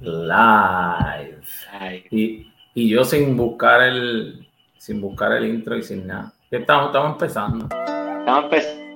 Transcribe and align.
live. 0.00 1.40
Y, 2.10 2.52
y, 2.74 2.88
yo 2.88 3.04
sin 3.04 3.36
buscar 3.36 3.82
el 3.82 4.46
sin 4.76 5.00
buscar 5.00 5.32
el 5.32 5.46
intro 5.46 5.76
y 5.76 5.82
sin 5.82 6.06
nada. 6.06 6.32
Estamos, 6.50 6.86
estamos 6.86 7.12
empezando. 7.12 7.64
Estamos 7.64 8.44
empezando. 8.44 8.88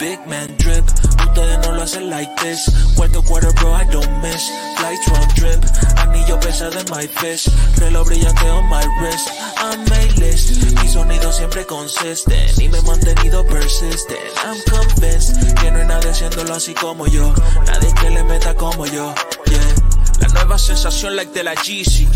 Big 0.00 0.18
man 0.26 0.48
drip, 0.56 0.84
ustedes 1.30 1.58
no 1.66 1.72
lo 1.72 1.82
hacen 1.82 2.10
like 2.10 2.30
this. 2.36 2.70
Cuarto 2.96 3.22
quarter, 3.22 3.52
bro, 3.54 3.74
I 3.74 3.84
don't 3.84 4.10
miss. 4.22 4.50
Flights 4.76 5.08
round 5.08 5.34
trip, 5.34 5.60
anillo 5.96 6.38
pesa 6.40 6.70
de 6.70 6.82
my 6.90 7.06
fist. 7.06 7.48
Reloj 7.78 8.06
brillante 8.06 8.50
on 8.50 8.68
my 8.68 8.84
wrist. 9.00 9.28
I'm 9.58 9.80
A-list, 9.92 10.62
mi 10.80 10.88
sonido 10.88 11.32
siempre 11.32 11.64
consisten. 11.66 12.48
Y 12.58 12.68
me 12.68 12.78
he 12.78 12.82
mantenido 12.82 13.46
persistent. 13.46 14.20
I'm 14.44 14.58
convinced 14.68 15.36
que 15.60 15.70
no 15.70 15.78
hay 15.78 15.86
nadie 15.86 16.10
haciéndolo 16.10 16.54
así 16.54 16.74
como 16.74 17.06
yo. 17.06 17.32
Nadie 17.66 17.94
que 17.94 18.10
le 18.10 18.24
meta 18.24 18.54
como 18.54 18.86
yo. 18.86 19.14
Yeah. 19.46 19.74
La 20.20 20.28
nueva 20.28 20.58
sensación 20.58 21.16
like 21.16 21.32
de 21.32 21.44
la 21.44 21.54
GC. 21.54 22.08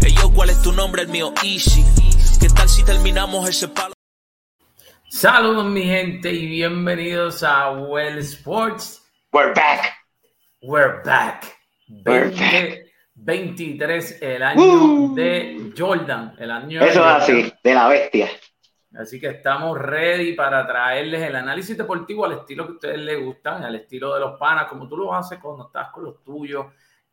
Hey 0.00 0.14
yo, 0.16 0.30
¿cuál 0.32 0.50
es 0.50 0.62
tu 0.62 0.72
nombre? 0.72 1.02
El 1.02 1.08
mío 1.08 1.32
Easy. 1.42 1.84
¿Qué 2.40 2.48
tal 2.48 2.68
si 2.68 2.82
terminamos 2.84 3.48
ese 3.48 3.68
palo? 3.68 3.99
Saludos 5.12 5.64
mi 5.64 5.82
gente 5.82 6.30
y 6.30 6.46
bienvenidos 6.46 7.42
a 7.42 7.72
Well 7.72 8.18
Sports. 8.18 9.04
We're 9.32 9.52
back. 9.52 9.92
We're 10.62 11.02
back. 11.02 11.52
2023, 11.88 14.22
el 14.22 14.44
año 14.44 15.08
de 15.12 15.72
Jordan, 15.76 16.36
el 16.38 16.52
año 16.52 16.80
Eso 16.80 17.00
es 17.00 17.06
así, 17.06 17.52
de 17.62 17.74
la 17.74 17.88
bestia. 17.88 18.28
Así 18.94 19.20
que 19.20 19.30
estamos 19.30 19.76
ready 19.76 20.34
para 20.34 20.64
traerles 20.64 21.22
el 21.22 21.34
análisis 21.34 21.76
deportivo 21.76 22.24
al 22.24 22.34
estilo 22.34 22.66
que 22.66 22.70
a 22.70 22.74
ustedes 22.74 23.00
les 23.00 23.20
gustan, 23.20 23.64
al 23.64 23.74
estilo 23.74 24.14
de 24.14 24.20
los 24.20 24.38
panas, 24.38 24.68
como 24.68 24.88
tú 24.88 24.96
lo 24.96 25.12
haces 25.12 25.40
cuando 25.40 25.66
estás 25.66 25.90
con 25.90 26.04
los 26.04 26.22
tuyos 26.22 26.66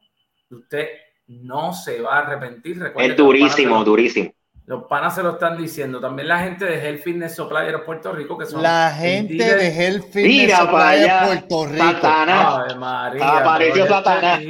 usted 0.50 0.88
no 1.28 1.72
se 1.72 2.00
va 2.02 2.16
a 2.16 2.18
arrepentir. 2.26 2.92
es 2.96 3.16
durísimo, 3.16 3.84
durísimo. 3.84 4.32
Los 4.70 4.84
panas 4.84 5.16
se 5.16 5.24
lo 5.24 5.32
están 5.32 5.58
diciendo. 5.58 5.98
También 5.98 6.28
la 6.28 6.38
gente 6.44 6.64
de 6.64 6.78
Health 6.78 7.02
Fitness 7.02 7.34
Supplier 7.34 7.72
de 7.72 7.78
Puerto 7.80 8.12
Rico, 8.12 8.38
que 8.38 8.46
son. 8.46 8.62
La 8.62 8.92
gente 8.92 9.56
de 9.56 9.66
Health 9.66 10.04
Fitness 10.12 10.56
Supplier 10.56 11.00
de 11.00 11.26
Puerto 11.26 11.66
Rico. 11.66 11.84
Satanás. 11.86 12.76
María, 12.76 13.38
Apareció 13.38 13.88
Satanás. 13.88 14.40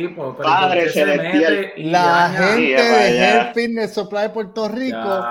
Padre 0.42 0.90
celestial. 0.90 1.72
La 1.78 2.34
gente 2.36 2.82
de 2.82 3.18
Health 3.18 3.54
Fitness 3.54 3.94
Supply 3.94 4.20
de 4.20 4.28
Puerto 4.28 4.68
Rico 4.68 5.24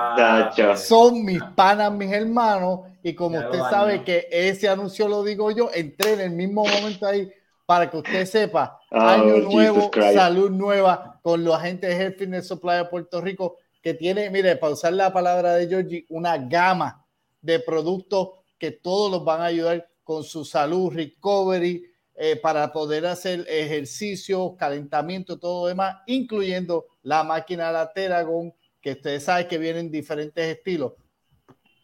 son 0.74 1.24
mis 1.24 1.40
panas, 1.54 1.92
mis 1.92 2.10
hermanos. 2.10 2.80
Y 3.04 3.14
como 3.14 3.38
usted 3.38 3.60
sabe 3.70 4.02
que 4.02 4.26
ese 4.28 4.68
anuncio 4.68 5.06
lo 5.06 5.22
digo 5.22 5.52
yo, 5.52 5.70
entré 5.72 6.14
en 6.14 6.20
el 6.20 6.30
mismo 6.32 6.64
momento 6.64 7.06
ahí 7.06 7.30
para 7.64 7.88
que 7.88 7.96
usted 7.96 8.26
sepa. 8.26 8.80
Oh, 8.90 8.98
año 8.98 9.36
nuevo, 9.36 9.88
salud 10.12 10.50
nueva 10.50 11.20
con 11.22 11.44
los 11.44 11.54
agentes 11.54 11.90
de 11.90 12.04
Health 12.04 12.18
Fitness 12.18 12.48
Supply 12.48 12.78
de 12.78 12.84
Puerto 12.86 13.20
Rico 13.20 13.58
que 13.82 13.94
tiene, 13.94 14.30
mire, 14.30 14.56
para 14.56 14.72
usar 14.72 14.92
la 14.92 15.12
palabra 15.12 15.54
de 15.54 15.68
Georgie, 15.68 16.06
una 16.10 16.36
gama 16.38 17.06
de 17.40 17.60
productos 17.60 18.30
que 18.58 18.70
todos 18.70 19.10
los 19.10 19.24
van 19.24 19.40
a 19.40 19.46
ayudar 19.46 19.88
con 20.04 20.22
su 20.24 20.44
salud, 20.44 20.92
recovery, 20.92 21.84
eh, 22.14 22.36
para 22.36 22.70
poder 22.70 23.06
hacer 23.06 23.46
ejercicio, 23.48 24.54
calentamiento, 24.58 25.38
todo 25.38 25.68
demás, 25.68 25.96
incluyendo 26.06 26.84
la 27.02 27.24
máquina 27.24 27.72
la 27.72 27.90
Teragon, 27.92 28.52
que 28.80 28.92
ustedes 28.92 29.24
saben 29.24 29.48
que 29.48 29.56
vienen 29.56 29.90
diferentes 29.90 30.44
estilos. 30.44 30.92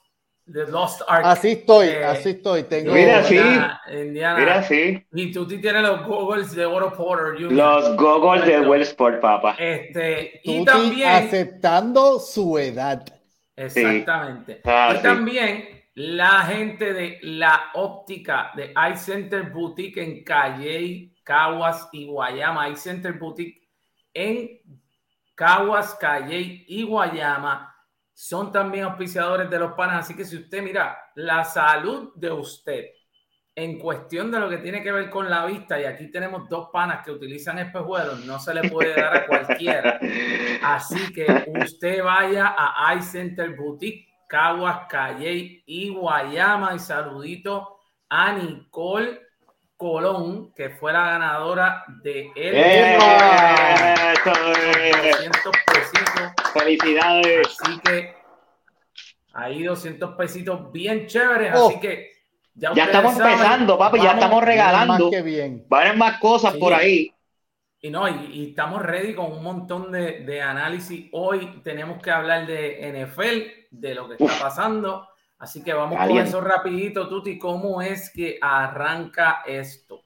The 0.51 0.67
Lost 0.67 1.01
Ark. 1.07 1.25
Así 1.25 1.51
estoy, 1.53 1.87
eh, 1.87 2.05
así 2.05 2.29
estoy. 2.29 2.63
Tengo 2.63 2.93
mira, 2.93 3.23
sí. 3.23 3.39
Mira, 3.89 4.63
sí. 4.63 5.03
Y 5.13 5.31
tú 5.31 5.47
tienes 5.47 5.81
los 5.81 6.05
goggles 6.05 6.53
de 6.53 6.65
Oro 6.65 6.91
Porter. 6.93 7.41
Los 7.41 7.95
goggles 7.97 8.45
de 8.45 8.61
Wellsport, 8.61 9.19
papá. 9.21 9.55
Este, 9.57 10.41
y 10.43 10.63
también. 10.63 11.09
Aceptando 11.09 12.19
su 12.19 12.57
edad. 12.59 13.03
Exactamente. 13.55 14.61
Ah, 14.65 14.95
y 14.97 15.01
también 15.01 15.67
la 15.95 16.41
gente 16.41 16.93
de 16.93 17.19
la 17.23 17.71
óptica 17.73 18.51
de 18.55 18.73
iCenter 18.93 19.49
Boutique 19.49 19.97
en 19.97 20.23
Calle, 20.23 21.11
Caguas 21.23 21.89
y 21.91 22.05
Guayama. 22.05 22.69
iCenter 22.69 23.13
Boutique 23.13 23.61
en 24.13 24.59
Caguas, 25.33 25.95
Calle 25.95 26.65
y 26.67 26.83
Guayama 26.83 27.74
son 28.15 28.49
también 28.49 28.85
auspiciadores 28.85 29.49
de 29.49 29.59
los 29.59 29.73
panas. 29.73 30.05
Así 30.05 30.15
que 30.15 30.23
si 30.23 30.37
usted 30.37 30.63
mira 30.63 30.97
la 31.15 31.43
salud 31.43 32.13
de 32.15 32.31
usted 32.31 32.85
en 33.53 33.77
cuestión 33.77 34.31
de 34.31 34.39
lo 34.39 34.49
que 34.49 34.57
tiene 34.57 34.81
que 34.81 34.91
ver 34.91 35.09
con 35.09 35.29
la 35.29 35.45
vista, 35.45 35.79
y 35.79 35.83
aquí 35.83 36.09
tenemos 36.09 36.47
dos 36.49 36.69
panas 36.71 37.03
que 37.03 37.11
utilizan 37.11 37.59
espejuelos, 37.59 38.25
no 38.25 38.39
se 38.39 38.53
le 38.53 38.69
puede 38.69 38.95
dar 38.95 39.17
a 39.17 39.27
cualquiera. 39.27 39.99
Así 40.63 41.13
que 41.13 41.45
usted 41.61 42.03
vaya 42.03 42.55
a 42.57 42.95
iCenter 42.95 43.55
Boutique, 43.55 44.07
Caguas, 44.29 44.87
Calle 44.89 45.63
y 45.65 45.89
Guayama. 45.93 46.73
Y 46.73 46.79
saludito 46.79 47.79
a 48.09 48.31
Nicole 48.31 49.21
Colón, 49.75 50.53
que 50.53 50.69
fue 50.69 50.93
la 50.93 51.05
ganadora 51.05 51.83
de 52.01 52.31
el 52.33 52.53
¡Eh! 52.55 52.97
Felicidades. 56.59 57.47
Así 57.61 57.79
que 57.79 58.15
Ahí 59.35 59.63
200 59.63 60.15
pesitos 60.15 60.71
bien 60.71 61.07
chéveres, 61.07 61.51
oh. 61.55 61.67
así 61.67 61.79
que 61.81 62.09
ya, 62.53 62.71
estamos 62.71 63.19
empezando, 63.19 63.77
papi, 63.77 63.99
ya 64.01 64.13
estamos 64.13 64.41
regalando. 64.41 65.11
Más 65.11 65.23
bien. 65.25 65.65
Van 65.67 65.81
a 65.81 65.85
haber 65.87 65.97
más 65.97 66.19
cosas 66.19 66.55
por 66.55 66.73
ahí. 66.73 67.11
Y 67.81 67.89
no, 67.89 68.07
y, 68.07 68.51
estamos 68.51 68.81
ready 68.81 69.13
con 69.13 69.33
un 69.33 69.43
montón 69.43 69.91
de, 69.91 70.21
de, 70.21 70.41
análisis. 70.41 71.09
Hoy 71.11 71.61
tenemos 71.65 72.01
que 72.01 72.11
hablar 72.11 72.47
de 72.47 72.93
NFL, 72.93 73.67
de 73.71 73.93
lo 73.93 74.07
que 74.07 74.15
está 74.23 74.39
pasando. 74.39 75.05
Así 75.37 75.61
que 75.61 75.73
vamos 75.73 75.99
con 75.99 76.17
eso 76.17 76.39
rapidito, 76.39 77.09
Tuti. 77.09 77.37
¿Cómo 77.37 77.81
es 77.81 78.09
que 78.11 78.37
arranca 78.41 79.43
esto? 79.45 80.05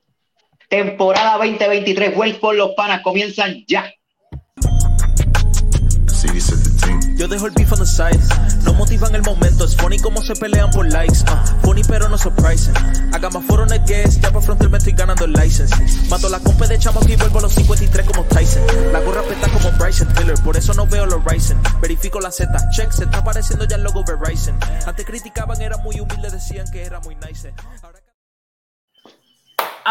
Temporada 0.68 1.38
2023, 1.38 2.18
Wells 2.18 2.40
por 2.40 2.56
los 2.56 2.72
panas 2.72 3.02
comienzan 3.04 3.63
ya. 3.68 3.94
Yo 7.19 7.27
dejo 7.27 7.48
el 7.48 7.51
beef 7.51 7.69
on 7.74 7.80
the 7.80 7.86
side. 7.86 8.18
No 8.63 8.74
motivan 8.74 9.13
el 9.13 9.21
momento. 9.24 9.66
Es 9.66 9.75
funny 9.75 10.00
como 10.00 10.21
se 10.21 10.33
pelean 10.38 10.71
por 10.71 10.89
likes. 10.89 11.19
Uh, 11.24 11.66
funny 11.66 11.81
pero 11.83 12.07
no 12.07 12.18
surprising. 12.18 12.74
Haga 13.13 13.30
más 13.30 13.44
foro 13.44 13.69
en 13.69 13.86
guest. 13.86 14.21
Ya 14.21 14.31
para 14.31 14.39
frontal 14.39 14.69
me 14.69 14.77
estoy 14.77 14.94
ganando 14.94 15.25
el 15.25 15.33
license. 15.33 15.75
Mato 16.10 16.30
la 16.30 16.39
compa 16.39 16.66
de 16.68 16.80
chamo 16.80 17.01
y 17.06 17.18
vuelvo 17.18 17.39
a 17.39 17.42
los 17.42 17.54
53 17.56 18.07
como 18.07 18.24
Tyson. 18.24 18.63
La 18.94 19.01
gorra 19.01 19.21
peta 19.24 19.50
como 19.50 19.69
Bryson 19.77 20.07
Tiller. 20.13 20.42
Por 20.42 20.56
eso 20.56 20.74
no 20.75 20.88
veo 20.88 21.06
los 21.07 21.21
Ryzen. 21.25 21.57
Verifico 21.81 22.21
la 22.21 22.31
Z. 22.31 22.57
Check. 22.69 22.89
Se 22.94 23.04
está 23.04 23.18
apareciendo 23.18 23.66
ya 23.66 23.75
el 23.75 23.83
logo 23.83 24.01
Verizon. 24.06 24.57
Antes 24.86 25.06
criticaban, 25.06 25.62
era 25.62 25.75
muy 25.75 26.00
humilde. 26.00 26.30
Decían 26.30 26.71
que 26.71 26.83
era 26.83 27.01
muy 27.01 27.16
nice. 27.16 27.54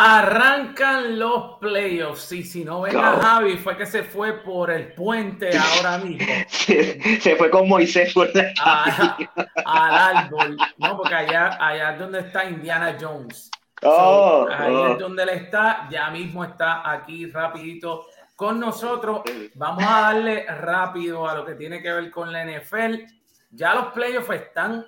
Arrancan 0.00 1.18
los 1.18 1.58
playoffs. 1.58 2.30
Y 2.30 2.44
si 2.44 2.64
no 2.64 2.82
ven 2.82 2.96
a 2.96 3.16
Javi, 3.16 3.56
fue 3.56 3.76
que 3.76 3.84
se 3.84 4.04
fue 4.04 4.44
por 4.44 4.70
el 4.70 4.92
puente 4.92 5.50
ahora 5.58 5.98
mismo. 5.98 6.24
se 6.48 7.34
fue 7.36 7.50
con 7.50 7.68
Moisés 7.68 8.14
por 8.14 8.28
al 8.64 9.26
árbol. 9.64 10.56
No, 10.76 10.96
porque 10.96 11.14
allá, 11.16 11.58
allá 11.60 11.94
es 11.94 11.98
donde 11.98 12.20
está 12.20 12.44
Indiana 12.44 12.96
Jones. 13.00 13.50
Oh, 13.82 14.46
ahí 14.48 14.72
es 14.72 14.96
oh. 14.96 14.98
donde 15.00 15.24
él 15.24 15.30
está. 15.30 15.88
Ya 15.90 16.10
mismo 16.10 16.44
está 16.44 16.88
aquí 16.88 17.26
rapidito 17.26 18.06
con 18.36 18.60
nosotros. 18.60 19.22
Vamos 19.56 19.82
a 19.84 20.00
darle 20.00 20.46
rápido 20.46 21.28
a 21.28 21.34
lo 21.34 21.44
que 21.44 21.54
tiene 21.54 21.82
que 21.82 21.90
ver 21.90 22.08
con 22.12 22.32
la 22.32 22.44
NFL. 22.44 23.02
Ya 23.50 23.74
los 23.74 23.86
playoffs 23.86 24.30
están 24.30 24.86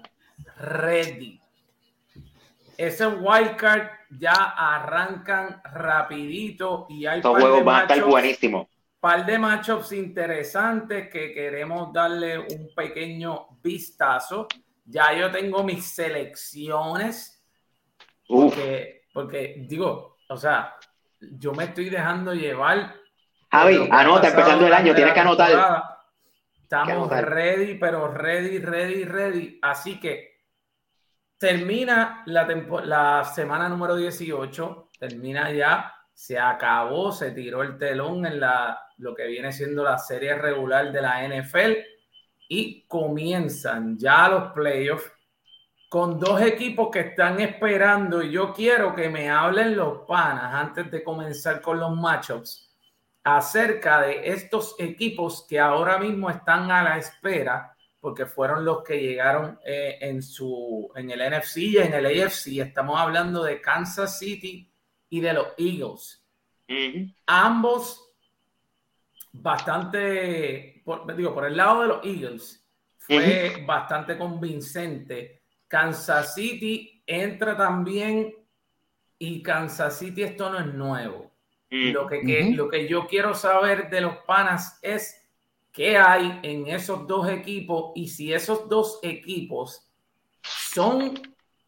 ready 0.56 1.39
ese 2.80 3.06
wildcard 3.06 3.90
ya 4.08 4.54
arrancan 4.56 5.60
rapidito 5.64 6.86
y 6.88 7.04
hay 7.04 7.18
Estos 7.18 7.38
juegos 7.38 7.62
van 7.64 7.76
a 7.76 7.82
estar 7.82 8.02
buenísimos. 8.04 8.68
Par 8.98 9.26
de 9.26 9.38
matchups 9.38 9.92
interesantes 9.92 11.10
que 11.10 11.32
queremos 11.32 11.92
darle 11.92 12.38
un 12.38 12.70
pequeño 12.74 13.48
vistazo. 13.62 14.48
Ya 14.84 15.12
yo 15.12 15.30
tengo 15.30 15.62
mis 15.62 15.84
selecciones. 15.84 17.44
Porque, 18.26 19.02
porque 19.12 19.56
digo, 19.68 20.16
o 20.28 20.36
sea, 20.36 20.74
yo 21.20 21.52
me 21.52 21.64
estoy 21.64 21.90
dejando 21.90 22.34
llevar. 22.34 22.94
Javi, 23.50 23.88
anota, 23.90 24.28
empezando 24.28 24.66
el 24.66 24.72
año, 24.72 24.94
tienes 24.94 25.12
que 25.12 25.20
anotar. 25.20 25.82
Estamos 26.62 27.10
ready, 27.10 27.74
pero 27.74 28.08
ready, 28.08 28.58
ready, 28.58 29.04
ready. 29.04 29.58
Así 29.60 29.98
que 29.98 30.29
termina 31.40 32.22
la, 32.26 33.24
semana 33.24 33.66
número 33.66 33.96
18, 33.96 34.90
termina 34.98 35.50
ya, 35.50 35.90
se 36.12 36.38
acabó, 36.38 37.12
se 37.12 37.30
tiró 37.30 37.62
el 37.62 37.78
telón 37.78 38.26
en 38.26 38.38
la, 38.38 38.78
lo 38.98 39.14
que 39.14 39.26
viene 39.26 39.50
siendo 39.50 39.82
la 39.82 39.96
serie 39.96 40.34
regular 40.34 40.92
de 40.92 41.00
la 41.00 41.26
NFL 41.26 41.78
y 42.46 42.86
comienzan 42.86 43.96
ya 43.96 44.28
los 44.28 44.52
playoffs 44.52 45.10
con 45.88 46.20
dos 46.20 46.42
equipos 46.42 46.90
que 46.92 47.00
están 47.00 47.40
esperando. 47.40 48.22
Y 48.22 48.32
yo 48.32 48.52
quiero 48.52 48.94
que 48.94 49.08
me 49.08 49.30
hablen 49.30 49.74
los 49.74 50.00
panas 50.06 50.52
antes 50.52 50.90
de 50.90 51.02
comenzar 51.02 51.62
con 51.62 51.80
los 51.80 51.96
matchups 51.96 52.70
acerca 53.24 54.02
de 54.02 54.30
estos 54.30 54.74
equipos 54.78 55.46
que 55.48 55.58
ahora 55.58 55.98
mismo 55.98 56.28
están 56.28 56.70
a 56.70 56.82
la 56.82 56.98
espera 56.98 57.74
porque 58.00 58.26
fueron 58.26 58.64
los 58.64 58.82
que 58.82 59.00
llegaron 59.00 59.58
eh, 59.64 59.98
en, 60.00 60.22
su, 60.22 60.90
en 60.96 61.10
el 61.10 61.20
NFC 61.20 61.56
y 61.58 61.78
en 61.78 61.92
el 61.92 62.06
AFC. 62.06 62.58
Estamos 62.58 62.98
hablando 62.98 63.44
de 63.44 63.60
Kansas 63.60 64.18
City 64.18 64.72
y 65.10 65.20
de 65.20 65.32
los 65.34 65.48
Eagles. 65.58 66.24
Ambos 67.26 68.12
bastante, 69.32 70.82
digo, 71.16 71.34
por 71.34 71.44
el 71.44 71.56
lado 71.56 71.82
de 71.82 71.88
los 71.88 72.04
Eagles, 72.04 72.66
fue 72.96 73.64
bastante 73.66 74.16
convincente. 74.16 75.42
Kansas 75.68 76.34
City 76.34 77.02
entra 77.06 77.56
también 77.56 78.34
y 79.18 79.42
Kansas 79.42 79.98
City 79.98 80.22
esto 80.22 80.50
no 80.50 80.60
es 80.60 80.66
nuevo. 80.66 81.30
Lo 81.68 82.06
que, 82.06 82.52
lo 82.54 82.68
que 82.68 82.88
yo 82.88 83.06
quiero 83.06 83.34
saber 83.34 83.90
de 83.90 84.00
los 84.00 84.16
panas 84.26 84.78
es 84.82 85.19
qué 85.72 85.96
hay 85.96 86.40
en 86.42 86.66
esos 86.66 87.06
dos 87.06 87.28
equipos 87.28 87.92
y 87.94 88.08
si 88.08 88.32
esos 88.32 88.68
dos 88.68 88.98
equipos 89.02 89.90
son 90.42 91.20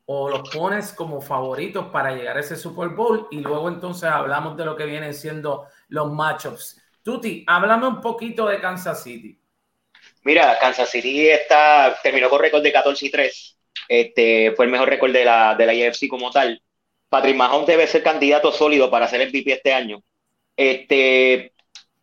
o 0.04 0.28
los 0.28 0.50
pones 0.50 0.93
como 0.93 1.20
favoritos 1.20 1.87
para 1.87 2.14
llegar 2.14 2.37
a 2.37 2.40
ese 2.40 2.56
Super 2.56 2.88
Bowl 2.88 3.28
y 3.31 3.40
luego 3.40 3.69
entonces 3.69 4.04
hablamos 4.04 4.56
de 4.56 4.64
lo 4.64 4.76
que 4.76 4.84
vienen 4.84 5.14
siendo 5.14 5.66
los 5.88 6.12
matchups. 6.12 6.81
Tuti, 7.02 7.44
háblame 7.46 7.87
un 7.87 8.00
poquito 8.00 8.46
de 8.46 8.60
Kansas 8.60 9.02
City. 9.02 9.38
Mira, 10.25 10.58
Kansas 10.60 10.90
City 10.90 11.28
está, 11.28 11.98
terminó 12.02 12.28
con 12.28 12.40
récord 12.40 12.62
de 12.62 12.72
14 12.72 13.06
y 13.06 13.10
3. 13.10 13.58
Este, 13.88 14.52
fue 14.56 14.66
el 14.66 14.70
mejor 14.70 14.88
récord 14.88 15.12
de 15.12 15.25
la, 15.25 15.55
de 15.55 15.66
la 15.66 15.75
IFC 15.75 16.08
como 16.08 16.31
tal. 16.31 16.62
Patrick 17.08 17.37
Mahomes 17.37 17.66
debe 17.66 17.87
ser 17.87 18.02
candidato 18.02 18.52
sólido 18.52 18.90
para 18.90 19.08
ser 19.08 19.26
MVP 19.28 19.52
este 19.52 19.72
año. 19.72 20.02
Este, 20.56 21.51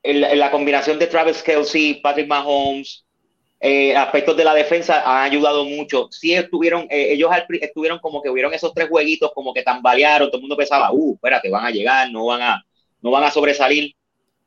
la 0.04 0.52
combinación 0.52 0.98
de 0.98 1.08
Travis 1.08 1.44
Kelsey, 1.44 1.96
Patrick 1.96 2.28
Mahomes, 2.28 3.06
eh, 3.62 3.94
aspectos 3.94 4.38
de 4.38 4.46
la 4.46 4.54
defensa 4.54 5.04
han 5.06 5.30
ayudado 5.32 5.66
mucho. 5.66 6.08
Sí 6.12 6.34
estuvieron, 6.34 6.88
eh, 6.90 7.12
ellos 7.12 7.30
estuvieron 7.62 8.00
como 8.00 8.22
que 8.22 8.30
hubieron 8.30 8.54
esos 8.54 8.74
tres 8.74 8.88
jueguitos 8.88 9.32
como 9.34 9.54
que 9.54 9.64
tambalearon, 9.64 10.30
todo 10.30 10.38
el 10.38 10.44
mundo 10.44 10.56
pensaba, 10.56 10.92
uh, 10.94 11.16
espérate, 11.16 11.50
van 11.50 11.66
a 11.66 11.72
llegar, 11.72 12.10
no 12.12 12.26
van 12.26 12.42
a, 12.42 12.64
no 13.02 13.12
van 13.12 13.26
a 13.26 13.32
sobresalir. 13.32 13.94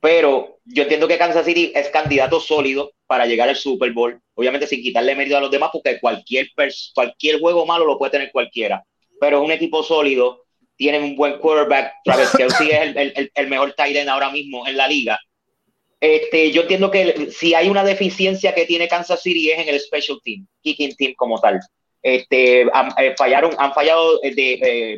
Pero 0.00 0.58
yo 0.64 0.82
entiendo 0.82 1.06
que 1.06 1.18
Kansas 1.18 1.44
City 1.44 1.72
es 1.74 1.88
candidato 1.90 2.40
sólido 2.40 2.92
para 3.06 3.26
llegar 3.26 3.48
al 3.48 3.56
Super 3.56 3.92
Bowl. 3.92 4.18
Obviamente 4.34 4.66
sin 4.66 4.82
quitarle 4.82 5.14
mérito 5.14 5.36
a 5.36 5.40
los 5.40 5.50
demás, 5.50 5.70
porque 5.72 6.00
cualquier, 6.00 6.48
cualquier 6.94 7.38
juego 7.38 7.66
malo 7.66 7.84
lo 7.84 7.98
puede 7.98 8.12
tener 8.12 8.32
cualquiera. 8.32 8.82
Pero 9.20 9.38
es 9.38 9.44
un 9.44 9.52
equipo 9.52 9.82
sólido, 9.82 10.44
tienen 10.74 11.04
un 11.04 11.14
buen 11.14 11.38
quarterback. 11.38 11.92
Travis 12.02 12.30
Kelsey 12.36 12.70
es 12.70 12.80
el, 12.80 13.12
el, 13.14 13.32
el 13.32 13.48
mejor 13.48 13.74
tight 13.74 13.94
end 13.94 14.08
ahora 14.08 14.30
mismo 14.30 14.66
en 14.66 14.76
la 14.76 14.88
liga 14.88 15.20
este, 16.02 16.50
yo 16.50 16.62
entiendo 16.62 16.90
que 16.90 17.30
si 17.30 17.54
hay 17.54 17.68
una 17.68 17.84
deficiencia 17.84 18.52
que 18.52 18.66
tiene 18.66 18.88
Kansas 18.88 19.22
City 19.22 19.52
es 19.52 19.60
en 19.60 19.68
el 19.68 19.78
special 19.78 20.18
team, 20.24 20.48
kicking 20.60 20.96
team 20.96 21.14
como 21.16 21.40
tal. 21.40 21.60
Este, 22.02 22.66
han, 22.72 22.88
eh, 22.98 23.14
fallaron, 23.16 23.54
han 23.56 23.72
fallado 23.72 24.18
eh, 24.24 24.34
de, 24.34 24.52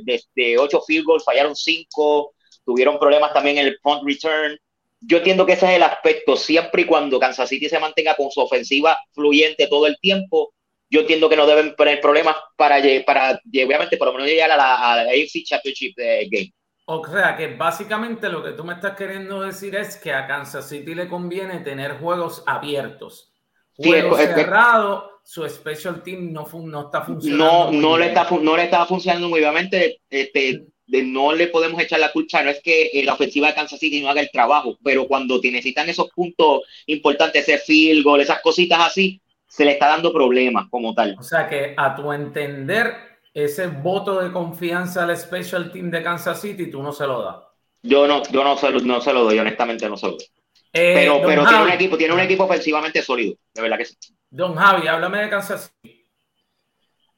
eh, 0.07 0.21
de, 0.35 0.59
ocho 0.59 0.81
field 0.81 1.05
goals, 1.05 1.23
fallaron 1.23 1.55
cinco, 1.55 2.33
tuvieron 2.65 2.99
problemas 2.99 3.35
también 3.35 3.59
en 3.59 3.67
el 3.67 3.79
punt 3.83 4.03
return. 4.03 4.59
Yo 4.99 5.19
entiendo 5.19 5.45
que 5.45 5.53
ese 5.53 5.67
es 5.67 5.73
el 5.73 5.83
aspecto, 5.83 6.39
siempre 6.39 6.83
y 6.83 6.87
cuando 6.87 7.21
Kansas 7.21 7.51
City 7.51 7.69
se 7.69 7.79
mantenga 7.79 8.17
con 8.17 8.31
su 8.31 8.41
ofensiva 8.41 8.99
fluyente 9.13 9.67
todo 9.67 9.87
el 9.87 9.99
tiempo, 10.01 10.55
yo 10.89 11.01
entiendo 11.01 11.29
que 11.29 11.37
no 11.37 11.47
deben 11.47 11.77
tener 11.77 12.01
problemas 12.01 12.37
para, 12.57 12.79
para 13.05 13.39
obviamente, 13.47 13.99
por 13.99 14.07
lo 14.07 14.15
menos 14.15 14.29
llegar 14.29 14.51
a 14.51 14.57
la, 14.57 14.75
a 14.77 15.05
la 15.05 15.11
AFC 15.11 15.45
Championship 15.45 15.93
Game. 16.31 16.51
O 16.87 17.07
sea, 17.07 17.37
que 17.37 17.55
básicamente 17.55 18.29
lo 18.29 18.43
que 18.43 18.53
tú 18.53 18.65
me 18.65 18.75
estás 18.75 18.95
queriendo 18.97 19.41
decir 19.41 19.75
es 19.75 19.97
que 19.97 20.13
a 20.13 20.27
Kansas 20.27 20.69
City 20.69 20.95
le 20.95 21.09
conviene 21.09 21.61
tener 21.61 21.99
juegos 21.99 22.43
abiertos. 22.47 23.33
Juegos 23.77 24.19
cerrados, 24.21 25.05
su 25.25 25.49
special 25.49 26.03
team 26.03 26.33
no, 26.33 26.47
no 26.53 26.83
está 26.83 27.03
funcionando. 27.03 27.73
No, 27.73 27.73
no 27.73 27.99
le, 27.99 28.09
está, 28.09 28.29
no 28.31 28.57
le 28.57 28.65
estaba 28.65 28.87
funcionando 28.87 29.29
muy 29.29 29.41
obviamente. 29.41 30.03
Este, 30.11 30.67
de, 30.87 31.03
no 31.03 31.33
le 31.33 31.49
podemos 31.49 31.81
echar 31.81 31.99
la 32.01 32.13
culpa, 32.13 32.43
no 32.43 32.51
es 32.51 32.61
que 32.63 32.91
eh, 32.93 33.03
la 33.05 33.15
ofensiva 33.15 33.49
de 33.49 33.55
Kansas 33.55 33.81
City 33.81 34.03
no 34.03 34.11
haga 34.11 34.21
el 34.21 34.31
trabajo, 34.31 34.77
pero 34.85 35.09
cuando 35.09 35.41
necesitan 35.43 35.89
esos 35.89 36.11
puntos 36.11 36.63
importantes, 36.87 37.49
ese 37.49 37.59
field 37.59 38.05
goal, 38.05 38.21
esas 38.21 38.43
cositas 38.43 38.81
así, 38.81 39.21
se 39.49 39.65
le 39.65 39.73
está 39.73 39.89
dando 39.89 40.13
problemas 40.13 40.67
como 40.69 40.95
tal. 40.95 41.17
O 41.19 41.23
sea 41.23 41.49
que 41.49 41.75
a 41.77 41.95
tu 41.95 42.13
entender, 42.13 42.95
ese 43.35 43.67
voto 43.67 44.23
de 44.23 44.31
confianza 44.33 45.03
al 45.03 45.17
special 45.17 45.73
team 45.73 45.91
de 45.91 46.03
Kansas 46.03 46.41
City, 46.41 46.71
tú 46.71 46.83
no 46.83 46.93
se 46.93 47.07
lo 47.07 47.23
das. 47.23 47.37
Yo 47.83 48.07
no, 48.07 48.23
yo 48.31 48.45
no 48.45 48.57
se, 48.57 48.73
no 48.73 49.01
se 49.01 49.13
lo 49.13 49.25
doy, 49.25 49.39
honestamente 49.39 49.89
no 49.89 49.97
se 49.97 50.07
lo 50.07 50.13
doy. 50.13 50.27
Eh, 50.73 50.93
pero 50.95 51.21
pero 51.25 51.47
tiene, 51.47 51.63
un 51.65 51.71
equipo, 51.71 51.97
tiene 51.97 52.15
un 52.15 52.21
equipo 52.21 52.45
ofensivamente 52.45 53.03
sólido, 53.03 53.37
de 53.53 53.63
verdad 53.63 53.79
que 53.79 53.85
sí. 53.85 53.97
Don 54.31 54.55
Javi, 54.55 54.87
háblame 54.87 55.23
de 55.23 55.31
Kansas 55.31 55.73
City. 55.83 56.07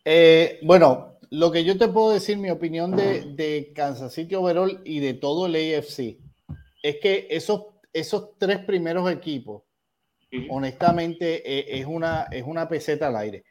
Eh, 0.04 0.58
bueno, 0.62 1.18
lo 1.30 1.52
que 1.52 1.64
yo 1.64 1.76
te 1.76 1.88
puedo 1.88 2.12
decir, 2.12 2.38
mi 2.38 2.50
opinión 2.50 2.96
de, 2.96 3.35
de, 3.35 3.73
Kansas 3.75 4.12
City 4.14 4.35
overall 4.35 4.80
y 4.85 5.00
de 5.00 5.14
todo 5.14 5.46
el 5.46 5.54
AFC, 5.54 6.18
es 6.82 6.96
que 7.00 7.26
esos, 7.30 7.62
esos 7.92 8.38
tres 8.38 8.58
primeros 8.58 9.11
equipos, 9.11 9.62
honestamente, 10.50 11.42
eh, 11.44 11.78
es, 11.80 11.87
una, 11.87 12.26
es 12.30 12.44
una 12.44 12.68
peseta 12.68 13.08
al 13.08 13.16
aire 13.16 13.44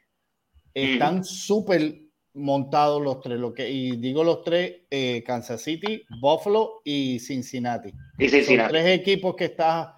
están 0.76 1.24
súper 1.24 2.05
montados 2.36 3.02
los 3.02 3.20
tres, 3.20 3.38
lo 3.38 3.54
que, 3.54 3.68
y 3.68 3.96
digo 3.96 4.22
los 4.22 4.42
tres, 4.42 4.82
eh, 4.90 5.24
Kansas 5.26 5.62
City, 5.62 6.04
Buffalo 6.20 6.82
y 6.84 7.18
Cincinnati. 7.18 7.92
Y 8.18 8.28
Cincinnati. 8.28 8.68
Son 8.68 8.68
tres 8.68 9.00
equipos 9.00 9.34
que 9.34 9.46
estás 9.46 9.88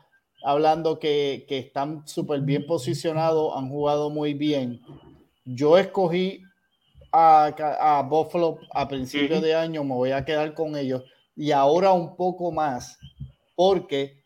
hablando 0.44 0.98
que, 0.98 1.44
que 1.48 1.58
están 1.58 2.06
súper 2.06 2.40
bien 2.40 2.64
posicionados, 2.66 3.54
han 3.56 3.68
jugado 3.68 4.08
muy 4.08 4.34
bien. 4.34 4.80
Yo 5.44 5.76
escogí 5.76 6.42
a, 7.12 7.46
a 7.80 8.02
Buffalo 8.02 8.58
a 8.72 8.86
principios 8.86 9.42
de 9.42 9.54
año, 9.54 9.82
me 9.82 9.94
voy 9.94 10.12
a 10.12 10.24
quedar 10.24 10.54
con 10.54 10.76
ellos 10.76 11.02
y 11.34 11.52
ahora 11.52 11.92
un 11.92 12.16
poco 12.16 12.52
más, 12.52 12.98
porque 13.54 14.22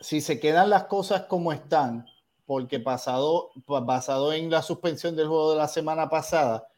si 0.00 0.20
se 0.20 0.38
quedan 0.38 0.70
las 0.70 0.84
cosas 0.84 1.22
como 1.22 1.52
están, 1.52 2.06
porque 2.44 2.78
pasado, 2.78 3.50
basado 3.66 4.32
en 4.32 4.50
la 4.50 4.62
suspensión 4.62 5.16
del 5.16 5.28
juego 5.28 5.52
de 5.52 5.58
la 5.58 5.68
semana 5.68 6.08
pasada, 6.08 6.68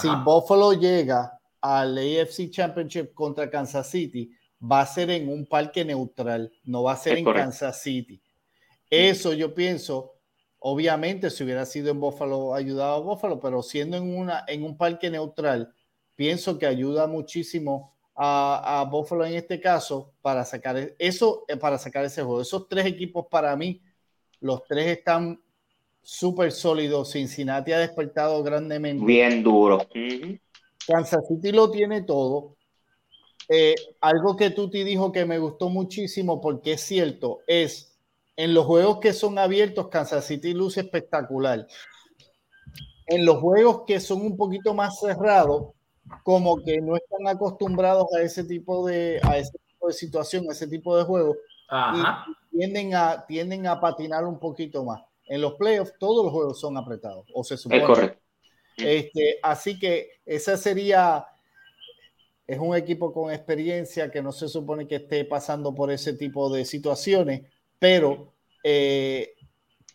si 0.00 0.08
Buffalo 0.24 0.72
llega 0.72 1.38
al 1.60 1.96
AFC 1.96 2.50
Championship 2.50 3.14
contra 3.14 3.48
Kansas 3.50 3.88
City, 3.88 4.30
va 4.60 4.80
a 4.80 4.86
ser 4.86 5.10
en 5.10 5.28
un 5.28 5.46
parque 5.46 5.84
neutral, 5.84 6.52
no 6.64 6.84
va 6.84 6.92
a 6.92 6.96
ser 6.96 7.18
en 7.18 7.24
Kansas 7.24 7.82
City. 7.82 8.20
Eso 8.88 9.32
yo 9.32 9.54
pienso, 9.54 10.14
obviamente 10.58 11.30
si 11.30 11.44
hubiera 11.44 11.64
sido 11.66 11.90
en 11.90 12.00
Buffalo, 12.00 12.54
ayudado 12.54 12.94
a 12.94 13.00
Buffalo, 13.00 13.40
pero 13.40 13.62
siendo 13.62 13.96
en, 13.96 14.16
una, 14.16 14.44
en 14.46 14.64
un 14.64 14.76
parque 14.76 15.10
neutral, 15.10 15.72
pienso 16.14 16.58
que 16.58 16.66
ayuda 16.66 17.06
muchísimo 17.06 17.94
a, 18.14 18.80
a 18.80 18.84
Buffalo 18.84 19.24
en 19.24 19.34
este 19.34 19.60
caso 19.60 20.12
para 20.20 20.44
sacar 20.44 20.94
eso, 20.98 21.44
eh, 21.48 21.56
para 21.56 21.78
sacar 21.78 22.04
ese 22.04 22.22
juego. 22.22 22.42
Esos 22.42 22.68
tres 22.68 22.86
equipos 22.86 23.26
para 23.30 23.56
mí, 23.56 23.82
los 24.40 24.62
tres 24.64 24.98
están 24.98 25.40
súper 26.02 26.52
sólidos. 26.52 27.12
Cincinnati 27.12 27.72
ha 27.72 27.78
despertado 27.78 28.42
grandemente. 28.42 29.04
Bien 29.04 29.42
duro. 29.42 29.86
Kansas 30.86 31.26
City 31.28 31.52
lo 31.52 31.70
tiene 31.70 32.02
todo. 32.02 32.56
Eh, 33.48 33.74
algo 34.00 34.36
que 34.36 34.50
Tuti 34.50 34.84
dijo 34.84 35.12
que 35.12 35.24
me 35.24 35.38
gustó 35.38 35.68
muchísimo 35.68 36.40
porque 36.40 36.74
es 36.74 36.80
cierto, 36.80 37.40
es 37.46 37.98
en 38.36 38.54
los 38.54 38.66
juegos 38.66 38.98
que 38.98 39.12
son 39.12 39.38
abiertos, 39.38 39.88
Kansas 39.88 40.24
City 40.24 40.54
luce 40.54 40.80
espectacular. 40.80 41.66
En 43.06 43.26
los 43.26 43.38
juegos 43.38 43.82
que 43.86 44.00
son 44.00 44.22
un 44.22 44.36
poquito 44.36 44.74
más 44.74 45.00
cerrados, 45.00 45.72
como 46.22 46.56
que 46.62 46.80
no 46.80 46.96
están 46.96 47.26
acostumbrados 47.26 48.06
a 48.14 48.22
ese 48.22 48.44
tipo 48.44 48.86
de, 48.86 49.20
a 49.22 49.36
ese 49.36 49.52
tipo 49.66 49.88
de 49.88 49.92
situación, 49.92 50.46
a 50.48 50.52
ese 50.52 50.66
tipo 50.66 50.96
de 50.96 51.04
juego, 51.04 51.36
y 51.70 52.56
tienden 52.56 52.94
a, 52.94 53.26
tienden 53.26 53.66
a 53.66 53.80
patinar 53.80 54.24
un 54.24 54.38
poquito 54.38 54.84
más. 54.84 55.02
En 55.26 55.40
los 55.40 55.54
playoffs 55.54 55.94
todos 55.98 56.24
los 56.24 56.32
juegos 56.32 56.60
son 56.60 56.76
apretados, 56.76 57.26
o 57.34 57.44
se 57.44 57.56
supone. 57.56 57.84
correcto. 57.84 58.22
Este, 58.76 59.38
así 59.42 59.78
que 59.78 60.20
esa 60.24 60.56
sería, 60.56 61.26
es 62.46 62.58
un 62.58 62.76
equipo 62.76 63.12
con 63.12 63.32
experiencia 63.32 64.10
que 64.10 64.22
no 64.22 64.32
se 64.32 64.48
supone 64.48 64.86
que 64.86 64.96
esté 64.96 65.24
pasando 65.24 65.74
por 65.74 65.90
ese 65.90 66.14
tipo 66.14 66.52
de 66.52 66.64
situaciones, 66.64 67.42
pero, 67.78 68.34
eh, 68.64 69.34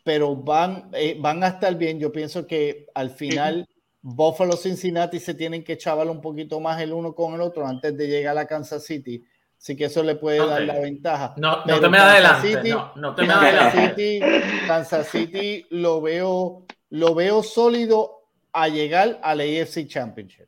pero 0.04 0.36
van, 0.36 0.90
eh, 0.94 1.18
van 1.20 1.44
a 1.44 1.50
estar 1.50 1.76
bien. 1.76 2.00
Yo 2.00 2.12
pienso 2.12 2.46
que 2.46 2.88
al 2.94 3.10
final 3.10 3.68
Buffalo 4.02 4.56
Cincinnati 4.56 5.20
se 5.20 5.34
tienen 5.34 5.64
que 5.64 5.78
chaval 5.78 6.10
un 6.10 6.22
poquito 6.22 6.60
más 6.60 6.82
el 6.82 6.94
uno 6.94 7.14
con 7.14 7.34
el 7.34 7.42
otro 7.42 7.68
antes 7.68 7.96
de 7.98 8.08
llegar 8.08 8.38
a 8.38 8.48
Kansas 8.48 8.86
City. 8.86 9.24
Así 9.58 9.76
que 9.76 9.86
eso 9.86 10.04
le 10.04 10.16
puede 10.16 10.46
dar 10.46 10.62
la 10.62 10.80
ventaja. 10.80 11.34
No, 11.38 11.66
no 11.66 11.80
te 11.80 11.90
me 11.90 11.98
adelante. 11.98 12.74
no, 12.96 13.16
te 13.16 13.22
me 13.24 13.28
Kansas 13.28 13.74
City, 13.74 14.20
Kansas 14.68 15.08
City 15.10 15.66
lo 15.72 16.02
veo, 16.02 16.66
lo 16.92 17.16
veo 17.16 17.42
sólido 17.44 18.30
a 18.54 18.68
llegar 18.68 19.20
al 19.24 19.42
AFC 19.42 19.88
Championship. 19.88 20.48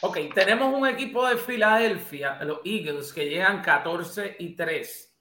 Ok, 0.00 0.18
tenemos 0.34 0.74
un 0.74 0.86
equipo 0.86 1.26
de 1.26 1.36
Filadelfia, 1.36 2.42
los 2.44 2.60
Eagles, 2.64 3.12
que 3.12 3.28
llegan 3.28 3.62
14 3.62 4.36
y 4.38 4.54
3 4.54 5.12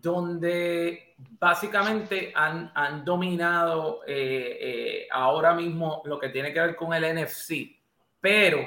donde 0.00 1.14
básicamente 1.16 2.32
han, 2.34 2.70
han 2.74 3.04
dominado 3.04 4.02
eh, 4.06 4.58
eh, 4.60 5.08
ahora 5.10 5.54
mismo 5.54 6.02
lo 6.04 6.18
que 6.18 6.28
tiene 6.28 6.52
que 6.52 6.60
ver 6.60 6.76
con 6.76 6.94
el 6.94 7.16
NFC. 7.16 7.76
Pero, 8.20 8.60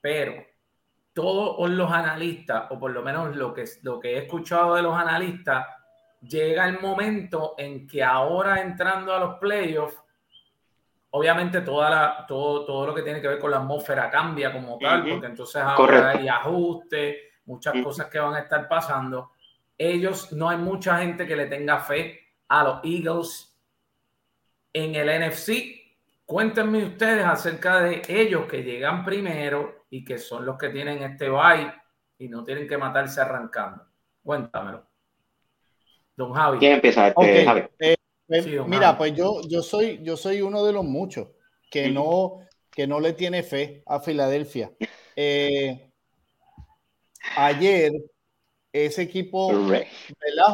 pero, 0.00 0.34
todos 1.12 1.68
los 1.70 1.90
analistas, 1.90 2.64
o 2.70 2.78
por 2.78 2.90
lo 2.90 3.02
menos 3.02 3.36
lo 3.36 3.52
que, 3.52 3.64
lo 3.82 4.00
que 4.00 4.14
he 4.14 4.18
escuchado 4.18 4.74
de 4.74 4.82
los 4.82 4.96
analistas, 4.96 5.66
llega 6.20 6.66
el 6.66 6.80
momento 6.80 7.54
en 7.58 7.86
que 7.86 8.02
ahora 8.02 8.60
entrando 8.60 9.14
a 9.14 9.20
los 9.20 9.38
playoffs, 9.38 9.98
obviamente 11.10 11.60
toda 11.60 11.90
la, 11.90 12.24
todo, 12.26 12.64
todo 12.64 12.86
lo 12.86 12.94
que 12.94 13.02
tiene 13.02 13.20
que 13.20 13.28
ver 13.28 13.38
con 13.38 13.50
la 13.50 13.58
atmósfera 13.58 14.10
cambia 14.10 14.52
como 14.52 14.78
tal, 14.78 15.06
porque 15.06 15.26
entonces 15.26 15.60
ahora 15.60 16.10
hay 16.10 16.28
ajustes, 16.28 17.16
muchas 17.44 17.74
cosas 17.82 18.06
que 18.06 18.18
van 18.18 18.34
a 18.34 18.40
estar 18.40 18.68
pasando. 18.68 19.32
Ellos, 19.76 20.32
no 20.32 20.48
hay 20.48 20.58
mucha 20.58 20.98
gente 20.98 21.26
que 21.26 21.36
le 21.36 21.46
tenga 21.46 21.80
fe 21.80 22.20
a 22.48 22.62
los 22.64 22.80
Eagles 22.84 23.58
en 24.72 24.94
el 24.94 25.28
NFC. 25.28 25.81
Cuéntenme 26.24 26.84
ustedes 26.84 27.24
acerca 27.24 27.82
de 27.82 28.02
ellos 28.08 28.46
que 28.46 28.62
llegan 28.62 29.04
primero 29.04 29.86
y 29.90 30.04
que 30.04 30.18
son 30.18 30.46
los 30.46 30.56
que 30.56 30.70
tienen 30.70 31.02
este 31.02 31.28
bye 31.28 31.72
y 32.18 32.28
no 32.28 32.44
tienen 32.44 32.68
que 32.68 32.78
matarse 32.78 33.20
arrancando. 33.20 33.84
Cuéntamelo. 34.22 34.88
Don 36.16 36.32
Javi. 36.32 36.58
¿Quién 36.58 36.74
empieza? 36.74 37.08
Este, 37.08 37.44
Javi. 37.44 37.62
Eh, 37.78 37.96
pues, 38.26 38.46
mira, 38.66 38.96
pues 38.96 39.14
yo, 39.14 39.40
yo, 39.48 39.62
soy, 39.62 40.00
yo 40.02 40.16
soy 40.16 40.40
uno 40.40 40.64
de 40.64 40.72
los 40.72 40.84
muchos 40.84 41.28
que, 41.70 41.90
no, 41.90 42.38
que 42.70 42.86
no 42.86 43.00
le 43.00 43.12
tiene 43.12 43.42
fe 43.42 43.82
a 43.86 44.00
Filadelfia. 44.00 44.72
Eh, 45.16 45.92
ayer 47.36 47.92
ese 48.72 49.02
equipo 49.02 49.52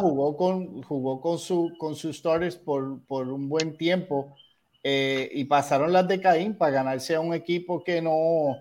jugó 0.01 0.37
con, 0.37 0.83
jugó 0.83 1.21
con, 1.21 1.39
su, 1.39 1.73
con 1.79 1.95
sus 1.95 2.17
starters 2.17 2.57
por, 2.57 3.05
por 3.07 3.29
un 3.29 3.49
buen 3.49 3.77
tiempo 3.77 4.35
eh, 4.83 5.29
y 5.33 5.45
pasaron 5.45 5.93
las 5.93 6.07
de 6.09 6.21
Caín 6.21 6.57
para 6.57 6.73
ganarse 6.73 7.15
a 7.15 7.21
un 7.21 7.35
equipo 7.35 7.83
que 7.83 8.01
no, 8.01 8.57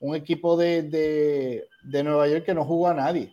un 0.00 0.14
equipo 0.14 0.56
de, 0.56 0.82
de, 0.82 1.68
de 1.82 2.04
Nueva 2.04 2.28
York 2.28 2.44
que 2.44 2.54
no 2.54 2.64
jugó 2.64 2.88
a 2.88 2.94
nadie. 2.94 3.32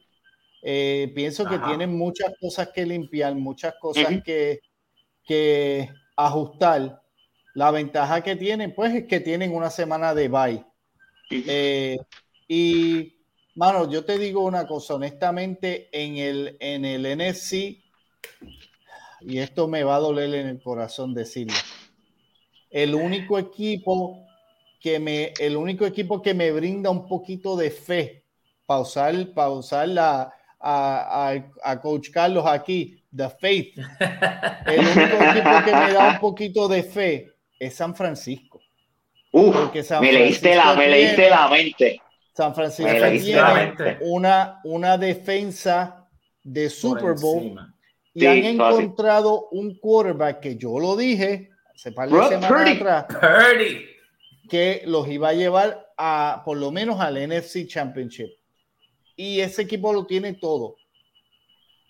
Eh, 0.62 1.12
pienso 1.16 1.46
que 1.46 1.58
tienen 1.60 1.98
muchas 1.98 2.34
cosas 2.40 2.70
que 2.74 2.86
limpiar, 2.86 3.34
muchas 3.36 3.76
cosas 3.80 4.22
que, 4.24 4.60
que 5.24 5.90
ajustar. 6.16 7.02
La 7.56 7.72
ventaja 7.72 8.22
que 8.22 8.36
tienen, 8.36 8.76
pues, 8.76 8.94
es 8.94 9.06
que 9.06 9.20
tienen 9.20 9.54
una 9.54 9.70
semana 9.70 10.14
de 10.14 10.28
bye. 10.28 10.66
Eh, 11.32 11.98
y 12.48 13.20
Mano, 13.60 13.92
yo 13.92 14.06
te 14.06 14.18
digo 14.18 14.46
una 14.46 14.66
cosa, 14.66 14.96
honestamente, 14.96 15.90
en 15.92 16.16
el, 16.16 16.56
en 16.62 16.86
el 16.86 17.06
NFC, 17.06 17.84
y 19.20 19.40
esto 19.40 19.68
me 19.68 19.84
va 19.84 19.98
a 19.98 20.00
doler 20.00 20.34
en 20.34 20.48
el 20.48 20.62
corazón 20.62 21.14
decirlo, 21.14 21.54
el 22.70 22.96
único 22.96 23.38
equipo 23.38 24.26
que 24.80 25.00
me, 25.00 25.34
el 25.40 25.58
único 25.58 25.86
equipo 25.86 26.22
que 26.22 26.34
me 26.34 26.52
brinda 26.52 26.90
un 26.90 27.08
poquito 27.08 27.56
de 27.56 27.72
fe, 27.72 28.24
pausar, 28.66 29.14
pausar 29.34 29.90
la, 29.90 30.34
a, 30.60 31.34
a, 31.64 31.82
Coach 31.82 32.10
Carlos 32.12 32.46
aquí, 32.46 33.04
The 33.16 33.30
Faith, 33.30 33.78
el 34.66 34.80
único 34.80 35.24
equipo 35.24 35.66
que 35.66 35.76
me 35.76 35.94
da 35.94 36.10
un 36.14 36.20
poquito 36.20 36.68
de 36.68 36.84
fe 36.84 37.32
es 37.60 37.76
San 37.76 37.96
Francisco. 37.96 38.62
Uf, 39.32 39.74
me, 40.02 40.12
leíste 40.12 40.56
la, 40.56 40.76
me 40.76 40.88
leíste 40.88 41.30
la 41.30 41.48
mente. 41.50 42.02
San 42.34 42.56
Francisco 42.56 42.92
tiene 43.22 43.98
una, 44.02 44.60
una 44.64 44.98
defensa 44.98 46.08
de 46.42 46.70
Super 46.70 47.16
Bowl 47.20 47.60
y 48.14 48.26
han 48.26 48.38
encontrado 48.38 49.50
un 49.52 49.78
quarterback 49.78 50.40
que 50.40 50.56
yo 50.56 50.80
lo 50.80 50.96
dije 50.96 51.50
hace 51.80 51.92
par 51.94 52.10
de 52.10 52.28
semanas 52.28 52.76
atrás 52.76 53.06
que 54.50 54.82
los 54.86 55.08
iba 55.08 55.30
a 55.30 55.34
llevar 55.34 55.94
a 55.98 56.42
por 56.44 56.58
lo 56.58 56.72
menos 56.72 57.00
al 57.00 57.16
NFC 57.16 57.68
Championship. 57.68 58.30
Y 59.16 59.40
ese 59.42 59.62
equipo 59.62 59.94
lo 59.94 60.06
tiene 60.06 60.34
todo. 60.34 60.76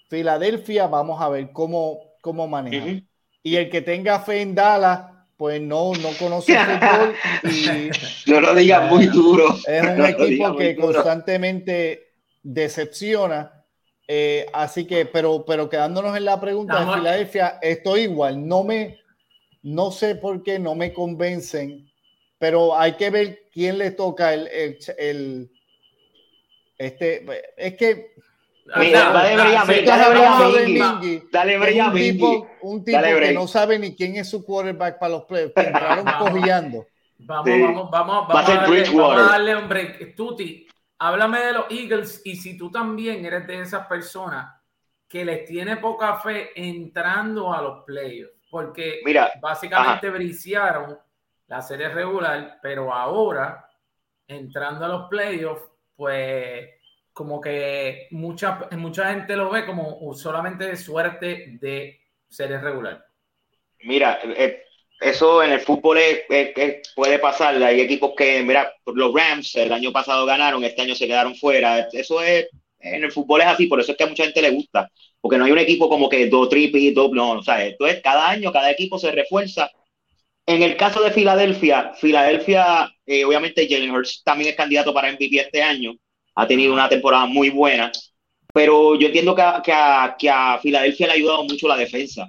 Filadelfia, 0.10 0.88
vamos 0.88 1.22
a 1.22 1.30
ver 1.30 1.52
cómo, 1.52 2.00
cómo 2.22 2.48
maneja. 2.48 3.02
Y 3.42 3.56
el 3.56 3.70
que 3.70 3.82
tenga 3.82 4.20
fe 4.20 4.42
en 4.42 4.56
Dallas, 4.56 5.02
pues 5.38 5.62
no, 5.62 5.94
no 5.94 6.10
conoce 6.20 6.58
fútbol 6.58 7.16
y 7.44 7.90
no 8.30 8.42
lo 8.42 8.54
digas 8.54 8.92
muy 8.92 9.06
duro. 9.08 9.56
Es 9.66 9.84
un 9.84 10.06
equipo 10.06 10.56
que 10.58 10.76
constantemente 10.76 12.14
decepciona. 12.44 13.54
Eh, 14.08 14.48
así 14.54 14.86
que, 14.86 15.06
pero, 15.06 15.46
pero 15.46 15.70
quedándonos 15.70 16.18
en 16.18 16.26
la 16.26 16.42
pregunta 16.42 16.84
de 16.84 16.94
Filadelfia, 16.94 17.60
estoy 17.62 18.02
igual. 18.02 18.46
No 18.46 18.64
me, 18.64 19.00
no 19.62 19.92
sé 19.92 20.16
por 20.16 20.44
qué 20.44 20.60
no 20.60 20.76
me 20.76 20.94
convencen, 20.94 21.90
pero 22.38 22.78
hay 22.78 22.94
que 22.94 23.10
ver 23.10 23.50
quién 23.52 23.78
le 23.78 23.92
toca 23.92 24.34
el, 24.34 24.48
el, 24.48 24.78
el 24.98 25.52
este, 26.78 27.26
es 27.58 27.76
que 27.76 28.14
dale 28.66 28.92
dale 31.32 31.82
un 31.82 31.94
tipo, 31.94 32.48
un 32.62 32.84
tipo 32.84 33.02
que 33.02 33.34
no 33.34 33.48
sabe 33.48 33.80
ni 33.80 33.96
quién 33.96 34.16
es 34.16 34.30
su 34.30 34.46
quarterback 34.46 35.00
para 35.00 35.14
los 35.14 35.26
playoffs, 35.26 35.54
que 35.56 35.62
entraron 35.62 36.06
cojeando. 36.20 36.88
Vamos, 37.22 37.46
vamos, 37.46 37.92
vamos, 37.92 38.28
vamos, 38.30 38.50
a 38.50 38.56
darle, 38.56 38.84
vamos 38.84 39.20
a 39.20 39.32
darle 39.32 39.56
un 39.58 39.68
break. 39.68 40.16
Tuti, 40.16 40.66
háblame 41.00 41.40
de 41.40 41.54
los 41.54 41.66
Eagles 41.70 42.22
y 42.24 42.38
si 42.38 42.58
tú 42.58 42.72
también 42.72 43.26
eres 43.26 43.46
de 43.46 43.60
esas 43.62 43.88
personas 43.88 44.56
que 45.08 45.26
les 45.26 45.46
tiene 45.46 45.78
poca 45.78 46.18
fe 46.18 46.52
entrando 46.56 47.52
a 47.52 47.62
los 47.62 47.84
playoffs, 47.84 48.39
porque 48.50 49.02
Mira, 49.06 49.32
básicamente 49.40 50.10
briciaron 50.10 50.98
la 51.48 51.62
serie 51.62 51.90
regular, 51.90 52.60
pero 52.62 52.94
ahora 52.94 53.70
entrando 54.28 54.86
a 54.86 54.90
los 54.90 55.10
playoffs, 55.10 55.64
pues 55.96 56.70
como 57.12 57.42
que 57.42 58.08
mucha, 58.12 58.68
mucha 58.72 59.12
gente 59.12 59.36
lo 59.36 59.50
ve 59.50 59.66
como 59.66 60.14
solamente 60.14 60.66
de 60.66 60.78
suerte 60.78 61.58
de 61.60 62.00
serie 62.30 62.60
regular. 62.60 63.06
Mira, 63.82 64.20
eh, 64.24 64.64
eso 65.00 65.42
en 65.44 65.54
el 65.54 65.60
fútbol 65.62 65.98
puede 66.96 67.20
pasar. 67.20 67.56
Hay 67.64 67.82
equipos 67.82 68.12
que, 68.18 68.44
mira, 68.44 68.74
los 68.86 69.14
Rams 69.14 69.56
el 69.56 69.72
año 69.72 69.92
pasado 69.92 70.26
ganaron, 70.26 70.64
este 70.64 70.82
año 70.82 70.96
se 70.96 71.08
quedaron 71.08 71.36
fuera. 71.36 71.88
Eso 71.92 72.22
es, 72.22 72.48
en 72.80 73.04
el 73.04 73.12
fútbol 73.12 73.42
es 73.42 73.48
así, 73.48 73.68
por 73.68 73.80
eso 73.80 73.92
es 73.92 73.98
que 73.98 74.04
a 74.04 74.08
mucha 74.08 74.24
gente 74.24 74.42
le 74.42 74.52
gusta, 74.52 74.90
porque 75.22 75.38
no 75.38 75.46
hay 75.46 75.52
un 75.52 75.60
equipo 75.60 75.90
como 75.90 76.10
que 76.10 76.28
dos 76.28 76.50
triple, 76.50 76.92
dos, 76.94 77.12
no, 77.12 77.32
o 77.32 77.44
sea, 77.44 77.66
esto 77.66 77.88
es 77.88 78.02
cada 78.02 78.30
año, 78.30 78.52
cada 78.52 78.72
equipo 78.72 78.98
se 79.00 79.12
refuerza. 79.12 79.70
En 80.46 80.64
el 80.64 80.78
caso 80.78 81.02
de 81.02 81.12
Filadelfia, 81.12 81.94
Filadelfia, 81.94 82.92
eh, 83.06 83.24
obviamente 83.26 83.68
Jalen 83.70 83.92
Hurts 83.92 84.24
también 84.24 84.52
es 84.52 84.56
candidato 84.56 84.94
para 84.94 85.12
MVP 85.12 85.40
este 85.40 85.62
año, 85.62 85.94
ha 86.36 86.48
tenido 86.48 86.74
una 86.74 86.90
temporada 86.90 87.26
muy 87.26 87.50
buena, 87.50 87.92
pero 88.54 88.96
yo 89.00 89.08
entiendo 89.08 89.36
que 89.36 89.44
que 89.64 89.72
a, 89.74 90.16
que 90.18 90.30
a 90.30 90.60
Filadelfia 90.60 91.08
le 91.08 91.14
ha 91.14 91.16
ayudado 91.16 91.44
mucho 91.44 91.68
la 91.68 91.78
defensa 91.78 92.28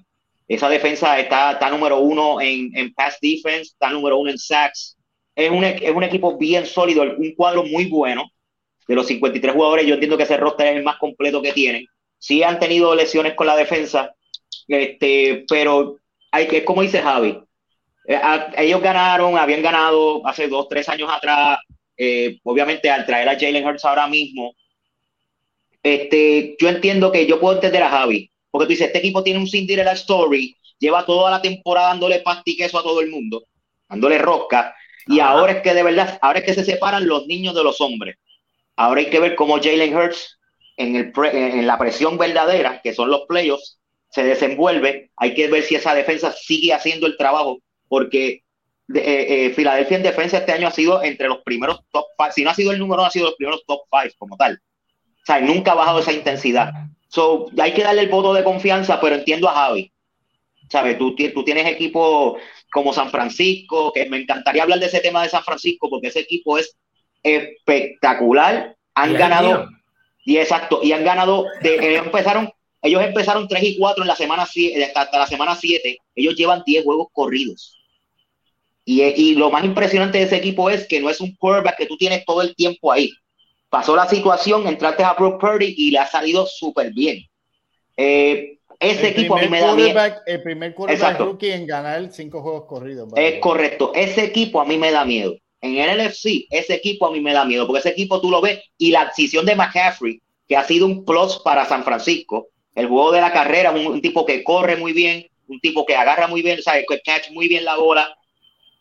esa 0.51 0.69
defensa 0.69 1.17
está, 1.21 1.53
está 1.53 1.71
número 1.71 2.01
uno 2.01 2.41
en, 2.41 2.77
en 2.77 2.93
pass 2.93 3.19
defense, 3.23 3.71
está 3.71 3.89
número 3.91 4.19
uno 4.19 4.33
en 4.33 4.39
sacks. 4.39 4.97
Es 5.37 5.49
un, 5.49 5.63
es 5.63 5.95
un 5.95 6.03
equipo 6.03 6.37
bien 6.37 6.67
sólido, 6.67 7.05
un 7.05 7.35
cuadro 7.37 7.63
muy 7.63 7.85
bueno. 7.85 8.25
De 8.91 8.97
los 8.97 9.07
53 9.07 9.55
jugadores, 9.55 9.87
yo 9.87 9.95
entiendo 9.95 10.17
que 10.17 10.25
ese 10.25 10.37
roster 10.37 10.67
es 10.67 10.77
el 10.79 10.83
más 10.83 10.97
completo 10.97 11.41
que 11.41 11.53
tienen. 11.53 11.87
Sí 12.19 12.43
han 12.43 12.59
tenido 12.59 12.93
lesiones 12.97 13.35
con 13.35 13.47
la 13.47 13.55
defensa, 13.55 14.17
este, 14.67 15.45
pero 15.49 15.99
hay 16.33 16.49
que, 16.49 16.65
como 16.65 16.83
dice 16.83 17.01
Javi, 17.01 17.39
eh, 18.09 18.21
ellos 18.57 18.83
ganaron, 18.83 19.39
habían 19.39 19.63
ganado 19.63 20.27
hace 20.27 20.49
dos, 20.49 20.69
tres 20.69 20.89
años 20.89 21.09
atrás. 21.09 21.61
Eh, 21.97 22.41
obviamente, 22.43 22.91
al 22.91 23.07
traer 23.07 23.29
a 23.29 23.39
Jalen 23.39 23.65
Hurts 23.65 23.85
ahora 23.85 24.09
mismo, 24.09 24.57
este, 25.85 26.57
yo 26.61 26.69
entiendo 26.69 27.13
que 27.13 27.29
yo 27.29 27.39
puedo 27.39 27.55
entender 27.55 27.85
a 27.85 27.91
Javi. 27.91 28.29
Porque 28.51 28.67
tú 28.67 28.71
dices, 28.71 28.89
este 28.89 28.99
equipo 28.99 29.23
tiene 29.23 29.39
un 29.39 29.47
Cinderella 29.47 29.93
Story, 29.93 30.57
lleva 30.81 31.07
toda 31.07 31.31
la 31.31 31.41
temporada 31.41 31.91
dándole 31.91 32.25
queso 32.45 32.77
a 32.77 32.83
todo 32.83 33.01
el 33.01 33.09
mundo, 33.09 33.45
dándole 33.89 34.19
rosca, 34.19 34.75
y 35.07 35.21
ahora 35.21 35.53
es 35.53 35.63
que 35.63 35.75
de 35.75 35.85
verdad, 35.85 36.19
ahora 36.21 36.41
es 36.41 36.45
que 36.45 36.55
se 36.55 36.65
separan 36.65 37.07
los 37.07 37.29
niños 37.29 37.55
de 37.55 37.63
los 37.63 37.81
hombres. 37.81 38.17
Ahora 38.77 39.01
hay 39.01 39.11
que 39.11 39.21
ver 39.21 39.35
cómo 39.35 39.57
Jalen 39.57 39.97
Hurts 39.97 40.39
en, 40.77 40.97
el 40.97 41.13
en 41.33 41.67
la 41.67 41.79
presión 41.79 42.17
verdadera, 42.17 42.81
que 42.83 42.95
son 42.95 43.11
los 43.11 43.23
playoffs, 43.29 43.79
se 44.11 44.25
desenvuelve. 44.25 45.11
Hay 45.17 45.35
que 45.35 45.49
ver 45.49 45.63
si 45.63 45.75
esa 45.75 45.95
defensa 45.95 46.33
sigue 46.33 46.73
haciendo 46.73 47.07
el 47.07 47.17
trabajo, 47.17 47.59
porque 47.89 48.43
eh, 48.95 49.47
eh, 49.47 49.53
Filadelfia 49.55 49.99
en 49.99 50.03
defensa 50.03 50.39
este 50.39 50.53
año 50.53 50.69
ha 50.69 50.73
sido 50.73 51.03
entre 51.03 51.29
los 51.29 51.43
primeros 51.43 51.81
top 51.91 52.07
five. 52.17 52.33
Si 52.33 52.43
no 52.43 52.51
ha 52.51 52.55
sido 52.55 52.73
el 52.73 52.79
número, 52.79 53.05
ha 53.05 53.11
sido 53.11 53.27
los 53.27 53.37
primeros 53.37 53.65
top 53.67 53.83
five 53.91 54.13
como 54.19 54.37
tal. 54.37 54.55
O 54.55 55.27
sea, 55.27 55.41
nunca 55.41 55.73
ha 55.73 55.77
bajado 55.77 56.01
esa 56.01 56.13
intensidad. 56.13 56.73
So, 57.09 57.47
hay 57.59 57.73
que 57.73 57.83
darle 57.83 58.03
el 58.03 58.09
voto 58.09 58.33
de 58.33 58.45
confianza, 58.45 59.01
pero 59.01 59.17
entiendo 59.17 59.49
a 59.49 59.55
Javi. 59.55 59.93
¿Sabes? 60.69 60.99
Tú, 60.99 61.15
tú 61.15 61.45
tienes 61.45 61.67
equipo 61.67 62.39
como 62.73 62.93
San 62.93 63.11
Francisco, 63.11 63.93
que 63.93 64.09
me 64.09 64.19
encantaría 64.19 64.63
hablar 64.63 64.79
de 64.79 64.87
ese 64.87 65.01
tema 65.01 65.23
de 65.23 65.29
San 65.29 65.43
Francisco, 65.43 65.91
porque 65.91 66.09
ese 66.09 66.21
equipo 66.21 66.59
es 66.59 66.77
espectacular. 67.23 68.77
Han 68.95 69.15
ganado, 69.15 69.69
y 70.25 70.37
exacto, 70.37 70.81
y 70.83 70.93
han 70.93 71.05
ganado, 71.05 71.47
de, 71.63 71.77
ellos 71.77 72.07
empezaron, 72.07 72.51
ellos 72.83 73.03
empezaron 73.03 73.49
3 73.49 73.63
y 73.63 73.79
4 73.79 74.03
en 74.03 74.09
la 74.09 74.17
semana 74.17 74.43
hasta 74.43 75.19
la 75.19 75.27
semana 75.27 75.57
7, 75.57 75.99
ellos 76.15 76.35
llevan 76.35 76.63
10 76.67 76.85
juegos 76.85 77.09
corridos. 77.13 77.77
Y, 78.85 79.03
y, 79.03 79.35
lo 79.35 79.51
más 79.51 79.65
impresionante 79.65 80.19
de 80.19 80.25
ese 80.25 80.37
equipo 80.37 80.69
es 80.69 80.89
que 80.89 81.01
no 81.01 81.09
es 81.11 81.21
un 81.21 81.35
quarterback 81.37 81.77
que 81.77 81.87
tú 81.87 81.97
tienes 81.97 82.25
todo 82.25 82.43
el 82.43 82.57
tiempo 82.57 82.91
ahí 82.91 83.13
pasó 83.71 83.97
la 83.97 84.07
situación, 84.07 84.67
entraste 84.67 85.05
a 85.05 85.15
Brock 85.15 85.41
Purdy 85.41 85.75
y 85.79 85.93
le 85.93 86.01
ha 86.01 86.07
salido 86.07 86.45
súper 86.45 86.93
bien. 86.93 87.25
Eh, 87.97 88.59
ese 88.79 89.09
equipo 89.09 89.37
a 89.37 89.41
mí 89.41 89.49
me 89.49 89.61
da 89.61 89.75
miedo. 89.75 90.01
El 90.27 90.43
primer 90.43 90.75
quarterback 90.75 91.19
rookie 91.19 91.53
en 91.53 91.67
ganar 91.67 92.11
cinco 92.13 92.43
juegos 92.43 92.65
corridos. 92.67 93.09
Es 93.17 93.41
correcto. 93.41 93.93
Ese 93.95 94.25
equipo 94.25 94.61
a 94.61 94.65
mí 94.65 94.77
me 94.77 94.91
da 94.91 95.05
miedo. 95.05 95.37
En 95.61 95.77
el 95.77 95.99
NFC, 95.99 96.47
ese 96.51 96.75
equipo 96.75 97.07
a 97.07 97.13
mí 97.13 97.21
me 97.21 97.33
da 97.33 97.45
miedo, 97.45 97.67
porque 97.67 97.81
ese 97.81 97.91
equipo 97.91 98.21
tú 98.21 98.31
lo 98.31 98.41
ves 98.41 98.61
y 98.79 98.91
la 98.91 99.03
adquisición 99.03 99.45
de 99.45 99.57
McCaffrey, 99.57 100.21
que 100.49 100.57
ha 100.57 100.65
sido 100.65 100.87
un 100.87 101.05
plus 101.05 101.39
para 101.45 101.67
San 101.67 101.85
Francisco, 101.85 102.49
el 102.75 102.87
juego 102.87 103.13
de 103.13 103.21
la 103.21 103.33
carrera, 103.33 103.71
un, 103.71 104.01
tipo 104.01 104.25
que 104.25 104.43
corre 104.43 104.77
muy 104.77 104.93
bien, 104.93 105.27
un 105.49 105.61
tipo 105.61 105.85
que 105.85 105.97
agarra 105.97 106.29
muy 106.29 106.43
bien, 106.43 106.63
sabe, 106.63 106.87
que 106.89 107.01
catch 107.03 107.31
muy 107.31 107.49
bien 107.49 107.65
la 107.65 107.77
bola, 107.77 108.17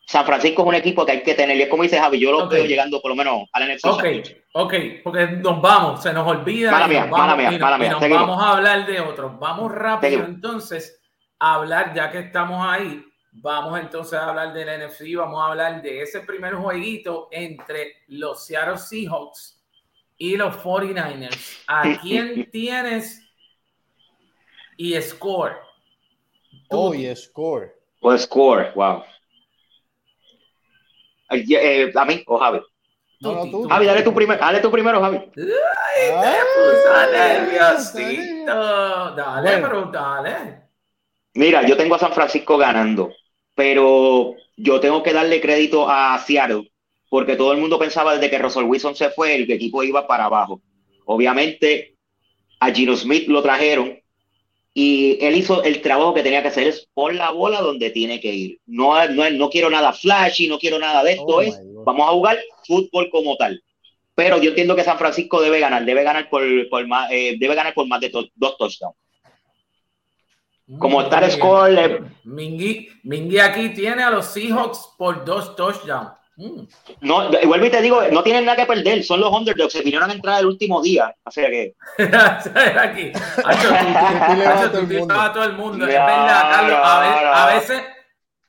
San 0.10 0.26
Francisco 0.26 0.64
es 0.64 0.68
un 0.68 0.74
equipo 0.74 1.06
que 1.06 1.12
hay 1.12 1.22
que 1.22 1.36
tener. 1.36 1.56
Y 1.56 1.62
es 1.62 1.70
como 1.70 1.84
dice 1.84 2.00
Javi, 2.00 2.20
yo 2.20 2.32
lo 2.32 2.48
veo 2.48 2.66
llegando 2.66 3.00
por 3.00 3.10
lo 3.10 3.16
menos 3.16 3.44
a 3.54 3.60
la 3.60 3.68
NFC. 3.68 3.86
Ok, 3.86 4.04
ok, 4.54 4.74
porque 5.04 5.28
nos 5.28 5.62
vamos, 5.62 6.02
se 6.02 6.12
nos 6.12 6.28
olvida. 6.28 6.72
Mala 6.72 6.88
mía, 6.88 7.06
mala 7.06 7.36
mía, 7.36 7.60
mala 7.60 7.78
mía. 7.78 7.92
nos 7.92 8.10
vamos 8.10 8.42
a 8.42 8.54
hablar 8.54 8.88
de 8.88 9.02
otros. 9.02 9.38
Vamos 9.40 9.72
rápido 9.72 10.26
entonces 10.26 11.00
a 11.38 11.54
hablar, 11.54 11.94
ya 11.94 12.10
que 12.10 12.18
estamos 12.18 12.66
ahí, 12.66 13.04
vamos 13.32 13.80
entonces 13.80 14.14
a 14.14 14.30
hablar 14.30 14.54
del 14.54 14.68
NFC, 14.68 15.16
vamos 15.16 15.42
a 15.42 15.48
hablar 15.48 15.82
de 15.82 16.02
ese 16.02 16.22
primer 16.22 16.56
jueguito 16.56 17.28
entre 17.32 18.04
los 18.08 18.46
Seattle 18.46 18.78
Seahawks 18.78 19.62
y 20.18 20.36
los 20.36 20.56
49ers. 20.58 21.64
¿A 21.68 21.98
quién 22.02 22.50
tienes 22.52 23.26
y 24.78 25.00
score? 25.02 25.58
Oh, 26.70 26.94
y 26.94 27.14
score. 27.16 27.76
Pues 28.00 28.24
score, 28.24 28.72
wow. 28.76 29.04
Eh, 31.32 31.92
a 31.94 32.06
mí 32.06 32.24
o 32.26 32.38
Javi. 32.38 32.60
No, 33.22 33.50
tú, 33.50 33.68
Javi, 33.68 33.86
dale 33.86 34.02
tu, 34.02 34.14
primer, 34.14 34.40
dale 34.40 34.62
tu 34.62 34.72
primero, 34.72 35.02
Javi. 35.02 35.18
Ay, 35.18 35.32
te 37.12 37.18
nerviosito. 37.18 39.16
Dale, 39.16 39.58
pero 39.58 39.86
dale. 39.92 40.62
Mira, 41.34 41.66
yo 41.68 41.76
tengo 41.78 41.96
a 41.96 42.00
San 42.00 42.14
Francisco 42.14 42.58
ganando, 42.58 43.12
pero 43.60 44.36
yo 44.56 44.80
tengo 44.80 45.04
que 45.04 45.12
darle 45.12 45.42
crédito 45.42 45.90
a 45.90 46.18
Seattle, 46.26 46.72
porque 47.10 47.36
todo 47.36 47.52
el 47.52 47.58
mundo 47.58 47.78
pensaba 47.78 48.14
desde 48.14 48.30
que 48.30 48.38
Russell 48.38 48.64
Wilson 48.64 48.96
se 48.96 49.10
fue, 49.10 49.36
el 49.36 49.52
equipo 49.52 49.84
iba 49.84 50.08
para 50.08 50.24
abajo. 50.24 50.62
Obviamente, 51.04 51.98
a 52.62 52.72
Gino 52.72 52.96
Smith 52.96 53.28
lo 53.28 53.42
trajeron 53.42 54.00
y 54.74 55.18
él 55.20 55.36
hizo 55.36 55.62
el 55.62 55.82
trabajo 55.82 56.14
que 56.14 56.24
tenía 56.24 56.42
que 56.42 56.48
hacer, 56.48 56.68
es 56.68 56.88
por 56.94 57.14
la 57.14 57.32
bola 57.32 57.60
donde 57.60 57.90
tiene 57.90 58.22
que 58.22 58.34
ir. 58.34 58.60
No, 58.66 59.06
no, 59.10 59.30
no 59.30 59.50
quiero 59.50 59.70
nada 59.70 59.92
flashy, 59.92 60.48
no 60.48 60.58
quiero 60.58 60.80
nada 60.80 61.04
de 61.04 61.12
esto, 61.12 61.26
oh 61.26 61.42
es 61.42 61.60
vamos 61.84 62.08
a 62.08 62.14
jugar 62.14 62.40
fútbol 62.66 63.10
como 63.12 63.36
tal. 63.36 63.62
Pero 64.16 64.42
yo 64.42 64.52
entiendo 64.52 64.78
que 64.78 64.86
San 64.86 64.98
Francisco 64.98 65.42
debe 65.42 65.60
ganar, 65.60 65.84
debe 65.84 66.04
ganar 66.04 66.30
por, 66.30 66.44
por 66.70 66.88
más, 66.88 67.12
eh, 67.12 67.36
debe 67.38 67.56
ganar 67.56 67.74
por 67.74 67.86
más 67.90 68.00
de 68.00 68.10
dos 68.10 68.58
touchdowns. 68.58 68.96
Como 70.78 71.08
tal 71.10 71.32
score. 71.32 72.04
Mingy, 72.24 72.90
Mingy 73.04 73.40
aquí 73.40 73.70
tiene 73.70 74.04
a 74.04 74.12
los 74.12 74.28
Seahawks 74.28 74.94
por 74.98 75.26
dos 75.26 75.56
touchdowns. 75.56 76.12
Mm. 76.40 76.62
No, 77.02 77.30
y 77.30 77.70
te 77.70 77.82
digo, 77.82 78.02
no 78.12 78.24
tienen 78.24 78.46
nada 78.46 78.56
que 78.56 78.66
perder, 78.66 79.04
son 79.04 79.20
los 79.20 79.30
underdogs, 79.30 79.74
se 79.74 79.82
vinieron 79.82 80.10
a 80.10 80.14
entrar 80.14 80.40
el 80.40 80.46
último 80.46 80.82
día, 80.82 81.14
así 81.26 81.42
que... 81.42 81.76
aquí, 81.98 83.12
a 83.44 85.34
todo 85.34 85.44
el 85.44 85.54
mundo, 85.58 85.86
es 85.86 85.92
verdad, 85.92 86.50
Carlos, 86.50 86.80
a, 86.82 87.46
veces, 87.54 87.84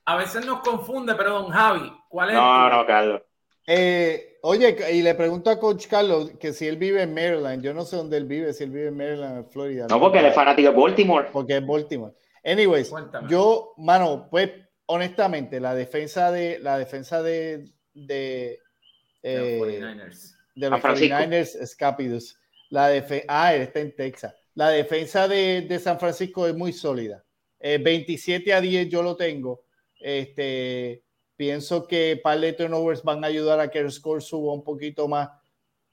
a 0.05 0.15
veces 0.15 0.45
nos 0.45 0.61
confunde, 0.61 1.15
pero 1.15 1.33
don 1.33 1.49
Javi, 1.49 1.91
¿cuál 2.07 2.29
es? 2.29 2.35
No, 2.35 2.69
no, 2.69 2.85
Carlos. 2.85 3.23
Eh, 3.67 4.30
oye, 4.41 4.75
y 4.93 5.01
le 5.01 5.15
pregunto 5.15 5.49
a 5.49 5.59
Coach 5.59 5.87
Carlos 5.87 6.31
que 6.39 6.53
si 6.53 6.67
él 6.67 6.77
vive 6.77 7.01
en 7.01 7.13
Maryland, 7.13 7.63
yo 7.63 7.73
no 7.73 7.85
sé 7.85 7.95
dónde 7.95 8.17
él 8.17 8.25
vive, 8.25 8.53
si 8.53 8.63
él 8.63 8.71
vive 8.71 8.87
en 8.87 8.97
Maryland, 8.97 9.37
en 9.37 9.45
Florida. 9.49 9.87
No, 9.89 9.99
porque 9.99 10.19
él 10.19 10.25
es 10.25 10.35
fanático 10.35 10.71
de 10.71 10.77
Baltimore. 10.77 11.27
Porque 11.31 11.57
es 11.57 11.65
Baltimore. 11.65 12.13
Anyways, 12.43 12.91
yo, 13.29 13.73
mano, 13.77 14.27
pues 14.29 14.51
honestamente, 14.87 15.59
la 15.59 15.75
defensa 15.75 16.31
de 16.31 16.59
la 16.59 16.77
defensa 16.77 17.21
de, 17.21 17.65
de, 17.93 18.59
de 19.21 19.59
los 19.59 19.67
49ers. 19.67 20.31
Eh, 20.31 20.37
de 20.55 20.69
los 20.69 20.81
49ers, 20.81 21.65
Scapidus. 21.65 22.37
La 22.69 22.87
defe 22.87 23.25
ah, 23.27 23.53
está 23.53 23.79
en 23.79 23.95
Texas. 23.95 24.33
La 24.53 24.69
defensa 24.69 25.27
de, 25.27 25.61
de 25.61 25.79
San 25.79 25.99
Francisco 25.99 26.47
es 26.47 26.55
muy 26.55 26.73
sólida. 26.73 27.23
27 27.59 28.49
eh, 28.49 28.53
a 28.53 28.61
10 28.61 28.89
yo 28.89 29.03
lo 29.03 29.15
tengo. 29.15 29.63
Este, 29.99 31.03
pienso 31.41 31.87
que 31.87 32.21
par 32.23 32.39
de 32.39 32.53
turnovers 32.53 33.01
van 33.01 33.23
a 33.23 33.27
ayudar 33.27 33.59
a 33.59 33.71
que 33.71 33.79
el 33.79 33.91
score 33.91 34.21
suba 34.21 34.53
un 34.53 34.63
poquito 34.63 35.07
más. 35.07 35.27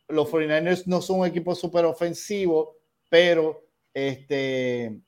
Los 0.07 0.29
49ers 0.29 0.85
no 0.85 1.01
son 1.01 1.21
un 1.21 1.27
equipo 1.27 1.55
súper 1.55 1.87
ofensivo, 1.87 2.77
pero 3.09 3.65
este, 3.95 5.01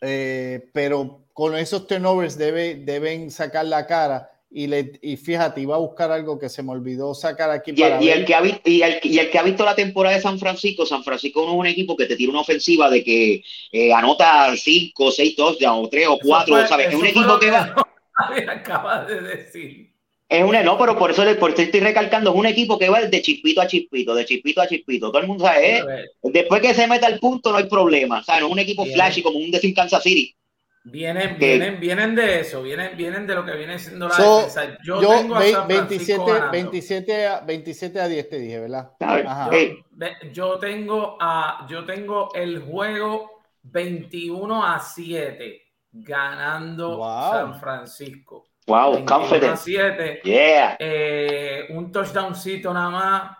eh, 0.00 0.70
pero 0.72 1.24
con 1.32 1.56
esos 1.56 1.88
turnovers 1.88 2.38
debe, 2.38 2.76
deben 2.76 3.32
sacar 3.32 3.66
la 3.66 3.84
cara. 3.88 4.30
Y, 4.48 4.68
le, 4.68 4.92
y 5.02 5.16
fíjate, 5.16 5.60
iba 5.60 5.74
a 5.74 5.80
buscar 5.80 6.12
algo 6.12 6.38
que 6.38 6.48
se 6.48 6.62
me 6.62 6.70
olvidó 6.70 7.12
sacar 7.12 7.50
aquí. 7.50 7.72
Y, 7.76 7.82
el, 7.82 8.00
y 8.00 8.10
el, 8.10 8.24
que 8.24 8.32
ha, 8.32 8.42
y, 8.64 8.82
el, 8.82 9.00
y 9.02 9.18
el 9.18 9.28
que 9.28 9.38
ha 9.40 9.42
visto 9.42 9.64
la 9.64 9.74
temporada 9.74 10.14
de 10.14 10.22
San 10.22 10.38
Francisco, 10.38 10.86
San 10.86 11.02
Francisco 11.02 11.44
no 11.44 11.54
es 11.54 11.58
un 11.58 11.66
equipo 11.66 11.96
que 11.96 12.06
te 12.06 12.14
tira 12.14 12.30
una 12.30 12.42
ofensiva 12.42 12.88
de 12.88 13.02
que 13.02 13.42
eh, 13.72 13.92
anota 13.92 14.54
5, 14.56 15.10
6 15.10 15.34
touchdowns, 15.34 15.86
o 15.86 15.88
3 15.88 16.06
o 16.10 16.18
4, 16.22 16.68
¿sabes? 16.68 16.88
Es 16.90 16.94
un 16.94 17.06
equipo 17.06 17.40
que 17.40 17.50
va. 17.50 17.74
Acaba 18.48 19.04
de 19.04 19.20
decir. 19.20 19.96
Es 20.28 20.42
una, 20.42 20.62
no, 20.62 20.76
pero 20.76 20.98
por 20.98 21.12
eso, 21.12 21.22
por 21.38 21.52
eso 21.52 21.62
estoy 21.62 21.80
recalcando, 21.80 22.30
es 22.30 22.36
un 22.36 22.46
equipo 22.46 22.76
que 22.78 22.88
va 22.88 23.00
de 23.00 23.22
chispito 23.22 23.60
a 23.60 23.66
chispito, 23.68 24.12
de 24.12 24.24
chispito 24.24 24.60
a 24.60 24.66
chispito. 24.66 25.12
Todo 25.12 25.22
el 25.22 25.28
mundo 25.28 25.44
sabe, 25.44 25.78
¿eh? 25.78 25.84
después 26.24 26.60
que 26.60 26.74
se 26.74 26.88
meta 26.88 27.06
al 27.06 27.20
punto 27.20 27.52
no 27.52 27.58
hay 27.58 27.68
problema. 27.68 28.18
O 28.18 28.22
sea, 28.24 28.40
no 28.40 28.46
es 28.46 28.52
un 28.52 28.58
equipo 28.58 28.84
flashy 28.86 29.22
como 29.22 29.38
un 29.38 29.52
de 29.52 29.74
Kansas 29.74 30.02
City. 30.02 30.34
Vienen, 30.82 31.36
vienen, 31.38 31.80
vienen 31.80 32.14
de 32.14 32.40
eso, 32.40 32.62
vienen, 32.62 32.96
vienen 32.96 33.26
de 33.26 33.34
lo 33.34 33.44
que 33.44 33.56
viene 33.56 33.78
siendo 33.78 34.08
la 34.08 34.16
defensa. 34.16 34.78
Yo, 34.84 35.00
tengo 35.00 35.34
a 35.34 35.66
27, 35.66 36.32
27, 36.52 37.26
a, 37.26 37.40
27 37.40 38.00
a 38.00 38.08
10 38.08 38.28
te 38.28 38.38
dije, 38.38 38.60
¿verdad? 38.60 38.90
Yo, 39.00 40.06
yo, 40.32 40.58
tengo 40.58 41.18
a, 41.20 41.66
yo 41.68 41.84
tengo 41.84 42.32
el 42.34 42.62
juego 42.62 43.42
21 43.64 44.64
a 44.64 44.78
7 44.78 45.65
ganando 46.02 47.02
San 47.30 47.58
Francisco. 47.58 48.46
Wow, 48.66 49.04
confident. 49.04 49.56
7. 49.56 50.20
Yeah. 50.24 50.76
Eh, 50.78 51.66
un 51.70 51.92
touchdowncito 51.92 52.72
nada 52.72 52.90
más. 52.90 53.38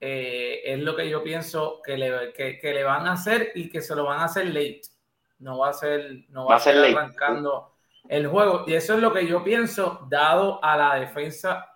Eh, 0.00 0.60
es 0.64 0.78
lo 0.78 0.94
que 0.94 1.08
yo 1.10 1.24
pienso 1.24 1.80
que 1.84 1.96
le, 1.96 2.32
que, 2.32 2.56
que 2.58 2.72
le 2.72 2.84
van 2.84 3.08
a 3.08 3.14
hacer 3.14 3.50
y 3.56 3.68
que 3.68 3.82
se 3.82 3.96
lo 3.96 4.04
van 4.04 4.20
a 4.20 4.26
hacer 4.26 4.46
late 4.46 4.82
no 5.38 5.58
va 5.58 5.70
a 5.70 5.72
ser, 5.72 6.24
no 6.30 6.46
va, 6.46 6.56
a 6.56 6.60
ser 6.60 6.76
arrancando 6.76 7.74
el 8.08 8.26
juego. 8.26 8.64
Y 8.66 8.74
eso 8.74 8.94
es 8.94 9.00
lo 9.00 9.12
que 9.12 9.26
yo 9.26 9.44
pienso, 9.44 10.06
dado 10.08 10.62
a 10.62 10.76
la 10.76 10.94
defensa 10.96 11.66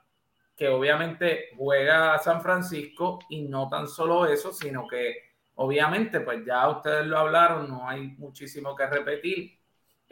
que 0.56 0.68
obviamente 0.68 1.50
juega 1.56 2.18
San 2.18 2.42
Francisco 2.42 3.20
y 3.28 3.42
no 3.42 3.68
tan 3.68 3.88
solo 3.88 4.26
eso, 4.26 4.52
sino 4.52 4.86
que 4.86 5.16
obviamente, 5.56 6.20
pues 6.20 6.44
ya 6.44 6.68
ustedes 6.68 7.06
lo 7.06 7.18
hablaron, 7.18 7.68
no 7.68 7.88
hay 7.88 8.08
muchísimo 8.18 8.74
que 8.74 8.86
repetir. 8.86 9.58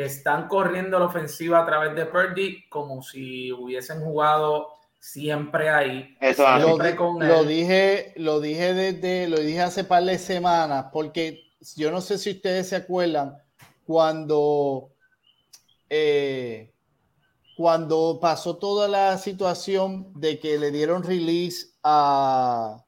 Están 0.00 0.48
corriendo 0.48 0.98
la 0.98 1.04
ofensiva 1.04 1.60
a 1.60 1.66
través 1.66 1.94
de 1.94 2.06
Purdy 2.06 2.68
como 2.70 3.02
si 3.02 3.52
hubiesen 3.52 4.00
jugado 4.00 4.68
siempre 4.98 5.68
ahí. 5.68 6.16
Eso 6.20 6.44
lo, 6.58 6.78
lo 7.18 7.44
dije, 7.44 8.14
lo 8.16 8.40
dije 8.40 8.72
desde, 8.72 9.28
lo 9.28 9.38
dije 9.38 9.60
hace 9.60 9.84
par 9.84 10.04
de 10.04 10.18
semanas, 10.18 10.86
porque 10.90 11.42
yo 11.76 11.90
no 11.90 12.00
sé 12.00 12.16
si 12.16 12.30
ustedes 12.30 12.70
se 12.70 12.76
acuerdan, 12.76 13.36
cuando, 13.84 14.90
eh, 15.88 16.72
cuando 17.56 18.18
pasó 18.20 18.56
toda 18.56 18.88
la 18.88 19.18
situación 19.18 20.12
de 20.14 20.38
que 20.38 20.58
le 20.58 20.70
dieron 20.70 21.02
release 21.02 21.74
a, 21.82 22.82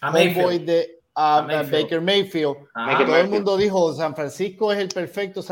a, 0.00 0.12
De, 0.12 1.00
Baker 1.14 2.00
Mayfield, 2.00 2.56
todo 2.74 3.16
el 3.16 3.28
mundo 3.28 3.56
dijo, 3.56 3.92
San 3.94 4.16
Francisco 4.16 4.72
es 4.72 4.78
el 4.78 4.88
perfecto, 4.88 5.42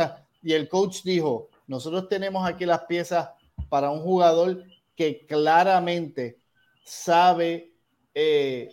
y 0.45 0.53
el 0.53 0.69
coach 0.69 1.03
dijo, 1.03 1.49
nosotros 1.67 2.09
tenemos 2.09 2.47
aquí 2.49 2.65
las 2.67 2.85
piezas 2.85 3.31
para 3.69 3.91
un 3.91 4.01
jugador 4.01 4.65
que 4.95 5.27
claramente 5.27 6.39
sabe, 6.85 7.73
eh, 8.15 8.71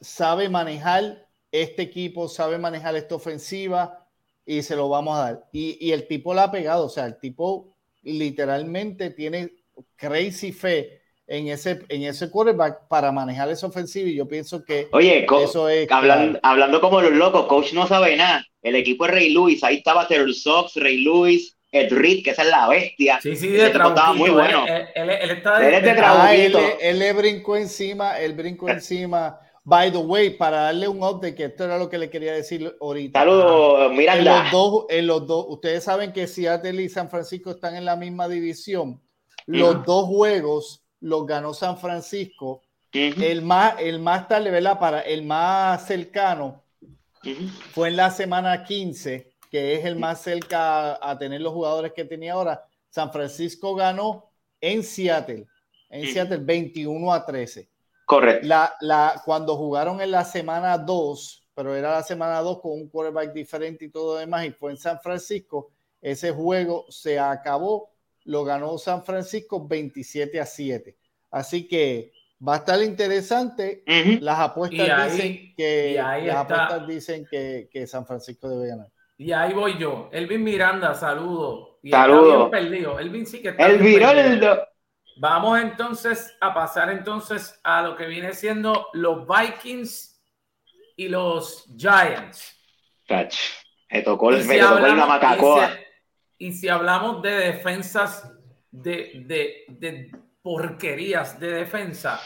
sabe 0.00 0.48
manejar 0.48 1.22
este 1.52 1.82
equipo 1.82 2.28
sabe 2.28 2.58
manejar 2.58 2.96
esta 2.96 3.14
ofensiva 3.14 4.08
y 4.44 4.62
se 4.62 4.74
lo 4.74 4.88
vamos 4.88 5.16
a 5.16 5.20
dar. 5.20 5.48
Y, 5.52 5.92
el 5.92 6.08
tipo 6.08 6.34
la 6.34 6.44
ha 6.44 6.50
pegado, 6.50 6.86
o 6.86 6.88
sea, 6.88 7.04
el 7.04 7.18
tipo 7.18 7.76
literalmente 8.02 9.10
tiene 9.10 9.52
crazy 9.94 10.50
fe 10.50 11.01
en 11.32 11.48
ese, 11.48 11.80
en 11.88 12.02
ese 12.02 12.30
quarterback 12.30 12.88
para 12.88 13.10
manejar 13.10 13.48
esa 13.48 13.66
ofensiva 13.66 14.06
y 14.06 14.16
yo 14.16 14.28
pienso 14.28 14.62
que 14.62 14.88
Oye, 14.92 15.26
eso 15.42 15.66
es 15.66 15.90
hablando, 15.90 16.38
hablando 16.42 16.78
como 16.78 17.00
los 17.00 17.12
locos, 17.12 17.46
coach 17.46 17.72
no 17.72 17.86
sabe 17.86 18.16
nada. 18.16 18.46
El 18.60 18.74
equipo 18.74 19.06
es 19.06 19.12
Rey 19.12 19.30
Luis, 19.32 19.64
ahí 19.64 19.76
estaba 19.76 20.06
Terrell 20.06 20.34
Sox, 20.34 20.76
Rey 20.76 20.98
Luis, 20.98 21.56
Ed 21.70 21.90
Reed, 21.90 22.22
que 22.22 22.30
esa 22.32 22.42
es 22.42 22.50
la 22.50 22.68
bestia. 22.68 23.18
Sí, 23.22 23.34
sí, 23.34 23.48
de 23.48 23.66
Estaba 23.66 24.12
muy 24.12 24.28
bueno. 24.28 24.66
Él, 24.66 25.08
está 25.10 25.58
de, 25.58 25.68
él, 25.68 25.74
es 25.74 26.52
de 26.52 26.76
él, 26.82 26.98
le 26.98 27.12
brincó 27.14 27.56
encima, 27.56 28.20
él 28.20 28.34
brincó 28.34 28.68
encima. 28.68 29.40
By 29.64 29.90
the 29.90 29.98
way, 29.98 30.36
para 30.36 30.64
darle 30.64 30.86
un 30.86 31.02
update, 31.02 31.34
que 31.34 31.44
esto 31.44 31.64
era 31.64 31.78
lo 31.78 31.88
que 31.88 31.96
le 31.96 32.10
quería 32.10 32.34
decir 32.34 32.76
ahorita. 32.78 33.20
Saludos, 33.20 33.90
Miranda. 33.92 34.18
En 34.18 34.42
los, 34.42 34.52
dos, 34.52 34.84
en 34.90 35.06
los 35.06 35.26
dos, 35.26 35.46
ustedes 35.48 35.82
saben 35.82 36.12
que 36.12 36.26
Seattle 36.26 36.82
y 36.82 36.90
San 36.90 37.08
Francisco 37.08 37.52
están 37.52 37.74
en 37.74 37.86
la 37.86 37.96
misma 37.96 38.28
división. 38.28 39.00
Los 39.46 39.84
dos 39.86 40.06
juegos 40.06 40.81
los 41.02 41.26
ganó 41.26 41.52
San 41.52 41.76
Francisco. 41.76 42.62
El 42.92 43.42
más, 43.42 43.74
el 43.78 43.98
más 43.98 44.28
tarde, 44.28 44.50
¿verdad? 44.50 44.78
Para 44.78 45.00
el 45.00 45.22
más 45.22 45.86
cercano 45.86 46.62
fue 47.72 47.88
en 47.88 47.96
la 47.96 48.10
semana 48.10 48.64
15, 48.64 49.32
que 49.50 49.74
es 49.74 49.84
el 49.84 49.96
más 49.96 50.22
cerca 50.22 50.98
a, 51.00 51.18
tener 51.18 51.40
los 51.40 51.52
jugadores 51.52 51.92
que 51.92 52.04
tenía 52.04 52.34
ahora. 52.34 52.64
San 52.88 53.12
Francisco 53.12 53.74
ganó 53.74 54.30
en 54.60 54.82
Seattle, 54.82 55.46
en 55.88 56.12
Seattle 56.12 56.38
21 56.38 57.12
a 57.12 57.24
13. 57.24 57.68
Correcto. 58.04 58.46
La, 58.46 58.74
la, 58.80 59.22
cuando 59.24 59.56
jugaron 59.56 60.00
en 60.00 60.10
la 60.10 60.24
semana 60.24 60.76
2, 60.76 61.48
pero 61.54 61.74
era 61.74 61.92
la 61.92 62.02
semana 62.02 62.40
2 62.40 62.60
con 62.60 62.72
un 62.72 62.88
quarterback 62.88 63.32
diferente 63.32 63.86
y 63.86 63.90
todo 63.90 64.18
demás, 64.18 64.44
y 64.44 64.50
fue 64.50 64.72
en 64.72 64.76
San 64.76 65.00
Francisco, 65.00 65.70
ese 66.00 66.30
juego 66.32 66.84
se 66.90 67.18
acabó, 67.18 67.91
lo 68.24 68.44
ganó 68.44 68.78
San 68.78 69.04
Francisco 69.04 69.66
27 69.66 70.40
a 70.40 70.46
7. 70.46 70.96
Así 71.30 71.66
que 71.66 72.12
va 72.46 72.54
a 72.54 72.58
estar 72.58 72.82
interesante. 72.82 73.82
Las 74.20 74.40
apuestas 74.40 75.12
dicen 75.12 75.54
que 75.56 75.94
las 75.96 76.36
apuestas 76.36 76.86
dicen 76.86 77.26
que, 77.30 77.68
que, 77.72 77.86
San 77.86 78.06
Francisco 78.06 78.48
debe 78.48 78.68
ganar. 78.68 78.88
Y 79.18 79.32
ahí 79.32 79.52
voy 79.52 79.78
yo. 79.78 80.08
Elvin 80.12 80.42
Miranda, 80.42 80.94
saludo. 80.94 81.78
Saludo. 81.88 82.50
Elvin 82.52 83.26
sí 83.26 83.40
que 83.40 83.50
está 83.50 83.66
El 83.66 84.50
Vamos 85.16 85.60
entonces 85.60 86.34
a 86.40 86.54
pasar 86.54 86.90
entonces 86.90 87.60
a 87.62 87.82
lo 87.82 87.96
que 87.96 88.06
viene 88.06 88.32
siendo 88.32 88.88
los 88.94 89.26
Vikings 89.26 90.20
y 90.96 91.08
los 91.08 91.66
Giants. 91.76 92.56
Me 93.90 94.02
tocó, 94.02 94.30
el, 94.30 94.42
si 94.42 94.58
hablamos, 94.58 95.20
Y, 96.42 96.52
si, 96.52 96.68
hablamos 96.68 97.22
de 97.22 97.30
defensas, 97.30 98.32
de, 98.70 99.24
de, 99.26 99.64
de, 99.68 100.10
porquerías 100.42 101.38
de 101.38 101.52
defensa, 101.52 102.20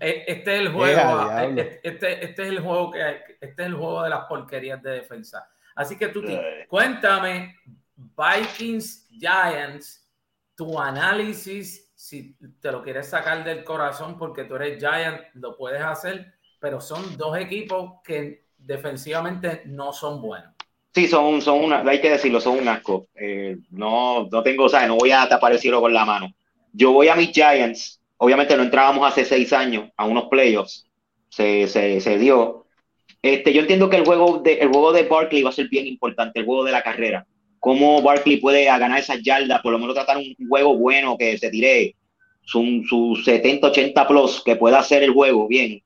e, 0.00 0.24
este 0.26 0.54
es 0.54 0.60
el 0.60 0.72
juego. 0.72 1.30
E, 1.30 1.80
este, 1.82 2.24
este, 2.24 2.42
es 2.42 2.48
el 2.48 2.60
juego 2.60 2.90
que 2.90 3.00
este 3.40 3.62
es 3.62 3.68
el 3.68 3.74
juego 3.74 4.02
de 4.02 4.10
las 4.10 4.24
porquerías 4.24 4.82
de 4.82 4.90
defensa. 4.90 5.48
Así 5.76 5.96
que 5.96 6.08
tú 6.08 6.22
cuéntame, 6.68 7.56
Vikings, 7.94 9.08
Giants, 9.10 10.10
tu 10.54 10.78
análisis 10.78 11.90
si 12.00 12.34
te 12.60 12.72
lo 12.72 12.82
quieres 12.82 13.08
sacar 13.08 13.44
del 13.44 13.62
corazón 13.62 14.16
porque 14.16 14.44
tú 14.44 14.56
eres 14.56 14.78
Giant, 14.78 15.20
lo 15.34 15.54
puedes 15.54 15.82
hacer, 15.82 16.32
pero 16.58 16.80
son 16.80 17.16
dos 17.18 17.36
equipos 17.36 18.00
que 18.02 18.46
defensivamente 18.56 19.62
no 19.66 19.92
son 19.92 20.22
buenos. 20.22 20.54
Sí, 20.92 21.06
son, 21.06 21.40
son 21.40 21.64
una, 21.64 21.82
hay 21.88 22.00
que 22.00 22.10
decirlo, 22.10 22.40
son 22.40 22.58
un 22.58 22.68
asco. 22.68 23.08
Eh, 23.14 23.56
no, 23.70 24.28
no 24.30 24.42
tengo, 24.42 24.64
o 24.64 24.68
sea, 24.68 24.86
no 24.86 24.96
voy 24.96 25.12
a 25.12 25.28
tapar 25.28 25.52
el 25.52 25.58
cielo 25.58 25.80
con 25.80 25.94
la 25.94 26.04
mano. 26.04 26.32
Yo 26.72 26.92
voy 26.92 27.08
a 27.08 27.14
mis 27.14 27.30
Giants, 27.30 28.00
obviamente 28.16 28.56
no 28.56 28.62
entrábamos 28.62 29.06
hace 29.06 29.24
seis 29.24 29.52
años 29.52 29.90
a 29.96 30.04
unos 30.06 30.24
playoffs, 30.28 30.86
se, 31.28 31.68
se, 31.68 32.00
se 32.00 32.18
dio. 32.18 32.66
Este, 33.22 33.52
yo 33.52 33.60
entiendo 33.60 33.90
que 33.90 33.96
el 33.96 34.04
juego 34.04 34.38
de, 34.38 34.54
el 34.54 34.68
juego 34.68 34.92
de 34.92 35.02
Barkley 35.04 35.42
va 35.42 35.50
a 35.50 35.52
ser 35.52 35.68
bien 35.68 35.86
importante, 35.86 36.40
el 36.40 36.46
juego 36.46 36.64
de 36.64 36.72
la 36.72 36.82
carrera. 36.82 37.26
Cómo 37.58 38.00
Barkley 38.02 38.38
puede 38.38 38.64
ganar 38.64 38.98
esas 38.98 39.22
yardas, 39.22 39.60
por 39.60 39.72
lo 39.72 39.78
menos 39.78 39.94
tratar 39.94 40.16
un 40.16 40.34
juego 40.48 40.76
bueno 40.76 41.16
que 41.18 41.36
se 41.38 41.50
tire 41.50 41.94
sus 42.42 42.88
su 42.88 43.20
70, 43.24 43.68
80 43.68 44.08
plus 44.08 44.42
que 44.42 44.56
pueda 44.56 44.80
hacer 44.80 45.02
el 45.02 45.12
juego 45.12 45.46
bien. 45.46 45.82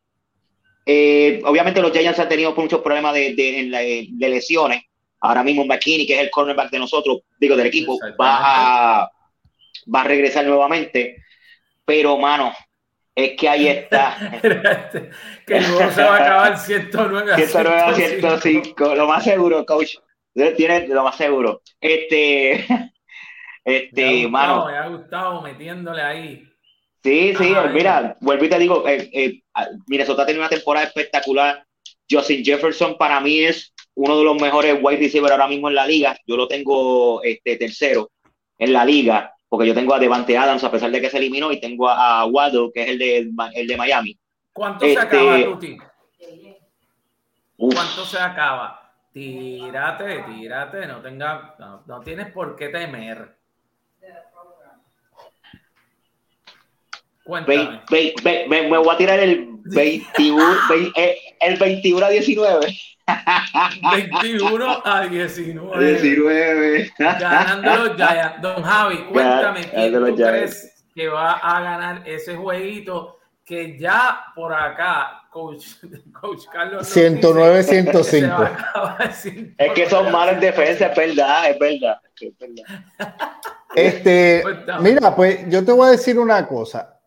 Eh, 0.86 1.40
obviamente 1.44 1.80
los 1.80 1.92
Giants 1.92 2.18
han 2.18 2.28
tenido 2.28 2.54
muchos 2.54 2.80
problemas 2.80 3.14
de, 3.14 3.34
de, 3.34 4.06
de, 4.10 4.28
lesiones. 4.28 4.82
Ahora 5.24 5.42
mismo 5.42 5.64
McKinney, 5.64 6.06
que 6.06 6.16
es 6.16 6.20
el 6.20 6.30
cornerback 6.30 6.70
de 6.70 6.78
nosotros, 6.78 7.20
digo 7.40 7.56
del 7.56 7.68
equipo, 7.68 7.98
va 8.20 9.00
a, 9.00 9.10
va 9.92 10.00
a 10.02 10.04
regresar 10.04 10.44
nuevamente. 10.44 11.24
Pero, 11.82 12.18
mano, 12.18 12.52
es 13.14 13.32
que 13.34 13.48
ahí 13.48 13.68
está. 13.68 14.38
que 15.46 15.60
luego 15.62 15.90
se 15.92 16.02
va 16.02 16.16
a 16.16 16.20
acabar 16.20 16.58
109 16.60 17.32
a 17.32 17.36
109 17.36 17.80
a 17.80 17.94
105. 17.94 18.94
Lo 18.94 19.06
más 19.06 19.24
seguro, 19.24 19.64
coach. 19.64 19.96
Tiene 20.56 20.88
lo 20.88 21.04
más 21.04 21.16
seguro. 21.16 21.62
Este, 21.80 22.66
este, 23.64 24.28
mano. 24.28 24.66
Me 24.66 24.76
ha 24.76 24.88
gustado 24.88 25.40
metiéndole 25.40 26.02
ahí. 26.02 26.48
Sí, 27.02 27.34
sí, 27.38 27.54
mira, 27.72 28.16
vuelvo 28.20 28.44
y 28.44 28.48
te 28.50 28.58
digo, 28.58 28.86
eh, 28.86 29.10
eh, 29.12 29.42
Minnesota 29.86 30.26
tiene 30.26 30.40
una 30.40 30.50
temporada 30.50 30.86
espectacular. 30.86 31.64
Justin 32.10 32.44
Jefferson 32.44 32.98
para 32.98 33.20
mí 33.20 33.40
es 33.40 33.73
uno 33.96 34.18
de 34.18 34.24
los 34.24 34.40
mejores 34.40 34.78
wide 34.82 34.98
receivers 34.98 35.32
ahora 35.32 35.48
mismo 35.48 35.68
en 35.68 35.74
la 35.74 35.86
liga. 35.86 36.16
Yo 36.26 36.36
lo 36.36 36.48
tengo 36.48 37.22
este, 37.22 37.56
tercero 37.56 38.10
en 38.58 38.72
la 38.72 38.84
liga, 38.84 39.34
porque 39.48 39.66
yo 39.66 39.74
tengo 39.74 39.94
a 39.94 39.98
Devante 39.98 40.36
Adams, 40.36 40.64
a 40.64 40.70
pesar 40.70 40.90
de 40.90 41.00
que 41.00 41.10
se 41.10 41.18
eliminó, 41.18 41.52
y 41.52 41.60
tengo 41.60 41.88
a, 41.88 42.24
Waddle, 42.26 42.70
que 42.72 42.82
es 42.82 42.88
el 42.88 42.98
de, 42.98 43.30
el 43.54 43.66
de 43.66 43.76
Miami. 43.76 44.18
¿Cuánto 44.52 44.86
se 44.86 44.98
acaba, 44.98 45.38
este, 45.38 45.50
Tuti? 45.50 45.78
¿Cuánto 47.56 48.04
se 48.04 48.18
acaba? 48.18 48.84
Tírate, 49.12 50.22
tírate, 50.22 50.86
no, 50.86 51.00
tenga, 51.00 51.54
no, 51.86 52.00
tienes 52.00 52.32
por 52.32 52.56
qué 52.56 52.68
temer. 52.68 53.33
Cuéntame. 57.24 57.82
me, 57.90 58.78
voy 58.78 58.94
a 58.94 58.96
tirar 58.96 59.18
el 59.18 59.48
21, 59.64 60.56
eh, 60.96 61.18
el 61.40 61.56
21 61.58 62.04
a 62.04 62.10
19. 62.10 62.66
21 64.20 64.82
a 64.84 65.06
19. 65.06 65.92
19. 65.92 66.92
Ganando 66.98 67.76
los 67.76 67.96
Giants. 67.96 68.42
Don 68.42 68.62
Javi, 68.62 68.96
cuéntame, 69.04 69.60
¿quién 69.70 69.92
tú 69.92 70.16
crees 70.16 70.84
que 70.94 71.08
va 71.08 71.32
a 71.32 71.60
ganar 71.60 72.02
ese 72.06 72.36
jueguito 72.36 73.18
que 73.44 73.78
ya 73.78 74.24
por 74.34 74.54
acá, 74.54 75.22
coach, 75.30 75.64
coach 76.20 76.44
Carlos. 76.50 76.86
109, 76.86 77.62
105. 77.62 78.48
Es 79.58 79.72
que 79.74 79.90
son 79.90 80.10
malas 80.10 80.40
defensas, 80.40 80.90
es 80.90 80.96
verdad, 80.96 81.50
es 81.50 81.58
verdad. 81.58 82.00
Es 82.20 82.38
verdad. 82.38 83.14
Este, 83.74 84.44
mira, 84.80 85.14
pues 85.14 85.48
yo 85.48 85.64
te 85.64 85.72
voy 85.72 85.88
a 85.88 85.90
decir 85.90 86.18
una 86.18 86.46
cosa. 86.46 86.98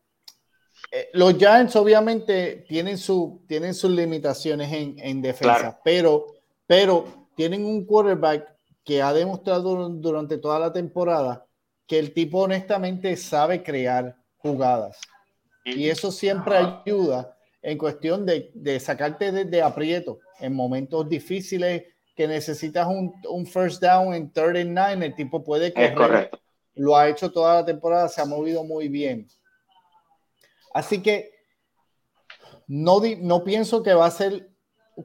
Eh, 0.92 1.10
los 1.14 1.38
Giants 1.38 1.76
obviamente 1.76 2.66
tienen, 2.68 2.98
su, 2.98 3.44
tienen 3.48 3.74
sus 3.74 3.92
limitaciones 3.92 4.72
en, 4.72 5.22
defensa, 5.22 5.80
pero, 5.84 6.28
pero 6.66 7.28
tienen 7.36 7.66
un 7.66 7.86
quarterback 7.86 8.48
que 8.84 9.02
ha 9.02 9.12
demostrado 9.12 9.90
durante 9.90 10.38
toda 10.38 10.60
la 10.60 10.72
temporada 10.72 11.46
que 11.86 12.00
el 12.00 12.14
tipo 12.14 12.42
honestamente 12.42 13.16
sabe 13.16 13.64
crear 13.64 14.16
jugadas. 14.38 15.00
Y 15.66 15.90
eso 15.90 16.12
siempre 16.12 16.56
ayuda 16.56 17.38
en 17.62 17.78
cuestión 17.78 18.26
de, 18.26 18.52
de 18.54 18.80
sacarte 18.80 19.32
de, 19.32 19.62
aprieto 19.62 20.20
en 20.40 20.54
momentos 20.54 21.10
difíciles 21.10 21.84
que 22.16 22.28
necesitas 22.28 22.88
un, 22.88 23.14
un 23.30 23.46
first 23.46 23.82
down 23.82 24.14
en 24.14 24.32
third 24.32 24.56
and 24.56 24.70
nine, 24.70 25.06
el 25.06 25.16
tipo 25.16 25.44
puede 25.44 25.74
correr. 25.74 26.32
Lo 26.76 26.96
ha 26.96 27.10
hecho 27.10 27.32
toda 27.32 27.56
la 27.56 27.66
temporada, 27.66 28.08
se 28.08 28.22
ha 28.22 28.26
movido 28.26 28.64
muy 28.64 28.88
bien. 28.88 29.28
Así 30.78 31.02
que 31.02 31.32
no, 32.68 33.02
no 33.20 33.44
pienso 33.44 33.82
que 33.82 33.96
va 33.96 34.06
a 34.06 34.12
ser 34.12 34.52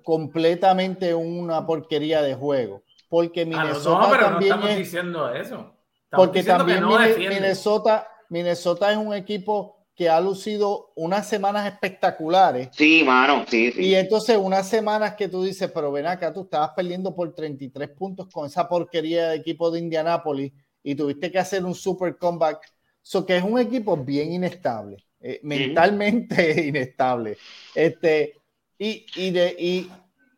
completamente 0.04 1.14
una 1.14 1.66
porquería 1.66 2.20
de 2.20 2.34
juego. 2.34 2.82
Porque 3.08 3.46
Minnesota 3.46 4.06
no, 4.06 4.18
también 4.18 4.50
no 4.50 4.56
estamos 4.56 4.76
diciendo 4.76 5.32
eso. 5.32 5.74
porque 6.10 6.42
también 6.42 6.84
Minnesota, 6.86 8.06
Minnesota 8.28 8.90
es 8.92 8.98
un 8.98 9.14
equipo 9.14 9.86
que 9.94 10.10
ha 10.10 10.20
lucido 10.20 10.92
unas 10.94 11.26
semanas 11.26 11.66
espectaculares. 11.66 12.68
Sí, 12.72 13.02
mano, 13.04 13.44
sí, 13.48 13.72
sí. 13.72 13.82
Y 13.82 13.94
entonces 13.94 14.36
unas 14.36 14.68
semanas 14.68 15.14
que 15.14 15.28
tú 15.28 15.42
dices, 15.42 15.70
pero 15.72 15.90
ven 15.90 16.06
acá, 16.06 16.34
tú 16.34 16.42
estabas 16.42 16.72
perdiendo 16.76 17.14
por 17.14 17.34
33 17.34 17.88
puntos 17.90 18.28
con 18.30 18.46
esa 18.46 18.68
porquería 18.68 19.28
de 19.28 19.36
equipo 19.36 19.70
de 19.70 19.80
Indianápolis 19.80 20.52
y 20.82 20.94
tuviste 20.94 21.30
que 21.30 21.38
hacer 21.38 21.64
un 21.64 21.74
super 21.74 22.18
comeback. 22.18 22.60
So 23.00 23.24
que 23.24 23.36
es 23.36 23.42
un 23.42 23.58
equipo 23.58 23.96
bien 23.96 24.32
inestable. 24.32 25.04
Eh, 25.24 25.38
mentalmente 25.44 26.62
inestable. 26.66 27.38
Este, 27.74 28.40
y, 28.76 29.06
y, 29.14 29.30
de, 29.30 29.56
y, 29.56 29.90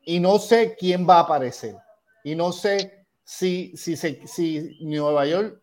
y, 0.04 0.20
no 0.20 0.38
sé 0.38 0.76
quién 0.78 1.08
va 1.08 1.16
a 1.16 1.20
aparecer. 1.20 1.74
Y 2.22 2.34
no 2.34 2.52
sé 2.52 3.06
si, 3.24 3.74
si, 3.76 3.96
se, 3.96 4.26
si 4.26 4.76
Nueva 4.82 5.24
York 5.24 5.62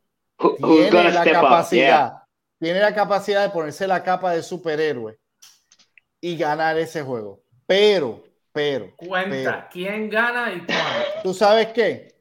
tiene 0.57 1.11
la 1.11 1.23
capacidad, 1.23 2.23
tiene 2.59 2.79
la 2.79 2.95
capacidad 2.95 3.43
de 3.43 3.49
ponerse 3.49 3.85
la 3.85 4.03
capa 4.03 4.31
de 4.31 4.41
superhéroe 4.41 5.19
y 6.19 6.35
ganar 6.35 6.79
ese 6.79 7.03
juego. 7.03 7.43
Pero, 7.67 8.23
pero. 8.51 8.95
Cuenta, 8.95 9.69
¿quién 9.71 10.09
gana 10.09 10.51
y 10.51 10.65
cuándo? 10.65 11.21
¿Tú 11.21 11.33
sabes 11.35 11.67
qué? 11.67 12.15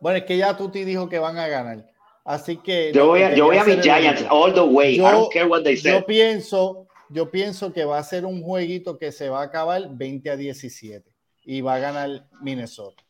Bueno, 0.00 0.18
es 0.18 0.24
que 0.24 0.36
ya 0.36 0.56
Tuti 0.56 0.84
dijo 0.84 1.08
que 1.08 1.20
van 1.20 1.38
a 1.38 1.46
ganar. 1.46 1.93
Así 2.24 2.56
que 2.56 2.90
yo 2.92 3.08
voy 3.08 3.22
a, 3.22 3.34
yo 3.34 3.46
voy 3.46 3.58
a 3.58 3.64
mis 3.64 3.82
Giants 3.82 4.24
all 4.30 4.54
the 4.54 4.62
way. 4.62 4.96
Yo, 4.96 5.06
I 5.06 5.12
don't 5.12 5.32
care 5.32 5.46
what 5.46 5.62
they 5.62 5.76
say. 5.76 5.92
Yo 5.92 6.06
pienso, 6.06 6.86
yo 7.10 7.30
pienso 7.30 7.72
que 7.72 7.84
va 7.84 7.98
a 7.98 8.02
ser 8.02 8.24
un 8.24 8.42
jueguito 8.42 8.98
que 8.98 9.12
se 9.12 9.28
va 9.28 9.40
a 9.40 9.44
acabar 9.44 9.82
20 9.90 10.30
a 10.30 10.36
17 10.36 11.04
y 11.44 11.60
va 11.60 11.74
a 11.74 11.78
ganar 11.78 12.26
Minnesota. 12.40 13.04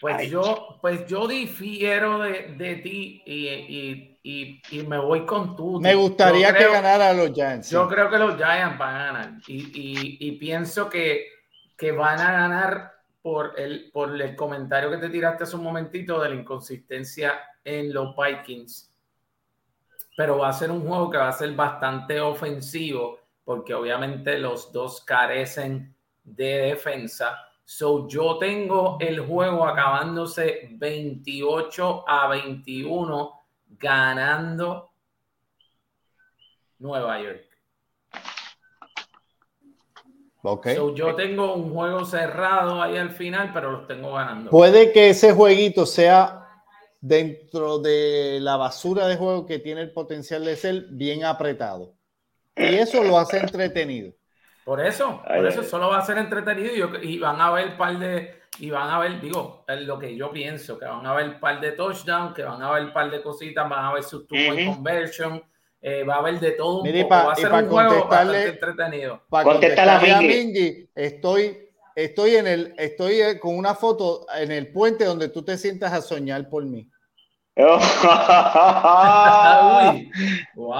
Pues 0.00 0.30
yo, 0.30 0.78
pues 0.80 1.06
yo 1.06 1.28
difiero 1.28 2.20
de, 2.20 2.54
de 2.56 2.76
ti 2.76 3.22
y, 3.26 3.48
y, 3.48 4.18
y, 4.22 4.62
y, 4.70 4.82
me 4.86 4.98
voy 4.98 5.26
con 5.26 5.54
tú. 5.54 5.78
Me 5.78 5.94
gustaría 5.94 6.54
que 6.54 6.64
ganara 6.68 7.12
los 7.12 7.32
Giants. 7.32 7.70
Yo 7.70 7.86
creo 7.86 8.08
que 8.08 8.18
los 8.18 8.36
Giants 8.36 8.78
van 8.78 8.94
a 8.94 9.04
ganar 9.04 9.32
y, 9.46 10.32
pienso 10.32 10.88
que, 10.88 11.26
que 11.76 11.92
van 11.92 12.18
a 12.18 12.32
ganar 12.32 12.92
por 13.22 13.58
el, 13.58 13.90
por 13.92 14.20
el 14.20 14.34
comentario 14.34 14.90
que 14.90 14.96
te 14.96 15.10
tiraste 15.10 15.44
hace 15.44 15.56
un 15.56 15.64
momentito 15.64 16.20
de 16.20 16.30
la 16.30 16.34
inconsistencia 16.34 17.40
en 17.64 17.92
los 17.92 18.14
Vikings. 18.16 18.92
Pero 20.16 20.38
va 20.38 20.48
a 20.48 20.52
ser 20.52 20.70
un 20.70 20.86
juego 20.86 21.10
que 21.10 21.18
va 21.18 21.28
a 21.28 21.32
ser 21.32 21.52
bastante 21.54 22.20
ofensivo 22.20 23.18
porque 23.44 23.74
obviamente 23.74 24.38
los 24.38 24.72
dos 24.72 25.02
carecen 25.04 25.94
de 26.22 26.58
defensa. 26.68 27.36
So 27.64 28.08
yo 28.08 28.38
tengo 28.38 28.96
el 29.00 29.20
juego 29.20 29.66
acabándose 29.66 30.68
28 30.72 32.04
a 32.08 32.28
21 32.28 33.40
ganando 33.78 34.92
Nueva 36.78 37.20
York. 37.20 37.49
Okay. 40.42 40.74
So 40.74 40.94
yo 40.94 41.14
tengo 41.14 41.54
un 41.54 41.72
juego 41.72 42.04
cerrado 42.04 42.80
ahí 42.80 42.96
al 42.96 43.10
final, 43.10 43.50
pero 43.52 43.72
los 43.72 43.86
tengo 43.86 44.14
ganando. 44.14 44.50
Puede 44.50 44.90
que 44.92 45.10
ese 45.10 45.32
jueguito 45.32 45.84
sea 45.84 46.40
dentro 47.00 47.78
de 47.78 48.38
la 48.40 48.56
basura 48.56 49.06
de 49.06 49.16
juego 49.16 49.46
que 49.46 49.58
tiene 49.58 49.82
el 49.82 49.92
potencial 49.92 50.44
de 50.44 50.56
ser 50.56 50.86
bien 50.90 51.24
apretado. 51.24 51.94
Y 52.56 52.74
eso 52.74 53.02
lo 53.02 53.18
hace 53.18 53.38
entretenido. 53.38 54.12
Por 54.64 54.80
eso, 54.80 55.22
por 55.26 55.46
eso 55.46 55.62
solo 55.62 55.88
va 55.88 55.98
a 55.98 56.06
ser 56.06 56.18
entretenido 56.18 56.98
y, 57.02 57.18
van 57.18 57.40
a 57.40 57.50
ver 57.50 57.76
par 57.76 57.98
de, 57.98 58.42
y 58.58 58.70
van 58.70 58.90
a 58.90 58.98
ver, 58.98 59.20
digo, 59.20 59.64
es 59.66 59.80
lo 59.80 59.98
que 59.98 60.14
yo 60.14 60.30
pienso, 60.30 60.78
que 60.78 60.84
van 60.84 61.04
a 61.06 61.14
ver 61.14 61.40
par 61.40 61.60
de 61.60 61.72
touchdowns, 61.72 62.34
que 62.34 62.44
van 62.44 62.62
a 62.62 62.70
ver 62.72 62.92
par 62.92 63.10
de 63.10 63.22
cositas, 63.22 63.68
van 63.68 63.86
a 63.86 63.92
ver 63.94 64.02
su 64.02 64.26
two 64.26 64.36
conversion, 64.66 65.42
eh, 65.82 66.04
va 66.04 66.16
a 66.16 66.18
haber 66.18 66.40
de 66.40 66.52
todo 66.52 66.82
un 66.82 66.92
poco. 66.92 67.08
va 67.08 67.32
a 67.32 67.36
ser 67.36 67.52
un 67.52 67.68
juego 67.68 68.08
bastante 68.08 68.48
entretenido. 68.48 69.22
Para 69.28 69.44
contestarle 69.44 70.12
a 70.12 70.20
Mingy, 70.20 70.88
estoy 70.94 71.70
estoy 71.94 72.36
en 72.36 72.46
el, 72.46 72.74
estoy 72.78 73.20
eh, 73.20 73.38
con 73.38 73.56
una 73.56 73.74
foto 73.74 74.26
en 74.36 74.52
el 74.52 74.72
puente 74.72 75.04
donde 75.04 75.28
tú 75.28 75.42
te 75.42 75.58
sientas 75.58 75.92
a 75.92 76.00
soñar 76.00 76.48
por 76.48 76.64
mí. 76.64 76.88
wow. 80.54 80.72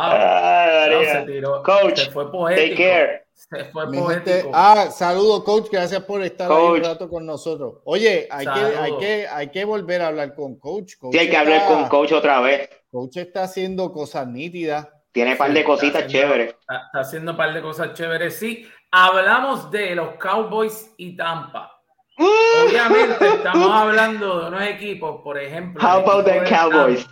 se 1.05 1.25
tiró. 1.27 1.63
Coach, 1.63 1.99
se 1.99 2.11
fue 2.11 2.31
poético. 2.31 2.69
Take 2.69 2.77
care. 2.77 3.25
Se 3.35 3.65
fue 3.67 3.93
poético. 3.93 4.51
ah, 4.55 4.89
saludo, 4.91 5.45
coach. 5.45 5.69
Gracias 5.71 6.03
por 6.05 6.23
estar 6.23 6.51
ahí 6.51 6.65
un 6.65 6.83
rato 6.83 7.11
con 7.11 7.27
nosotros. 7.27 7.81
Oye, 7.85 8.27
hay 8.31 8.47
que, 8.47 8.79
hay, 8.79 8.97
que, 8.99 9.29
hay 9.29 9.49
que 9.49 9.65
volver 9.65 10.01
a 10.01 10.07
hablar 10.09 10.35
con 10.35 10.57
coach. 10.59 10.95
sí, 11.11 11.19
hay 11.19 11.29
que 11.29 11.37
hablar 11.37 11.67
con 11.67 11.89
coach 11.89 12.13
otra 12.13 12.41
vez. 12.41 12.71
Coach 12.90 13.18
está 13.18 13.44
haciendo 13.44 13.92
cosas 13.92 14.26
nítidas. 14.26 14.88
Tiene 15.12 15.33
un 15.33 15.38
par 15.38 15.53
de 15.53 15.64
cositas 15.64 16.07
chéveres. 16.07 16.50
Está, 16.50 16.87
está, 16.87 17.00
haciendo 17.00 17.33
un 17.33 17.37
par 17.37 17.53
de 17.55 17.62
cosas 17.62 17.94
chéveres, 17.94 18.37
sí. 18.37 18.68
Hablamos 18.90 19.70
de 19.70 19.94
los 19.94 20.14
Cowboys 20.16 20.92
y 20.96 21.16
Tampa. 21.16 21.81
Obviamente 22.18 23.26
estamos 23.26 23.70
hablando 23.72 24.40
de 24.40 24.48
unos 24.48 24.62
equipos, 24.62 25.22
por 25.22 25.38
ejemplo, 25.38 25.83
How 25.83 26.00
about 26.00 26.24
the 26.24 26.42
Cowboys? 26.48 27.07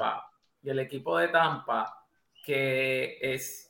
y 0.63 0.71
el 0.71 0.81
equipo 0.81 1.17
de 1.19 1.29
Tampa, 1.29 2.05
que 2.45 3.19
es 3.21 3.69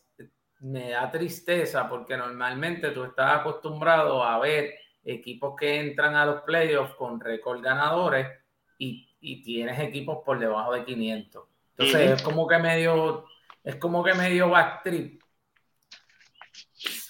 me 0.61 0.91
da 0.91 1.11
tristeza 1.11 1.89
porque 1.89 2.17
normalmente 2.17 2.91
tú 2.91 3.05
estás 3.05 3.41
acostumbrado 3.41 4.25
a 4.25 4.39
ver 4.41 4.75
equipos 5.05 5.55
que 5.57 5.79
entran 5.79 6.17
a 6.17 6.27
los 6.27 6.43
playoffs 6.43 6.95
con 6.95 7.21
récord 7.21 7.63
ganadores 7.63 8.27
y, 8.77 9.09
y, 9.21 9.43
tienes 9.43 9.79
equipos 9.79 10.19
por 10.25 10.39
debajo 10.39 10.73
de 10.73 10.85
500. 10.85 11.45
Entonces 11.79 12.11
es 12.13 12.23
como 12.23 12.47
que 12.47 12.59
medio 12.59 13.25
es 13.63 13.77
como 13.77 14.03
que 14.03 14.15
medio 14.15 14.51
backtrip 14.51 15.23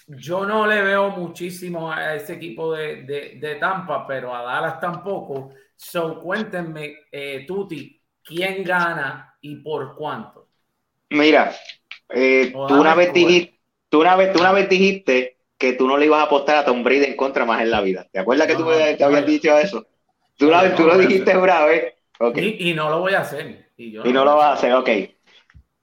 yo 0.08 0.46
no 0.46 0.66
le 0.66 0.82
veo 0.82 1.10
muchísimo 1.10 1.92
a 1.92 2.14
ese 2.14 2.34
equipo 2.34 2.72
de, 2.72 3.56
Tampa, 3.60 4.06
pero 4.06 4.34
a 4.34 4.42
Dallas 4.42 4.80
tampoco. 4.80 5.50
So, 5.76 6.18
cuéntenme, 6.18 6.96
eh, 7.12 7.44
Tuti, 7.46 8.00
¿quién 8.24 8.64
gana 8.64 9.36
y 9.40 9.56
por 9.56 9.94
cuánto? 9.94 10.48
Mira, 11.10 11.54
eh, 12.08 12.50
tú, 12.52 12.74
una 12.74 12.94
vez 12.94 13.12
dijiste, 13.12 13.60
tú, 13.88 14.00
una 14.00 14.16
vez, 14.16 14.32
tú 14.32 14.40
una 14.40 14.52
vez 14.52 14.68
dijiste 14.68 15.36
que 15.58 15.74
tú 15.74 15.86
no 15.86 15.96
le 15.96 16.06
ibas 16.06 16.20
a 16.20 16.24
apostar 16.24 16.56
a 16.56 16.64
Tom 16.64 16.82
Brady 16.82 17.04
en 17.04 17.16
contra 17.16 17.44
más 17.44 17.60
en 17.60 17.70
la 17.70 17.80
vida. 17.80 18.06
¿Te 18.10 18.18
acuerdas 18.18 18.46
que 18.46 18.56
tú 18.56 18.64
me, 18.64 18.94
te 18.94 19.04
habías 19.04 19.26
dicho 19.26 19.56
eso? 19.58 19.86
Tú, 20.36 20.46
lo, 20.46 20.98
dijiste 20.98 21.36
una 21.36 21.64
vez. 21.66 21.94
Y, 22.36 22.74
no 22.74 22.90
lo 22.90 23.00
voy 23.00 23.14
a 23.14 23.20
hacer. 23.20 23.70
Y, 23.76 23.90
no, 23.92 24.24
lo 24.24 24.36
vas 24.36 24.46
a 24.46 24.52
hacer, 24.54 24.72
ok. 24.74 24.90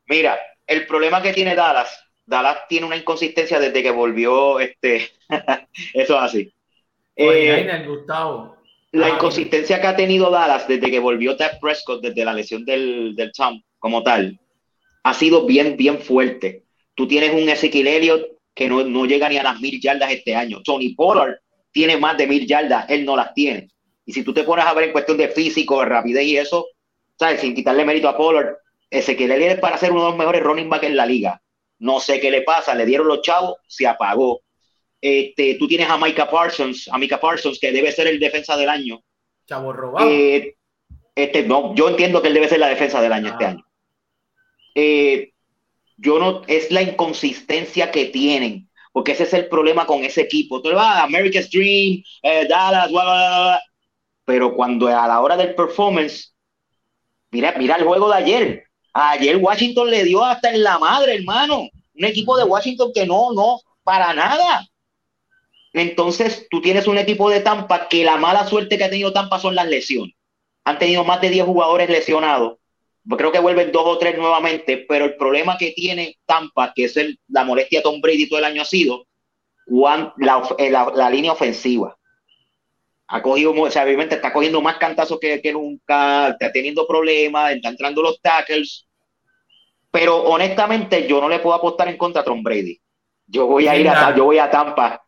Mira, 0.07 0.37
el 0.67 0.85
problema 0.85 1.21
que 1.21 1.33
tiene 1.33 1.55
Dallas, 1.55 2.05
Dallas 2.25 2.67
tiene 2.67 2.85
una 2.85 2.97
inconsistencia 2.97 3.59
desde 3.59 3.81
que 3.81 3.91
volvió 3.91 4.59
este. 4.59 5.09
eso 5.93 6.15
es 6.15 6.21
así. 6.21 6.53
Eh, 7.15 7.85
Gustavo. 7.87 8.57
La 8.91 9.07
ah, 9.07 9.09
inconsistencia 9.09 9.79
que 9.79 9.87
ha 9.87 9.95
tenido 9.95 10.29
Dallas 10.29 10.67
desde 10.67 10.89
que 10.91 10.99
volvió 10.99 11.35
Ted 11.35 11.59
Prescott, 11.61 12.01
desde 12.01 12.25
la 12.25 12.33
lesión 12.33 12.65
del, 12.65 13.15
del 13.15 13.31
Tom 13.31 13.61
como 13.79 14.03
tal, 14.03 14.39
ha 15.03 15.13
sido 15.13 15.45
bien, 15.45 15.77
bien 15.77 15.99
fuerte. 15.99 16.63
Tú 16.95 17.07
tienes 17.07 17.33
un 17.33 17.49
Elliott 17.49 18.35
que 18.53 18.69
no, 18.69 18.83
no 18.83 19.05
llega 19.05 19.29
ni 19.29 19.37
a 19.37 19.43
las 19.43 19.59
mil 19.59 19.79
yardas 19.79 20.11
este 20.11 20.33
año. 20.33 20.61
Tony 20.63 20.95
Pollard 20.95 21.35
tiene 21.71 21.97
más 21.97 22.17
de 22.17 22.25
mil 22.25 22.47
yardas, 22.47 22.89
él 22.89 23.05
no 23.05 23.15
las 23.15 23.33
tiene. 23.33 23.67
Y 24.05 24.13
si 24.13 24.23
tú 24.23 24.33
te 24.33 24.43
pones 24.43 24.65
a 24.65 24.73
ver 24.73 24.85
en 24.85 24.91
cuestión 24.91 25.17
de 25.17 25.29
físico, 25.29 25.79
de 25.79 25.85
rapidez 25.85 26.23
y 26.25 26.37
eso, 26.37 26.67
¿sabes? 27.17 27.41
Sin 27.41 27.55
quitarle 27.55 27.85
mérito 27.85 28.07
a 28.07 28.17
Pollard, 28.17 28.57
Ezequiel 28.89 29.31
Elliott 29.31 29.59
para 29.59 29.77
ser 29.77 29.91
uno 29.91 30.03
de 30.03 30.09
los 30.09 30.17
mejores 30.17 30.43
running 30.43 30.69
back 30.69 30.83
en 30.83 30.95
la 30.95 31.05
liga. 31.05 31.41
No 31.79 31.99
sé 31.99 32.19
qué 32.19 32.31
le 32.31 32.43
pasa, 32.43 32.75
le 32.75 32.85
dieron 32.85 33.07
los 33.07 33.21
chavos, 33.21 33.57
se 33.67 33.87
apagó. 33.87 34.41
Este, 35.01 35.55
tú 35.55 35.67
tienes 35.67 35.89
a 35.89 35.97
Micah 35.97 36.29
Parsons, 36.29 36.87
a 36.91 36.97
Micah 36.97 37.19
Parsons, 37.19 37.59
que 37.59 37.71
debe 37.71 37.91
ser 37.91 38.07
el 38.07 38.19
defensa 38.19 38.55
del 38.55 38.69
año. 38.69 39.01
Chavo 39.47 39.73
robado. 39.73 40.09
Eh, 40.09 40.55
este, 41.13 41.43
no, 41.43 41.75
yo 41.75 41.89
entiendo 41.89 42.21
que 42.21 42.29
él 42.29 42.33
debe 42.33 42.49
ser 42.49 42.59
la 42.59 42.69
defensa 42.69 43.01
del 43.01 43.13
año 43.13 43.29
este 43.29 43.45
ah. 43.45 43.49
año. 43.49 43.65
Eh, 44.73 45.31
yo 45.97 46.19
no, 46.19 46.41
es 46.47 46.71
la 46.71 46.81
inconsistencia 46.81 47.91
que 47.91 48.05
tienen, 48.05 48.69
porque 48.91 49.13
ese 49.13 49.23
es 49.23 49.33
el 49.33 49.47
problema 49.47 49.85
con 49.85 50.03
ese 50.03 50.21
equipo. 50.21 50.61
Tú 50.61 50.71
vas 50.73 50.97
a 50.97 51.03
America's 51.03 51.49
Dream, 51.49 52.03
eh, 52.23 52.47
Dallas, 52.49 52.89
pero 54.25 54.55
cuando 54.55 54.87
a 54.87 55.07
la 55.07 55.21
hora 55.21 55.37
del 55.37 55.55
performance, 55.55 56.33
mira, 57.31 57.53
mira 57.57 57.75
el 57.75 57.85
juego 57.85 58.09
de 58.09 58.15
ayer. 58.15 58.63
Ayer 58.93 59.37
Washington 59.37 59.89
le 59.89 60.03
dio 60.03 60.23
hasta 60.23 60.49
en 60.49 60.63
la 60.63 60.79
madre, 60.79 61.15
hermano. 61.15 61.69
Un 61.93 62.05
equipo 62.05 62.37
de 62.37 62.43
Washington 62.43 62.91
que 62.93 63.05
no, 63.05 63.33
no, 63.33 63.59
para 63.83 64.13
nada. 64.13 64.67
Entonces, 65.73 66.47
tú 66.49 66.61
tienes 66.61 66.87
un 66.87 66.97
equipo 66.97 67.29
de 67.29 67.41
Tampa 67.41 67.87
que 67.87 68.03
la 68.03 68.17
mala 68.17 68.47
suerte 68.47 68.77
que 68.77 68.85
ha 68.85 68.89
tenido 68.89 69.13
Tampa 69.13 69.39
son 69.39 69.55
las 69.55 69.67
lesiones. 69.67 70.15
Han 70.63 70.79
tenido 70.79 71.03
más 71.03 71.21
de 71.21 71.29
10 71.29 71.45
jugadores 71.45 71.89
lesionados 71.89 72.57
creo 73.15 73.31
que 73.31 73.39
vuelven 73.39 73.71
dos 73.71 73.83
o 73.85 73.97
tres 73.97 74.17
nuevamente, 74.17 74.83
pero 74.89 75.05
el 75.05 75.15
problema 75.15 75.57
que 75.57 75.71
tiene 75.71 76.17
Tampa, 76.25 76.73
que 76.75 76.85
es 76.85 76.97
el, 76.97 77.19
la 77.27 77.43
molestia 77.43 77.79
de 77.79 77.83
Tom 77.83 78.01
Brady 78.01 78.27
todo 78.27 78.39
el 78.39 78.45
año 78.45 78.63
ha 78.63 78.65
sido 78.65 79.05
eh, 79.67 80.69
la, 80.71 80.91
la, 80.95 81.09
línea 81.09 81.31
ofensiva. 81.31 81.95
Ha 83.07 83.21
cogido, 83.21 83.53
o 83.53 83.69
sea, 83.69 83.83
obviamente 83.83 84.15
está 84.15 84.33
cogiendo 84.33 84.61
más 84.61 84.77
cantazos 84.77 85.19
que, 85.19 85.41
que 85.41 85.53
nunca, 85.53 86.29
está 86.29 86.51
teniendo 86.51 86.87
problemas, 86.87 87.53
está 87.53 87.69
entrando 87.69 88.01
los 88.01 88.19
tackles, 88.19 88.87
pero 89.91 90.23
honestamente 90.23 91.07
yo 91.07 91.21
no 91.21 91.29
le 91.29 91.39
puedo 91.39 91.55
apostar 91.55 91.87
en 91.87 91.97
contra 91.97 92.21
a 92.21 92.25
Tom 92.25 92.43
Brady. 92.43 92.79
Yo 93.27 93.47
voy 93.47 93.67
a 93.67 93.77
ir 93.77 93.87
a, 93.87 94.15
yo 94.15 94.25
voy 94.25 94.39
a 94.39 94.49
Tampa. 94.49 95.01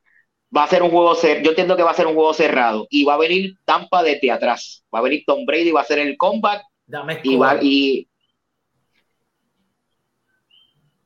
Va 0.56 0.64
a 0.64 0.68
ser 0.68 0.82
un 0.82 0.92
juego 0.92 1.14
cerrado. 1.14 1.44
Yo 1.44 1.50
entiendo 1.50 1.76
que 1.76 1.84
va 1.84 1.92
a 1.92 1.96
ser 1.96 2.08
un 2.08 2.14
juego 2.16 2.34
cerrado 2.34 2.88
y 2.90 3.04
va 3.04 3.16
a 3.16 3.18
venir 3.18 3.56
Tampa 3.66 4.02
desde 4.02 4.32
atrás. 4.32 4.84
Va 4.94 5.00
a 5.00 5.02
venir 5.02 5.24
Tom 5.26 5.46
Brady, 5.46 5.72
va 5.72 5.82
a 5.82 5.84
hacer 5.84 6.00
el 6.00 6.16
comeback 6.16 6.64
Dame 6.86 7.20
y, 7.22 7.38
y 7.62 8.08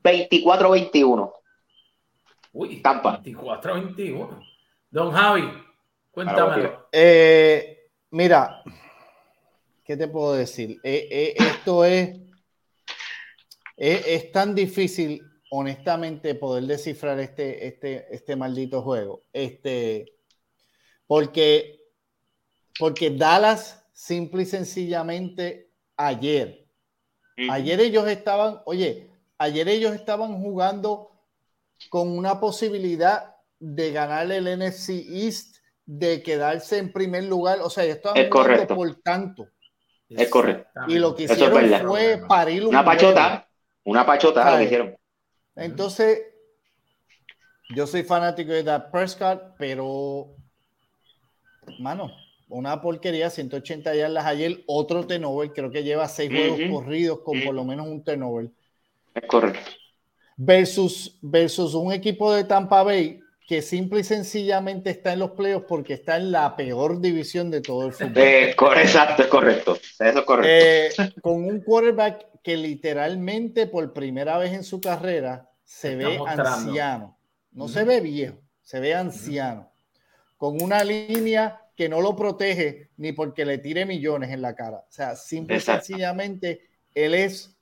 24-21. 0.04 1.34
Uy, 2.54 2.82
Tampa. 2.82 3.22
24-21. 3.24 4.46
Don 4.92 5.12
Javi, 5.12 5.50
cuéntamelo. 6.12 6.88
Eh, 6.92 7.90
mira, 8.12 8.64
¿qué 9.84 9.98
te 9.98 10.08
puedo 10.08 10.34
decir? 10.34 10.80
Eh, 10.84 11.08
eh, 11.10 11.36
esto 11.38 11.86
es, 11.86 12.20
es, 13.78 14.32
tan 14.32 14.54
difícil, 14.54 15.22
honestamente, 15.50 16.36
poder 16.36 16.66
descifrar 16.66 17.20
este, 17.20 17.68
este, 17.68 18.14
este 18.14 18.36
maldito 18.36 18.82
juego. 18.82 19.22
Este, 19.34 20.18
porque, 21.08 21.80
porque 22.78 23.10
Dallas 23.10 23.86
simple 23.94 24.44
y 24.44 24.46
sencillamente 24.46 25.72
ayer. 25.96 26.68
Ayer 27.50 27.80
ellos 27.80 28.08
estaban, 28.08 28.62
oye, 28.66 29.10
ayer 29.38 29.68
ellos 29.68 29.94
estaban 29.94 30.42
jugando 30.42 31.12
con 31.90 32.16
una 32.16 32.40
posibilidad 32.40 33.36
de 33.60 33.92
ganar 33.92 34.32
el 34.32 34.46
NFC 34.60 34.90
East, 34.90 35.58
de 35.86 36.22
quedarse 36.24 36.78
en 36.78 36.92
primer 36.92 37.24
lugar. 37.26 37.60
O 37.62 37.70
sea, 37.70 37.84
estaban 37.86 38.30
jugando 38.30 38.68
por 38.76 38.96
tanto. 39.02 39.48
Es 40.10 40.30
correcto. 40.30 40.70
Y 40.88 41.00
lo 41.00 41.16
que 41.16 41.24
hicieron 41.24 41.70
fue 41.88 42.22
parir 42.28 42.66
una 42.66 42.84
pachota, 42.84 43.48
una 43.84 44.06
pachota 44.06 44.58
lo 44.58 44.64
hicieron. 44.64 44.96
Entonces, 45.56 46.22
yo 47.76 47.88
soy 47.88 48.04
fanático 48.04 48.52
de 48.52 48.64
That 48.64 48.92
Prescott, 48.92 49.56
pero, 49.58 50.36
mano, 51.80 52.12
una 52.50 52.82
porquería, 52.82 53.30
180 53.30 53.96
yardas 53.96 54.26
ayer, 54.26 54.64
otro 54.68 55.08
T-Nobel, 55.08 55.54
creo 55.54 55.72
que 55.72 55.84
lleva 55.84 56.08
seis 56.08 56.30
juegos 56.30 56.60
corridos 56.70 57.20
con 57.22 57.42
por 57.42 57.56
lo 57.56 57.64
menos 57.64 57.88
un 57.88 58.04
T-Nobel. 58.04 58.52
Es 59.14 59.26
correcto. 59.26 59.72
Versus, 60.36 61.18
versus 61.22 61.74
un 61.74 61.94
equipo 61.94 62.34
de 62.34 62.44
Tampa 62.44 62.84
Bay 62.84 63.22
que 63.52 63.62
simple 63.62 64.00
y 64.00 64.04
sencillamente 64.06 64.92
está 64.92 65.12
en 65.12 65.20
los 65.20 65.32
playoffs 65.32 65.66
porque 65.68 65.96
está 65.96 66.16
en 66.16 66.32
la 66.32 66.56
peor 66.56 67.02
división 67.02 67.52
de 67.52 67.60
todo 67.60 67.88
el 67.88 67.92
fútbol. 67.92 68.18
Eh, 68.18 68.56
exacto, 68.78 69.24
es 69.24 69.28
correcto. 69.28 69.74
Eso 69.76 70.20
es 70.20 70.22
correcto. 70.22 71.04
Eh, 71.04 71.14
con 71.22 71.44
un 71.44 71.60
quarterback 71.60 72.28
que 72.42 72.56
literalmente 72.56 73.68
por 73.68 73.92
primera 73.92 74.38
vez 74.38 74.54
en 74.54 74.64
su 74.64 74.80
carrera 74.80 75.50
se 75.66 75.98
ve 75.98 76.18
anciano. 76.26 77.20
No 77.52 77.68
se 77.68 77.84
ve 77.84 78.00
viejo, 78.00 78.40
se 78.62 78.80
ve 78.80 78.96
anciano. 78.96 79.70
Con 80.38 80.62
una 80.62 80.86
línea 80.86 81.62
que 81.76 81.90
no 81.90 82.00
lo 82.00 82.16
protege 82.16 82.92
ni 82.96 83.12
porque 83.12 83.44
le 83.44 83.58
tire 83.58 83.86
millones 83.86 84.30
en 84.30 84.42
la 84.42 84.56
cara. 84.56 84.78
O 84.78 84.92
sea, 84.92 85.18
simple 85.18 85.58
y 85.58 85.60
sencillamente, 85.60 86.70
él 86.96 87.14
es, 87.14 87.54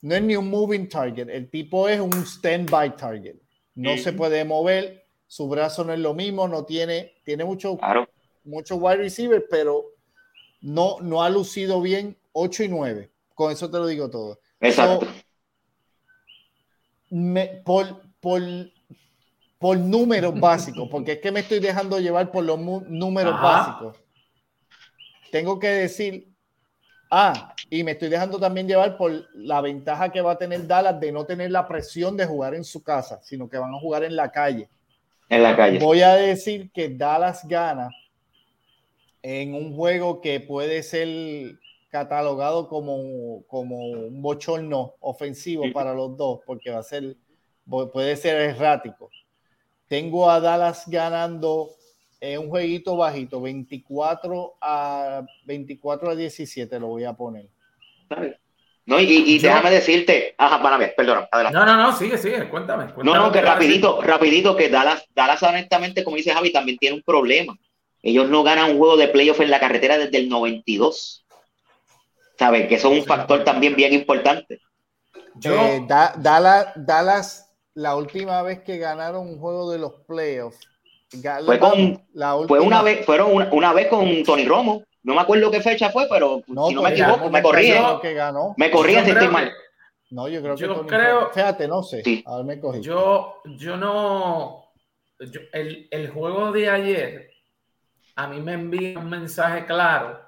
no 0.00 0.14
es 0.14 0.22
ni 0.22 0.34
un 0.34 0.48
moving 0.48 0.88
target, 0.88 1.28
el 1.28 1.50
tipo 1.50 1.90
es 1.90 2.00
un 2.00 2.24
stand-by 2.24 2.96
target. 2.96 3.36
No 3.74 3.98
se 3.98 4.14
puede 4.14 4.42
mover, 4.42 5.05
su 5.26 5.48
brazo 5.48 5.84
no 5.84 5.92
es 5.92 5.98
lo 5.98 6.14
mismo, 6.14 6.48
no 6.48 6.64
tiene, 6.64 7.14
tiene 7.24 7.44
mucho, 7.44 7.78
mucho 8.44 8.76
wide 8.76 8.96
receiver, 8.96 9.46
pero 9.48 9.84
no, 10.60 10.98
no 11.00 11.22
ha 11.22 11.30
lucido 11.30 11.80
bien 11.80 12.16
8 12.32 12.64
y 12.64 12.68
9. 12.68 13.10
Con 13.34 13.52
eso 13.52 13.70
te 13.70 13.78
lo 13.78 13.86
digo 13.86 14.08
todo. 14.08 14.38
Exacto. 14.60 15.06
me, 17.10 17.46
por, 17.64 18.02
por 18.20 18.40
por 19.58 19.76
números 19.78 20.34
básicos, 20.40 20.88
porque 20.90 21.12
es 21.12 21.18
que 21.20 21.32
me 21.32 21.40
estoy 21.40 21.60
dejando 21.60 21.98
llevar 21.98 22.30
por 22.30 22.44
los 22.44 22.58
números 22.58 23.40
básicos. 23.40 23.96
Tengo 25.30 25.58
que 25.58 25.68
decir, 25.68 26.32
ah, 27.10 27.54
y 27.68 27.82
me 27.82 27.92
estoy 27.92 28.08
dejando 28.08 28.38
también 28.38 28.68
llevar 28.68 28.96
por 28.96 29.12
la 29.34 29.60
ventaja 29.60 30.10
que 30.10 30.20
va 30.20 30.32
a 30.32 30.38
tener 30.38 30.66
Dallas 30.66 31.00
de 31.00 31.12
no 31.12 31.24
tener 31.24 31.50
la 31.50 31.66
presión 31.66 32.16
de 32.16 32.26
jugar 32.26 32.54
en 32.54 32.64
su 32.64 32.82
casa, 32.82 33.20
sino 33.22 33.48
que 33.48 33.58
van 33.58 33.74
a 33.74 33.80
jugar 33.80 34.04
en 34.04 34.14
la 34.14 34.30
calle. 34.30 34.68
En 35.28 35.42
la 35.42 35.56
calle. 35.56 35.78
Voy 35.78 36.02
a 36.02 36.14
decir 36.14 36.70
que 36.72 36.88
Dallas 36.88 37.46
gana 37.48 37.90
en 39.22 39.54
un 39.54 39.74
juego 39.74 40.20
que 40.20 40.40
puede 40.40 40.82
ser 40.82 41.58
catalogado 41.90 42.68
como, 42.68 43.42
como 43.46 43.76
un 43.88 44.22
bochorno 44.22 44.94
ofensivo 45.00 45.64
para 45.72 45.94
los 45.94 46.16
dos, 46.16 46.40
porque 46.46 46.70
va 46.70 46.78
a 46.78 46.82
ser, 46.82 47.16
puede 47.92 48.16
ser 48.16 48.40
errático. 48.40 49.10
Tengo 49.88 50.30
a 50.30 50.40
Dallas 50.40 50.84
ganando 50.86 51.70
en 52.20 52.40
un 52.40 52.48
jueguito 52.48 52.96
bajito, 52.96 53.40
24 53.40 54.56
a 54.60 55.26
24 55.44 56.10
a 56.10 56.14
17 56.14 56.80
lo 56.80 56.88
voy 56.88 57.04
a 57.04 57.12
poner. 57.12 57.48
No, 58.86 59.00
y, 59.00 59.38
déjame 59.40 59.70
decirte, 59.70 60.36
ajá, 60.38 60.62
para 60.62 60.76
ver, 60.76 60.94
perdona, 60.96 61.28
adelante. 61.32 61.58
No, 61.58 61.66
no, 61.66 61.76
no, 61.76 61.96
sigue, 61.96 62.16
sigue, 62.16 62.48
cuéntame. 62.48 62.86
no, 63.02 63.14
no, 63.16 63.32
que 63.32 63.40
rapidito, 63.40 64.00
rapidito, 64.00 64.56
que 64.56 64.68
Dallas, 64.68 65.04
Dallas 65.12 65.42
honestamente, 65.42 66.04
como 66.04 66.16
dice 66.16 66.32
Javi, 66.32 66.52
también 66.52 66.78
tiene 66.78 66.94
un 66.96 67.02
problema. 67.02 67.58
Ellos 68.00 68.28
no 68.28 68.44
ganan 68.44 68.70
un 68.70 68.78
juego 68.78 68.96
de 68.96 69.08
playoff 69.08 69.40
en 69.40 69.50
la 69.50 69.58
carretera 69.58 69.98
desde 69.98 70.18
el 70.18 70.28
92. 70.28 71.26
¿Sabes? 72.38 72.68
Que 72.68 72.76
eso 72.76 72.92
es 72.92 73.00
un 73.00 73.06
factor 73.06 73.42
también 73.42 73.74
bien 73.74 73.92
importante. 73.92 74.60
Eh, 75.42 75.84
Dallas, 75.86 76.72
Dallas 76.76 77.46
la 77.74 77.96
última 77.96 78.42
vez 78.42 78.60
que 78.60 78.78
ganaron 78.78 79.28
un 79.28 79.38
juego 79.38 79.70
de 79.70 79.78
los 79.78 79.92
playoffs. 80.06 80.60
Fue, 81.44 81.58
con, 81.58 82.02
la 82.14 82.36
fue 82.48 82.58
una 82.60 82.82
vez, 82.82 83.04
fueron 83.04 83.48
una, 83.52 83.72
vez 83.72 83.88
con 83.88 84.22
Tony 84.24 84.44
Romo. 84.44 84.82
No 85.06 85.14
me 85.14 85.20
acuerdo 85.20 85.52
qué 85.52 85.60
fecha 85.60 85.90
fue, 85.90 86.08
pero 86.10 86.42
si 86.44 86.52
no 86.52 86.82
me 86.82 86.90
equivoco, 86.90 87.30
me 87.30 87.40
corría. 87.40 88.00
Me 88.56 88.70
corría 88.72 89.04
si 89.04 89.12
estoy 89.12 89.28
mal. 89.28 89.52
No, 90.10 90.26
yo 90.26 90.42
creo 90.42 90.56
que 90.56 90.86
creo, 90.86 91.30
fíjate, 91.32 91.68
no 91.68 91.84
sé. 91.84 92.24
A 92.26 92.38
ver, 92.38 92.44
me 92.44 92.58
cogí. 92.58 92.80
Yo, 92.80 93.40
yo 93.44 93.76
no, 93.76 94.72
el, 95.52 95.86
el, 95.92 96.10
juego 96.10 96.50
de 96.50 96.68
ayer 96.68 97.30
a 98.16 98.26
mí 98.26 98.40
me 98.40 98.54
envía 98.54 98.98
un 98.98 99.08
mensaje 99.08 99.64
claro. 99.64 100.20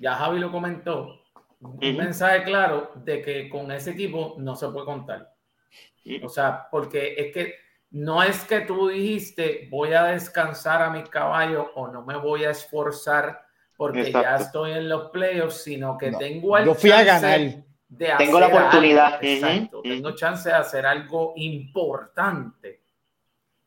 Ya 0.00 0.16
Javi 0.16 0.40
lo 0.40 0.50
comentó. 0.50 1.20
Un 1.60 1.96
mensaje 1.96 2.42
claro 2.42 2.90
de 2.96 3.22
que 3.22 3.48
con 3.48 3.70
ese 3.70 3.92
equipo 3.92 4.34
no 4.38 4.56
se 4.56 4.66
puede 4.68 4.84
contar. 4.84 5.32
O 6.24 6.28
sea, 6.28 6.66
porque 6.72 7.14
es 7.16 7.32
que 7.32 7.54
no 7.92 8.22
es 8.22 8.44
que 8.44 8.60
tú 8.62 8.88
dijiste 8.88 9.68
voy 9.70 9.92
a 9.92 10.04
descansar 10.04 10.82
a 10.82 10.90
mi 10.90 11.04
caballo 11.04 11.70
o 11.74 11.88
no 11.88 12.02
me 12.02 12.16
voy 12.16 12.44
a 12.44 12.50
esforzar 12.50 13.42
porque 13.76 14.12
ya 14.12 14.36
estoy 14.36 14.72
en 14.72 14.88
los 14.88 15.10
playoffs, 15.10 15.64
sino 15.64 15.98
que 15.98 16.12
tengo 16.12 16.56
el 16.56 16.66
Yo 16.66 16.74
fui 16.74 16.92
a 16.92 17.02
ganar. 17.02 17.40
De 17.88 18.14
tengo 18.16 18.40
la 18.40 18.46
oportunidad. 18.46 19.18
Exacto. 19.22 19.82
Tengo 19.82 20.14
chance 20.14 20.48
de 20.48 20.54
hacer 20.54 20.86
algo 20.86 21.32
importante 21.36 22.82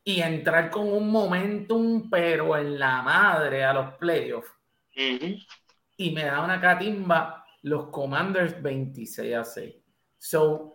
y 0.02 0.20
entrar 0.22 0.70
con 0.70 0.90
un 0.90 1.10
momentum, 1.10 2.08
pero 2.08 2.56
en 2.56 2.78
la 2.78 3.02
madre 3.02 3.62
a 3.62 3.72
los 3.72 3.94
playoffs. 3.94 4.50
Y 4.94 6.10
me 6.12 6.24
da 6.24 6.40
una 6.42 6.60
catimba 6.60 7.44
los 7.62 7.88
Commanders 7.88 8.62
26 8.62 9.34
a 9.34 9.44
6. 9.44 9.74
So, 10.16 10.74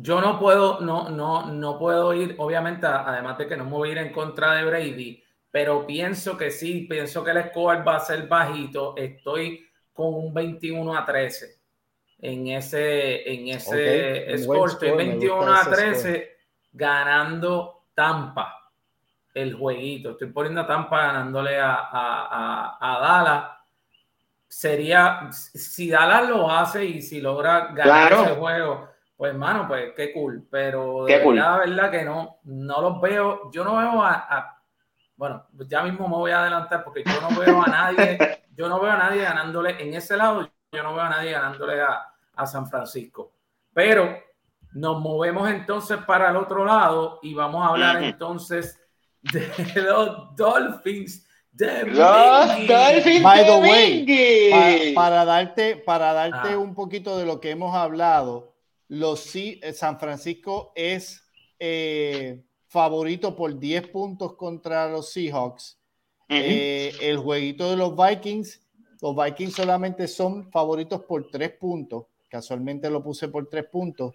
yo 0.00 0.20
no 0.20 0.38
puedo, 0.38 0.80
no, 0.80 1.10
no, 1.10 1.46
no 1.46 1.76
puedo 1.76 2.14
ir, 2.14 2.36
obviamente, 2.38 2.86
además 2.86 3.36
de 3.36 3.48
que 3.48 3.56
no 3.56 3.64
me 3.64 3.72
voy 3.72 3.88
a 3.88 3.92
ir 3.92 3.98
en 3.98 4.12
contra 4.12 4.54
de 4.54 4.64
Brady, 4.64 5.24
pero 5.50 5.84
pienso 5.84 6.36
que 6.36 6.52
sí, 6.52 6.86
pienso 6.88 7.24
que 7.24 7.32
el 7.32 7.48
score 7.48 7.86
va 7.86 7.96
a 7.96 8.00
ser 8.00 8.28
bajito. 8.28 8.94
Estoy 8.96 9.66
con 9.92 10.14
un 10.14 10.32
21 10.32 10.96
a 10.96 11.04
13 11.04 11.58
en 12.20 12.46
ese, 12.46 13.28
en 13.28 13.48
ese 13.48 14.38
score. 14.38 14.70
Estoy 14.70 14.92
21 14.92 15.52
a 15.52 15.68
13 15.68 16.36
ganando 16.72 17.86
Tampa 17.92 18.70
el 19.34 19.54
jueguito. 19.54 20.12
Estoy 20.12 20.28
poniendo 20.28 20.60
a 20.60 20.66
Tampa 20.68 21.06
ganándole 21.06 21.58
a, 21.58 21.74
a, 21.74 22.78
a, 22.80 23.00
Dallas. 23.00 23.44
Sería, 24.46 25.28
si 25.32 25.90
Dallas 25.90 26.28
lo 26.28 26.48
hace 26.48 26.84
y 26.84 27.02
si 27.02 27.20
logra 27.20 27.72
ganar 27.72 28.12
ese 28.12 28.36
juego, 28.36 28.88
pues, 29.18 29.34
mano, 29.34 29.68
pues 29.68 29.92
qué 29.94 30.12
cool. 30.14 30.46
Pero 30.50 31.04
de 31.04 31.18
verdad, 31.18 31.58
verdad 31.58 31.90
que 31.90 32.04
no, 32.04 32.38
no 32.44 32.80
los 32.80 33.00
veo. 33.02 33.50
Yo 33.50 33.64
no 33.64 33.76
veo 33.76 34.02
a, 34.02 34.62
bueno, 35.16 35.44
ya 35.68 35.82
mismo 35.82 36.08
me 36.08 36.14
voy 36.14 36.30
a 36.30 36.40
adelantar 36.40 36.84
porque 36.84 37.04
yo 37.04 37.20
no 37.20 37.38
veo 37.38 37.60
a 37.60 37.66
nadie, 37.66 38.18
yo 38.56 38.68
no 38.68 38.80
veo 38.80 38.92
a 38.92 38.96
nadie 38.96 39.22
ganándole 39.22 39.82
en 39.82 39.92
ese 39.92 40.16
lado, 40.16 40.48
yo 40.72 40.82
no 40.82 40.94
veo 40.94 41.02
a 41.02 41.10
nadie 41.10 41.32
ganándole 41.32 41.82
a, 41.82 42.10
a 42.34 42.46
San 42.46 42.66
Francisco. 42.66 43.32
Pero 43.74 44.16
nos 44.72 45.00
movemos 45.00 45.50
entonces 45.50 45.98
para 46.06 46.30
el 46.30 46.36
otro 46.36 46.64
lado 46.64 47.18
y 47.22 47.34
vamos 47.34 47.64
a 47.64 47.70
hablar 47.70 48.02
entonces 48.02 48.80
de 49.20 49.50
los 49.82 50.34
Dolphins 50.36 51.26
de 51.58 51.86
los 51.86 52.66
Dolphins 52.68 53.22
By 53.22 53.44
the 53.44 53.60
way, 53.60 54.94
para, 54.94 55.24
darte, 55.24 55.76
para 55.76 56.12
darte 56.12 56.52
ah. 56.52 56.58
un 56.58 56.74
poquito 56.74 57.18
de 57.18 57.26
lo 57.26 57.40
que 57.40 57.50
hemos 57.50 57.74
hablado, 57.74 58.54
los 58.88 59.34
eh, 59.36 59.72
San 59.72 59.98
Francisco 59.98 60.72
es 60.74 61.22
eh, 61.58 62.42
favorito 62.66 63.36
por 63.36 63.58
10 63.58 63.88
puntos 63.88 64.34
contra 64.34 64.88
los 64.88 65.12
Seahawks. 65.12 65.78
Eh, 66.30 66.92
el 67.00 67.16
jueguito 67.16 67.70
de 67.70 67.76
los 67.76 67.96
Vikings, 67.96 68.60
los 69.00 69.16
Vikings 69.16 69.54
solamente 69.54 70.06
son 70.06 70.50
favoritos 70.50 71.02
por 71.04 71.30
3 71.30 71.52
puntos. 71.52 72.06
Casualmente 72.28 72.90
lo 72.90 73.02
puse 73.02 73.28
por 73.28 73.48
3 73.48 73.64
puntos. 73.66 74.14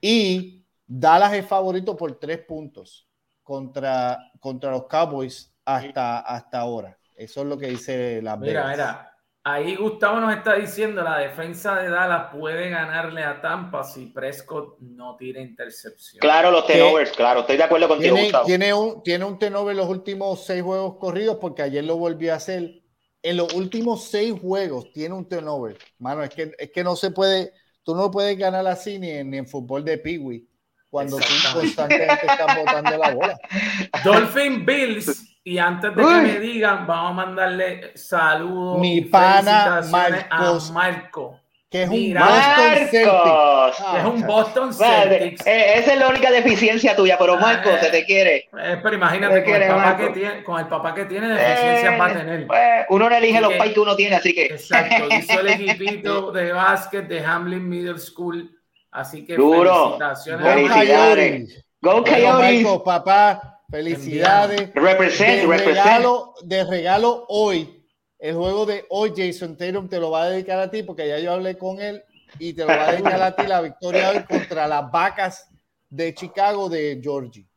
Y 0.00 0.64
Dallas 0.86 1.34
es 1.34 1.46
favorito 1.46 1.96
por 1.96 2.18
3 2.18 2.38
puntos 2.40 3.08
contra, 3.42 4.32
contra 4.40 4.72
los 4.72 4.86
Cowboys 4.86 5.52
hasta, 5.64 6.20
hasta 6.20 6.58
ahora. 6.58 6.98
Eso 7.14 7.42
es 7.42 7.46
lo 7.46 7.56
que 7.56 7.68
dice 7.68 8.20
la 8.20 8.36
Mira, 8.36 8.68
mira, 8.68 9.13
Ahí 9.46 9.76
Gustavo 9.76 10.20
nos 10.20 10.34
está 10.34 10.54
diciendo, 10.54 11.02
la 11.02 11.18
defensa 11.18 11.76
de 11.76 11.90
Dallas 11.90 12.30
puede 12.32 12.70
ganarle 12.70 13.22
a 13.22 13.42
Tampa 13.42 13.84
si 13.84 14.06
Prescott 14.06 14.78
no 14.80 15.16
tira 15.16 15.38
intercepción. 15.38 16.18
Claro, 16.18 16.50
los 16.50 16.66
tenovers, 16.66 17.10
claro, 17.12 17.40
estoy 17.40 17.58
de 17.58 17.64
acuerdo 17.64 17.88
contigo, 17.88 18.14
tiene, 18.14 18.28
Gustavo. 18.28 18.46
Tiene 18.46 18.72
un, 18.72 19.02
tiene 19.02 19.24
un 19.26 19.38
tenover 19.38 19.76
los 19.76 19.86
últimos 19.86 20.46
seis 20.46 20.62
juegos 20.62 20.96
corridos 20.96 21.36
porque 21.38 21.60
ayer 21.60 21.84
lo 21.84 21.98
volvió 21.98 22.32
a 22.32 22.36
hacer. 22.36 22.80
En 23.22 23.36
los 23.36 23.52
últimos 23.52 24.04
seis 24.04 24.32
juegos 24.32 24.90
tiene 24.94 25.14
un 25.14 25.28
turnover. 25.28 25.76
Mano, 25.98 26.22
es 26.22 26.30
que, 26.30 26.52
es 26.58 26.70
que 26.72 26.82
no 26.82 26.96
se 26.96 27.10
puede, 27.10 27.52
tú 27.82 27.94
no 27.94 28.10
puedes 28.10 28.38
ganar 28.38 28.66
así 28.66 28.98
ni 28.98 29.10
en, 29.10 29.28
ni 29.28 29.36
en 29.36 29.46
fútbol 29.46 29.84
de 29.84 29.98
Peewee 29.98 30.48
cuando 30.88 31.18
tú 31.18 31.24
constantemente 31.52 32.26
estás 32.26 32.56
botando 32.56 32.96
la 32.96 33.10
bola. 33.10 33.38
Dolphin 34.04 34.64
Bills 34.64 35.33
y 35.46 35.58
antes 35.58 35.94
de 35.94 36.02
que 36.02 36.08
me 36.08 36.40
digan, 36.40 36.86
vamos 36.86 37.10
a 37.10 37.26
mandarle 37.26 37.92
saludos. 37.94 38.80
Mi 38.80 39.02
pana 39.02 39.82
Marcos, 39.90 40.70
a 40.70 40.72
Marco. 40.72 41.40
Que 41.70 41.82
es 41.82 41.90
un 41.90 42.14
Boston 42.14 42.88
Celtics. 42.90 43.80
Es 43.98 44.04
un 44.04 44.26
Boston 44.26 44.72
Celtics. 44.72 45.46
Eh, 45.46 45.78
esa 45.80 45.92
es 45.92 45.98
la 45.98 46.08
única 46.08 46.30
deficiencia 46.30 46.96
tuya, 46.96 47.18
pero 47.18 47.36
Marco, 47.36 47.68
se 47.78 47.90
te 47.90 48.06
quiere. 48.06 48.48
Eh, 48.58 48.78
pero 48.82 48.94
imagínate, 48.94 49.44
con, 49.44 49.54
el 49.54 49.68
papá 49.68 49.96
que 49.98 50.08
tiene, 50.10 50.44
con 50.44 50.60
el 50.60 50.66
papá 50.66 50.94
que 50.94 51.04
tiene, 51.04 51.28
deficiencias 51.28 52.00
va 52.00 52.06
a 52.06 52.12
tener. 52.14 52.46
Pues, 52.46 52.86
uno 52.88 53.10
no 53.10 53.16
elige 53.16 53.40
los 53.40 53.52
pais 53.54 53.74
que 53.74 53.80
uno 53.80 53.96
tiene, 53.96 54.16
así 54.16 54.34
que. 54.34 54.46
Exacto, 54.46 55.08
hizo 55.14 55.40
el 55.40 55.48
equipito 55.60 56.32
de 56.32 56.52
básquet 56.52 57.06
de 57.06 57.22
Hamlin 57.22 57.68
Middle 57.68 57.98
School. 57.98 58.50
Así 58.92 59.26
que 59.26 59.36
Duro. 59.36 59.98
felicitaciones. 59.98 61.66
Go 61.82 62.02
Coyotes. 62.02 62.62
Go 62.62 62.82
papá. 62.82 63.53
Felicidades. 63.74 64.72
Represent, 64.72 65.50
de 65.50 65.56
regalo, 65.58 66.34
de 66.44 66.62
regalo 66.62 67.26
hoy, 67.28 67.84
el 68.20 68.36
juego 68.36 68.64
de 68.66 68.84
hoy, 68.88 69.12
Jason 69.16 69.56
Tatum 69.56 69.88
te 69.88 69.98
lo 69.98 70.12
va 70.12 70.22
a 70.22 70.30
dedicar 70.30 70.60
a 70.60 70.70
ti 70.70 70.84
porque 70.84 71.08
ya 71.08 71.18
yo 71.18 71.32
hablé 71.32 71.58
con 71.58 71.80
él 71.80 72.00
y 72.38 72.52
te 72.52 72.62
lo 72.62 72.68
va 72.68 72.86
a 72.86 72.92
dedicar 72.92 73.20
a 73.20 73.34
ti 73.34 73.48
la 73.48 73.60
victoria 73.60 74.10
hoy 74.10 74.22
contra 74.22 74.68
las 74.68 74.88
vacas 74.92 75.50
de 75.90 76.14
Chicago 76.14 76.68
de 76.68 77.00
Georgie. 77.02 77.48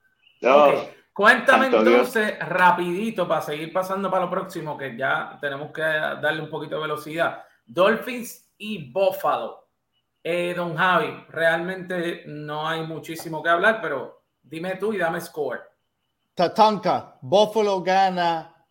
Cuéntame 1.13 1.68
entonces 1.68 2.39
rapidito 2.39 3.28
para 3.28 3.41
seguir 3.41 3.72
pasando 3.72 4.09
para 4.09 4.26
lo 4.26 4.32
próximo 4.32 4.76
que 4.76 4.97
ya 4.97 5.38
tenemos 5.39 5.72
que 5.72 5.84
darle 5.84 6.41
un 6.41 6.49
poquito 6.49 6.78
de 6.78 6.82
velocidad. 6.82 7.43
Dolphins 7.63 8.43
y 8.57 8.91
Buffalo. 8.91 9.68
Eh, 10.24 10.55
don 10.55 10.76
Javi, 10.76 11.26
realmente 11.30 12.24
no 12.26 12.68
hay 12.68 12.82
muchísimo 12.82 13.43
que 13.43 13.49
hablar, 13.49 13.80
pero 13.84 14.24
dime 14.41 14.78
tú 14.78 14.93
y 14.93 14.97
dame 14.97 15.22
score. 15.22 15.76
Tatanka, 16.38 17.17
Buffalo 17.19 17.81
gana 17.81 18.63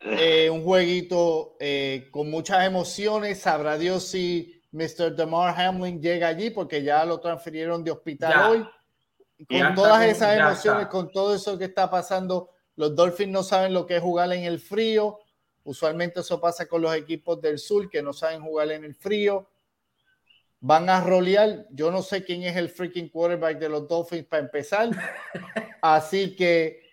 eh, 0.00 0.50
un 0.50 0.64
jueguito 0.64 1.56
eh, 1.60 2.08
con 2.10 2.28
muchas 2.28 2.66
emociones. 2.66 3.38
Sabrá 3.38 3.78
Dios 3.78 4.02
si 4.08 4.60
Mr. 4.72 5.14
Demar 5.14 5.54
Hamlin 5.56 6.02
llega 6.02 6.26
allí 6.26 6.50
porque 6.50 6.82
ya 6.82 7.04
lo 7.04 7.20
transfirieron 7.20 7.84
de 7.84 7.92
hospital 7.92 8.50
hoy. 8.50 8.68
Con 9.48 9.76
todas 9.76 10.04
esas 10.06 10.36
emociones, 10.36 10.88
con 10.88 11.12
todo 11.12 11.36
eso 11.36 11.56
que 11.56 11.66
está 11.66 11.88
pasando, 11.88 12.50
los 12.74 12.96
Dolphins 12.96 13.30
no 13.30 13.44
saben 13.44 13.72
lo 13.72 13.86
que 13.86 13.98
es 13.98 14.02
jugar 14.02 14.32
en 14.32 14.42
el 14.42 14.58
frío. 14.58 15.20
Usualmente 15.62 16.18
eso 16.18 16.40
pasa 16.40 16.66
con 16.66 16.82
los 16.82 16.96
equipos 16.96 17.40
del 17.40 17.60
sur 17.60 17.88
que 17.88 18.02
no 18.02 18.12
saben 18.12 18.42
jugar 18.42 18.72
en 18.72 18.82
el 18.82 18.96
frío. 18.96 19.48
Van 20.58 20.90
a 20.90 21.00
rolear. 21.00 21.66
Yo 21.70 21.92
no 21.92 22.02
sé 22.02 22.24
quién 22.24 22.42
es 22.42 22.56
el 22.56 22.70
freaking 22.70 23.08
quarterback 23.08 23.60
de 23.60 23.68
los 23.68 23.86
Dolphins 23.86 24.26
para 24.26 24.42
empezar. 24.42 24.90
Así 25.80 26.34
que 26.34 26.83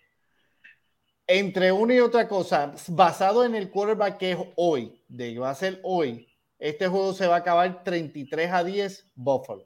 entre 1.39 1.71
una 1.71 1.93
y 1.93 1.99
otra 1.99 2.27
cosa, 2.27 2.73
basado 2.89 3.45
en 3.45 3.55
el 3.55 3.69
quarterback 3.69 4.17
que 4.17 4.31
es 4.31 4.37
hoy, 4.55 5.01
de 5.07 5.33
que 5.33 5.39
va 5.39 5.49
a 5.49 5.55
ser 5.55 5.79
hoy, 5.83 6.27
este 6.59 6.87
juego 6.87 7.13
se 7.13 7.25
va 7.25 7.35
a 7.35 7.39
acabar 7.39 7.83
33 7.83 8.51
a 8.51 8.63
10 8.63 9.11
Buffalo. 9.15 9.65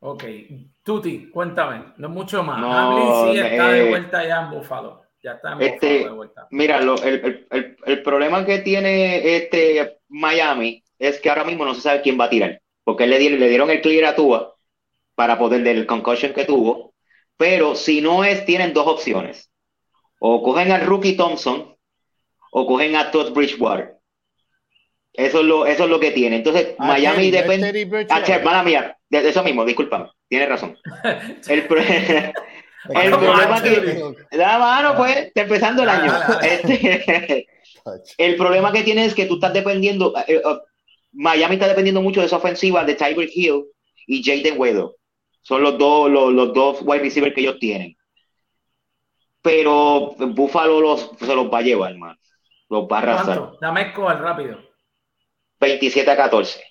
Ok, 0.00 0.24
Tuti, 0.82 1.30
cuéntame, 1.30 1.92
no 1.98 2.08
mucho 2.08 2.42
más. 2.42 2.58
No, 2.58 3.32
sí 3.32 3.38
está 3.38 3.68
de 3.68 3.88
vuelta 3.88 4.26
ya 4.26 4.42
en 4.42 4.50
Buffalo. 4.50 5.02
Ya 5.22 5.32
está 5.32 5.52
en 5.52 5.62
este, 5.62 5.98
Buffalo 5.98 6.10
de 6.10 6.16
vuelta. 6.16 6.48
Mira, 6.50 6.78
el, 6.78 7.46
el, 7.50 7.76
el, 7.84 8.02
problema 8.02 8.44
que 8.44 8.58
tiene 8.58 9.36
este 9.36 9.98
Miami 10.08 10.82
es 10.98 11.20
que 11.20 11.28
ahora 11.28 11.44
mismo 11.44 11.64
no 11.64 11.74
se 11.74 11.82
sabe 11.82 12.00
quién 12.00 12.18
va 12.18 12.24
a 12.24 12.30
tirar. 12.30 12.60
Porque 12.82 13.06
le, 13.06 13.18
le 13.20 13.48
dieron 13.48 13.70
el 13.70 13.80
clear 13.80 14.06
a 14.06 14.16
Tua 14.16 14.56
para 15.14 15.38
poder 15.38 15.62
del 15.62 15.86
concussion 15.86 16.32
que 16.32 16.46
tuvo. 16.46 16.94
Pero 17.36 17.76
si 17.76 18.00
no 18.00 18.24
es, 18.24 18.44
tienen 18.44 18.72
dos 18.72 18.86
opciones 18.88 19.51
o 20.24 20.40
cogen 20.40 20.70
a 20.70 20.78
Rookie 20.78 21.16
Thompson 21.16 21.74
o 22.52 22.66
cogen 22.66 22.94
a 22.94 23.10
Todd 23.10 23.32
Bridgewater. 23.32 23.96
Eso 25.12 25.40
es 25.40 25.44
lo, 25.44 25.66
eso 25.66 25.84
es 25.84 25.90
lo 25.90 25.98
que 25.98 26.12
tiene. 26.12 26.36
Entonces, 26.36 26.76
Miami 26.78 27.32
depende. 27.32 28.06
Ah, 28.08 28.62
mía, 28.62 28.96
de 29.10 29.28
eso 29.28 29.42
mismo, 29.42 29.64
discúlpame, 29.64 30.08
tienes 30.28 30.48
razón. 30.48 30.78
El, 31.48 31.64
problema 31.66 33.62
que. 33.62 34.14
La 34.30 34.58
mano, 34.58 34.94
pues, 34.96 35.32
empezando 35.34 35.82
el 35.82 35.88
año. 35.88 36.12
Este, 36.40 37.46
el 38.18 38.36
problema 38.36 38.72
que 38.72 38.84
tiene 38.84 39.04
es 39.04 39.14
que 39.14 39.26
tú 39.26 39.34
estás 39.34 39.52
dependiendo. 39.52 40.14
Eh, 40.28 40.34
eh, 40.36 40.42
Miami 41.12 41.54
está 41.54 41.66
dependiendo 41.66 42.00
mucho 42.00 42.20
de 42.20 42.26
esa 42.26 42.36
ofensiva 42.36 42.84
de 42.84 42.94
Tiger 42.94 43.28
Hill 43.32 43.64
y 44.06 44.22
Jaden 44.22 44.58
Weather. 44.58 44.86
Son 45.42 45.62
los 45.62 45.76
dos, 45.78 46.08
los, 46.08 46.32
los 46.32 46.54
dos 46.54 46.78
wide 46.82 47.02
receivers 47.02 47.34
que 47.34 47.40
ellos 47.40 47.58
tienen. 47.58 47.96
Pero 49.42 50.14
Buffalo 50.18 50.80
los, 50.80 51.10
se 51.18 51.34
los 51.34 51.52
va 51.52 51.58
a 51.58 51.62
llevar, 51.62 51.92
hermano. 51.92 52.16
Los 52.68 52.84
va 52.84 52.96
a 52.96 53.02
arrasar. 53.02 53.50
Dame 53.60 53.92
el 53.94 54.18
rápido. 54.18 54.58
27 55.60 56.10
a 56.10 56.16
14. 56.16 56.62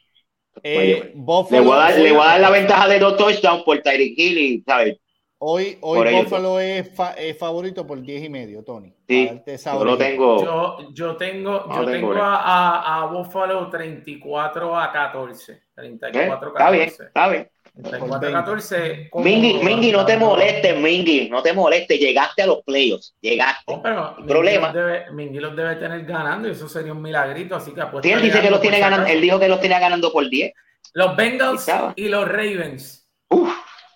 Eh, 0.64 1.14
le, 1.14 1.60
voy 1.62 1.78
a 1.78 2.26
dar, 2.26 2.40
la 2.40 2.50
ventaja 2.50 2.88
de 2.88 3.00
dos 3.00 3.16
touchdowns 3.18 3.64
por 3.64 3.80
Tyreek 3.82 4.18
Hill 4.18 4.38
y, 4.38 4.62
¿sabes? 4.62 4.98
Hoy, 5.44 5.78
hoy 5.82 6.14
Buffalo 6.14 6.60
es, 6.60 6.92
favorito 7.40 7.88
por 7.88 8.00
10 8.00 8.26
y 8.26 8.30
medio, 8.30 8.64
Tony. 8.64 8.94
Sí, 9.08 9.28
yo 9.66 9.84
lo 9.84 9.98
tengo. 9.98 10.44
Yo, 10.44 10.94
yo 10.94 11.18
tengo, 11.18 11.68
yo 11.74 11.86
tengo 11.86 12.14
a, 12.14 13.02
a, 13.02 13.06
Buffalo 13.08 13.68
34 13.68 14.80
a 14.80 14.92
14. 14.92 15.64
34 15.74 16.50
a 16.50 16.54
14. 16.54 16.58
Está 16.58 16.70
bien, 16.72 16.90
está 16.90 17.28
bien. 17.30 17.52
14. 17.74 19.10
Mingy, 19.14 19.64
Mingy, 19.64 19.92
no 19.92 20.06
te 20.06 20.18
molestes, 20.18 20.78
Mingy, 20.78 21.30
no 21.30 21.42
te 21.42 21.54
molestes. 21.54 22.00
Llegaste 22.00 22.44
a 22.44 22.48
los 22.48 22.62
playoffs, 22.64 23.16
llegaste. 23.22 23.80
pero 23.82 24.16
problema. 24.28 24.74
Mingy 25.12 25.40
los 25.40 25.56
debe 25.56 25.76
tener 25.76 26.06
ganando 26.06 26.48
y 26.48 26.52
eso 26.52 26.68
sería 26.68 26.92
un 26.92 27.02
milagrito. 27.02 27.56
Así 27.56 27.72
que 27.72 27.82
sí, 28.04 28.12
él 28.12 28.22
dice 28.22 28.42
que 28.42 28.50
los 28.50 28.62
tiene 28.62 28.80
ganando, 28.80 29.08
él 29.08 29.22
dijo 29.22 29.40
que 29.40 29.48
los 29.48 29.60
tiene 29.60 29.80
ganando 29.80 30.12
por 30.12 30.30
10. 30.30 30.54
Los 30.94 31.16
Bengals 31.16 31.68
y 31.96 32.10
los 32.10 32.28
Ravens. 32.28 33.08
Uf, 33.30 33.50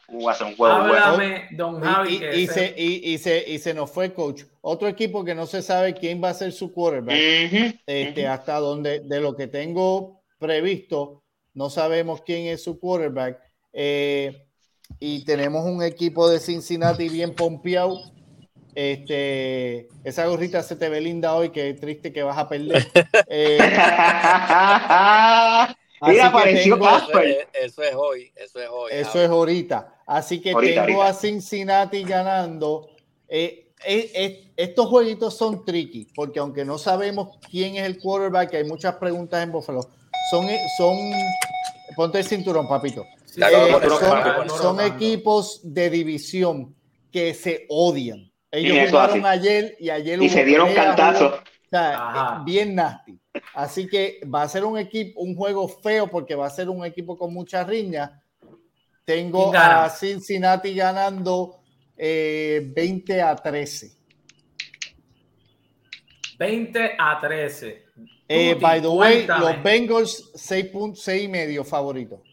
uh, 0.08 0.30
hace 0.30 0.46
un 0.46 0.56
juego 0.56 0.74
Háblame, 0.74 1.48
don 1.52 1.82
Javi. 1.82 2.22
Y, 2.34 2.48
se, 2.48 2.74
y, 2.78 3.18
se, 3.18 3.44
y 3.46 3.60
se 3.60 3.74
nos 3.74 3.92
fue, 3.92 4.14
coach. 4.14 4.44
Otro 4.62 4.88
equipo 4.88 5.26
que 5.26 5.36
no 5.36 5.46
se 5.46 5.62
sabe 5.62 5.94
quién 5.94 6.24
va 6.24 6.30
a 6.30 6.34
ser 6.34 6.54
su 6.54 6.72
quarterback. 6.72 7.18
este, 7.86 8.28
Hasta 8.28 8.60
donde, 8.60 9.02
de 9.02 9.20
lo 9.20 9.36
que 9.36 9.48
tengo 9.48 10.24
previsto, 10.40 11.24
no 11.54 11.70
sabemos 11.70 12.22
quién 12.22 12.48
es 12.48 12.64
su 12.64 12.80
quarterback 12.80 13.45
eh, 13.78 14.48
y 15.00 15.26
tenemos 15.26 15.66
un 15.66 15.84
equipo 15.84 16.30
de 16.30 16.40
Cincinnati 16.40 17.10
bien 17.10 17.36
pompeado. 17.36 18.00
Este, 18.74 19.90
esa 20.04 20.26
gorrita 20.26 20.64
se 20.64 20.78
te 20.78 20.90
ve 20.90 21.02
linda 21.02 21.36
hoy, 21.36 21.50
que 21.50 21.74
triste 21.74 22.14
que 22.14 22.24
vas 22.24 22.38
a 22.38 22.48
perder. 22.48 22.88
Eh, 23.28 23.58
Mira, 26.02 26.28
apareció 26.28 26.78
Eso 27.54 27.84
es 27.84 27.96
hoy, 27.96 28.32
eso 28.36 28.60
es 28.60 28.70
hoy. 28.70 28.92
Eso 28.92 29.22
es 29.22 29.30
ahorita. 29.30 30.02
Así 30.06 30.42
que 30.42 30.54
tengo 30.54 31.04
a 31.04 31.14
Cincinnati 31.14 32.04
ganando. 32.04 32.90
Eh, 33.28 33.72
estos 34.56 34.88
jueguitos 34.88 35.38
son 35.38 35.66
tricky, 35.66 36.08
porque 36.16 36.40
aunque 36.40 36.64
no 36.64 36.78
sabemos 36.78 37.38
quién 37.50 37.76
es 37.76 37.84
el 37.84 38.00
quarterback, 38.00 38.54
hay 38.54 38.64
muchas 38.64 38.96
preguntas 38.96 39.44
en 39.44 39.52
Buffalo. 39.52 39.82
Son, 40.32 40.48
son, 40.78 40.98
ponte 41.96 42.20
el 42.20 42.26
cinturón, 42.26 42.68
papito. 42.68 43.06
Son, 44.48 44.82
equipos 44.82 45.62
de 45.64 45.90
división 45.90 46.76
que 47.12 47.34
se 47.34 47.66
odian. 47.70 48.32
Ellos 48.52 48.90
jugaron 48.90 49.26
ayer 49.26 49.76
y 49.80 49.90
ayer 49.90 50.22
y 50.22 50.30
se 50.30 50.46
dieron 50.46 50.74
cantazos. 50.74 51.42
bien 52.46 52.76
nasty. 52.76 53.20
Así 53.54 53.88
que 53.88 54.22
va 54.34 54.44
a 54.44 54.50
ser 54.50 54.64
un 54.64 54.78
equipo, 54.78 55.22
un 55.22 55.36
juego 55.36 55.68
feo 55.68 56.08
porque 56.08 56.36
va 56.36 56.48
a 56.48 56.50
ser 56.50 56.70
un 56.70 56.86
equipo 56.86 57.18
con 57.18 57.34
mucha 57.34 57.64
riña. 57.64 58.22
Tengo 59.04 59.54
a 59.56 59.90
Cincinnati 59.90 60.74
ganando 60.74 61.62
20 61.98 62.74
eh, 63.08 63.22
a 63.22 63.36
13. 63.36 63.92
20 66.38 66.96
a 66.98 67.20
13. 67.22 67.86
Eh, 68.28 68.56
by 68.60 68.82
the 68.82 68.88
way, 68.88 69.28
los 69.28 69.62
Bengals 69.62 70.34
6.6 70.34 71.24
y 71.24 71.28
medio 71.28 71.64
favorito. 71.64 72.24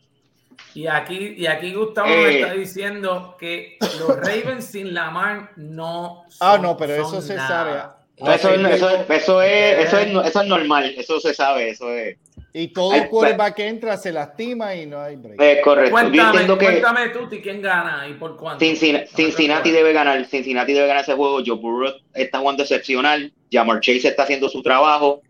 Y 0.75 0.87
aquí, 0.87 1.35
y 1.37 1.47
aquí 1.47 1.75
Gustavo 1.75 2.09
me 2.09 2.15
eh. 2.15 2.41
está 2.41 2.55
diciendo 2.55 3.37
que 3.39 3.77
los 3.99 4.17
Ravens 4.17 4.67
sin 4.67 4.95
Lamar 4.95 5.51
no. 5.57 6.25
ah, 6.41 6.59
no, 6.61 6.77
pero 6.77 6.95
eso 6.95 7.21
se 7.21 7.37
sabe. 7.37 7.83
eso, 8.17 8.55
eso, 8.55 8.89
eso, 9.09 9.43
es, 9.43 9.87
eso, 9.87 9.99
es, 9.99 10.27
eso 10.27 10.41
es 10.43 10.49
normal, 10.49 10.95
eso 10.97 11.21
se 11.21 11.35
sabe, 11.35 11.71
eso 11.71 11.91
es. 11.93 12.17
Y 12.55 12.69
todo 12.69 12.95
el 12.95 13.09
quarterback 13.09 13.55
que 13.55 13.67
entra 13.67 13.97
se 13.97 14.13
lastima 14.13 14.75
y 14.75 14.85
no 14.85 15.01
hay 15.01 15.17
break. 15.17 15.41
Eh, 15.41 15.61
correcto. 15.65 15.91
Cuéntame, 15.91 16.47
que 16.47 16.65
cuéntame 16.65 17.09
tú, 17.09 17.29
¿quién 17.43 17.63
gana 17.63 18.07
y 18.07 18.15
por 18.15 18.37
cuánto? 18.37 18.63
Cincinnati, 18.63 19.71
debe 19.71 19.95
ganar, 19.95 20.23
Cincinnati 20.27 20.75
debe 20.75 20.87
ganar 20.87 21.03
ese 21.03 21.15
juego. 21.15 21.41
Joe 21.45 21.57
Burrow 21.57 21.95
está 22.13 22.41
jugando 22.41 22.63
excepcional. 22.63 23.33
Jamar 23.51 23.81
Chase 23.81 24.09
está 24.09 24.25
haciendo 24.25 24.51
su 24.51 24.63
trabajo. 24.63 25.23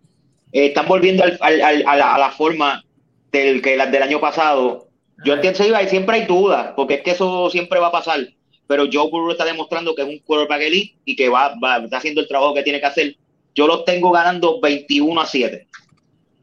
Eh, 0.50 0.66
están 0.66 0.86
volviendo 0.88 1.22
al, 1.22 1.38
al, 1.40 1.62
a, 1.62 1.96
la, 1.96 2.14
a, 2.14 2.18
la, 2.18 2.30
forma 2.32 2.82
del, 3.30 3.62
que, 3.62 3.76
del 3.76 4.02
año 4.02 4.20
pasado. 4.20 4.88
Yo 5.24 5.34
entiendo, 5.34 5.78
que 5.78 5.88
siempre 5.88 6.16
hay 6.16 6.26
dudas, 6.26 6.72
porque 6.74 6.94
es 6.94 7.02
que 7.02 7.12
eso 7.12 7.48
siempre 7.50 7.78
va 7.78 7.88
a 7.88 7.92
pasar. 7.92 8.20
Pero 8.66 8.84
Joe 8.90 9.10
Burrow 9.10 9.32
está 9.32 9.44
demostrando 9.44 9.94
que 9.94 10.02
es 10.02 10.08
un 10.08 10.18
quarterback 10.20 10.62
elite 10.62 10.96
y 11.04 11.14
que 11.14 11.28
va, 11.28 11.54
va, 11.62 11.78
está 11.78 11.98
haciendo 11.98 12.20
el 12.20 12.28
trabajo 12.28 12.54
que 12.54 12.62
tiene 12.62 12.80
que 12.80 12.86
hacer. 12.86 13.16
Yo 13.54 13.66
los 13.66 13.84
tengo 13.84 14.10
ganando 14.10 14.60
21 14.60 15.20
a 15.20 15.26
7. 15.26 15.68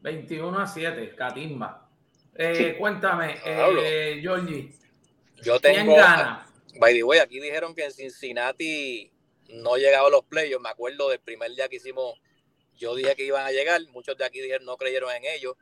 21 0.02 0.58
a 0.58 0.66
7, 0.66 1.14
Catimba. 1.16 1.88
Eh, 2.36 2.76
Cuéntame, 2.78 3.36
eh, 3.44 4.18
Georgie. 4.22 4.72
Yo 5.42 5.58
tengo. 5.60 5.76
¿Quién 5.76 5.96
gana? 5.96 6.46
By 6.78 6.94
the 6.94 7.02
way, 7.02 7.18
aquí 7.18 7.40
dijeron 7.40 7.74
que 7.74 7.84
en 7.84 7.90
Cincinnati 7.90 9.10
no 9.48 9.76
llegaba 9.76 10.08
a 10.08 10.10
los 10.10 10.24
playoffs. 10.24 10.62
Me 10.62 10.70
acuerdo 10.70 11.08
del 11.08 11.20
primer 11.20 11.50
día 11.54 11.68
que 11.68 11.76
hicimos. 11.76 12.14
Yo 12.76 12.94
dije 12.94 13.14
que 13.14 13.26
iban 13.26 13.44
a 13.44 13.50
llegar. 13.50 13.80
Muchos 13.92 14.16
de 14.16 14.24
aquí 14.24 14.40
dijeron 14.40 14.64
no 14.64 14.76
creyeron 14.76 15.10
en 15.10 15.24
ellos. 15.24 15.54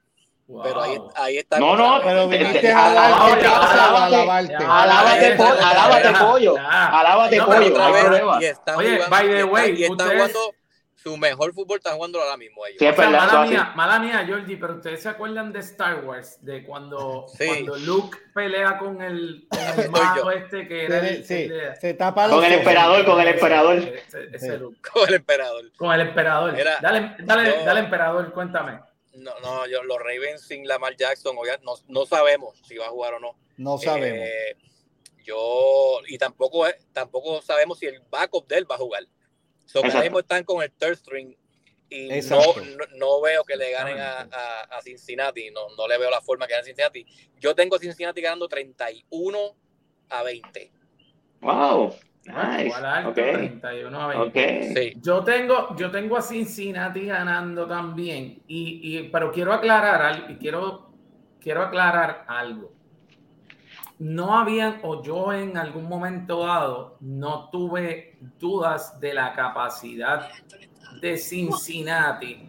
Pero 0.62 0.80
ahí, 0.80 0.98
ahí 1.14 1.38
está. 1.38 1.58
No, 1.58 1.76
no, 1.76 2.00
pero 2.02 2.26
viniste 2.26 2.72
a 2.72 2.86
alabarte. 2.86 4.54
Alábate 4.56 5.36
pollo. 6.16 6.56
Alábate 6.58 7.40
pollo. 7.42 7.74
Oye, 8.76 9.00
by 9.10 9.28
the 9.28 9.44
way, 9.44 9.74
y 9.78 9.84
están 9.84 10.08
jugando 10.08 10.54
su 10.94 11.16
mejor 11.16 11.54
fútbol, 11.54 11.76
están 11.76 11.96
jugando 11.96 12.20
ahora 12.20 12.36
mismo 12.36 12.66
ellos. 12.66 12.78
Sí, 12.80 13.00
mala, 13.00 13.46
mía, 13.46 13.72
mala 13.76 13.98
mía, 14.00 14.24
Georgie, 14.26 14.56
pero 14.56 14.74
ustedes 14.74 15.02
se 15.02 15.08
acuerdan 15.08 15.52
de 15.52 15.60
Star 15.60 16.04
Wars, 16.04 16.38
de 16.44 16.64
cuando, 16.64 17.26
cuando 17.36 17.76
Luke 17.76 18.18
pelea 18.34 18.78
con 18.78 19.00
el, 19.00 19.46
con 19.48 19.84
el 19.84 19.90
mago 19.90 20.30
este 20.32 20.66
que 20.66 20.86
era 20.86 21.08
el, 21.08 21.24
sí, 21.24 21.48
se 21.80 21.94
tapa 21.94 22.28
con 22.28 22.44
el 22.44 22.54
emperador, 22.54 23.04
con 23.04 23.20
el 23.20 23.28
emperador. 23.28 23.76
Ese, 24.32 24.58
Luke. 24.58 24.78
Con 24.92 25.08
el 25.08 25.14
emperador. 25.14 25.64
Con 25.76 25.92
el 25.92 26.00
emperador. 26.00 26.56
dale, 26.82 27.16
dale, 27.20 27.64
dale, 27.64 27.80
emperador, 27.80 28.32
cuéntame. 28.32 28.80
No, 29.18 29.38
no, 29.40 29.66
yo, 29.66 29.82
los 29.82 29.98
Ravens 29.98 30.42
sin 30.42 30.66
Lamar 30.66 30.96
Jackson, 30.96 31.36
no, 31.62 31.74
no 31.88 32.06
sabemos 32.06 32.60
si 32.66 32.76
va 32.76 32.86
a 32.86 32.90
jugar 32.90 33.14
o 33.14 33.20
no. 33.20 33.36
No 33.56 33.78
sabemos. 33.78 34.26
Eh, 34.26 34.56
yo, 35.24 36.00
y 36.06 36.16
tampoco, 36.18 36.66
tampoco 36.92 37.42
sabemos 37.42 37.78
si 37.78 37.86
el 37.86 38.00
backup 38.10 38.46
de 38.48 38.58
él 38.58 38.70
va 38.70 38.76
a 38.76 38.78
jugar. 38.78 39.04
So, 39.66 39.82
mismo 39.82 40.20
están 40.20 40.44
con 40.44 40.62
el 40.62 40.72
third 40.72 40.96
string 40.96 41.36
y 41.90 42.08
no, 42.08 42.40
no, 42.96 43.20
veo 43.20 43.44
que 43.44 43.56
le 43.56 43.70
ganen 43.70 43.98
a, 43.98 44.20
a, 44.20 44.82
Cincinnati, 44.82 45.50
no, 45.50 45.68
no 45.76 45.88
le 45.88 45.98
veo 45.98 46.10
la 46.10 46.20
forma 46.20 46.46
que 46.46 46.52
ganen 46.52 46.64
a 46.64 46.66
Cincinnati. 46.66 47.06
Yo 47.38 47.54
tengo 47.54 47.76
a 47.76 47.78
Cincinnati 47.78 48.20
ganando 48.20 48.48
31 48.48 49.56
a 50.10 50.22
20. 50.22 50.72
Wow. 51.40 51.94
Nice. 52.28 52.74
okay. 53.06 53.48
31 53.60 54.00
a 54.00 54.06
20. 54.06 54.96
Yo, 55.00 55.24
tengo, 55.24 55.74
yo 55.76 55.90
tengo 55.90 56.16
a 56.16 56.22
Cincinnati 56.22 57.06
ganando 57.06 57.66
también, 57.66 58.42
y, 58.46 58.98
y, 58.98 59.08
pero 59.08 59.32
quiero 59.32 59.52
aclarar, 59.52 60.26
y 60.30 60.36
quiero, 60.36 60.90
quiero 61.40 61.62
aclarar 61.62 62.24
algo. 62.28 62.72
No 63.98 64.38
habían, 64.38 64.80
o 64.82 65.02
yo 65.02 65.32
en 65.32 65.56
algún 65.56 65.88
momento 65.88 66.46
dado, 66.46 66.98
no 67.00 67.48
tuve 67.50 68.18
dudas 68.38 69.00
de 69.00 69.14
la 69.14 69.32
capacidad 69.32 70.28
de 71.00 71.16
Cincinnati, 71.16 72.48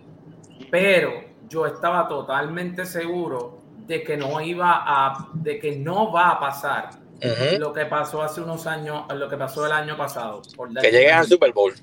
pero 0.69 1.23
yo 1.47 1.65
estaba 1.65 2.07
totalmente 2.07 2.85
seguro 2.85 3.61
de 3.87 4.03
que 4.03 4.15
no 4.15 4.39
iba 4.41 4.83
a, 4.85 5.29
de 5.33 5.57
que 5.57 5.77
no 5.77 6.11
va 6.11 6.31
a 6.31 6.39
pasar 6.39 6.89
lo 7.59 7.73
que 7.73 7.85
pasó 7.85 8.21
hace 8.21 8.41
unos 8.41 8.65
años, 8.67 9.05
lo 9.13 9.29
que 9.29 9.37
pasó 9.37 9.65
el 9.65 9.71
año 9.71 9.97
pasado. 9.97 10.41
que 10.81 10.91
lleguen 10.91 11.15
al 11.15 11.27
Super 11.27 11.51
Bowl. 11.53 11.73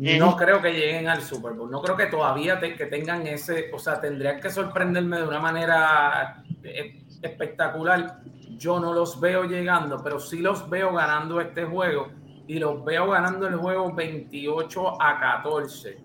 No 0.00 0.34
creo 0.34 0.62
que 0.62 0.72
lleguen 0.72 1.08
al 1.08 1.22
Super 1.22 1.52
Bowl. 1.52 1.70
No 1.70 1.82
creo 1.82 1.96
que 1.96 2.06
todavía 2.06 2.58
que 2.58 2.86
tengan 2.86 3.26
ese, 3.26 3.70
o 3.72 3.78
sea, 3.78 4.00
tendrían 4.00 4.40
que 4.40 4.50
sorprenderme 4.50 5.18
de 5.18 5.24
una 5.24 5.40
manera 5.40 6.42
eh, 6.62 7.02
espectacular. 7.20 8.20
Yo 8.56 8.80
no 8.80 8.94
los 8.94 9.20
veo 9.20 9.44
llegando, 9.44 10.02
pero 10.02 10.18
sí 10.18 10.38
los 10.38 10.68
veo 10.70 10.94
ganando 10.94 11.40
este 11.40 11.64
juego 11.64 12.08
y 12.46 12.58
los 12.58 12.82
veo 12.84 13.10
ganando 13.10 13.46
el 13.46 13.56
juego 13.56 13.94
28 13.94 15.02
a 15.02 15.20
14. 15.20 15.98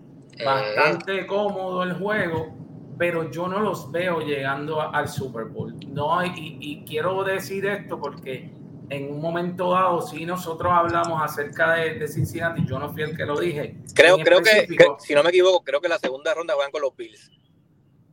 Bastante 0.44 1.26
cómodo 1.26 1.82
el 1.82 1.94
juego, 1.94 2.54
pero 2.98 3.30
yo 3.30 3.48
no 3.48 3.60
los 3.60 3.90
veo 3.90 4.20
llegando 4.20 4.80
al 4.80 5.08
Super 5.08 5.46
Bowl. 5.46 5.74
No, 5.88 6.22
y, 6.22 6.58
y 6.60 6.84
quiero 6.84 7.24
decir 7.24 7.64
esto 7.64 7.98
porque 7.98 8.52
en 8.88 9.12
un 9.12 9.20
momento 9.20 9.72
dado, 9.72 10.00
si 10.02 10.24
nosotros 10.24 10.72
hablamos 10.72 11.22
acerca 11.22 11.74
de, 11.74 12.06
Cincinnati, 12.08 12.64
yo 12.66 12.78
no 12.78 12.92
fui 12.92 13.02
el 13.02 13.16
que 13.16 13.24
lo 13.24 13.38
dije. 13.38 13.76
Creo, 13.94 14.18
creo 14.18 14.40
que, 14.42 14.68
si 14.98 15.14
no 15.14 15.22
me 15.22 15.30
equivoco, 15.30 15.64
creo 15.64 15.80
que 15.80 15.88
la 15.88 15.98
segunda 15.98 16.34
ronda 16.34 16.54
juegan 16.54 16.70
con 16.70 16.82
los 16.82 16.96
Bills. 16.96 17.30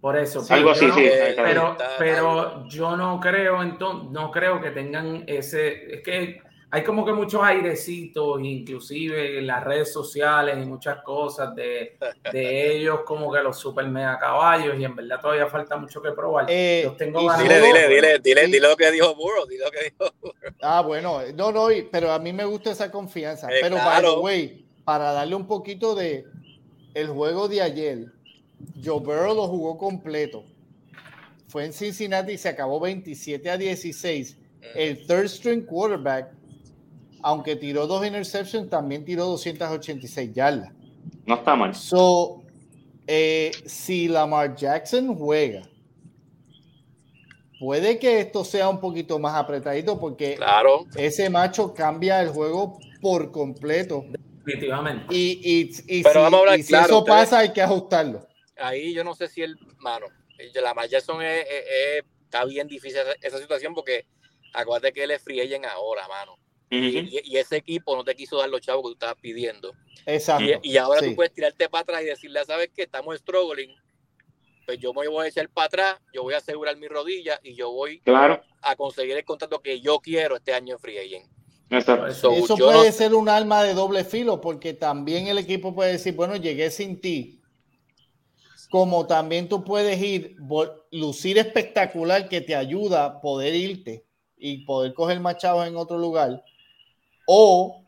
Por 0.01 0.17
eso. 0.17 0.45
Algo 0.49 0.71
así, 0.71 0.91
sí. 0.91 1.09
Pero, 1.37 1.77
pero 1.97 2.67
yo 2.67 2.97
no 2.97 3.19
creo, 3.21 3.61
entonces, 3.61 4.11
no 4.11 4.31
creo 4.31 4.59
que 4.59 4.71
tengan 4.71 5.23
ese. 5.27 5.95
Es 5.95 6.03
que 6.03 6.41
hay 6.75 6.83
como 6.83 7.05
que 7.05 7.13
muchos 7.13 7.39
airecitos, 7.43 8.41
inclusive 8.41 9.37
en 9.37 9.45
las 9.45 9.63
redes 9.63 9.93
sociales 9.93 10.57
y 10.57 10.65
muchas 10.65 11.03
cosas 11.03 11.53
de, 11.53 11.99
de 12.31 12.75
ellos 12.77 13.01
como 13.05 13.31
que 13.31 13.43
los 13.43 13.59
super 13.59 13.87
mega 13.87 14.17
caballos 14.17 14.79
y 14.79 14.83
en 14.83 14.95
verdad 14.95 15.21
todavía 15.21 15.45
falta 15.45 15.77
mucho 15.77 16.01
que 16.01 16.11
probar. 16.13 16.47
Eh, 16.49 16.81
los 16.83 16.97
tengo 16.97 17.19
dile, 17.19 17.61
dile, 17.61 17.87
dile, 17.87 18.19
dile, 18.23 18.45
dile, 18.47 18.59
lo 18.67 18.75
que 18.75 18.89
dijo 18.89 19.13
Burro, 19.13 19.45
dile 19.45 19.65
lo 19.65 19.69
que 19.69 19.83
dijo 19.83 20.35
Ah, 20.63 20.81
bueno, 20.81 21.19
no, 21.35 21.51
no, 21.51 21.67
pero 21.91 22.11
a 22.11 22.17
mí 22.17 22.33
me 22.33 22.43
gusta 22.43 22.71
esa 22.71 22.89
confianza. 22.89 23.51
Eh, 23.51 23.59
pero, 23.61 23.75
claro. 23.75 24.21
way, 24.21 24.65
para 24.83 25.13
darle 25.13 25.35
un 25.35 25.45
poquito 25.45 25.93
de 25.93 26.25
el 26.95 27.07
juego 27.09 27.47
de 27.49 27.61
ayer, 27.61 28.07
Joe 28.83 28.99
Burrow 28.99 29.35
lo 29.35 29.47
jugó 29.47 29.77
completo. 29.77 30.43
Fue 31.49 31.65
en 31.65 31.73
Cincinnati 31.73 32.31
y 32.31 32.37
se 32.39 32.49
acabó 32.49 32.79
27 32.79 33.47
a 33.47 33.57
16. 33.57 34.37
El 34.73 35.05
third 35.05 35.27
string 35.27 35.67
quarterback 35.67 36.31
aunque 37.23 37.55
tiró 37.55 37.87
dos 37.87 38.05
interceptions, 38.05 38.69
también 38.69 39.05
tiró 39.05 39.25
286 39.25 40.33
yardas. 40.33 40.71
No 41.25 41.35
está 41.35 41.55
mal. 41.55 41.73
So, 41.73 42.43
eh, 43.07 43.51
si 43.65 44.09
Lamar 44.09 44.55
Jackson 44.55 45.15
juega, 45.15 45.63
puede 47.59 47.97
que 47.97 48.19
esto 48.19 48.43
sea 48.43 48.67
un 48.67 48.81
poquito 48.81 49.17
más 49.19 49.35
apretadito 49.35 49.97
porque 49.99 50.35
claro. 50.35 50.85
ese 50.95 51.29
macho 51.29 51.73
cambia 51.73 52.21
el 52.21 52.29
juego 52.29 52.77
por 53.01 53.31
completo. 53.31 54.03
Definitivamente. 54.45 55.05
Y, 55.09 55.71
y, 55.87 56.03
Pero 56.03 56.13
si, 56.13 56.19
vamos 56.19 56.33
a 56.33 56.39
hablar 56.41 56.61
si 56.61 56.75
eso 56.75 57.05
pasa, 57.05 57.39
hay 57.39 57.53
que 57.53 57.61
ajustarlo. 57.61 58.27
Ahí 58.57 58.93
yo 58.93 59.05
no 59.05 59.15
sé 59.15 59.29
si 59.29 59.41
el, 59.41 59.57
mano, 59.77 60.07
Lamar 60.61 60.89
Jackson 60.89 61.21
está 61.21 62.43
bien 62.43 62.67
difícil 62.67 62.99
esa, 63.21 63.39
situación 63.39 63.73
porque 63.73 64.05
acuérdate 64.53 64.91
que 64.91 65.05
él 65.05 65.11
es 65.11 65.23
free 65.23 65.39
agent 65.39 65.65
ahora, 65.65 66.05
mano 66.09 66.42
y, 66.75 67.37
ese 67.37 67.57
equipo 67.57 67.95
no 67.95 68.03
te 68.03 68.15
quiso 68.15 68.37
dar 68.37 68.49
los 68.49 68.61
chavos 68.61 68.83
que 68.83 68.87
tú 68.89 68.93
estabas 68.93 69.17
pidiendo. 69.21 69.73
Exacto. 70.05 70.59
Y, 70.61 70.77
ahora 70.77 71.01
tú 71.01 71.15
puedes 71.15 71.33
tirarte 71.33 71.69
para 71.69 71.81
atrás 71.81 72.01
y 72.03 72.05
decirle, 72.05 72.43
¿sabes 72.45 72.69
qué? 72.75 72.83
Estamos 72.83 73.17
struggling. 73.17 73.73
Pues 74.65 74.79
yo 74.79 74.93
me 74.93 75.07
voy 75.07 75.25
a 75.25 75.29
echar 75.29 75.49
para 75.49 75.67
atrás, 75.67 75.99
yo 76.13 76.23
voy 76.23 76.33
a 76.33 76.37
asegurar 76.37 76.77
mi 76.77 76.87
rodilla 76.87 77.39
y 77.43 77.53
yo 77.53 77.71
voy 77.71 78.01
a 78.05 78.75
conseguir 78.77 79.17
el 79.17 79.25
contrato 79.25 79.61
que 79.61 79.81
yo 79.81 79.99
quiero 79.99 80.37
este 80.37 80.53
año 80.53 80.75
en 80.75 80.79
Free 80.79 80.97
Agent. 80.97 81.33
Eso 81.69 82.55
puede 82.57 82.91
ser 82.91 83.15
un 83.15 83.27
arma 83.27 83.63
de 83.63 83.73
doble 83.73 84.03
filo 84.03 84.39
porque 84.39 84.73
también 84.73 85.27
el 85.27 85.37
equipo 85.37 85.73
puede 85.73 85.93
decir, 85.93 86.15
bueno, 86.15 86.35
llegué 86.35 86.69
sin 86.69 87.01
ti. 87.01 87.41
Como 88.69 89.05
también 89.05 89.49
tú 89.49 89.63
puedes 89.63 90.01
ir, 90.01 90.35
lucir 90.91 91.37
espectacular 91.37 92.29
que 92.29 92.41
te 92.41 92.55
ayuda 92.55 93.05
a 93.05 93.21
poder 93.21 93.53
irte 93.55 94.05
y 94.37 94.65
poder 94.65 94.93
coger 94.93 95.19
machados 95.19 95.67
en 95.67 95.75
otro 95.75 95.97
lugar 95.97 96.43
o 97.25 97.83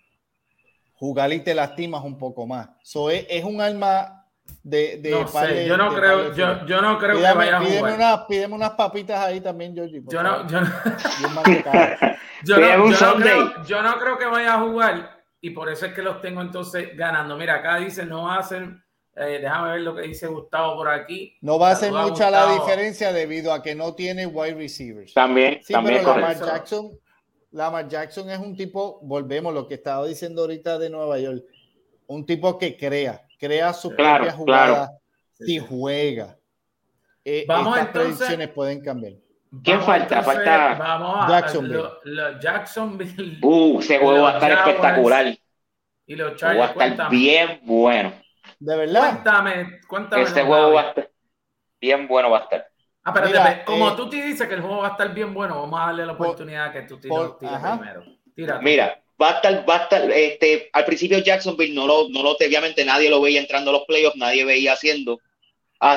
jugar 0.95 1.31
y 1.33 1.39
te 1.39 1.53
lastimas 1.53 2.03
un 2.03 2.17
poco 2.17 2.45
más. 2.47 2.69
So, 2.83 3.09
es, 3.09 3.43
un 3.43 3.61
alma 3.61 4.25
de, 4.63 4.97
de, 4.97 5.11
no 5.11 5.27
sé, 5.27 5.67
yo 5.67 5.77
no 5.77 5.93
creo, 5.93 6.33
yo, 6.33 6.65
yo, 6.65 6.81
no 6.81 6.97
creo 6.97 7.15
que 7.17 7.21
vaya 7.21 7.57
a 7.57 7.61
jugar. 7.61 7.93
Unas, 7.93 8.19
pídeme 8.21 8.55
unas 8.55 8.71
papitas 8.71 9.19
ahí 9.19 9.41
también, 9.41 9.73
Georgie. 9.75 10.01
Yo 10.07 10.23
no, 10.23 10.47
yo, 10.47 10.61
no, 10.61 10.67
yo, 11.21 12.57
no, 12.59 12.91
yo, 12.91 13.15
creo, 13.17 13.63
yo 13.65 13.81
no 13.81 13.99
creo 13.99 14.17
que 14.17 14.25
vaya 14.25 14.55
a 14.55 14.61
jugar 14.61 15.15
y 15.41 15.51
por 15.51 15.69
eso 15.69 15.85
es 15.85 15.93
que 15.93 16.01
los 16.01 16.21
tengo 16.21 16.41
entonces 16.41 16.95
ganando. 16.95 17.37
Mira, 17.37 17.55
acá 17.55 17.77
dice 17.77 18.05
no 18.05 18.23
va 18.23 18.37
a 18.37 18.43
ser, 18.43 18.67
eh, 19.15 19.39
déjame 19.41 19.73
ver 19.73 19.81
lo 19.81 19.95
que 19.95 20.03
dice 20.03 20.27
Gustavo 20.27 20.75
por 20.75 20.89
aquí. 20.89 21.37
No 21.41 21.59
va 21.59 21.71
a 21.71 21.75
ser 21.75 21.91
mucha 21.91 22.31
la 22.31 22.51
diferencia 22.53 23.11
debido 23.13 23.53
a 23.53 23.61
que 23.61 23.75
no 23.75 23.93
tiene 23.93 24.25
wide 24.25 24.55
receivers. 24.55 25.13
También, 25.13 25.59
sí, 25.61 25.73
también 25.73 25.99
pero 25.99 26.15
Lamar 26.15 26.39
Jackson 26.39 26.97
Lamar 27.55 27.87
Jackson 27.87 28.29
es 28.29 28.37
un 28.37 28.53
tipo, 28.53 28.99
volvemos 29.01 29.53
lo 29.53 29.65
que 29.65 29.75
estaba 29.75 30.05
diciendo 30.05 30.41
ahorita 30.41 30.77
de 30.77 30.89
Nueva 30.89 31.17
York, 31.19 31.45
un 32.05 32.25
tipo 32.25 32.57
que 32.57 32.75
crea, 32.75 33.25
crea 33.39 33.71
su 33.71 33.95
propia 33.95 34.33
jugada 34.33 34.91
si 35.33 35.59
juega. 35.59 36.37
Eh, 37.23 37.45
vamos 37.47 37.77
estas 37.77 37.87
entonces, 37.87 38.17
predicciones 38.17 38.49
pueden 38.49 38.81
cambiar. 38.81 39.13
¿Quién 39.63 39.81
falta? 39.81 40.21
falta 40.21 40.75
vamos 40.77 41.17
a 41.17 41.29
Jacksonville. 41.29 41.83
Lo, 42.03 42.39
Jacksonville. 42.41 43.39
Uh, 43.41 43.79
ese 43.79 43.99
juego 43.99 44.23
va 44.23 44.31
a 44.31 44.33
estar 44.33 44.51
espectacular. 44.51 45.37
Y 46.07 46.15
los 46.15 46.35
Chargers, 46.35 46.77
va 46.77 46.83
a 46.83 46.87
estar 46.87 47.09
bien 47.09 47.61
bueno. 47.63 48.13
De 48.59 48.75
verdad. 48.75 49.11
Cuéntame, 49.11 49.79
cuéntame. 49.87 50.23
Este 50.23 50.41
juego 50.43 50.73
va 50.73 50.81
a 50.81 50.89
estar 50.89 51.09
bien 51.79 52.05
bueno, 52.05 52.29
va 52.31 52.39
a 52.39 52.41
estar. 52.41 52.67
Ah, 53.07 53.13
pero 53.13 53.27
Mira, 53.27 53.63
como 53.63 53.87
eh, 53.87 53.93
tú 53.95 54.09
te 54.09 54.15
dices 54.17 54.47
que 54.47 54.55
el 54.55 54.61
juego 54.61 54.77
va 54.77 54.87
a 54.87 54.91
estar 54.91 55.13
bien 55.13 55.31
bueno, 55.31 55.61
vamos 55.61 55.79
a 55.79 55.85
darle 55.85 56.07
la 56.07 56.13
oportunidad 56.13 56.73
que 56.73 56.81
tú 56.81 56.99
tires, 56.99 57.17
primero. 57.37 58.03
Mira, 58.61 58.99
va 59.21 59.29
a 59.29 59.31
estar, 59.33 59.69
va 59.69 59.75
a 59.75 59.83
estar, 59.83 60.11
este, 60.11 60.69
al 60.73 60.85
principio 60.85 61.19
Jacksonville 61.19 61.75
no 61.75 61.85
lo, 61.85 62.09
no 62.09 62.23
lo, 62.23 62.31
obviamente 62.31 62.83
nadie 62.83 63.11
lo 63.11 63.21
veía 63.21 63.39
entrando 63.39 63.69
a 63.69 63.73
los 63.73 63.83
playoffs, 63.85 64.17
nadie 64.17 64.43
veía 64.43 64.73
haciendo, 64.73 65.19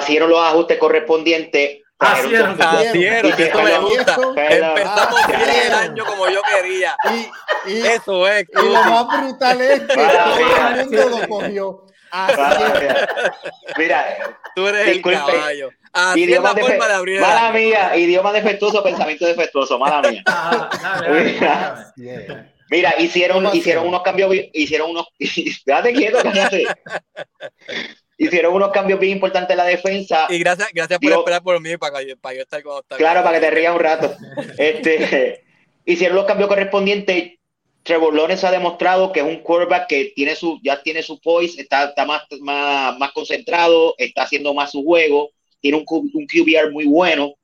hicieron 0.02 0.28
los 0.28 0.38
ajustes 0.38 0.76
correspondientes. 0.76 1.78
Hicieron, 2.00 2.58
hicieron, 2.80 3.32
que 3.32 3.42
esto 3.42 3.62
me 3.62 3.78
gusta. 3.78 4.16
Empezamos 4.36 5.26
bien 5.26 5.66
el 5.66 5.72
año 5.72 6.04
como 6.04 6.28
yo 6.28 6.42
quería. 6.42 6.94
Y, 7.66 7.72
y 7.72 7.86
Eso 7.86 8.28
es. 8.28 8.44
Y 8.52 8.66
lo 8.66 8.84
más 8.84 9.20
brutal 9.20 9.60
es 9.62 9.80
que 9.80 9.86
todo 9.96 10.68
el 10.68 10.86
mundo 10.86 11.18
lo 11.18 11.28
cogió. 11.28 11.87
Mira, 13.76 14.36
tú 14.54 14.66
eres 14.66 14.88
el 14.88 15.02
caballo. 15.02 15.70
Así 15.92 16.22
idioma 16.22 16.50
es 16.50 16.56
la 16.56 16.62
forma 16.62 16.88
de 16.88 16.94
abrir 16.94 17.20
Mala 17.20 17.52
mía, 17.52 17.96
idioma 17.96 18.32
defectuoso, 18.32 18.82
pensamiento 18.82 19.26
defectuoso, 19.26 19.78
mala 19.78 20.08
mía. 20.08 20.22
Ah, 20.28 21.92
Mira, 22.70 22.94
hicieron, 22.98 23.48
hicieron 23.54 23.88
unos 23.88 24.02
cambios, 24.02 24.30
hicieron 24.52 24.90
unos, 24.90 25.06
déjate 25.18 25.92
quieto, 25.94 26.18
cállate. 26.22 26.66
Hicieron 28.18 28.52
unos 28.52 28.72
cambios 28.72 29.00
bien 29.00 29.12
importantes 29.12 29.50
en 29.50 29.56
la 29.56 29.64
defensa. 29.64 30.26
Y 30.28 30.38
gracias, 30.38 30.68
gracias 30.74 30.98
por 30.98 31.12
esperar 31.12 31.42
por 31.42 31.60
mí 31.60 31.76
para, 31.78 31.98
para 32.20 32.34
yo 32.34 32.42
estar 32.42 32.62
con 32.62 32.82
Claro, 32.96 33.22
para 33.22 33.40
que 33.40 33.46
te 33.46 33.50
rías 33.50 33.74
un 33.74 33.80
rato. 33.80 34.14
Este, 34.58 35.44
hicieron 35.86 36.16
los 36.16 36.26
cambios 36.26 36.48
correspondientes 36.48 37.37
Trevor 37.82 38.14
Lawrence 38.14 38.46
ha 38.46 38.50
demostrado 38.50 39.12
que 39.12 39.20
es 39.20 39.26
un 39.26 39.42
quarterback 39.42 39.88
que 39.88 40.12
tiene 40.14 40.34
su, 40.34 40.58
ya 40.62 40.82
tiene 40.82 41.02
su 41.02 41.18
poise, 41.20 41.60
está, 41.60 41.86
está 41.86 42.04
más, 42.04 42.22
más, 42.40 42.98
más, 42.98 43.12
concentrado, 43.12 43.94
está 43.98 44.24
haciendo 44.24 44.52
más 44.52 44.72
su 44.72 44.82
juego, 44.84 45.30
tiene 45.60 45.78
un, 45.78 46.10
un 46.12 46.26
QBR 46.26 46.70
muy 46.70 46.84
bueno. 46.84 47.34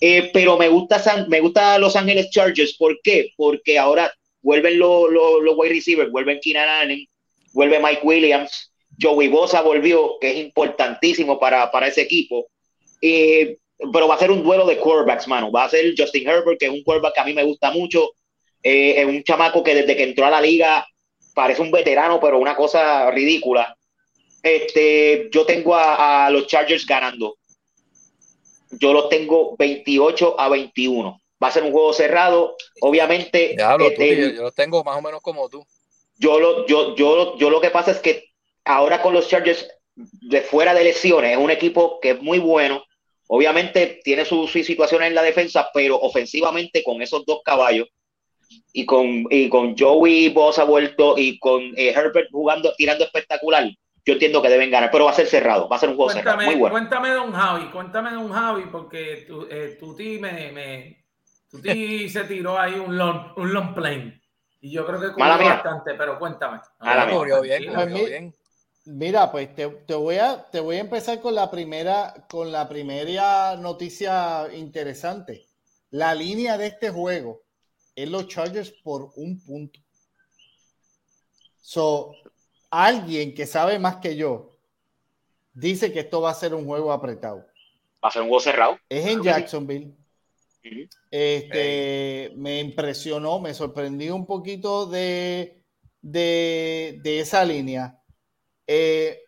Eh, 0.00 0.30
pero 0.32 0.56
me 0.56 0.68
gusta, 0.68 1.26
me 1.28 1.40
gusta 1.40 1.78
Los 1.78 1.96
Ángeles 1.96 2.30
Chargers. 2.30 2.74
¿Por 2.74 3.00
qué? 3.02 3.32
Porque 3.36 3.78
ahora 3.78 4.12
vuelven 4.42 4.78
los, 4.78 5.10
los, 5.10 5.42
los 5.42 5.56
wide 5.58 5.74
receivers, 5.74 6.10
vuelven 6.10 6.40
Keenan 6.40 6.68
Allen, 6.68 7.06
vuelve 7.52 7.78
Mike 7.80 8.00
Williams, 8.02 8.72
Joey 9.00 9.28
Bosa 9.28 9.60
volvió, 9.62 10.18
que 10.20 10.30
es 10.30 10.36
importantísimo 10.36 11.38
para, 11.38 11.70
para 11.70 11.88
ese 11.88 12.02
equipo. 12.02 12.46
Eh, 13.02 13.56
pero 13.92 14.08
va 14.08 14.14
a 14.14 14.18
ser 14.18 14.30
un 14.30 14.42
duelo 14.42 14.66
de 14.66 14.78
quarterbacks, 14.78 15.26
mano. 15.26 15.50
Va 15.50 15.64
a 15.64 15.70
ser 15.70 15.94
Justin 15.96 16.28
Herbert, 16.28 16.58
que 16.58 16.66
es 16.66 16.72
un 16.72 16.82
quarterback 16.82 17.14
que 17.14 17.20
a 17.20 17.24
mí 17.24 17.32
me 17.32 17.44
gusta 17.44 17.70
mucho 17.70 18.10
eh, 18.62 19.00
es 19.00 19.06
un 19.06 19.22
chamaco 19.22 19.62
que 19.62 19.74
desde 19.74 19.96
que 19.96 20.04
entró 20.04 20.26
a 20.26 20.30
la 20.30 20.40
liga 20.40 20.86
parece 21.34 21.62
un 21.62 21.70
veterano, 21.70 22.20
pero 22.20 22.38
una 22.38 22.54
cosa 22.54 23.10
ridícula. 23.10 23.76
Este, 24.42 25.28
yo 25.32 25.44
tengo 25.44 25.74
a, 25.76 26.28
los 26.30 26.46
Chargers 26.46 26.86
ganando. 26.86 27.36
Yo 28.72 28.92
los 28.92 29.08
tengo 29.08 29.56
28 29.56 30.38
a 30.38 30.48
21. 30.48 31.20
Va 31.42 31.48
a 31.48 31.52
ser 31.52 31.62
un 31.62 31.72
juego 31.72 31.92
cerrado. 31.92 32.56
Obviamente. 32.80 33.52
Este, 33.52 34.34
yo, 34.34 34.42
los 34.42 34.54
tengo 34.54 34.84
más 34.84 34.96
o 34.96 35.02
menos 35.02 35.20
como 35.22 35.48
tú. 35.48 35.64
Yo 36.16 36.38
lo, 36.38 36.66
yo, 36.66 36.94
yo, 36.96 37.38
yo 37.38 37.50
lo 37.50 37.60
que 37.60 37.70
pasa 37.70 37.92
es 37.92 37.98
que 37.98 38.26
ahora 38.64 39.00
con 39.00 39.14
los 39.14 39.28
Chargers 39.28 39.66
de 39.94 40.42
fuera 40.42 40.74
de 40.74 40.84
lesiones, 40.84 41.32
es 41.32 41.38
un 41.38 41.50
equipo 41.50 41.98
que 42.00 42.10
es 42.10 42.22
muy 42.22 42.38
bueno. 42.38 42.84
Obviamente 43.28 44.00
tiene 44.04 44.24
sus 44.24 44.50
su 44.50 44.62
situaciones 44.62 45.08
en 45.08 45.14
la 45.14 45.22
defensa, 45.22 45.70
pero 45.72 45.98
ofensivamente 45.98 46.82
con 46.82 47.00
esos 47.00 47.24
dos 47.24 47.40
caballos 47.44 47.88
y 48.72 48.86
con, 48.86 49.26
y 49.30 49.48
con 49.48 49.76
Joey 49.76 50.28
Boss 50.30 50.58
ha 50.58 50.64
vuelto 50.64 51.16
y 51.16 51.38
con 51.38 51.62
eh, 51.76 51.92
Herbert 51.94 52.28
jugando, 52.30 52.72
tirando 52.76 53.04
espectacular, 53.04 53.68
yo 54.04 54.14
entiendo 54.14 54.40
que 54.40 54.48
deben 54.48 54.70
ganar, 54.70 54.90
pero 54.90 55.04
va 55.04 55.10
a 55.10 55.14
ser 55.14 55.26
cerrado, 55.26 55.68
va 55.68 55.76
a 55.76 55.78
ser 55.78 55.90
un 55.90 55.96
juego 55.96 56.12
cuéntame, 56.12 56.44
cerrado. 56.44 56.50
Muy 56.50 56.60
bueno. 56.60 56.72
Cuéntame, 56.72 57.10
don 57.10 57.32
Javi, 57.32 57.64
cuéntame, 57.70 58.10
don 58.12 58.32
Javi, 58.32 58.64
porque 58.70 59.24
tu, 59.26 59.46
eh, 59.50 59.76
tu 59.78 59.96
me, 60.20 60.52
me 60.52 61.04
tu 61.50 61.58
se 62.08 62.24
tiró 62.24 62.58
ahí 62.58 62.74
un 62.74 62.96
long, 62.96 63.32
un 63.36 63.52
long 63.52 63.74
plane. 63.74 64.20
Y 64.62 64.72
yo 64.72 64.86
creo 64.86 65.00
que 65.00 65.12
cubrió 65.12 65.38
bastante, 65.38 65.94
pero 65.94 66.18
cuéntame. 66.18 66.60
bien, 67.42 68.34
Mira, 68.86 69.30
pues 69.30 69.54
te, 69.54 69.68
te, 69.68 69.94
voy 69.94 70.16
a, 70.16 70.46
te 70.50 70.60
voy 70.60 70.76
a 70.76 70.80
empezar 70.80 71.20
con 71.20 71.34
la 71.34 71.50
primera, 71.50 72.26
con 72.28 72.50
la 72.50 72.68
primera 72.68 73.56
noticia 73.56 74.48
interesante. 74.52 75.46
La 75.90 76.14
línea 76.14 76.56
de 76.56 76.68
este 76.68 76.90
juego 76.90 77.42
es 77.94 78.10
los 78.10 78.28
Chargers 78.28 78.70
por 78.70 79.12
un 79.16 79.40
punto. 79.42 79.80
So, 81.60 82.12
alguien 82.70 83.34
que 83.34 83.46
sabe 83.46 83.78
más 83.78 83.96
que 83.96 84.16
yo 84.16 84.56
dice 85.52 85.92
que 85.92 86.00
esto 86.00 86.20
va 86.20 86.30
a 86.30 86.34
ser 86.34 86.54
un 86.54 86.64
juego 86.64 86.92
apretado. 86.92 87.46
Va 88.02 88.08
a 88.08 88.10
ser 88.10 88.22
un 88.22 88.28
juego 88.28 88.40
cerrado. 88.40 88.78
Es 88.88 89.06
en 89.06 89.22
Jacksonville. 89.22 89.94
Este, 91.10 92.32
Me 92.36 92.60
impresionó, 92.60 93.40
me 93.40 93.54
sorprendió 93.54 94.14
un 94.14 94.26
poquito 94.26 94.86
de, 94.86 95.62
de, 96.00 97.00
esa 97.04 97.44
línea. 97.44 97.98
Eh, 98.66 99.22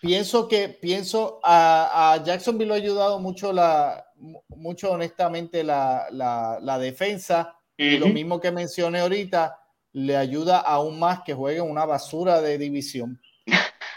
pienso 0.00 0.48
que 0.48 0.68
pienso 0.68 1.40
a, 1.42 2.12
a, 2.12 2.24
Jacksonville 2.24 2.68
lo 2.68 2.74
ha 2.74 2.78
ayudado 2.78 3.18
mucho 3.20 3.52
la 3.52 4.04
mucho 4.48 4.92
honestamente 4.92 5.62
la, 5.62 6.08
la, 6.10 6.78
defensa 6.78 7.57
y 7.78 7.96
lo 7.96 8.08
mismo 8.08 8.38
que 8.40 8.52
mencioné 8.52 9.00
ahorita 9.00 9.58
le 9.92 10.16
ayuda 10.16 10.58
aún 10.58 10.98
más 10.98 11.22
que 11.22 11.32
jueguen 11.32 11.62
una 11.62 11.86
basura 11.86 12.42
de 12.42 12.58
división 12.58 13.18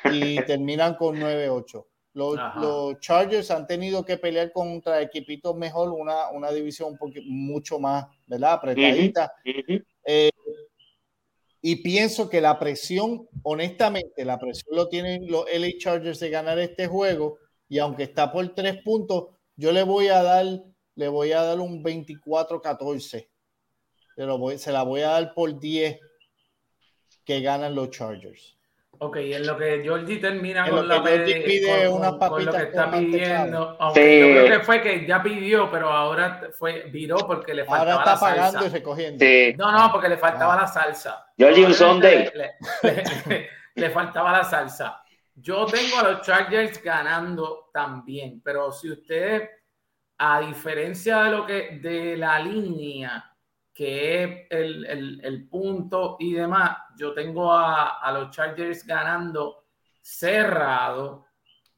y 0.06 0.36
terminan 0.46 0.96
con 0.96 1.18
9-8 1.20 1.86
los, 2.14 3.00
Chargers 3.00 3.52
han 3.52 3.68
tenido 3.68 4.04
que 4.04 4.18
pelear 4.18 4.52
contra 4.52 5.02
equipitos 5.02 5.56
mejor, 5.56 5.90
una, 5.90 6.30
una 6.30 6.52
división 6.52 6.98
un 7.00 7.14
mucho 7.26 7.80
más, 7.80 8.06
¿verdad? 8.28 8.54
Apretadita. 8.54 9.34
Eh, 10.06 10.30
y 11.62 11.78
pienso 11.78 12.28
que 12.28 12.42
la 12.42 12.58
presión, 12.58 13.28
honestamente, 13.44 14.26
la 14.26 14.40
presión 14.40 14.76
lo 14.76 14.90
tienen 14.90 15.30
los 15.30 15.46
LA 15.54 15.78
Chargers 15.78 16.20
de 16.20 16.30
ganar 16.30 16.60
este 16.60 16.88
juego. 16.88 17.38
Y 17.70 17.78
aunque 17.78 18.04
está 18.04 18.32
por 18.32 18.54
tres 18.54 18.82
puntos, 18.84 19.28
yo 19.56 19.72
le 19.72 19.84
voy 19.84 20.08
a 20.08 20.24
dar, 20.24 20.46
le 20.96 21.08
voy 21.08 21.32
a 21.32 21.44
dar 21.44 21.60
un 21.60 21.84
24-14. 21.84 23.28
Se, 24.28 24.58
se 24.58 24.72
la 24.72 24.84
voy 24.84 25.02
a 25.02 25.10
dar 25.10 25.34
por 25.34 25.60
10 25.60 26.00
que 27.26 27.42
ganan 27.42 27.76
los 27.76 27.90
Chargers. 27.90 28.58
Ok, 29.04 29.18
en 29.18 29.48
lo 29.48 29.58
que 29.58 29.82
Georgie 29.82 30.18
termina 30.18 30.70
con, 30.70 30.88
la 30.88 31.04
pide 31.04 31.90
con, 31.90 32.20
con, 32.20 32.46
lo 32.46 32.52
que 32.52 32.62
está 32.62 32.92
pidiendo, 32.92 33.76
aunque 33.80 34.20
yo 34.20 34.28
creo 34.28 34.60
que 34.60 34.64
fue 34.64 34.80
que 34.80 35.08
ya 35.08 35.24
pidió, 35.24 35.72
pero 35.72 35.90
ahora 35.90 36.52
fue 36.54 36.84
viró 36.84 37.18
porque 37.18 37.56
le 37.56 37.66
faltaba 37.66 37.94
ahora 37.94 38.14
está 38.14 38.20
pagando 38.20 38.66
y 38.68 38.70
recogiendo. 38.70 39.26
No, 39.58 39.72
no, 39.72 39.92
porque 39.92 40.08
le 40.08 40.18
faltaba 40.18 40.54
ah. 40.54 40.62
la 40.62 40.68
salsa. 40.68 41.26
Georgie 41.36 41.66
un 41.66 41.74
Sunday. 41.74 42.32
Le, 43.74 43.90
faltaba 43.90 44.34
la 44.34 44.44
salsa. 44.44 45.02
Yo 45.34 45.66
tengo 45.66 45.98
a 45.98 46.12
los 46.12 46.22
Chargers 46.22 46.84
ganando 46.84 47.70
también, 47.74 48.40
pero 48.44 48.72
si 48.72 48.92
usted, 48.92 49.50
a 50.20 50.42
diferencia 50.42 51.24
de 51.24 51.32
lo 51.32 51.46
que 51.48 51.80
de 51.82 52.18
la 52.18 52.38
línea 52.38 53.31
que 53.82 54.24
es 54.24 54.48
el, 54.52 55.48
punto 55.50 56.16
y 56.20 56.34
demás, 56.34 56.78
yo 56.96 57.16
tengo 57.16 57.52
a, 57.52 58.12
los 58.14 58.30
Chargers 58.30 58.86
ganando 58.86 59.64
cerrado, 60.00 61.26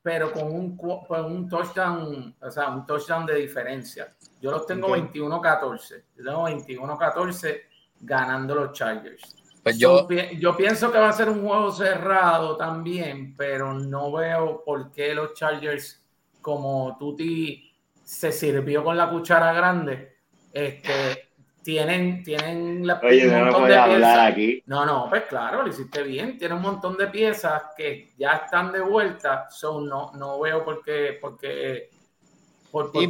pero 0.01 0.33
con 0.33 0.53
un, 0.53 0.77
un 0.81 1.47
touchdown, 1.47 2.35
o 2.41 2.51
sea, 2.51 2.71
un 2.71 2.85
touchdown 2.85 3.25
de 3.25 3.35
diferencia. 3.35 4.13
Yo 4.41 4.51
los 4.51 4.67
tengo 4.67 4.89
21-14. 4.89 6.03
Yo 6.17 6.23
tengo 6.25 6.49
21-14 6.49 7.61
ganando 8.01 8.53
los 8.53 8.73
Chargers. 8.73 9.37
Pues 9.63 9.79
yo, 9.79 10.05
yo 10.09 10.57
pienso 10.57 10.91
que 10.91 10.97
va 10.97 11.07
a 11.07 11.13
ser 11.13 11.29
un 11.29 11.41
juego 11.41 11.71
cerrado 11.71 12.57
también, 12.57 13.33
pero 13.37 13.73
no 13.75 14.11
veo 14.11 14.61
por 14.65 14.91
qué 14.91 15.15
los 15.15 15.35
Chargers, 15.35 16.05
como 16.41 16.97
Tuti 16.99 17.73
se 18.03 18.33
sirvió 18.33 18.83
con 18.83 18.97
la 18.97 19.09
cuchara 19.09 19.53
grande, 19.53 20.17
este, 20.51 21.32
tienen, 21.63 22.23
tienen 22.23 22.85
la, 22.85 22.99
Oye, 23.01 23.27
un 23.27 23.45
montón 23.45 23.61
no 23.61 23.67
de 23.67 23.95
piezas. 23.95 24.19
Aquí. 24.19 24.63
No, 24.65 24.85
no, 24.85 25.07
pues 25.09 25.23
claro, 25.23 25.63
lo 25.63 25.69
hiciste 25.69 26.03
bien. 26.03 26.37
Tiene 26.37 26.55
un 26.55 26.61
montón 26.61 26.97
de 26.97 27.07
piezas 27.07 27.63
que 27.75 28.11
ya 28.17 28.43
están 28.45 28.71
de 28.71 28.81
vuelta. 28.81 29.47
son 29.49 29.87
no, 29.87 30.11
no 30.13 30.39
veo 30.39 30.63
por 30.63 30.83
qué, 30.83 31.17
por 31.19 31.37
qué, 31.37 31.89
por, 32.73 32.89
y, 32.95 33.05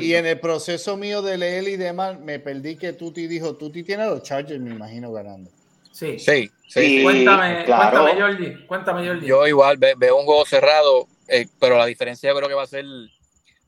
y, 0.00 0.14
en 0.14 0.24
el 0.24 0.40
proceso 0.40 0.96
mío 0.96 1.20
de 1.20 1.36
leer 1.36 1.68
y 1.68 1.76
demás, 1.76 2.18
me 2.18 2.38
perdí 2.38 2.76
que 2.76 2.94
Tuti 2.94 3.26
dijo, 3.26 3.54
Tuti 3.54 3.82
tiene 3.82 4.06
los 4.06 4.22
Chargers, 4.22 4.58
me 4.58 4.70
imagino, 4.70 5.12
ganando. 5.12 5.50
Sí, 5.92 6.18
sí, 6.18 6.50
sí. 6.68 7.02
Cuéntame, 7.02 7.66
cuéntame, 7.66 8.18
Jordi. 8.18 8.66
Cuéntame, 8.66 9.06
Jordi. 9.06 9.26
Yo 9.26 9.46
igual 9.46 9.76
veo 9.76 10.16
un 10.16 10.24
juego 10.24 10.46
cerrado, 10.46 11.06
eh, 11.28 11.46
pero 11.60 11.76
la 11.76 11.84
diferencia 11.84 12.30
yo 12.30 12.36
creo 12.36 12.48
que 12.48 12.54
va 12.54 12.62
a 12.62 12.66
ser 12.66 12.86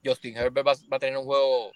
Justin 0.03 0.39
Herbert 0.39 0.67
va, 0.67 0.73
va 0.91 0.97
a 0.97 1.01
tener 1.01 1.19
un 1.19 1.25
juego 1.25 1.71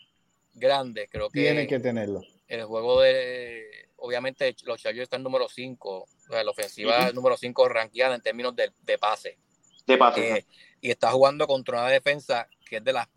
grande, 0.58 1.08
creo 1.08 1.28
que. 1.30 1.40
Tiene 1.40 1.66
que 1.66 1.80
tenerlo. 1.80 2.22
El 2.46 2.64
juego 2.64 3.00
de. 3.02 3.66
Obviamente, 3.96 4.54
los 4.64 4.80
Chargers 4.80 5.04
están 5.04 5.22
número 5.22 5.48
5. 5.48 6.06
la 6.30 6.50
ofensiva 6.50 7.10
número 7.12 7.36
5 7.36 7.68
rankeada 7.68 8.14
en 8.14 8.20
términos 8.20 8.54
de, 8.54 8.70
de 8.82 8.98
pase. 8.98 9.38
De 9.86 9.96
pase. 9.96 10.38
Eh, 10.38 10.44
y 10.80 10.90
está 10.90 11.10
jugando 11.10 11.46
contra 11.46 11.80
una 11.80 11.90
defensa 11.90 12.48
que 12.68 12.76
es 12.76 12.84
de 12.84 12.92
las 12.92 13.08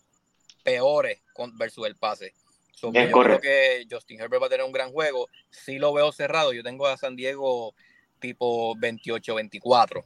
peores 0.64 1.20
versus 1.54 1.88
el 1.88 1.96
pase. 1.96 2.34
yo 2.82 2.92
creo 2.92 3.40
que 3.40 3.86
Justin 3.90 4.22
Herbert 4.22 4.42
va 4.44 4.48
a 4.48 4.50
tener 4.50 4.66
un 4.66 4.72
gran 4.72 4.92
juego. 4.92 5.28
Si 5.50 5.78
lo 5.78 5.94
veo 5.94 6.12
cerrado, 6.12 6.54
yo 6.54 6.64
tengo 6.64 6.88
a 6.88 6.98
San 6.98 7.16
Diego 7.16 7.76
tipo 8.20 8.76
28-24. 8.76 10.06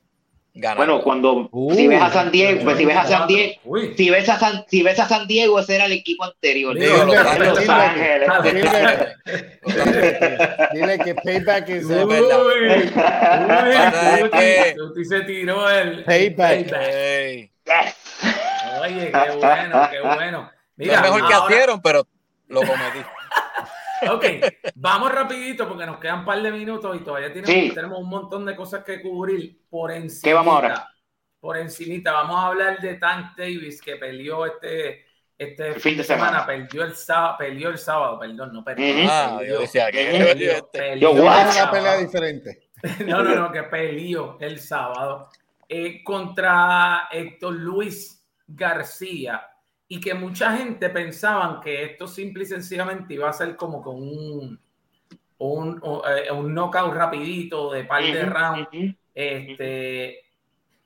Bueno, 0.78 1.02
cuando 1.02 1.50
si 1.76 1.86
ves 1.88 2.02
a 2.02 2.10
San 2.10 2.32
Diego, 2.32 2.64
pues, 2.64 2.78
si 2.78 2.86
ves 2.86 2.96
a 2.96 3.06
San 3.06 3.28
Diego, 3.28 3.60
si 3.98 4.10
ves 4.10 4.30
a 4.30 4.40
San, 4.40 4.66
si 4.70 4.84
ves 4.84 4.98
a 5.02 5.06
San 5.06 5.28
Diego, 5.28 5.60
ese 5.60 5.76
era 5.76 5.84
el 5.86 5.92
equipo 5.92 6.24
anterior. 6.24 6.74
Dile, 10.74 11.00
que 11.00 11.14
payback 11.16 11.70
es 11.70 11.84
uy, 11.86 11.94
uy, 14.96 15.06
se 15.06 15.22
tiró 15.24 15.70
el 15.70 16.06
payback. 16.06 16.68
Oye, 18.82 19.12
qué 19.12 19.32
bueno, 19.38 19.90
qué 19.92 20.00
bueno. 20.02 20.52
Mira, 20.78 21.02
mejor 21.02 21.28
que 21.28 21.34
hicieron, 21.34 21.82
pero 21.82 22.08
lo 22.48 22.62
cometí. 22.62 23.00
Ok, 24.12 24.26
vamos 24.76 25.12
rapidito 25.12 25.68
porque 25.68 25.86
nos 25.86 25.98
quedan 26.00 26.20
un 26.20 26.26
par 26.26 26.42
de 26.42 26.52
minutos 26.52 26.96
y 26.96 27.00
todavía 27.00 27.34
tenemos, 27.34 28.00
un 28.00 28.10
montón 28.10 28.46
de 28.46 28.56
cosas 28.56 28.84
que 28.84 29.02
cubrir. 29.02 29.62
Por 29.70 29.92
encima. 29.92 30.22
¿Qué 30.24 30.34
vamos 30.34 30.56
ahora? 30.56 30.90
Por 31.40 31.58
encimita, 31.58 32.12
vamos 32.12 32.38
a 32.38 32.48
hablar 32.48 32.80
de 32.80 32.96
Tank 32.96 33.38
Davis 33.38 33.82
que 33.82 33.98
peleó 33.98 34.46
este, 34.46 35.06
este 35.38 35.74
fin 35.76 35.98
de 35.98 36.04
semana, 36.04 36.46
Perdió, 36.46 36.84
el 36.84 36.96
sábado, 36.96 37.38
peleó 37.38 37.70
el 37.70 37.78
sábado, 37.78 38.20
perdón, 38.20 38.54
no 38.54 38.64
perdió. 38.64 39.08
Ah, 39.10 39.40
yo 39.48 39.60
decía 39.60 39.92
que 39.92 40.58
yo 41.00 41.12
una 41.12 41.72
pelea 41.72 41.98
diferente. 41.98 42.70
no, 43.06 43.24
no, 43.24 43.36
no, 43.36 43.52
que 43.52 43.64
peleó 43.64 44.38
el 44.40 44.60
sábado 44.60 45.30
eh, 45.68 46.04
contra 46.04 47.08
Héctor 47.12 47.54
Luis 47.54 48.26
García 48.48 49.42
y 49.88 50.00
que 50.00 50.14
mucha 50.14 50.58
gente 50.58 50.90
pensaban 50.90 51.62
que 51.62 51.84
esto 51.84 52.08
simple 52.08 52.44
y 52.44 52.48
sencillamente 52.48 53.14
iba 53.14 53.30
a 53.30 53.34
ser 53.34 53.56
como 53.56 53.82
con 53.82 53.96
un, 53.98 54.60
un, 55.38 55.82
eh, 56.08 56.32
un 56.32 56.54
knockout 56.54 56.94
rapidito 56.94 57.72
de 57.72 57.84
par 57.84 58.04
de 58.04 58.26
rounds, 58.26 58.70
este, 59.14 60.24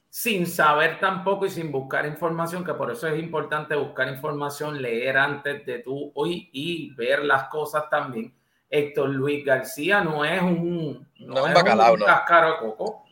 sin 0.09 0.45
saber 0.45 0.99
tampoco 0.99 1.45
y 1.45 1.49
sin 1.49 1.71
buscar 1.71 2.05
información, 2.05 2.65
que 2.65 2.73
por 2.73 2.91
eso 2.91 3.07
es 3.07 3.21
importante 3.21 3.75
buscar 3.75 4.09
información, 4.09 4.81
leer 4.81 5.17
antes 5.17 5.65
de 5.65 5.79
tú 5.79 6.11
hoy 6.15 6.49
y 6.51 6.93
ver 6.95 7.23
las 7.23 7.45
cosas 7.45 7.89
también. 7.89 8.33
Héctor 8.69 9.09
Luis 9.09 9.43
García 9.45 10.01
no 10.01 10.23
es 10.23 10.41
un, 10.41 11.07
no, 11.19 11.47
es 11.47 11.55
un, 11.55 11.99
cascaro 12.05 12.51
de 12.51 12.57
coco. 12.59 13.05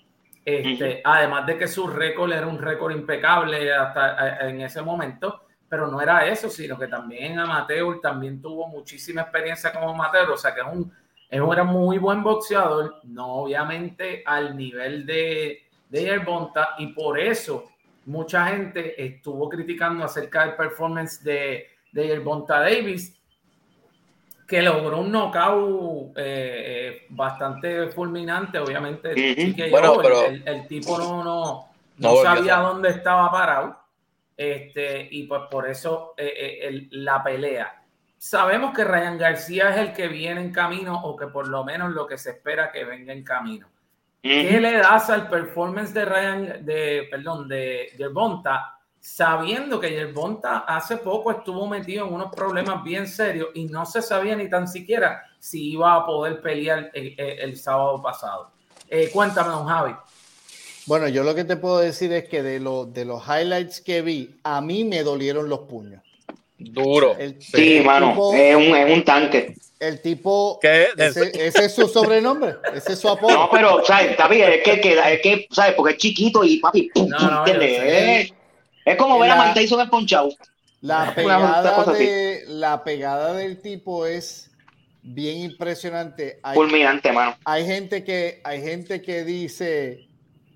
Este, 0.45 1.01
Además 1.03 1.45
de 1.45 1.57
que 1.57 1.67
su 1.67 1.87
récord 1.87 2.31
era 2.31 2.45
un 2.45 2.59
récord 2.59 2.93
impecable 2.93 3.73
hasta 3.73 4.45
eh, 4.45 4.49
en 4.49 4.61
ese 4.61 4.81
momento 4.81 5.46
pero 5.69 5.87
no 5.87 6.01
era 6.01 6.25
eso, 6.27 6.49
sino 6.49 6.77
que 6.77 6.87
también 6.87 7.39
amateur 7.39 7.99
también 8.01 8.41
tuvo 8.41 8.67
muchísima 8.67 9.21
experiencia 9.21 9.73
como 9.73 9.89
amateur, 9.89 10.29
o 10.29 10.37
sea 10.37 10.53
que 10.53 10.61
es 10.61 10.67
un, 10.67 10.91
era 11.29 11.63
muy 11.63 11.97
buen 11.97 12.23
boxeador, 12.23 13.01
no 13.03 13.27
obviamente 13.35 14.23
al 14.25 14.55
nivel 14.55 15.05
de, 15.05 15.63
de 15.89 16.01
Yerbonta, 16.01 16.75
y 16.77 16.87
por 16.87 17.19
eso 17.19 17.65
mucha 18.05 18.47
gente 18.47 19.03
estuvo 19.03 19.49
criticando 19.49 20.05
acerca 20.05 20.45
del 20.45 20.55
performance 20.55 21.21
de, 21.23 21.67
de 21.91 22.07
Yerbonta 22.07 22.59
Davis, 22.61 23.13
que 24.47 24.61
logró 24.61 24.99
un 24.99 25.11
knockout 25.11 26.17
eh, 26.17 26.23
eh, 26.95 27.05
bastante 27.09 27.89
fulminante, 27.89 28.57
obviamente. 28.59 29.11
el, 29.11 30.67
tipo 30.69 30.97
no, 30.97 31.21
no, 31.21 31.69
no 31.97 32.15
sabía 32.23 32.55
dónde 32.59 32.91
estaba 32.91 33.29
parado 33.29 33.86
este, 34.37 35.07
y 35.09 35.23
pues 35.23 35.41
por 35.49 35.67
eso 35.67 36.13
eh, 36.15 36.59
eh, 36.61 36.87
la 36.91 37.23
pelea. 37.23 37.83
Sabemos 38.19 38.73
que 38.75 38.83
Ryan 38.83 39.17
García 39.17 39.69
es 39.69 39.77
el 39.77 39.93
que 39.93 40.07
viene 40.07 40.41
en 40.41 40.51
camino 40.51 41.01
o 41.03 41.15
que 41.17 41.27
por 41.27 41.47
lo 41.47 41.63
menos 41.63 41.91
lo 41.93 42.05
que 42.05 42.17
se 42.17 42.31
espera 42.31 42.71
que 42.71 42.85
venga 42.85 43.13
en 43.13 43.23
camino. 43.23 43.67
¿Qué 44.21 44.59
le 44.59 44.77
das 44.77 45.09
al 45.09 45.29
performance 45.29 45.93
de 45.93 46.05
Ryan, 46.05 46.65
de, 46.65 47.07
perdón, 47.09 47.47
de 47.47 47.93
Yerbonta, 47.97 48.79
sabiendo 48.99 49.79
que 49.79 49.91
Yerbonta 49.91 50.59
hace 50.59 50.97
poco 50.97 51.31
estuvo 51.31 51.67
metido 51.67 52.05
en 52.05 52.13
unos 52.13 52.35
problemas 52.35 52.83
bien 52.83 53.07
serios 53.07 53.49
y 53.53 53.65
no 53.65 53.85
se 53.85 54.01
sabía 54.01 54.35
ni 54.35 54.49
tan 54.49 54.67
siquiera 54.67 55.23
si 55.39 55.71
iba 55.71 55.95
a 55.95 56.05
poder 56.05 56.41
pelear 56.41 56.91
el, 56.93 57.55
sábado 57.55 58.01
pasado? 58.01 58.51
Eh, 58.89 59.09
cuéntame, 59.13 59.49
don 59.49 59.67
Javi. 59.67 59.95
Bueno, 60.87 61.09
yo 61.09 61.23
lo 61.23 61.35
que 61.35 61.43
te 61.43 61.57
puedo 61.57 61.79
decir 61.79 62.13
es 62.13 62.29
que 62.29 62.41
de, 62.41 62.59
de 62.59 63.05
los 63.05 63.23
highlights 63.27 63.81
que 63.81 64.01
vi, 64.01 64.35
a 64.43 64.61
mí 64.61 64.85
me 64.85 65.03
dolieron 65.03 65.49
los 65.49 65.59
puños. 65.61 66.01
Duro. 66.57 67.15
sí, 67.39 67.81
mano, 67.85 68.33
es, 68.33 68.55
un, 68.55 68.75
es 68.75 68.93
un 68.97 69.03
tanque. 69.03 69.55
El 69.79 70.01
tipo, 70.01 70.57
¿Qué? 70.59 70.87
Ese, 70.97 71.31
ese, 71.45 71.65
es 71.65 71.75
su 71.75 71.87
sobrenombre, 71.87 72.55
ese 72.73 72.93
es 72.93 72.99
su 72.99 73.09
apodo. 73.09 73.31
No, 73.31 73.49
pero, 73.51 73.85
¿sabes? 73.85 74.11
Está 74.11 74.27
bien, 74.27 74.51
es 74.53 74.63
que, 74.63 74.73
es 74.73 75.21
que, 75.21 75.47
¿sabes? 75.51 75.75
Porque 75.75 75.93
es 75.93 75.99
chiquito 75.99 76.43
y 76.43 76.57
papi, 76.57 76.89
pum, 76.93 77.09
no, 77.09 77.45
es, 77.45 78.31
es, 78.85 78.95
como 78.95 79.19
ver 79.19 79.31
a 79.31 79.43
Mike 79.43 79.59
Tyson 79.59 79.81
esponchado. 79.81 80.29
La 80.81 81.13
pegada, 81.13 81.93
de, 81.93 82.43
la 82.47 82.83
pegada 82.83 83.33
del 83.33 83.61
tipo 83.61 84.07
es 84.07 84.49
bien 85.03 85.37
impresionante. 85.39 86.39
Hay, 86.41 86.55
Fulminante, 86.55 87.11
mano. 87.11 87.35
Hay 87.45 87.65
gente 87.65 88.03
que, 88.03 88.41
hay 88.43 88.61
gente 88.61 89.01
que 89.01 89.23
dice 89.23 90.06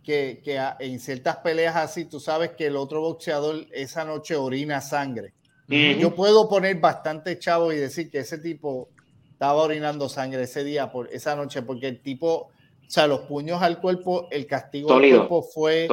que, 0.03 0.41
que 0.43 0.59
en 0.79 0.99
ciertas 0.99 1.37
peleas 1.37 1.75
así, 1.75 2.05
tú 2.05 2.19
sabes 2.19 2.51
que 2.51 2.67
el 2.67 2.75
otro 2.75 3.01
boxeador 3.01 3.65
esa 3.71 4.05
noche 4.05 4.35
orina 4.35 4.81
sangre. 4.81 5.33
Yo 5.67 6.13
puedo 6.15 6.49
poner 6.49 6.77
bastante 6.81 7.39
chavo 7.39 7.71
y 7.71 7.77
decir 7.77 8.11
que 8.11 8.19
ese 8.19 8.37
tipo 8.39 8.89
estaba 9.31 9.53
orinando 9.53 10.09
sangre 10.09 10.43
ese 10.43 10.65
día, 10.65 10.91
por 10.91 11.07
esa 11.13 11.35
noche, 11.35 11.61
porque 11.61 11.87
el 11.87 12.01
tipo, 12.01 12.29
o 12.29 12.51
sea, 12.87 13.07
los 13.07 13.21
puños 13.21 13.61
al 13.61 13.79
cuerpo, 13.79 14.27
el 14.31 14.45
castigo 14.45 14.93
al 14.93 14.99
cuerpo 14.99 15.43
fue 15.43 15.87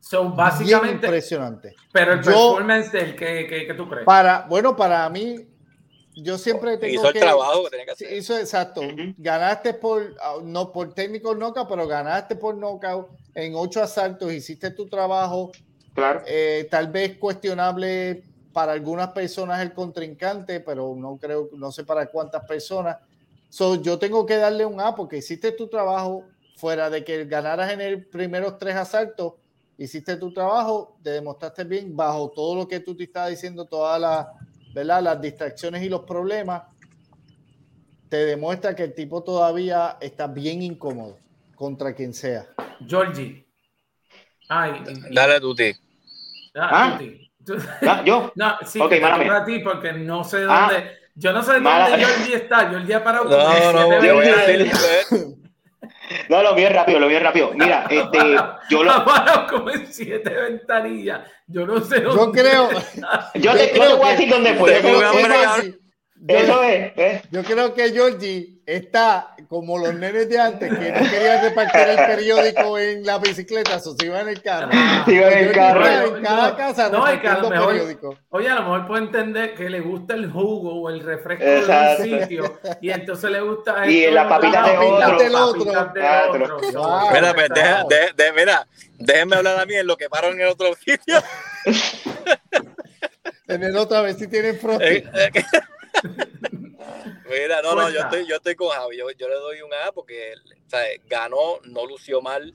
So, 0.00 0.30
básicamente, 0.30 1.06
impresionante. 1.06 1.74
Pero 1.92 2.14
el 2.14 2.20
performance 2.20 2.92
del 2.92 3.16
que, 3.16 3.66
que, 3.66 3.74
tú 3.74 3.88
crees. 3.88 4.06
Para, 4.06 4.46
bueno, 4.48 4.74
para 4.76 5.08
mí, 5.10 5.46
yo 6.14 6.38
siempre 6.38 6.78
tengo 6.78 6.94
hizo 6.94 7.08
el 7.08 7.20
trabajo 7.20 7.64
que 7.64 7.70
tenía 7.70 7.84
que 7.84 7.92
hacer. 7.92 8.12
Hizo 8.16 8.38
exacto. 8.38 8.80
Ganaste 9.18 9.74
por, 9.74 10.14
ah, 10.22 10.36
no 10.42 10.72
por 10.72 10.94
técnico 10.94 11.34
knockout, 11.34 11.68
pero 11.68 11.86
ganaste 11.86 12.36
por 12.36 12.56
knockout 12.56 13.08
en 13.38 13.54
ocho 13.54 13.80
asaltos, 13.80 14.32
hiciste 14.32 14.72
tu 14.72 14.88
trabajo. 14.88 15.52
Claro. 15.94 16.22
Eh, 16.26 16.66
tal 16.70 16.88
vez 16.88 17.18
cuestionable 17.18 18.24
para 18.52 18.72
algunas 18.72 19.10
personas 19.10 19.60
el 19.60 19.72
contrincante, 19.72 20.58
pero 20.58 20.94
no 20.96 21.16
creo, 21.18 21.48
no 21.56 21.70
sé 21.70 21.84
para 21.84 22.06
cuántas 22.06 22.44
personas. 22.44 22.96
So, 23.48 23.80
yo 23.80 23.96
tengo 23.98 24.26
que 24.26 24.36
darle 24.36 24.66
un 24.66 24.80
A 24.80 24.94
porque 24.96 25.18
hiciste 25.18 25.52
tu 25.52 25.68
trabajo 25.68 26.24
fuera 26.56 26.90
de 26.90 27.04
que 27.04 27.24
ganaras 27.26 27.70
en 27.70 27.80
el 27.80 28.04
primeros 28.06 28.58
tres 28.58 28.74
asaltos 28.74 29.34
hiciste 29.76 30.16
tu 30.16 30.32
trabajo, 30.32 30.96
te 31.04 31.10
demostraste 31.10 31.62
bien 31.62 31.96
bajo 31.96 32.30
todo 32.30 32.56
lo 32.56 32.66
que 32.66 32.80
tú 32.80 32.96
te 32.96 33.04
estabas 33.04 33.30
diciendo, 33.30 33.64
todas 33.64 34.00
las, 34.00 34.26
¿verdad? 34.74 35.00
las 35.00 35.20
distracciones 35.20 35.84
y 35.84 35.88
los 35.88 36.00
problemas, 36.00 36.64
te 38.08 38.16
demuestra 38.26 38.74
que 38.74 38.82
el 38.82 38.94
tipo 38.94 39.22
todavía 39.22 39.96
está 40.00 40.26
bien 40.26 40.62
incómodo 40.62 41.16
contra 41.58 41.92
quien 41.92 42.14
sea. 42.14 42.46
Georgie. 42.86 43.44
Ay, 44.48 44.80
Dale 45.10 45.40
tú, 45.40 45.54
ti. 45.54 45.74
Ah, 46.54 46.98
¿Ah? 47.82 48.02
¿Yo? 48.04 48.32
No, 48.36 48.56
sí, 48.64 48.80
okay, 48.80 49.02
a 49.02 49.44
ti 49.44 49.58
porque 49.58 49.92
no 49.92 50.22
sé 50.22 50.46
ah. 50.48 50.68
dónde. 50.70 50.90
yo 51.16 51.32
no 51.32 51.42
sé 51.42 51.54
dónde 51.54 51.98
Georgie 51.98 52.36
está. 52.36 52.70
Georgie 52.70 52.94
ha 52.94 53.02
parado. 53.02 53.24
No, 53.24 53.72
no, 53.72 54.04
yo 54.04 54.14
voy 54.14 54.28
a 54.28 54.36
decir, 54.36 54.72
No, 56.28 56.42
lo 56.42 56.54
vi 56.54 56.66
rápido, 56.66 57.00
lo 57.00 57.08
vi 57.08 57.18
rápido. 57.18 57.50
Mira, 57.54 57.86
este, 57.90 58.36
yo 58.70 58.84
lo. 58.84 59.04
como 59.50 59.70
en 59.70 59.92
siete 59.92 60.30
ventanillas. 60.30 61.28
Yo 61.48 61.66
no 61.66 61.80
sé 61.80 62.00
dónde. 62.00 62.22
Yo 62.22 62.32
creo. 62.32 62.70
yo 63.34 63.52
te, 63.52 63.70
creo 63.72 63.96
voy 63.96 64.08
a 64.08 64.12
decir 64.12 64.30
dónde 64.30 64.54
fue. 64.54 65.77
Eso 66.26 66.62
es. 66.64 66.92
¿eh? 66.96 67.22
Yo 67.30 67.44
creo 67.44 67.74
que 67.74 67.90
Georgie 67.92 68.58
está 68.66 69.34
como 69.48 69.78
los 69.78 69.94
nenes 69.94 70.28
de 70.28 70.38
antes 70.38 70.68
que 70.68 70.92
no 70.92 71.10
querían 71.10 71.42
repartir 71.42 71.80
el 71.80 71.96
periódico 71.96 72.78
en 72.78 73.06
la 73.06 73.18
bicicleta, 73.18 73.76
o 73.76 73.80
se 73.80 74.06
iba 74.06 74.20
en 74.20 74.28
el 74.28 74.42
carro. 74.42 74.70
Se 75.06 75.14
iba 75.14 75.28
en 75.28 75.48
el 75.48 75.52
carro. 75.52 76.16
En 76.16 76.22
cada 76.22 76.56
casa 76.56 76.88
no, 76.90 77.06
repartiendo 77.06 77.50
mejor, 77.50 77.68
periódico. 77.68 78.18
Oye, 78.30 78.48
a 78.48 78.56
lo 78.56 78.62
mejor 78.62 78.86
puede 78.86 79.04
entender 79.04 79.54
que 79.54 79.70
le 79.70 79.80
gusta 79.80 80.14
el 80.14 80.30
jugo 80.30 80.82
o 80.82 80.90
el 80.90 81.00
refresco 81.00 81.44
Exacto. 81.44 82.02
del 82.02 82.20
sitio 82.20 82.60
y 82.80 82.90
entonces 82.90 83.30
le 83.30 83.40
gusta 83.40 83.88
y 83.88 84.02
esto, 84.02 84.14
la 84.14 84.28
papita 84.28 84.68
de 84.68 84.76
otro. 84.76 85.18
Del 85.18 85.34
otro. 85.34 85.64
Mira, 87.12 87.34
pues, 87.34 87.48
deja, 87.54 87.84
de, 87.84 88.22
de, 88.22 88.32
mira, 88.32 88.66
déjenme 88.98 89.36
hablar 89.36 89.60
a 89.60 89.66
mí 89.66 89.74
en 89.76 89.86
lo 89.86 89.96
que 89.96 90.10
paro 90.10 90.28
en 90.32 90.40
el 90.40 90.48
otro 90.48 90.74
sitio. 90.74 91.22
en 93.46 93.62
el 93.62 93.76
otro 93.76 93.96
a 93.96 94.02
ver 94.02 94.14
si 94.14 94.26
tienen 94.26 94.58
frosting. 94.60 95.04
Mira, 97.28 97.62
no, 97.62 97.74
no, 97.74 97.90
yo 97.90 98.00
estoy, 98.00 98.26
yo 98.26 98.36
estoy 98.36 98.54
con 98.54 98.68
Javi. 98.68 98.96
Yo, 98.96 99.28
le 99.28 99.34
doy 99.34 99.60
un 99.62 99.72
A 99.74 99.92
porque 99.92 100.34
ganó, 101.06 101.60
no 101.64 101.86
lució 101.86 102.20
mal. 102.20 102.54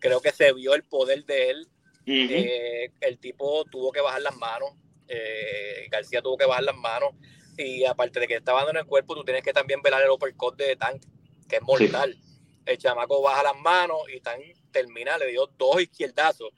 Creo 0.00 0.20
que 0.20 0.32
se 0.32 0.52
vio 0.52 0.74
el 0.74 0.84
poder 0.84 1.24
de 1.24 1.50
él. 1.50 1.68
Eh, 2.06 2.90
el 3.00 3.18
tipo 3.18 3.64
tuvo 3.70 3.92
que 3.92 4.00
bajar 4.00 4.22
las 4.22 4.36
manos. 4.36 4.70
Eh, 5.08 5.86
García 5.90 6.22
tuvo 6.22 6.36
que 6.36 6.46
bajar 6.46 6.64
las 6.64 6.76
manos. 6.76 7.10
Y 7.56 7.84
aparte 7.84 8.20
de 8.20 8.28
que 8.28 8.36
estaba 8.36 8.58
dando 8.58 8.78
en 8.78 8.84
el 8.84 8.86
cuerpo, 8.86 9.14
tú 9.14 9.24
tienes 9.24 9.42
que 9.42 9.52
también 9.52 9.82
velar 9.82 10.02
el 10.02 10.10
uppercut 10.10 10.56
de 10.56 10.76
Tank, 10.76 11.02
que 11.48 11.56
es 11.56 11.62
mortal. 11.62 12.16
El 12.64 12.78
chamaco 12.78 13.22
baja 13.22 13.42
las 13.42 13.56
manos 13.56 13.98
y 14.14 14.20
Tank 14.20 14.42
termina, 14.70 15.18
le 15.18 15.26
dio 15.26 15.46
dos 15.58 15.80
izquierdazos 15.80 16.50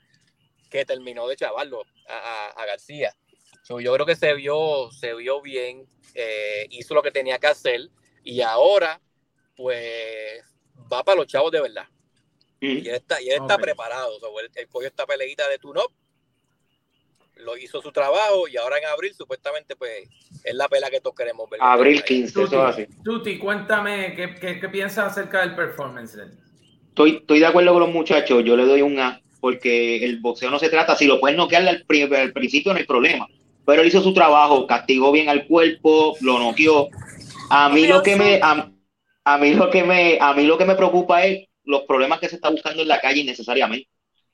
que 0.69 0.85
terminó 0.85 1.27
de 1.27 1.35
chavarlo 1.35 1.83
a, 2.07 2.65
García. 2.65 3.15
Yo 3.79 3.93
creo 3.93 4.05
que 4.05 4.15
se 4.15 4.33
vio, 4.33 4.91
se 4.91 5.13
vio 5.13 5.41
bien. 5.41 5.85
Eh, 6.13 6.67
hizo 6.71 6.93
lo 6.93 7.01
que 7.01 7.11
tenía 7.11 7.39
que 7.39 7.47
hacer 7.47 7.89
y 8.23 8.41
ahora 8.41 8.99
pues 9.55 10.43
va 10.91 11.03
para 11.03 11.17
los 11.17 11.27
chavos 11.27 11.51
de 11.51 11.61
verdad. 11.61 11.87
Y 12.59 12.87
él 12.87 12.95
está, 12.95 13.21
y 13.21 13.29
está 13.29 13.57
preparado. 13.57 14.11
el, 14.55 14.67
pollo 14.67 14.87
está 14.87 15.05
peleita 15.05 15.47
de 15.49 15.57
Tunop, 15.57 15.91
lo 17.37 17.57
hizo 17.57 17.81
su 17.81 17.91
trabajo 17.91 18.47
y 18.47 18.57
ahora 18.57 18.77
en 18.77 18.85
abril 18.85 19.13
supuestamente 19.15 19.75
pues 19.75 20.07
es 20.43 20.53
la 20.53 20.67
pela 20.67 20.89
que 20.89 21.01
todos 21.01 21.15
queremos 21.15 21.49
ver. 21.49 21.59
Abril 21.63 22.03
15, 22.03 22.33
Tuti, 22.33 22.55
así. 22.55 22.87
Tuti, 23.03 23.39
cuéntame 23.39 24.13
¿qué, 24.15 24.59
qué, 24.59 24.69
piensas 24.69 25.11
acerca 25.11 25.41
del 25.41 25.55
performance. 25.55 26.17
Estoy, 26.89 27.17
estoy 27.17 27.39
de 27.39 27.45
acuerdo 27.47 27.73
con 27.73 27.81
los 27.81 27.91
muchachos, 27.91 28.43
yo 28.43 28.55
le 28.55 28.65
doy 28.65 28.81
un 28.81 28.99
A, 28.99 29.21
porque 29.39 30.03
el 30.03 30.19
boxeo 30.19 30.51
no 30.51 30.59
se 30.59 30.69
trata, 30.69 30.95
si 30.95 31.07
lo 31.07 31.19
puedes 31.19 31.37
noquear 31.37 31.67
al, 31.67 31.85
al 31.87 32.33
principio 32.33 32.73
no 32.73 32.79
hay 32.79 32.85
problema 32.85 33.27
pero 33.65 33.81
él 33.81 33.87
hizo 33.87 34.01
su 34.01 34.13
trabajo, 34.13 34.67
castigó 34.67 35.11
bien 35.11 35.29
al 35.29 35.47
cuerpo, 35.47 36.15
lo 36.21 36.39
noqueó. 36.39 36.89
A 37.49 37.69
mí 37.69 37.87
lo 37.87 38.01
que 38.01 38.15
me 38.15 38.39
a, 38.41 39.37
mí 39.37 39.53
lo 39.53 39.69
que 39.69 39.83
me 39.83 40.17
a 40.19 40.33
mí 40.33 40.43
lo 40.43 40.57
que 40.57 40.65
me 40.65 40.75
preocupa 40.75 41.25
es 41.25 41.47
los 41.63 41.83
problemas 41.83 42.19
que 42.19 42.29
se 42.29 42.35
está 42.35 42.49
buscando 42.49 42.81
en 42.81 42.87
la 42.87 43.01
calle 43.01 43.21
innecesariamente. 43.21 43.89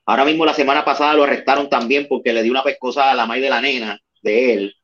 Ahora 0.05 0.23
mismo 0.23 0.45
la 0.45 0.53
semana 0.53 0.85
pasada 0.85 1.13
lo 1.13 1.23
arrestaron 1.23 1.69
también 1.69 2.07
porque 2.07 2.31
le 2.31 2.43
dio 2.43 2.51
una 2.51 2.63
pescosa 2.63 3.11
a 3.11 3.15
la 3.15 3.25
madre 3.25 3.41
de 3.41 3.49
la 3.49 3.61
nena 3.61 3.99
de 4.21 4.53
él. 4.53 4.75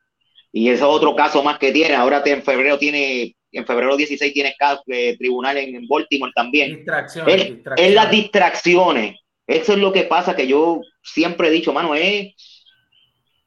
Y 0.52 0.68
ese 0.68 0.84
es 0.84 0.84
otro 0.84 1.16
caso 1.16 1.44
más 1.44 1.58
que 1.58 1.72
tiene. 1.72 1.96
Ahora 1.96 2.22
en 2.26 2.44
febrero 2.44 2.78
tiene 2.78 3.36
en 3.54 3.66
febrero 3.66 3.96
16 3.96 4.34
tiene 4.34 4.56
eh, 4.88 5.18
tribunal 5.18 5.58
en, 5.58 5.88
Baltimore 5.88 6.32
también. 6.36 6.76
Distracciones, 6.76 7.52
es, 7.78 7.94
las 7.94 8.12
distracciones. 8.12 9.20
Eso 9.46 9.74
es 9.74 9.80
lo 9.80 9.94
que 9.94 10.04
pasa 10.04 10.36
que 10.36 10.48
yo 10.48 10.82
siempre 11.02 11.48
he 11.48 11.52
dicho, 11.52 11.72
mano, 11.72 11.94
es 11.96 12.34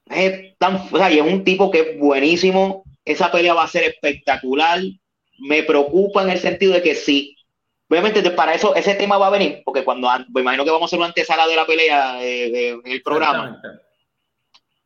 es 0.09 0.57
tan, 0.57 0.75
o 0.91 0.97
sea, 0.97 1.11
y 1.11 1.19
es 1.19 1.25
un 1.25 1.43
tipo 1.43 1.71
que 1.71 1.79
es 1.79 1.99
buenísimo. 1.99 2.83
Esa 3.05 3.31
pelea 3.31 3.53
va 3.53 3.63
a 3.63 3.67
ser 3.67 3.83
espectacular. 3.83 4.79
Me 5.39 5.63
preocupa 5.63 6.23
en 6.23 6.29
el 6.29 6.39
sentido 6.39 6.73
de 6.73 6.81
que 6.81 6.95
sí. 6.95 7.35
Obviamente, 7.89 8.21
para 8.31 8.53
eso 8.53 8.75
ese 8.75 8.95
tema 8.95 9.17
va 9.17 9.27
a 9.27 9.31
venir, 9.31 9.61
porque 9.63 9.83
cuando 9.83 10.09
me 10.33 10.41
imagino 10.41 10.65
que 10.65 10.71
vamos 10.71 10.83
a 10.83 10.87
hacer 10.87 10.99
una 10.99 11.07
antesala 11.07 11.47
de 11.47 11.55
la 11.55 11.65
pelea 11.65 12.21
eh, 12.21 12.69
en 12.83 12.91
el 12.91 13.01
programa. 13.01 13.61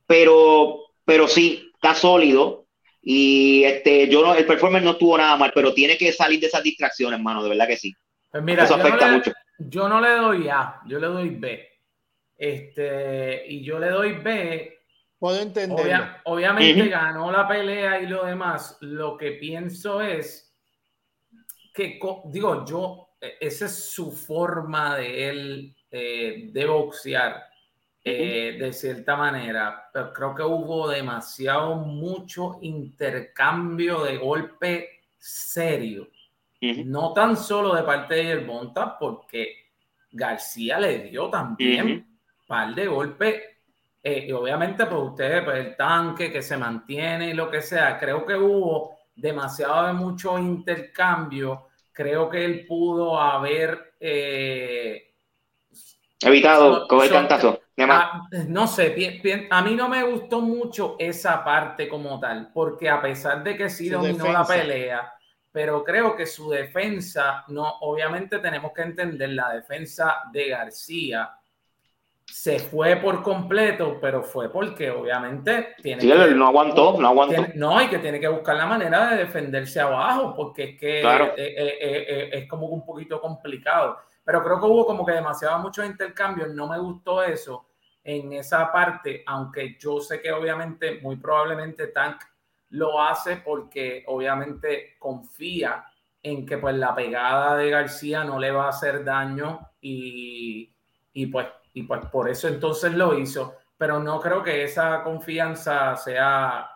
Pero, 0.06 0.82
pero 1.04 1.28
sí, 1.28 1.72
está 1.74 1.96
sólido. 1.96 2.66
Y 3.02 3.64
este, 3.64 4.08
yo 4.08 4.22
no, 4.22 4.36
el 4.36 4.46
performance 4.46 4.86
no 4.86 4.92
estuvo 4.92 5.18
nada 5.18 5.36
mal, 5.36 5.52
pero 5.56 5.74
tiene 5.74 5.98
que 5.98 6.12
salir 6.12 6.40
de 6.40 6.48
esas 6.48 6.62
distracciones, 6.62 7.18
hermano, 7.18 7.42
de 7.42 7.50
verdad 7.50 7.68
que 7.68 7.78
sí. 7.78 7.96
Pues 8.30 8.44
mira, 8.44 8.66
eso 8.66 8.76
afecta 8.76 9.12
mucho. 9.12 9.32
Yo 9.58 9.90
no 9.90 10.00
le 10.00 10.12
doy 10.12 10.48
A, 10.50 10.80
yo 10.86 11.00
le 11.00 11.08
doy 11.08 11.30
B. 11.30 11.68
Este, 12.38 13.46
y 13.48 13.64
yo 13.64 13.80
le 13.80 13.90
doy 13.90 14.14
B 14.14 14.81
Puedo 15.22 15.40
entender. 15.40 16.16
obviamente 16.24 16.90
ganó 16.90 17.32
la 17.32 17.48
pelea 17.48 18.02
y 18.02 18.08
lo 18.08 18.26
demás. 18.26 18.80
Lo 18.82 19.16
que 19.16 19.34
pienso 19.34 20.02
es 20.02 20.52
que, 21.72 22.00
digo, 22.26 22.66
yo, 22.66 23.10
e, 23.22 23.38
esa 23.40 23.66
es 23.66 23.92
su 23.92 24.12
forma 24.12 24.96
de 24.96 25.30
él 25.30 25.76
eh, 25.92 26.50
de 26.52 26.66
boxear, 26.66 27.40
eh, 28.04 28.58
de 28.60 28.74
cierta 28.74 29.16
manera. 29.16 29.92
Pero 29.94 30.12
creo 30.12 30.34
que 30.34 30.42
hubo 30.42 30.90
demasiado, 30.90 31.76
mucho 31.76 32.58
intercambio 32.64 34.02
de 34.02 34.18
golpe 34.18 35.02
serio. 35.20 36.10
No 36.62 37.14
tan 37.14 37.38
solo 37.38 37.76
de 37.76 37.84
parte 37.84 38.16
de 38.16 38.24
Yerbonta, 38.24 38.98
porque 38.98 39.68
García 40.12 40.80
le 40.80 41.10
dio 41.10 41.30
también 41.30 41.88
un 41.92 42.18
par 42.48 42.74
de 42.74 42.88
golpes 42.88 43.51
eh, 44.04 44.26
y 44.28 44.32
obviamente, 44.32 44.86
pues 44.88 45.02
ustedes, 45.02 45.44
pues 45.44 45.58
el 45.60 45.76
tanque 45.76 46.32
que 46.32 46.42
se 46.42 46.58
mantiene 46.58 47.30
y 47.30 47.34
lo 47.34 47.52
que 47.52 47.62
sea, 47.62 48.00
creo 48.00 48.26
que 48.26 48.36
hubo 48.36 48.98
demasiado 49.16 49.88
de 49.88 49.94
mucho 49.94 50.40
intercambio. 50.40 51.68
Creo 51.92 52.30
que 52.30 52.44
él 52.44 52.66
pudo 52.66 53.20
haber 53.20 53.96
eh, 54.00 55.14
evitado 56.22 56.88
coger 56.88 57.12
tantazo. 57.12 57.62
Ah, 57.78 58.28
no 58.48 58.68
sé, 58.68 59.48
a 59.50 59.62
mí 59.62 59.76
no 59.76 59.90
me 59.90 60.04
gustó 60.04 60.42
mucho 60.42 60.96
esa 61.00 61.44
parte 61.44 61.88
como 61.88 62.20
tal, 62.20 62.52
porque 62.54 62.90
a 62.90 63.02
pesar 63.02 63.44
de 63.44 63.58
que 63.58 63.70
sí 63.70 63.90
dominó 63.90 64.32
la 64.32 64.46
pelea, 64.46 65.14
pero 65.52 65.84
creo 65.84 66.16
que 66.16 66.28
su 66.28 66.50
defensa, 66.50 67.44
no, 67.48 67.68
obviamente 67.82 68.38
tenemos 68.40 68.72
que 68.72 68.84
entender 68.84 69.30
la 69.30 69.54
defensa 69.54 70.24
de 70.32 70.50
García 70.50 71.32
se 72.32 72.60
fue 72.60 72.96
por 72.96 73.22
completo, 73.22 73.98
pero 74.00 74.24
fue 74.24 74.50
porque 74.50 74.90
obviamente 74.90 75.76
tiene 75.82 76.02
sí, 76.02 76.10
él 76.10 76.38
no 76.38 76.48
aguantó, 76.48 76.96
no 76.98 77.10
aguantó. 77.10 77.46
no, 77.56 77.82
y 77.82 77.90
que 77.90 78.00
tiene 78.00 78.22
que 78.22 78.28
buscar 78.30 78.56
la 78.56 78.66
manera 78.66 79.10
de 79.10 79.18
defenderse 79.18 79.82
abajo, 79.82 80.34
porque 80.34 80.64
es 80.64 80.80
que 80.80 81.02
eh, 81.02 81.36
eh, 81.38 81.78
eh, 81.78 82.30
es 82.32 82.48
como 82.48 82.68
un 82.68 82.86
poquito 82.86 83.20
complicado. 83.20 83.98
Pero 84.24 84.42
creo 84.44 84.60
que 84.62 84.66
hubo 84.66 84.86
como 84.86 85.06
que 85.06 85.12
demasiado 85.12 85.60
muchos 85.60 85.86
intercambios, 85.86 86.50
no 86.54 86.68
me 86.68 86.80
gustó 86.80 87.22
eso 87.22 87.66
en 88.02 88.32
esa 88.32 88.72
parte, 88.72 89.24
aunque 89.28 89.78
yo 89.78 90.00
sé 90.00 90.22
que 90.22 90.32
obviamente, 90.32 91.00
muy 91.02 91.18
probablemente 91.18 91.88
Tank 91.88 92.22
lo 92.70 93.02
hace 93.02 93.38
porque 93.38 94.06
obviamente 94.08 94.96
confía 94.98 95.84
en 96.24 96.46
que 96.46 96.58
pues 96.58 96.76
la 96.76 96.96
pegada 96.96 97.58
de 97.58 97.70
García 97.70 98.24
no 98.24 98.40
le 98.40 98.52
va 98.52 98.68
a 98.68 98.70
hacer 98.70 99.04
daño 99.04 99.68
y, 99.82 100.74
y 101.12 101.26
pues 101.26 101.48
y 101.74 101.84
pues 101.84 102.06
por 102.08 102.30
eso 102.30 102.48
entonces 102.48 102.94
lo 102.94 103.18
hizo, 103.18 103.56
pero 103.78 104.00
no 104.00 104.20
creo 104.20 104.44
que 104.44 104.64
esa 104.64 105.04
confianza 105.04 105.96
sea, 105.96 106.70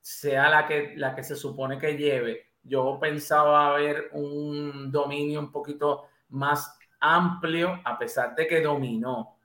sea 0.00 0.48
la, 0.48 0.66
que, 0.66 0.94
la 0.96 1.14
que 1.14 1.22
se 1.22 1.36
supone 1.36 1.78
que 1.78 1.96
lleve. 1.96 2.46
Yo 2.62 2.98
pensaba 3.00 3.74
ver 3.74 4.10
un 4.12 4.90
dominio 4.90 5.40
un 5.40 5.50
poquito 5.50 6.04
más 6.30 6.78
amplio, 7.00 7.80
a 7.84 7.98
pesar 7.98 8.34
de 8.34 8.46
que 8.46 8.60
dominó, 8.60 9.36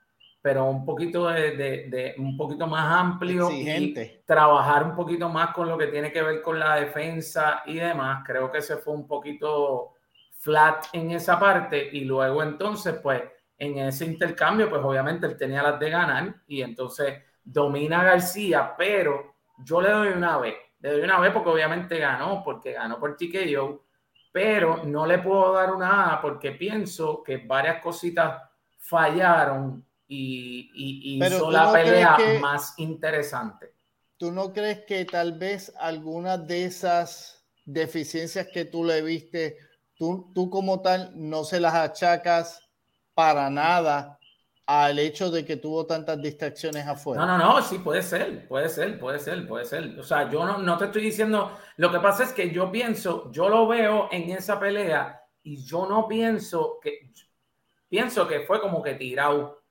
pero 0.42 0.66
un 0.66 0.86
poquito 0.86 1.28
de, 1.30 1.56
de, 1.56 2.16
un 2.18 2.36
poquito 2.36 2.68
más 2.68 3.00
amplio 3.00 3.50
y 3.50 3.94
trabajar 4.26 4.84
un 4.84 4.96
poquito 4.96 5.30
más 5.30 5.54
con 5.54 5.70
lo 5.70 5.78
que 5.78 5.88
tiene 5.88 6.12
que 6.12 6.22
ver 6.22 6.42
con 6.42 6.60
la 6.60 6.76
defensa 6.76 7.64
y 7.66 7.76
demás. 7.76 8.24
Creo 8.26 8.52
que 8.52 8.62
se 8.62 8.78
fue 8.78 8.94
un 8.94 9.08
poquito 9.08 9.94
flat 10.40 10.88
en 10.92 11.12
esa 11.12 11.40
parte 11.40 11.90
y 11.94 12.02
luego 12.02 12.44
entonces 12.44 12.96
pues 13.02 13.22
en 13.58 13.78
ese 13.78 14.06
intercambio, 14.06 14.70
pues 14.70 14.82
obviamente 14.84 15.26
él 15.26 15.38
tenía 15.38 15.64
las 15.64 15.80
de 15.80 15.90
ganar 15.90 16.36
y 16.48 16.62
entonces 16.62 17.22
domina 17.44 18.04
García, 18.04 18.74
pero 18.78 19.36
yo 19.64 19.82
le 19.82 19.90
doy 19.90 20.08
una 20.10 20.38
vez, 20.38 20.56
le 20.80 20.92
doy 20.92 21.02
una 21.02 21.20
vez 21.20 21.32
porque 21.32 21.50
obviamente 21.50 21.98
ganó, 21.98 22.44
porque 22.44 22.74
ganó 22.74 23.00
por 23.00 23.16
TKO, 23.16 23.86
pero 24.32 24.84
no 24.84 25.06
le 25.06 25.20
puedo 25.20 25.54
dar 25.54 25.72
una 25.74 26.14
A 26.14 26.22
porque 26.22 26.52
pienso 26.52 27.22
que 27.24 27.38
varias 27.38 27.82
cositas 27.82 28.42
fallaron 28.80 29.86
y, 30.08 30.70
y, 30.74 31.26
hizo 31.26 31.50
la 31.50 31.72
pelea 31.72 32.18
más 32.42 32.74
interesante. 32.78 33.74
¿Tú 34.18 34.32
no 34.32 34.52
crees 34.52 34.82
que 34.86 35.06
tal 35.06 35.38
vez 35.38 35.74
alguna 35.80 36.38
de 36.38 36.66
esas 36.66 37.46
deficiencias 37.66 38.48
que 38.48 38.66
tú 38.66 38.84
le 38.84 39.02
viste, 39.02 39.58
tú, 39.96 40.32
tú 40.34 40.50
como 40.50 40.82
tal 40.82 41.12
no 41.16 41.44
se 41.44 41.60
las 41.60 41.74
achacas 41.74 42.62
para 43.14 43.50
nada 43.50 44.20
al 44.66 44.98
hecho 44.98 45.30
de 45.30 45.44
que 45.44 45.58
tuvo 45.58 45.86
tantas 45.86 46.22
distracciones 46.22 46.88
afuera. 46.88 47.26
No, 47.26 47.38
no, 47.38 47.56
no, 47.56 47.62
sí, 47.62 47.80
puede 47.80 48.02
ser, 48.02 48.48
puede 48.48 48.70
ser, 48.70 48.98
puede 48.98 49.20
ser, 49.20 49.46
puede 49.48 49.66
ser. 49.66 50.00
O 50.00 50.04
sea, 50.04 50.30
yo 50.30 50.46
no, 50.46 50.58
no 50.60 50.78
te 50.78 50.86
estoy 50.86 51.04
diciendo, 51.04 51.58
lo 51.78 51.92
que 51.92 52.00
pasa 52.00 52.24
es 52.24 52.32
que 52.32 52.50
yo 52.50 52.72
pienso, 52.72 53.30
yo 53.32 53.50
lo 53.50 53.68
veo 53.68 54.08
en 54.12 54.32
esa 54.32 54.60
pelea 54.60 55.22
y 55.44 55.64
yo 55.64 55.86
no 55.86 56.08
pienso 56.08 56.80
que, 56.82 57.12
pienso 57.90 58.28
que 58.28 58.42
fue 58.42 58.62
como 58.62 58.82
que 58.82 58.96
tirado. 58.96 59.64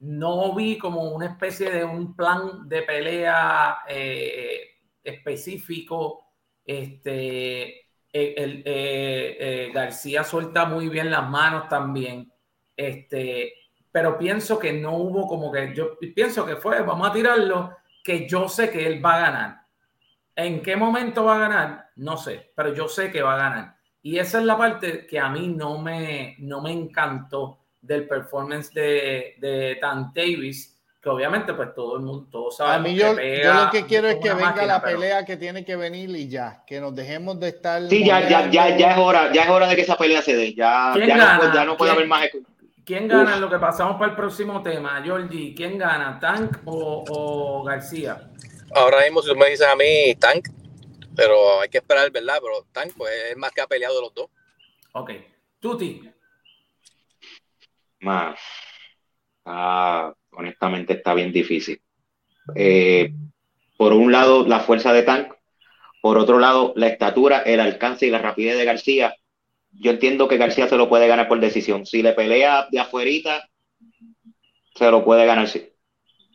No 0.00 0.54
vi 0.54 0.78
como 0.78 1.02
una 1.02 1.26
especie 1.26 1.70
de 1.70 1.84
un 1.84 2.14
plan 2.14 2.68
de 2.68 2.82
pelea 2.82 3.80
eh, 3.86 4.78
específico. 5.02 6.24
Este, 6.64 7.80
el, 8.12 8.62
eh, 8.64 9.36
eh, 9.40 9.70
García 9.74 10.24
suelta 10.24 10.64
muy 10.66 10.88
bien 10.88 11.10
las 11.10 11.28
manos 11.28 11.68
también 11.68 12.32
este, 12.78 13.54
pero 13.90 14.16
pienso 14.16 14.58
que 14.58 14.72
no 14.72 14.96
hubo 14.96 15.26
como 15.26 15.50
que 15.50 15.74
yo 15.74 15.98
pienso 16.14 16.46
que 16.46 16.56
fue, 16.56 16.80
vamos 16.82 17.10
a 17.10 17.12
tirarlo, 17.12 17.76
que 18.04 18.28
yo 18.28 18.48
sé 18.48 18.70
que 18.70 18.86
él 18.86 19.04
va 19.04 19.16
a 19.16 19.20
ganar. 19.20 19.60
¿En 20.36 20.62
qué 20.62 20.76
momento 20.76 21.24
va 21.24 21.34
a 21.34 21.40
ganar? 21.40 21.90
No 21.96 22.16
sé, 22.16 22.52
pero 22.54 22.72
yo 22.72 22.88
sé 22.88 23.10
que 23.10 23.22
va 23.22 23.34
a 23.34 23.50
ganar. 23.50 23.76
Y 24.02 24.18
esa 24.18 24.38
es 24.38 24.44
la 24.44 24.56
parte 24.56 25.04
que 25.06 25.18
a 25.18 25.28
mí 25.28 25.48
no 25.48 25.78
me, 25.78 26.36
no 26.38 26.62
me 26.62 26.70
encantó 26.70 27.58
del 27.80 28.06
performance 28.06 28.72
de, 28.72 29.34
de 29.38 29.78
Dan 29.82 30.12
Davis, 30.14 30.80
que 31.02 31.08
obviamente 31.08 31.54
pues 31.54 31.74
todo 31.74 31.96
el 31.96 32.02
mundo, 32.02 32.28
todos 32.30 32.56
sabe 32.56 32.74
A 32.74 32.78
mí 32.78 32.94
yo, 32.94 33.14
lo 33.14 33.70
que 33.72 33.84
quiero 33.86 34.08
es 34.08 34.16
que 34.16 34.32
venga 34.32 34.64
la 34.64 34.80
pelea 34.80 35.24
que 35.24 35.36
tiene 35.36 35.64
que 35.64 35.74
venir 35.74 36.10
y 36.10 36.28
ya, 36.28 36.62
que 36.64 36.80
nos 36.80 36.94
dejemos 36.94 37.40
de 37.40 37.48
estar... 37.48 37.82
Sí, 37.88 38.04
ya, 38.04 38.28
ya, 38.28 38.48
ya, 38.48 38.76
ya, 38.76 38.92
es 38.92 38.98
hora, 38.98 39.32
ya 39.32 39.42
es 39.42 39.50
hora 39.50 39.66
de 39.66 39.74
que 39.74 39.82
esa 39.82 39.96
pelea 39.96 40.22
se 40.22 40.36
dé, 40.36 40.54
ya, 40.54 40.94
ya, 40.96 41.36
no, 41.36 41.52
ya 41.52 41.64
no 41.64 41.76
puede 41.76 41.90
haber 41.90 42.06
más... 42.06 42.28
¿Quién 42.88 43.06
gana 43.06 43.34
en 43.34 43.42
lo 43.42 43.50
que 43.50 43.58
pasamos 43.58 43.98
para 43.98 44.12
el 44.12 44.16
próximo 44.16 44.62
tema, 44.62 45.02
Georgie? 45.04 45.54
¿Quién 45.54 45.76
gana, 45.76 46.18
Tank 46.18 46.60
o, 46.64 47.62
García? 47.62 48.30
Ahora 48.74 49.02
mismo, 49.02 49.20
si 49.20 49.28
tú 49.28 49.36
me 49.36 49.50
dices 49.50 49.66
a 49.66 49.76
mí, 49.76 50.14
Tank, 50.18 50.48
pero 51.14 51.60
hay 51.60 51.68
que 51.68 51.76
esperar, 51.76 52.10
¿verdad? 52.10 52.38
Pero 52.40 52.66
Tank, 52.72 52.92
pues 52.96 53.12
es 53.30 53.36
más 53.36 53.52
que 53.52 53.60
ha 53.60 53.66
peleado 53.66 53.94
de 53.94 54.00
los 54.00 54.14
dos. 54.14 54.30
Ok. 54.94 55.10
Tuti. 55.60 56.10
Más. 58.00 58.40
Ah, 59.44 60.14
honestamente 60.30 60.94
está 60.94 61.12
bien 61.12 61.30
difícil. 61.30 61.82
Eh, 62.54 63.12
por 63.76 63.92
un 63.92 64.10
lado, 64.10 64.46
la 64.46 64.60
fuerza 64.60 64.94
de 64.94 65.02
Tank. 65.02 65.34
Por 66.00 66.16
otro 66.16 66.38
lado, 66.38 66.72
la 66.74 66.86
estatura, 66.86 67.40
el 67.40 67.60
alcance 67.60 68.06
y 68.06 68.10
la 68.10 68.20
rapidez 68.20 68.56
de 68.56 68.64
García 68.64 69.14
yo 69.72 69.90
entiendo 69.90 70.28
que 70.28 70.36
García 70.36 70.68
se 70.68 70.76
lo 70.76 70.88
puede 70.88 71.06
ganar 71.08 71.28
por 71.28 71.40
decisión. 71.40 71.86
Si 71.86 72.02
le 72.02 72.12
pelea 72.12 72.68
de 72.70 72.80
afuerita, 72.80 73.48
se 74.74 74.90
lo 74.90 75.04
puede 75.04 75.26
ganar, 75.26 75.48
sí. 75.48 75.68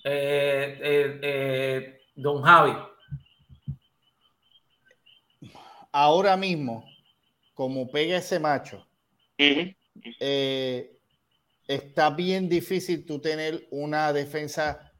Eh, 0.03 0.79
eh, 0.81 1.19
eh, 1.21 2.01
don 2.15 2.41
Javi. 2.41 2.73
Ahora 5.91 6.35
mismo, 6.35 6.85
como 7.53 7.89
pega 7.89 8.17
ese 8.17 8.39
macho, 8.39 8.87
está 11.67 12.09
bien 12.09 12.49
difícil 12.49 13.05
tú 13.05 13.19
tener 13.21 13.67
una 13.69 14.11
defensa 14.11 14.92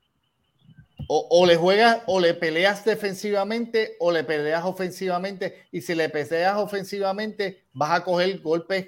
o, 1.08 1.45
le 1.45 1.56
juegas 1.56 2.01
o 2.08 2.20
le 2.20 2.34
peleas 2.34 2.86
defensivamente 2.86 3.95
o 3.99 4.12
le 4.12 4.24
peleas 4.24 4.64
ofensivamente. 4.66 5.66
Y 5.72 5.82
si 5.82 5.95
le 5.95 6.10
peleas 6.10 6.58
ofensivamente, 6.58 7.66
vas 7.74 7.99
a 7.99 8.04
coger 8.04 8.39
golpes 8.39 8.88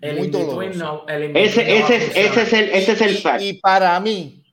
muy 0.00 0.28
dolorosos. 0.28 1.04
ese, 1.34 1.78
es, 1.78 2.52
el, 2.52 2.70
ese 2.70 2.92
es 2.92 3.00
el 3.00 3.18
fact. 3.18 3.42
Y 3.42 3.54
para 3.54 3.98
mí, 4.00 4.44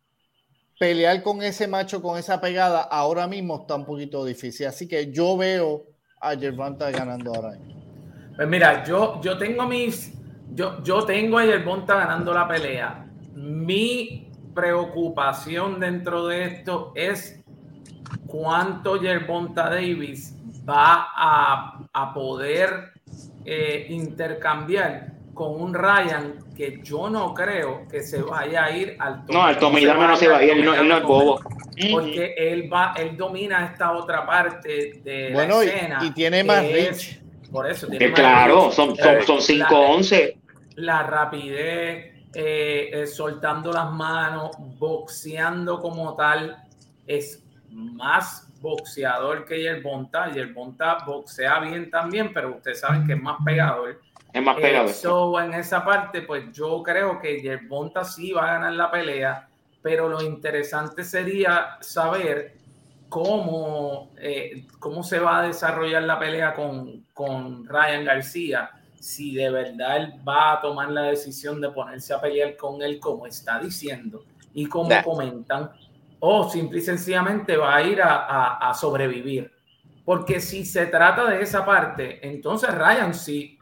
pelear 0.80 1.22
con 1.22 1.43
ese 1.43 1.68
macho, 1.68 2.01
con 2.01 2.18
esa 2.18 2.39
pegada, 2.39 2.82
ahora 2.82 3.28
mismo 3.28 3.62
está 3.62 3.76
un 3.76 3.86
poquito 3.86 4.26
difícil. 4.26 4.68
Así 4.68 4.88
que 4.88 5.12
yo 5.12 5.38
veo 5.38 5.86
a 6.20 6.36
Gervonta 6.36 6.89
ganando 6.91 7.34
ahora. 7.36 7.57
Pues 8.36 8.47
mira, 8.47 8.84
yo, 8.84 9.20
yo 9.22 9.38
tengo 9.38 9.68
mis. 9.68 10.14
Yo, 10.53 10.84
yo 10.84 11.05
tengo 11.05 11.38
a 11.38 11.43
Gervonta 11.43 11.95
ganando 11.95 12.34
la 12.34 12.47
pelea. 12.47 13.05
Mi 13.34 14.30
preocupación 14.54 15.80
dentro 15.80 16.28
de 16.28 16.45
esto 16.45 16.91
es 16.95 17.41
cuánto 18.28 19.02
Yerbonta 19.02 19.70
Davis 19.70 20.36
va 20.68 21.10
a, 21.16 22.14
poder 22.14 22.93
eh, 23.45 23.88
intercambiar 23.89 25.14
con 25.34 25.60
un 25.60 25.74
Ryan 25.74 26.36
que 26.56 26.82
yo 26.84 27.10
no 27.10 27.34
creo 27.34 27.88
que 27.89 28.02
se 28.02 28.22
vaya 28.22 28.66
a 28.66 28.72
ir 28.72 28.95
al 28.99 29.26
No, 29.28 29.43
al 29.43 29.58
Tommy 29.58 29.84
no 29.84 30.16
se 30.16 30.28
va 30.28 30.38
a 30.38 30.43
ir, 30.43 30.52
él 30.52 30.66
no, 30.66 30.74
es 30.74 31.04
bobo. 31.04 31.41
Porque 31.91 32.36
él 32.38 32.72
va, 32.72 32.93
él 32.97 33.18
domina 33.18 33.66
esta 33.66 33.93
otra 33.93 34.26
parte 34.26 35.02
de 35.04 35.30
la 35.32 35.45
escena. 35.45 35.99
Y, 36.04 36.12
tiene 36.12 36.43
más 36.43 36.64
reach. 36.64 37.20
Por 37.52 37.70
eso 37.70 37.88
tiene 37.88 38.14
Claro, 38.14 38.72
son, 38.72 38.95
son, 38.95 39.39
5-11. 39.39 40.36
La, 40.76 40.93
la 40.93 41.04
rapidez, 41.04 42.11
eh, 42.34 42.89
eh, 42.93 43.07
soltando 43.07 43.73
las 43.73 43.91
manos, 43.91 44.51
boxeando 44.79 45.82
como 45.82 46.15
tal, 46.15 46.63
es 47.05 47.43
más 47.69 48.47
boxeador 48.61 49.43
que 49.45 49.61
Yerbonta. 49.61 50.32
Yerbonta 50.32 50.99
boxea 51.05 51.59
bien 51.59 51.89
también, 51.89 52.32
pero 52.34 52.55
ustedes 52.55 52.79
saben 52.79 53.05
que 53.05 53.13
es 53.13 53.21
más 53.21 53.38
pegador. 53.43 53.99
Es 54.32 54.41
más 54.41 54.55
pegador. 54.55 55.43
en 55.43 55.53
esa 55.55 55.84
parte, 55.84 56.21
pues 56.21 56.51
yo 56.53 56.82
creo 56.84 57.19
que 57.19 57.41
Yerbonta 57.41 58.05
sí 58.05 58.32
va 58.32 58.43
a 58.43 58.53
ganar 58.53 58.73
la 58.73 58.89
pelea, 58.89 59.49
pero 59.82 60.07
lo 60.07 60.21
interesante 60.21 61.03
sería 61.03 61.77
saber 61.82 62.55
cómo, 63.09 64.13
eh, 64.17 64.67
cómo 64.79 65.03
se 65.03 65.19
va 65.19 65.39
a 65.39 65.47
desarrollar 65.47 66.03
la 66.03 66.17
pelea 66.17 66.53
con, 66.53 67.07
con 67.13 67.65
Ryan 67.65 68.05
García 68.05 68.71
si 69.02 69.36
de 69.36 69.49
verdad 69.49 69.97
él 69.97 70.14
va 70.28 70.54
a 70.54 70.62
tomar 70.62 70.89
la 70.91 71.04
decisión 71.04 71.60
de 71.60 71.70
ponerse 71.70 72.14
a 72.14 72.22
pelear 72.22 72.56
con 72.56 72.82
él 72.82 72.99
como 72.99 73.26
está 73.26 73.60
diciendo, 73.60 74.24
y 74.54 74.66
cómo 74.66 74.89
comentan, 75.04 75.72
o 76.20 76.49
simple 76.49 76.80
y 76.80 76.82
sencillamente 76.82 77.58
va 77.58 77.76
a 77.76 77.82
ir 77.82 77.99
a, 78.02 78.72
sobrevivir. 78.80 79.52
Porque 80.06 80.39
si 80.39 80.66
se 80.66 80.88
trata 80.88 81.30
de 81.30 81.41
esa 81.41 81.66
parte, 81.66 82.20
entonces 82.28 82.74
Ryan 82.74 83.14
sí 83.14 83.58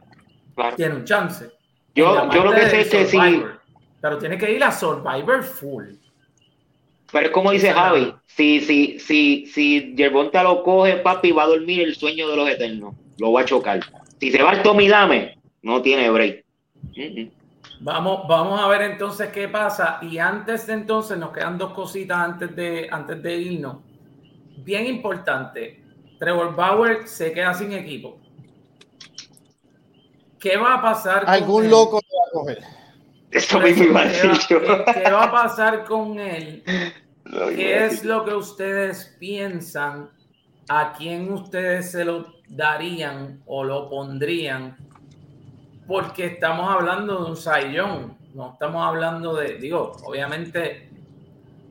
tiene 0.76 0.96
un 0.96 1.04
chance. 1.04 1.50
Yo, 1.94 2.30
yo 2.30 2.44
lo 2.44 2.52
que 2.52 2.68
sé 2.68 2.80
es 2.82 2.90
que 2.90 3.06
sí. 3.06 3.44
Pero 4.00 4.18
tiene 4.18 4.38
que 4.38 4.52
ir 4.52 4.64
a 4.64 4.72
Survivor 4.72 5.42
full. 5.42 5.94
Pero 7.12 7.26
es 7.26 7.32
como 7.32 7.50
dice 7.50 7.72
Javi, 7.72 8.14
si, 8.26 8.60
si, 8.60 8.98
si, 8.98 9.46
si 9.46 9.94
Yerbonta 9.94 10.42
lo 10.42 10.62
coge, 10.62 10.96
papi, 10.96 11.32
va 11.32 11.42
a 11.44 11.48
dormir 11.48 11.82
el 11.82 11.94
sueño 11.94 12.28
de 12.28 12.36
los 12.36 12.48
eternos. 12.48 12.94
Lo 13.18 13.32
va 13.32 13.42
a 13.42 13.44
chocar. 13.44 13.80
Si 14.20 14.30
se 14.30 14.42
va 14.42 14.52
el 14.52 14.62
Tommy 14.62 14.86
Dame, 14.86 15.38
no 15.62 15.80
tiene 15.80 16.10
break. 16.10 16.44
Vamos, 17.80 18.28
vamos 18.28 18.60
a 18.60 18.68
ver 18.68 18.82
entonces 18.82 19.30
qué 19.30 19.48
pasa. 19.48 19.98
Y 20.02 20.18
antes 20.18 20.66
de 20.66 20.74
entonces, 20.74 21.16
nos 21.16 21.32
quedan 21.32 21.56
dos 21.56 21.72
cositas 21.72 22.18
antes 22.18 22.54
de, 22.54 22.88
antes 22.90 23.22
de 23.22 23.36
irnos. 23.36 23.78
Bien 24.58 24.86
importante. 24.86 25.82
Trevor 26.18 26.54
Bauer 26.54 27.08
se 27.08 27.32
queda 27.32 27.54
sin 27.54 27.72
equipo. 27.72 28.18
¿Qué 30.38 30.58
va 30.58 30.74
a 30.74 30.82
pasar? 30.82 31.24
Algún 31.26 31.70
loco 31.70 32.00
lo 32.00 32.18
va 32.18 32.26
a 32.26 32.30
coger. 32.32 32.64
Eso 33.30 33.60
mismo 33.60 33.98
a 33.98 34.04
decir 34.04 34.32
¿Qué 34.58 35.10
va 35.10 35.24
a 35.24 35.30
pasar 35.30 35.84
con 35.84 36.18
él? 36.18 36.62
¿Qué 37.54 37.86
es 37.86 38.04
lo 38.04 38.24
que 38.24 38.34
ustedes 38.34 39.16
piensan? 39.18 40.10
¿A 40.68 40.92
quién 40.92 41.32
ustedes 41.32 41.92
se 41.92 42.04
lo 42.04 42.39
darían 42.50 43.42
o 43.46 43.64
lo 43.64 43.88
pondrían? 43.88 44.76
Porque 45.86 46.26
estamos 46.26 46.68
hablando 46.70 47.24
de 47.24 47.30
un 47.30 47.36
sayón, 47.36 48.16
no 48.34 48.52
estamos 48.52 48.86
hablando 48.86 49.34
de, 49.34 49.54
digo, 49.56 49.92
obviamente 50.04 50.90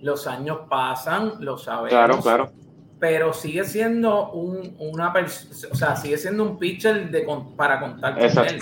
los 0.01 0.27
años 0.27 0.59
pasan, 0.69 1.34
lo 1.39 1.57
sabemos. 1.57 1.89
Claro, 1.89 2.19
claro. 2.21 2.51
Pero 2.99 3.34
sigue 3.34 3.63
siendo 3.63 4.32
un, 4.32 4.75
una 4.80 5.13
persona, 5.13 5.71
o 5.71 5.75
sea, 5.75 5.95
sigue 5.95 6.17
siendo 6.17 6.43
un 6.43 6.59
pitcher 6.59 7.09
de, 7.09 7.25
para 7.55 7.80
contar 7.80 8.17
con 8.17 8.45
él. 8.45 8.59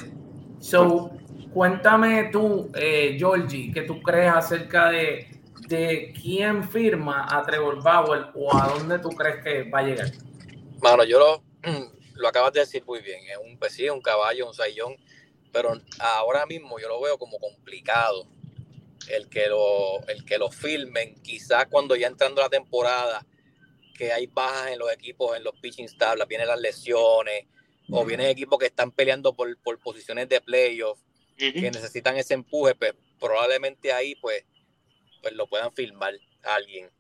So, 0.59 1.11
cuéntame 1.53 2.29
tú, 2.31 2.69
eh, 2.75 3.15
Georgie, 3.17 3.71
¿qué 3.73 3.81
tú 3.81 3.99
crees 4.01 4.33
acerca 4.33 4.89
de, 4.89 5.27
de 5.67 6.13
quién 6.19 6.63
firma 6.63 7.27
a 7.29 7.41
Trevor 7.43 7.81
Bauer 7.81 8.27
o 8.35 8.55
a 8.55 8.67
dónde 8.67 8.99
tú 8.99 9.09
crees 9.09 9.43
que 9.43 9.69
va 9.69 9.79
a 9.79 9.83
llegar? 9.83 10.11
Mano, 10.81 11.03
yo 11.03 11.19
lo, 11.19 11.41
lo 12.17 12.27
acabas 12.27 12.53
de 12.53 12.61
decir 12.61 12.83
muy 12.85 13.01
bien. 13.01 13.21
Es 13.29 13.37
un, 13.37 13.57
pues 13.57 13.77
un 13.79 14.01
caballo, 14.01 14.47
un 14.47 14.53
sayón, 14.53 14.95
pero 15.51 15.73
ahora 15.99 16.45
mismo 16.45 16.79
yo 16.79 16.87
lo 16.87 17.01
veo 17.01 17.17
como 17.17 17.39
complicado 17.39 18.27
el 19.09 19.29
que 19.29 19.47
lo, 19.47 20.05
el 20.07 20.25
que 20.25 20.37
lo 20.37 20.51
filmen. 20.51 21.15
Quizás 21.21 21.67
cuando 21.67 21.95
ya 21.95 22.07
entrando 22.07 22.41
la 22.41 22.49
temporada, 22.49 23.25
que 23.97 24.11
hay 24.11 24.27
bajas 24.27 24.71
en 24.71 24.79
los 24.79 24.91
equipos, 24.91 25.35
en 25.35 25.43
los 25.43 25.55
pitching 25.59 25.87
tablas, 25.97 26.27
vienen 26.27 26.47
las 26.47 26.59
lesiones, 26.59 27.45
o 27.89 28.03
vienen 28.03 28.27
equipos 28.27 28.59
que 28.59 28.65
están 28.65 28.91
peleando 28.91 29.33
por, 29.33 29.57
por 29.61 29.79
posiciones 29.79 30.27
de 30.27 30.41
playoff, 30.41 30.99
que 31.37 31.71
necesitan 31.71 32.17
ese 32.17 32.33
empuje, 32.33 32.75
pues 32.75 32.93
probablemente 33.19 33.93
ahí 33.93 34.15
pues, 34.15 34.43
pues 35.21 35.33
lo 35.33 35.47
puedan 35.47 35.73
filmar 35.73 36.13
a 36.43 36.55
alguien. 36.55 36.91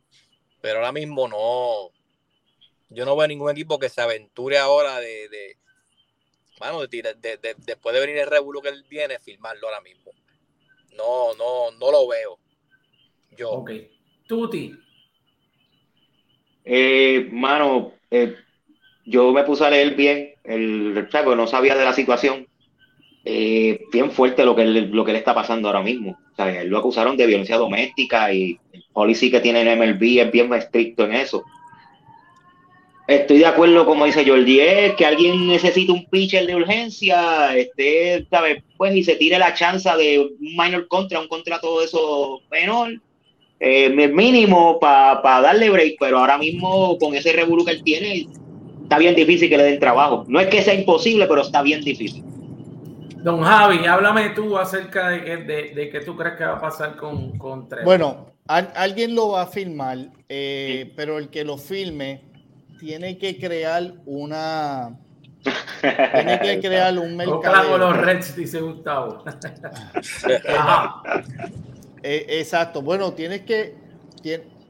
Pero 0.61 0.79
ahora 0.79 0.91
mismo 0.91 1.27
no, 1.27 1.91
yo 2.89 3.05
no 3.05 3.15
veo 3.15 3.27
ningún 3.27 3.51
equipo 3.51 3.79
que 3.79 3.89
se 3.89 4.01
aventure 4.01 4.57
ahora 4.57 4.99
de, 4.99 5.29
de 5.29 5.57
bueno, 6.59 6.87
de, 6.87 7.55
después 7.65 7.93
de 7.93 8.01
venir 8.01 8.17
el 8.17 8.29
revuelo 8.29 8.61
que 8.61 8.69
él 8.69 8.83
viene, 8.89 9.19
filmarlo 9.19 9.67
ahora 9.67 9.81
mismo. 9.81 10.11
No, 10.95 11.35
no, 11.35 11.71
no 11.77 11.91
lo 11.91 12.07
veo. 12.07 12.39
Yo. 13.37 13.51
Ok. 13.51 13.71
Tuti. 14.27 14.73
Eh, 16.65 17.29
mano, 17.31 17.93
eh, 18.09 18.35
yo 19.05 19.31
me 19.31 19.43
puse 19.43 19.65
a 19.65 19.69
leer 19.69 19.95
bien 19.95 20.33
el 20.43 21.07
porque 21.09 21.35
no 21.35 21.47
sabía 21.47 21.75
de 21.75 21.85
la 21.85 21.93
situación. 21.93 22.47
Eh, 23.23 23.81
bien 23.91 24.11
fuerte 24.11 24.45
lo 24.45 24.55
que, 24.55 24.65
lo 24.65 25.03
que 25.03 25.11
le 25.11 25.19
está 25.19 25.35
pasando 25.35 25.67
ahora 25.67 25.83
mismo. 25.83 26.17
O 26.31 26.35
sea, 26.35 26.61
él 26.61 26.69
lo 26.69 26.77
acusaron 26.77 27.17
de 27.17 27.27
violencia 27.27 27.57
doméstica 27.57 28.33
y 28.33 28.57
el 28.71 28.83
policy 28.93 29.29
que 29.29 29.41
tiene 29.41 29.61
el 29.61 29.77
MLB 29.77 30.19
es 30.19 30.31
bien 30.31 30.51
estricto 30.53 31.05
en 31.05 31.13
eso. 31.13 31.43
Estoy 33.07 33.37
de 33.37 33.45
acuerdo, 33.45 33.85
como 33.85 34.03
dice 34.03 34.27
Jordi, 34.27 34.59
es 34.59 34.95
que 34.95 35.05
alguien 35.05 35.47
necesita 35.47 35.93
un 35.93 36.05
pitcher 36.07 36.45
de 36.45 36.57
urgencia, 36.57 37.55
este, 37.55 38.27
¿sabes? 38.29 38.61
Pues 38.75 38.93
y 38.93 39.03
se 39.03 39.15
tire 39.15 39.39
la 39.39 39.53
chance 39.53 39.89
de 39.89 40.19
un 40.19 40.57
minor 40.57 40.89
contra, 40.89 41.21
un 41.21 41.29
contrato 41.29 41.79
de 41.79 41.85
eso 41.85 42.41
menor, 42.51 42.89
eh, 43.61 43.89
mínimo 44.09 44.77
para 44.77 45.41
darle 45.41 45.69
break, 45.69 45.95
pero 45.97 46.19
ahora 46.19 46.37
mismo 46.37 46.97
con 46.97 47.15
ese 47.15 47.31
revuelo 47.31 47.63
que 47.63 47.71
él 47.71 47.83
tiene, 47.83 48.27
está 48.83 48.97
bien 48.97 49.15
difícil 49.15 49.49
que 49.49 49.57
le 49.57 49.63
den 49.63 49.79
trabajo. 49.79 50.25
No 50.27 50.41
es 50.41 50.47
que 50.47 50.61
sea 50.61 50.73
imposible, 50.73 51.27
pero 51.27 51.43
está 51.43 51.61
bien 51.61 51.81
difícil. 51.81 52.25
Don 53.23 53.41
Javi, 53.41 53.85
háblame 53.85 54.29
tú 54.31 54.57
acerca 54.57 55.09
de, 55.09 55.37
de, 55.37 55.71
de 55.73 55.89
qué 55.89 56.01
tú 56.01 56.17
crees 56.17 56.35
que 56.35 56.43
va 56.43 56.57
a 56.57 56.61
pasar 56.61 56.97
con, 56.97 57.37
con 57.37 57.69
Bueno, 57.85 58.33
alguien 58.47 59.15
lo 59.15 59.29
va 59.29 59.43
a 59.43 59.47
filmar, 59.47 59.97
eh, 60.27 60.91
pero 60.95 61.17
el 61.17 61.29
que 61.29 61.43
lo 61.43 61.57
filme 61.57 62.26
tiene 62.79 63.17
que 63.17 63.37
crear 63.37 63.93
una. 64.05 64.97
Tiene 65.81 66.39
que 66.41 66.59
crear 66.59 66.97
un 66.97 67.15
mercado. 67.15 67.77
los 67.77 67.95
Reds, 67.95 68.35
dice 68.35 68.59
Gustavo. 68.61 69.23
Eh, 72.03 72.39
exacto. 72.39 72.81
Bueno, 72.81 73.11
tienes 73.13 73.41
que. 73.41 73.75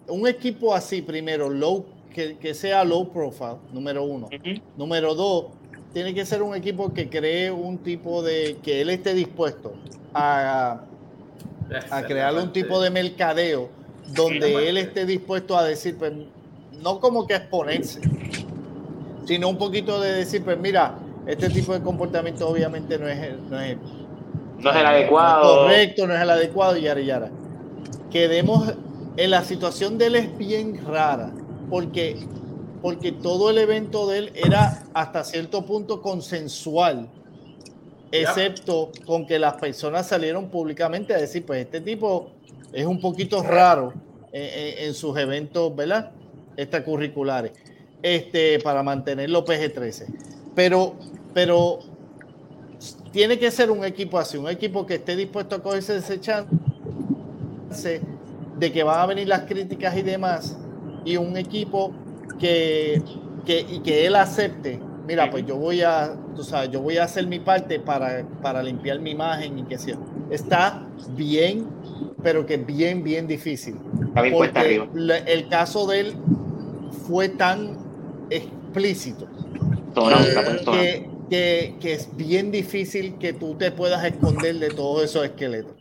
un 0.08 0.28
equipo 0.28 0.74
así, 0.74 1.01
primero, 1.01 1.49
low, 1.49 1.86
que, 2.12 2.38
que 2.38 2.53
sea 2.53 2.84
low 2.84 3.12
profile, 3.12 3.58
número 3.74 4.03
uno. 4.03 4.30
Número 4.78 5.14
dos, 5.14 5.47
tiene 5.93 6.14
que 6.14 6.26
ser 6.26 6.41
un 6.41 6.55
equipo 6.55 6.93
que 6.93 7.10
cree 7.10 7.51
un 7.51 7.78
tipo 7.80 8.24
de. 8.24 8.58
que 8.64 8.82
él 8.82 8.89
esté 8.89 9.14
dispuesto 9.14 9.74
a, 10.14 10.82
a 11.91 12.03
crear 12.03 12.34
un 12.34 12.51
tipo 12.53 12.82
de 12.82 12.89
mercadeo 12.89 13.70
donde 14.08 14.70
él 14.70 14.78
esté 14.78 15.05
dispuesto 15.05 15.58
a 15.58 15.66
decir, 15.66 15.97
pues, 15.97 16.14
no 16.82 17.00
como 17.00 17.28
que 17.28 17.36
exponerse, 17.36 18.02
sino 19.26 19.50
un 19.50 19.58
poquito 19.58 20.00
de 20.00 20.14
decir, 20.14 20.44
pues 20.44 20.58
mira, 20.60 20.98
este 21.28 21.50
tipo 21.50 21.74
de 21.74 21.82
comportamiento 21.82 22.48
obviamente 22.48 22.98
no 22.98 23.08
es, 23.08 23.40
no 23.50 23.60
es, 23.60 23.78
no 24.60 24.70
es 24.72 24.76
el 24.76 24.86
adecuado. 24.86 25.64
correcto, 25.64 26.08
no 26.08 26.16
es 26.16 26.22
el 26.22 26.30
adecuado 26.30 26.78
y 26.78 26.82
yara, 26.82 27.02
yara. 27.02 27.32
Quedemos 28.10 28.74
en 29.18 29.32
la 29.32 29.44
situación 29.44 29.98
de 29.98 30.08
él 30.08 30.16
es 30.16 30.38
bien 30.38 30.86
rara, 30.86 31.34
porque, 31.70 32.18
porque 32.82 33.12
todo 33.12 33.50
el 33.50 33.58
evento 33.58 34.08
de 34.08 34.20
él 34.20 34.32
era 34.36 34.84
hasta 34.94 35.24
cierto 35.24 35.66
punto 35.66 36.02
consensual, 36.02 37.10
excepto 38.12 38.92
con 39.06 39.28
que 39.28 39.38
las 39.38 39.56
personas 39.56 40.08
salieron 40.08 40.49
públicamente 40.49 41.14
a 41.14 41.18
decir, 41.18 41.45
pues 41.45 41.66
este 41.66 41.82
tipo 41.82 42.32
es 42.72 42.86
un 42.86 43.02
poquito 43.02 43.44
raro 43.44 43.94
en, 44.32 44.86
en 44.86 44.94
sus 44.94 45.18
eventos, 45.18 45.76
¿verdad? 45.76 46.12
Extracurriculares 46.58 47.54
este, 48.02 48.60
para 48.60 48.84
mantener 48.84 49.30
los 49.30 49.44
PG-13. 49.46 50.06
Pero, 50.56 50.96
pero 51.34 51.80
tiene 53.12 53.40
que 53.40 53.50
ser 53.52 53.72
un 53.72 53.86
equipo 53.86 54.20
así, 54.20 54.38
un 54.38 54.50
equipo 54.50 54.86
que 54.86 54.96
esté 54.96 55.16
dispuesto 55.16 55.56
a 55.56 55.64
cogerse 55.64 55.98
ese 55.98 56.20
chance 56.20 56.50
de 58.58 58.72
que 58.72 58.84
van 58.84 59.00
a 59.00 59.06
venir 59.06 59.28
las 59.28 59.42
críticas 59.42 59.96
y 59.96 60.02
demás, 60.02 60.58
y 61.06 61.18
un 61.18 61.38
equipo 61.38 61.94
que, 62.40 63.02
que, 63.46 63.66
y 63.70 63.80
que 63.80 64.06
él 64.06 64.16
acepte, 64.16 64.80
mira, 65.06 65.30
pues 65.30 65.46
yo 65.46 65.56
voy 65.56 65.82
a, 65.82 66.16
tú 66.36 66.44
sabes, 66.44 66.72
yo 66.72 66.82
voy 66.82 66.98
a 66.98 67.04
hacer 67.04 67.28
mi 67.28 67.40
parte 67.40 67.80
para, 67.80 68.26
para 68.42 68.62
limpiar 68.64 69.00
mi 69.00 69.12
imagen 69.12 69.60
y 69.60 69.64
que 69.64 69.78
sea. 69.78 69.98
Está 70.30 70.86
bien, 71.16 71.68
pero 72.24 72.46
que 72.46 72.58
bien, 72.58 73.04
bien 73.04 73.28
difícil. 73.28 73.76
Porque 74.34 74.88
el 75.28 75.48
caso 75.50 75.88
de 75.88 76.00
él 76.00 76.16
fue 76.91 77.30
tan 77.30 77.77
explícito 78.30 79.27
que, 81.30 81.76
que, 81.80 81.93
es 81.93 82.15
bien 82.15 82.51
difícil 82.51 83.18
que 83.18 83.34
tú 83.34 83.55
te 83.55 83.72
puedas 83.72 84.03
esconder 84.05 84.55
de 84.55 84.69
todos 84.69 85.03
esos 85.03 85.26
esqueletos. 85.26 85.73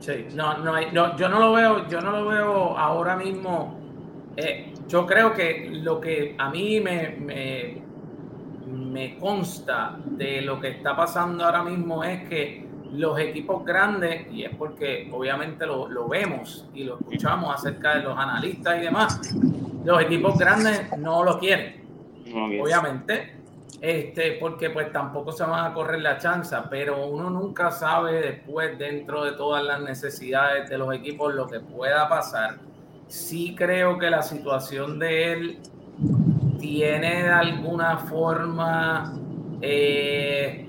Sí, 0.00 0.26
no, 0.34 0.58
no, 0.58 0.74
no, 0.92 1.16
yo 1.16 1.28
no 1.28 1.40
lo 1.40 1.52
veo, 1.52 1.88
yo 1.88 2.00
no 2.00 2.12
lo 2.12 2.26
veo 2.26 2.78
ahora 2.78 3.16
mismo. 3.16 3.78
Eh, 4.36 4.72
yo 4.88 5.06
creo 5.06 5.32
que 5.32 5.70
lo 5.72 6.00
que 6.00 6.34
a 6.38 6.50
mí 6.50 6.80
me, 6.80 7.16
me, 7.18 7.82
me 8.66 9.18
consta 9.18 9.98
de 10.04 10.42
lo 10.42 10.60
que 10.60 10.68
está 10.68 10.94
pasando 10.94 11.44
ahora 11.44 11.62
mismo 11.62 12.04
es 12.04 12.28
que 12.28 12.65
los 12.96 13.18
equipos 13.18 13.64
grandes, 13.64 14.26
y 14.32 14.44
es 14.44 14.54
porque 14.56 15.10
obviamente 15.12 15.66
lo, 15.66 15.88
lo, 15.88 16.08
vemos 16.08 16.68
y 16.74 16.84
lo 16.84 16.98
escuchamos 16.98 17.54
acerca 17.54 17.96
de 17.96 18.04
los 18.04 18.18
analistas 18.18 18.78
y 18.78 18.80
demás, 18.80 19.34
los 19.84 20.02
equipos 20.02 20.38
grandes 20.38 20.96
no 20.98 21.22
lo 21.22 21.38
quieren. 21.38 21.84
Obviamente, 22.60 23.36
este, 23.80 24.32
porque 24.40 24.70
pues 24.70 24.90
tampoco 24.90 25.32
se 25.32 25.44
van 25.44 25.70
a 25.70 25.74
correr 25.74 26.00
la 26.00 26.18
chanza, 26.18 26.68
pero 26.68 27.06
uno 27.06 27.30
nunca 27.30 27.70
sabe 27.70 28.20
después 28.20 28.78
dentro 28.78 29.24
de 29.24 29.32
todas 29.32 29.62
las 29.62 29.80
necesidades 29.80 30.68
de 30.70 30.78
los 30.78 30.94
equipos 30.94 31.34
lo 31.34 31.46
que 31.46 31.60
pueda 31.60 32.08
pasar. 32.08 32.56
Sí 33.06 33.54
creo 33.56 33.98
que 33.98 34.10
la 34.10 34.22
situación 34.22 34.98
de 34.98 35.32
él 35.32 35.58
tiene 36.58 37.22
de 37.22 37.30
alguna 37.30 37.98
forma 37.98 39.14
eh, 39.60 40.65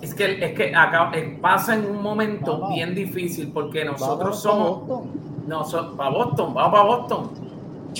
es 0.00 0.14
que, 0.14 0.44
es 0.44 0.52
que 0.54 0.74
acá, 0.74 1.10
eh, 1.14 1.38
pasa 1.40 1.74
en 1.74 1.86
un 1.86 2.02
momento 2.02 2.68
bien 2.68 2.94
difícil 2.94 3.50
porque 3.52 3.84
nosotros 3.84 4.40
somos. 4.40 5.06
No, 5.46 5.64
para 5.96 6.10
Boston, 6.10 6.54
vamos 6.54 6.72
para 6.72 6.84
Boston. 6.84 7.30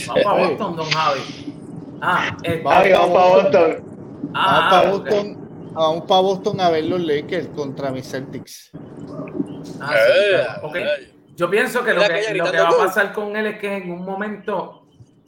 Vamos 0.07 0.25
para 0.25 0.49
Boston, 0.49 0.77
don 0.77 0.91
Javi. 0.91 1.21
Ah, 2.01 2.37
vamos 2.63 3.11
para 3.11 3.29
Boston. 3.29 3.85
Ah, 4.35 4.71
vamos 4.71 4.71
para 4.71 4.91
Boston. 4.91 5.39
Vamos 5.73 6.05
para 6.05 6.21
Boston 6.21 6.61
a 6.61 6.71
ver 6.71 6.85
los 6.85 7.01
Lakers 7.01 7.49
contra 7.49 7.91
mis 7.91 8.09
Celtics. 8.11 8.71
Ah, 9.81 9.93
sí, 10.73 10.79
Yo 11.37 11.49
pienso 11.49 11.85
que 11.85 11.95
lo 11.95 12.03
que, 12.03 12.35
lo 12.35 12.51
que 12.51 12.61
va 12.61 12.69
a 12.69 12.77
pasar 12.77 13.13
con 13.13 13.37
él 13.37 13.47
es 13.47 13.59
que 13.59 13.77
en 13.77 13.93
un 13.93 14.05
momento 14.05 14.79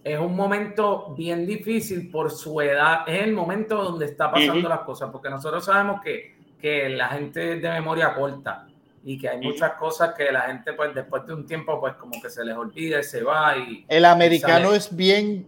es 0.03 0.19
un 0.19 0.35
momento 0.35 1.15
bien 1.17 1.47
difícil 1.47 2.11
por 2.11 2.31
su 2.31 2.61
edad, 2.61 3.03
es 3.07 3.23
el 3.23 3.33
momento 3.33 3.83
donde 3.83 4.07
está 4.07 4.31
pasando 4.31 4.69
las 4.69 4.81
cosas, 4.81 5.11
porque 5.11 5.29
nosotros 5.29 5.65
sabemos 5.65 6.01
que, 6.01 6.40
que 6.61 6.89
la 6.91 7.09
gente 7.09 7.55
es 7.55 7.63
de 7.63 7.71
memoria 7.71 8.15
corta 8.15 8.67
y 9.05 9.19
que 9.19 9.29
hay 9.29 9.41
muchas 9.41 9.73
cosas 9.73 10.15
que 10.15 10.31
la 10.31 10.43
gente 10.43 10.73
pues 10.75 10.95
después 10.95 11.27
de 11.27 11.35
un 11.35 11.47
tiempo 11.47 11.81
pues 11.81 11.95
como 11.95 12.21
que 12.21 12.29
se 12.29 12.45
les 12.45 12.55
olvida 12.55 13.01
y 13.01 13.05
se 13.05 13.23
va 13.23 13.57
y 13.57 13.85
el 13.89 14.05
americano 14.05 14.73
es 14.73 14.95
bien 14.95 15.47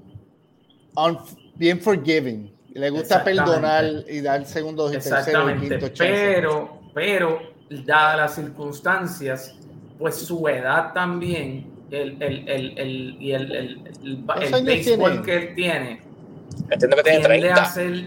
bien 1.55 1.81
forgiving. 1.81 2.53
Le 2.75 2.89
gusta 2.89 3.23
perdonar 3.23 3.85
y 4.09 4.21
dar 4.23 4.45
segundos 4.47 4.93
y 4.93 4.97
Exactamente. 4.97 5.79
pero 5.99 6.81
pero 6.95 7.41
dadas 7.85 8.17
las 8.17 8.35
circunstancias 8.35 9.55
pues 9.99 10.17
su 10.17 10.49
edad 10.49 10.93
también 10.93 11.71
el, 11.91 12.23
el, 12.23 12.49
el, 12.49 12.79
el, 12.79 13.17
y 13.21 13.33
el, 13.33 13.55
el, 13.55 13.95
el, 14.03 14.65
béisbol 14.65 15.23
que 15.23 15.37
él 15.37 15.55
tiene, 15.55 16.01
Entiendo 16.71 16.97
que 16.97 17.03
tiene 17.03 17.19
tiende 17.19 17.39
30. 17.39 17.63
a 17.63 17.65
ser 17.67 18.05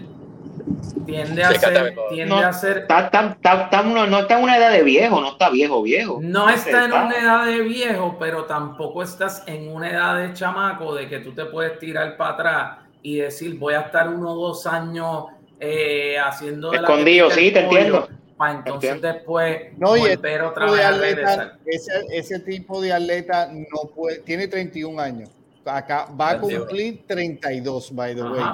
tiende 1.04 1.44
a 1.44 1.54
ser, 1.54 1.96
tiende 2.08 2.34
no, 2.34 2.38
a 2.38 2.52
ser 2.52 2.78
está, 2.78 3.00
está, 3.06 3.36
está, 3.64 3.82
no, 3.82 4.06
no, 4.06 4.18
está 4.20 4.38
en 4.38 4.44
una 4.44 4.56
edad 4.56 4.72
de 4.72 4.82
viejo, 4.82 5.20
no 5.20 5.30
está 5.32 5.50
viejo, 5.50 5.82
viejo. 5.82 6.18
No 6.22 6.48
está 6.48 6.86
en 6.86 6.92
una 6.92 7.18
edad 7.18 7.46
de 7.46 7.60
viejo, 7.62 8.16
pero 8.18 8.44
tampoco 8.44 9.02
estás 9.02 9.44
en 9.46 9.68
una 9.68 9.90
edad 9.90 10.16
de 10.18 10.32
chamaco 10.34 10.94
de 10.94 11.08
que 11.08 11.20
tú 11.20 11.32
te 11.32 11.44
puedes 11.46 11.78
tirar 11.78 12.16
para 12.16 12.30
atrás 12.30 12.78
y 13.02 13.16
decir 13.16 13.58
voy 13.58 13.74
a 13.74 13.82
estar 13.82 14.08
uno 14.08 14.32
o 14.32 14.48
dos 14.48 14.66
años 14.66 15.26
eh, 15.60 16.16
haciendo 16.18 16.72
escondido, 16.72 17.30
sí, 17.30 17.52
te 17.52 17.60
entiendo. 17.60 18.08
para 18.36 18.54
entonces 18.54 19.00
después 19.00 19.78
no, 19.78 19.96
y 19.96 20.00
otra 20.10 20.70
vez 20.70 20.84
atleta, 20.84 21.58
ese, 21.64 21.92
ese, 22.10 22.40
tipo 22.40 22.80
de 22.80 22.92
atleta 22.92 23.50
no 23.52 23.88
puede, 23.94 24.18
tiene 24.18 24.48
31 24.48 25.00
años. 25.00 25.30
Acá 25.64 26.08
va 26.20 26.30
a 26.30 26.38
cumplir 26.38 27.04
32, 27.06 27.94
by 27.94 28.14
the 28.14 28.22
way, 28.22 28.44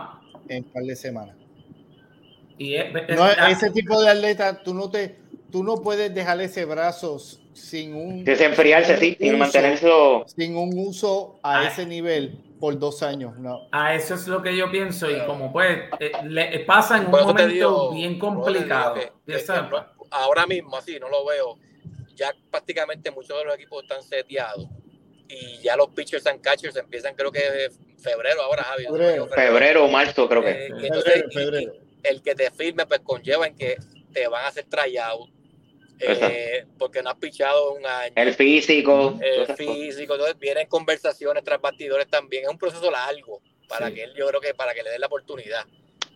en 0.48 0.64
un 0.64 0.70
par 0.70 0.82
de 0.84 0.96
semanas. 0.96 1.41
Y 2.62 2.76
ese 2.76 3.70
tipo 3.70 4.00
de 4.00 4.10
atleta, 4.10 4.62
tú 4.62 4.72
no 4.72 4.88
te, 4.88 5.16
tú 5.50 5.64
no 5.64 5.82
puedes 5.82 6.14
dejar 6.14 6.40
ese 6.40 6.64
brazo 6.64 7.18
sin 7.52 7.94
un 7.94 8.24
desenfriarse, 8.24 8.96
sí, 8.98 9.16
sin 9.18 9.36
mantenerse 9.36 9.90
sin 10.36 10.56
un 10.56 10.78
uso 10.78 11.40
a 11.42 11.60
ah. 11.60 11.68
ese 11.68 11.84
nivel 11.84 12.38
por 12.60 12.78
dos 12.78 13.02
años, 13.02 13.36
no. 13.36 13.68
A 13.72 13.94
eso 13.94 14.14
es 14.14 14.28
lo 14.28 14.40
que 14.40 14.56
yo 14.56 14.70
pienso 14.70 15.10
y 15.10 15.18
como 15.26 15.52
pues 15.52 15.80
eh, 15.98 16.12
le 16.24 16.60
pasa 16.60 16.98
en 16.98 17.06
un 17.06 17.10
momento 17.10 17.92
bien 17.92 18.18
complicado. 18.18 18.94
ahora 20.10 20.46
mismo 20.46 20.76
así, 20.76 20.98
no 21.00 21.08
lo 21.08 21.26
veo. 21.26 21.58
Ya 22.14 22.32
prácticamente 22.50 23.10
muchos 23.10 23.36
de 23.36 23.44
los 23.44 23.54
equipos 23.56 23.82
están 23.82 24.02
seteados 24.02 24.68
y 25.28 25.58
ya 25.62 25.76
los 25.76 25.88
pitchers 25.88 26.26
and 26.26 26.40
catchers 26.40 26.76
empiezan 26.76 27.14
creo 27.14 27.32
que 27.32 27.70
febrero 27.98 28.42
ahora, 28.42 28.62
Javi. 28.62 28.84
Febrero, 29.34 29.84
o 29.84 29.88
marzo 29.88 30.28
creo 30.28 30.42
que. 30.42 30.66
Eh, 30.66 31.81
el 32.02 32.22
que 32.22 32.34
te 32.34 32.50
firme 32.50 32.86
pues 32.86 33.00
conlleva 33.00 33.46
en 33.46 33.56
que 33.56 33.76
te 34.12 34.26
van 34.28 34.44
a 34.44 34.48
hacer 34.48 34.64
tryout 34.64 35.30
eh, 35.98 36.66
porque 36.78 37.02
no 37.02 37.10
has 37.10 37.16
pichado 37.16 37.74
un 37.74 37.86
año. 37.86 38.12
El 38.16 38.34
físico. 38.34 39.18
El 39.20 39.46
físico, 39.54 40.14
entonces 40.14 40.38
vienen 40.38 40.66
conversaciones 40.66 41.44
tras 41.44 41.60
bastidores 41.60 42.08
también. 42.08 42.44
Es 42.44 42.50
un 42.50 42.58
proceso 42.58 42.90
largo 42.90 43.40
para 43.68 43.90
que 43.92 44.04
él, 44.04 44.12
yo 44.16 44.26
creo 44.26 44.40
que 44.40 44.54
para 44.54 44.74
que 44.74 44.82
le 44.82 44.90
den 44.90 45.00
la 45.00 45.06
oportunidad. 45.06 45.64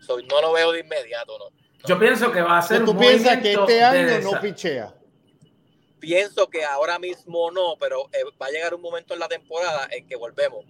no 0.08 0.40
lo 0.40 0.52
veo 0.52 0.72
de 0.72 0.80
inmediato, 0.80 1.38
¿no? 1.38 1.46
Yo 1.86 1.98
pienso 1.98 2.32
que 2.32 2.42
va 2.42 2.58
a 2.58 2.62
ser. 2.62 2.84
¿Tú 2.84 2.98
piensas 2.98 3.38
que 3.38 3.52
este 3.52 3.82
año 3.82 4.20
no 4.20 4.40
pichea? 4.40 4.92
Pienso 6.00 6.48
que 6.48 6.64
ahora 6.64 6.98
mismo 6.98 7.50
no, 7.50 7.76
pero 7.78 8.08
eh, 8.12 8.24
va 8.40 8.46
a 8.46 8.50
llegar 8.50 8.74
un 8.74 8.82
momento 8.82 9.14
en 9.14 9.20
la 9.20 9.28
temporada 9.28 9.88
en 9.90 10.06
que 10.06 10.16
volvemos 10.16 10.64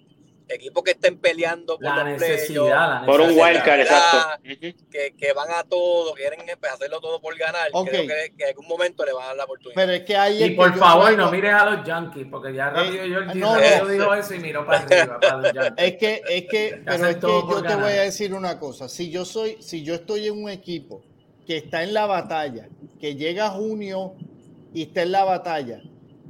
equipos 0.49 0.83
que 0.83 0.93
estén 0.93 1.19
peleando 1.19 1.77
por 1.77 1.85
la, 1.85 2.05
necesidad, 2.05 3.05
por 3.05 3.21
un 3.21 3.31
wildcard, 3.31 3.81
exacto. 3.81 4.43
Que, 4.91 5.15
que, 5.17 5.33
van 5.33 5.49
a 5.51 5.65
todo, 5.65 6.15
quieren 6.15 6.41
hacerlo 6.73 7.01
todo 7.01 7.21
por 7.21 7.37
ganar. 7.37 7.71
Creo 7.71 8.07
que, 8.07 8.33
en 8.39 8.49
algún 8.49 8.69
momento 8.69 9.05
le 9.05 9.13
van 9.13 9.25
a 9.25 9.27
dar 9.29 9.37
la 9.37 9.45
oportunidad. 9.45 9.75
Pero 9.75 9.93
es 9.93 10.03
que 10.03 10.17
hay 10.17 10.45
y 10.45 10.51
por 10.51 10.77
favor, 10.77 11.17
no 11.17 11.31
mires 11.31 11.53
a 11.53 11.71
los 11.71 11.87
Yankees, 11.87 12.27
porque 12.31 12.55
ya 12.55 12.71
rápido 12.71 13.05
yo 13.07 13.19
el 13.19 13.39
no, 13.39 13.57
no, 13.57 13.87
dijo 13.89 14.15
eso 14.15 14.35
y 14.35 14.39
miró 14.39 14.65
para 14.65 14.81
arriba. 14.81 15.21
Para 15.21 15.37
los 15.39 15.53
yankees. 15.55 15.85
Es 15.85 15.97
que, 15.97 16.23
es 16.29 16.45
que, 16.49 16.83
pero 16.85 17.07
es 17.07 17.17
que 17.17 17.21
yo 17.23 17.63
te 17.63 17.75
voy 17.75 17.93
a 17.93 18.03
decir 18.03 18.35
una 18.35 18.59
cosa. 18.59 18.89
Si 18.89 19.11
yo 19.11 19.25
soy, 19.25 19.57
si 19.61 19.83
yo 19.83 19.95
estoy 19.95 20.29
en 20.29 20.43
un 20.43 20.51
equipo 20.51 21.03
que 21.47 21.59
está 21.59 21.83
en 21.83 21.95
la 21.95 22.07
batalla, 22.07 22.69
que 23.01 23.15
llega 23.15 23.51
junio 23.51 24.15
y 24.73 24.83
está 24.83 25.03
en 25.03 25.13
la 25.13 25.25
batalla, 25.25 25.83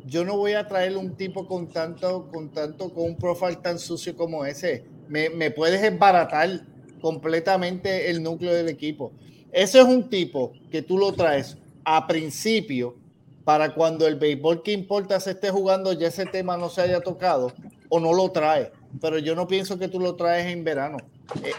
yo 0.07 0.25
no 0.25 0.37
voy 0.37 0.53
a 0.53 0.67
traer 0.67 0.97
un 0.97 1.17
tipo 1.17 1.47
con 1.47 1.67
tanto, 1.67 2.29
con 2.33 2.51
tanto, 2.51 2.91
con 2.95 3.05
un 3.05 3.17
profile 3.17 3.57
tan 3.57 3.79
sucio 3.79 4.17
como 4.17 4.45
ese. 4.45 4.85
Me, 5.09 5.29
me 5.31 5.51
puedes 5.51 5.83
embaratar 5.83 6.61
completamente 7.01 8.09
el 8.11 8.23
núcleo 8.23 8.55
del 8.55 8.69
equipo. 8.69 9.13
Ese 9.53 9.81
es 9.81 9.85
un 9.85 10.09
tipo 10.09 10.53
que 10.71 10.83
tú 10.83 10.97
lo 10.97 11.13
traes 11.13 11.57
a 11.85 12.07
principio 12.07 12.97
para 13.45 13.75
cuando 13.75 14.07
el 14.07 14.17
béisbol 14.17 14.63
que 14.63 14.73
importa 14.73 15.19
se 15.21 15.33
esté 15.33 15.51
jugando 15.51 15.93
ya 15.93 16.09
ese 16.09 16.27
tema 16.27 16.57
no 16.57 16.69
se 16.69 16.83
haya 16.83 17.01
tocado 17.01 17.53
o 17.89 18.01
no 18.01 18.13
lo 18.13 18.31
trae. 18.31 18.73
Pero 19.01 19.19
yo 19.19 19.35
no 19.35 19.47
pienso 19.47 19.79
que 19.79 19.89
tú 19.89 20.01
lo 20.01 20.15
traes 20.15 20.47
en 20.47 20.63
verano. 20.63 20.99
Eh, 21.43 21.53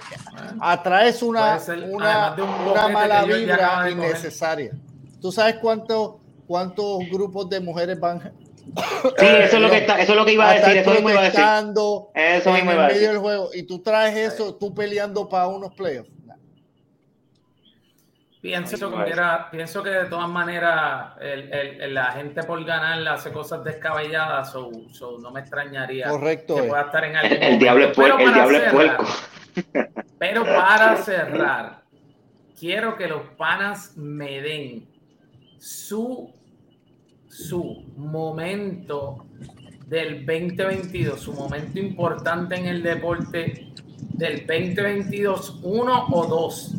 atraes 0.62 1.22
una, 1.22 1.60
una, 1.90 2.36
una 2.72 2.88
mala 2.88 3.26
vibra 3.26 3.90
innecesaria. 3.90 4.72
¿Tú 5.22 5.32
sabes 5.32 5.56
cuánto 5.62 6.20
cuántos 6.48 7.00
grupos 7.12 7.50
de 7.50 7.60
mujeres 7.60 8.00
van 8.00 8.34
Sí, 9.18 9.26
eso 9.26 9.56
es 9.56 9.62
lo 9.62 9.70
que 9.70 9.78
está, 9.78 10.02
eso 10.02 10.12
es 10.12 10.18
lo 10.18 10.26
que 10.26 10.34
iba 10.34 10.50
a, 10.50 10.54
decir, 10.54 10.78
eso 10.78 10.92
mismo 10.92 11.10
iba 11.10 11.22
a 11.22 11.24
decir. 11.24 11.44
Eso 12.14 12.52
mismo 12.52 12.72
iba 12.74 12.86
a 12.86 12.88
decir. 12.90 13.08
Del 13.08 13.18
juego, 13.18 13.50
y 13.54 13.64
tú 13.64 13.82
traes 13.82 14.34
eso, 14.34 14.56
tú 14.56 14.74
peleando 14.74 15.28
para 15.28 15.48
unos 15.48 15.74
playoffs. 15.74 16.12
Pienso 18.42 18.92
que, 18.92 19.14
pienso 19.52 19.84
que 19.84 19.90
de 19.90 20.06
todas 20.06 20.30
maneras 20.30 21.14
el, 21.20 21.52
el, 21.52 21.94
la 21.94 22.12
gente 22.14 22.44
por 22.44 22.64
ganar 22.64 23.06
hace 23.08 23.32
cosas 23.32 23.64
descabelladas, 23.64 24.56
o 24.56 24.72
no 25.20 25.32
me 25.32 25.42
extrañaría 25.42 26.08
Correcto, 26.08 26.56
que 26.56 26.64
pueda 26.64 26.84
estar 26.84 27.04
en 27.04 27.16
algún 27.16 27.44
El, 27.44 27.60
diablo 27.60 27.86
es, 27.86 27.98
el 27.98 28.34
diablo 28.34 28.58
es 28.58 28.72
puerco. 28.72 29.06
Pero 30.20 30.46
para 30.46 30.98
cerrar, 30.98 31.82
quiero 32.58 32.96
que 32.96 33.08
los 33.08 33.24
panas 33.38 33.98
me 33.98 34.40
den 34.40 34.88
su 35.58 36.32
su 37.38 37.84
momento 37.96 39.28
del 39.86 40.26
2022, 40.26 41.20
su 41.20 41.34
momento 41.34 41.78
importante 41.80 42.56
en 42.56 42.66
el 42.66 42.82
deporte 42.82 43.68
del 44.14 44.48
2022, 44.48 45.60
uno 45.62 46.08
o 46.12 46.26
dos, 46.26 46.74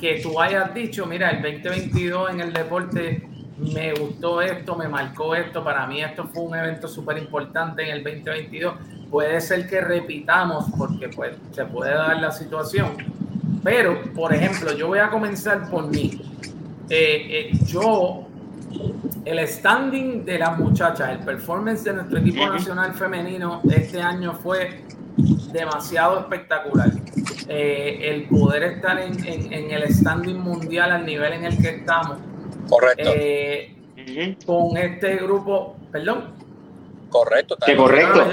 que 0.00 0.20
tú 0.22 0.40
hayas 0.40 0.72
dicho, 0.72 1.04
mira, 1.04 1.30
el 1.30 1.42
2022 1.42 2.30
en 2.30 2.40
el 2.40 2.52
deporte 2.52 3.28
me 3.58 3.92
gustó 3.92 4.40
esto, 4.40 4.76
me 4.76 4.86
marcó 4.86 5.34
esto, 5.34 5.64
para 5.64 5.84
mí 5.88 6.00
esto 6.00 6.28
fue 6.32 6.44
un 6.44 6.54
evento 6.54 6.86
súper 6.86 7.18
importante 7.18 7.82
en 7.82 7.96
el 7.96 8.04
2022. 8.04 8.74
Puede 9.10 9.40
ser 9.40 9.68
que 9.68 9.80
repitamos 9.80 10.66
porque 10.78 11.08
pues 11.08 11.34
se 11.50 11.64
puede 11.64 11.92
dar 11.92 12.20
la 12.20 12.30
situación. 12.30 12.92
Pero, 13.64 14.00
por 14.14 14.32
ejemplo, 14.32 14.72
yo 14.76 14.86
voy 14.86 15.00
a 15.00 15.10
comenzar 15.10 15.68
por 15.68 15.88
mí. 15.88 16.22
Eh, 16.88 17.50
eh, 17.50 17.58
yo 17.66 18.27
el 19.24 19.46
standing 19.46 20.24
de 20.24 20.38
las 20.38 20.58
muchachas, 20.58 21.10
el 21.10 21.18
performance 21.18 21.84
de 21.84 21.92
nuestro 21.92 22.18
equipo 22.18 22.46
nacional 22.46 22.94
femenino 22.94 23.60
este 23.70 24.00
año 24.00 24.32
fue 24.34 24.82
demasiado 25.52 26.20
espectacular. 26.20 26.90
Eh, 27.48 27.98
el 28.02 28.28
poder 28.28 28.62
estar 28.64 28.98
en, 28.98 29.70
el 29.70 29.94
standing 29.94 30.38
mundial 30.38 30.92
al 30.92 31.06
nivel 31.06 31.32
en 31.34 31.44
el 31.44 31.58
que 31.58 31.68
estamos. 31.70 32.18
Correcto. 32.68 33.10
Eh, 33.14 33.74
con 34.46 34.76
este 34.76 35.16
grupo, 35.16 35.76
perdón. 35.90 36.32
Correcto. 37.10 37.56
Que 37.64 37.76
correcto. 37.76 38.26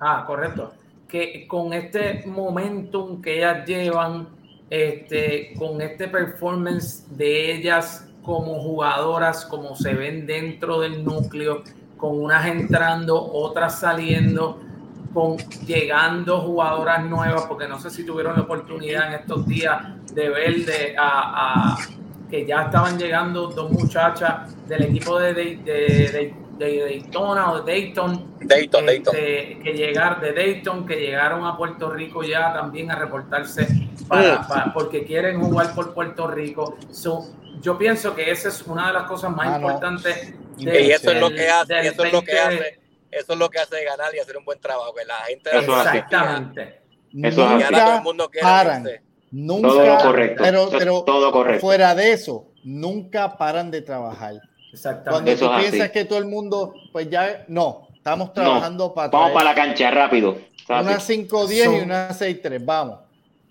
Ah, 0.00 0.24
correcto. 0.26 0.72
Que 1.08 1.46
con 1.46 1.72
este 1.72 2.24
momentum 2.26 3.20
que 3.20 3.38
ellas 3.38 3.66
llevan, 3.66 4.28
este, 4.70 5.54
con 5.58 5.80
este 5.82 6.08
performance 6.08 7.04
de 7.16 7.56
ellas 7.56 8.08
como 8.22 8.60
jugadoras, 8.60 9.44
como 9.46 9.74
se 9.74 9.94
ven 9.94 10.26
dentro 10.26 10.80
del 10.80 11.04
núcleo, 11.04 11.62
con 11.96 12.20
unas 12.20 12.46
entrando, 12.46 13.32
otras 13.32 13.80
saliendo, 13.80 14.60
con 15.12 15.36
llegando 15.66 16.40
jugadoras 16.40 17.04
nuevas, 17.04 17.44
porque 17.46 17.68
no 17.68 17.78
sé 17.78 17.90
si 17.90 18.04
tuvieron 18.04 18.34
la 18.36 18.42
oportunidad 18.42 19.08
en 19.08 19.20
estos 19.20 19.46
días 19.46 19.82
de 20.14 20.28
ver 20.28 20.64
de, 20.64 20.96
a, 20.98 21.76
que 22.30 22.46
ya 22.46 22.62
estaban 22.62 22.98
llegando 22.98 23.48
dos 23.48 23.70
muchachas 23.70 24.54
del 24.66 24.82
equipo 24.84 25.18
de, 25.18 25.34
de, 25.34 26.34
Daytona 26.58 27.50
o 27.50 27.60
de 27.60 27.72
Dayton, 27.72 28.36
Dayton, 28.40 28.88
este, 28.88 29.58
que 29.62 29.72
llegar 29.72 30.20
de 30.20 30.32
Dayton, 30.32 30.86
que 30.86 30.94
llegaron 30.94 31.44
a 31.44 31.56
Puerto 31.56 31.90
Rico 31.90 32.22
ya 32.22 32.52
también 32.52 32.88
a 32.90 32.94
reportarse 32.94 33.66
para, 34.06 34.72
porque 34.72 35.04
quieren 35.04 35.40
jugar 35.40 35.74
por 35.74 35.92
Puerto 35.92 36.28
Rico. 36.28 36.76
Yo 37.62 37.78
pienso 37.78 38.14
que 38.14 38.30
esa 38.30 38.48
es 38.48 38.62
una 38.62 38.88
de 38.88 38.92
las 38.92 39.04
cosas 39.04 39.34
más 39.34 39.48
ah, 39.48 39.56
importantes. 39.56 40.34
y 40.58 40.68
eso 40.68 41.12
es 41.12 41.20
lo 41.20 41.30
que 41.30 41.48
hace, 41.48 41.80
eso 41.86 42.04
es 42.04 42.12
lo 42.12 42.22
que 42.22 42.38
hace, 42.38 42.80
eso 43.10 43.32
es 43.32 43.38
lo 43.38 43.48
que 43.48 43.58
hace 43.60 43.84
ganar 43.84 44.14
y 44.14 44.18
hacer 44.18 44.36
un 44.36 44.44
buen 44.44 44.60
trabajo, 44.60 44.92
que 44.94 45.04
la 45.04 45.14
gente 45.26 45.50
exactamente. 45.56 46.82
Eso 47.22 47.48
nunca 47.48 47.68
todo 47.70 47.96
el 47.96 48.02
mundo 48.02 48.30
paran, 48.40 48.88
nunca, 49.30 49.68
todo 49.68 49.98
correcto, 49.98 50.42
pero, 50.42 50.68
pero 50.70 51.02
todo 51.04 51.32
correcto. 51.32 51.60
fuera 51.60 51.94
de 51.94 52.12
eso, 52.12 52.48
nunca 52.64 53.36
paran 53.36 53.70
de 53.70 53.82
trabajar. 53.82 54.34
Exactamente. 54.72 55.36
Cuando 55.36 55.56
tú 55.56 55.60
piensas 55.60 55.90
que 55.90 56.04
todo 56.04 56.18
el 56.18 56.26
mundo, 56.26 56.74
pues 56.90 57.08
ya 57.08 57.44
no, 57.48 57.88
estamos 57.94 58.32
trabajando 58.32 58.92
para. 58.92 59.08
Vamos 59.08 59.32
para 59.32 59.50
la 59.50 59.54
cancha 59.54 59.90
rápido. 59.90 60.36
Una 60.68 60.98
5-10 60.98 61.80
y 61.80 61.82
una 61.82 62.08
6-3, 62.10 62.64
vamos. 62.64 63.00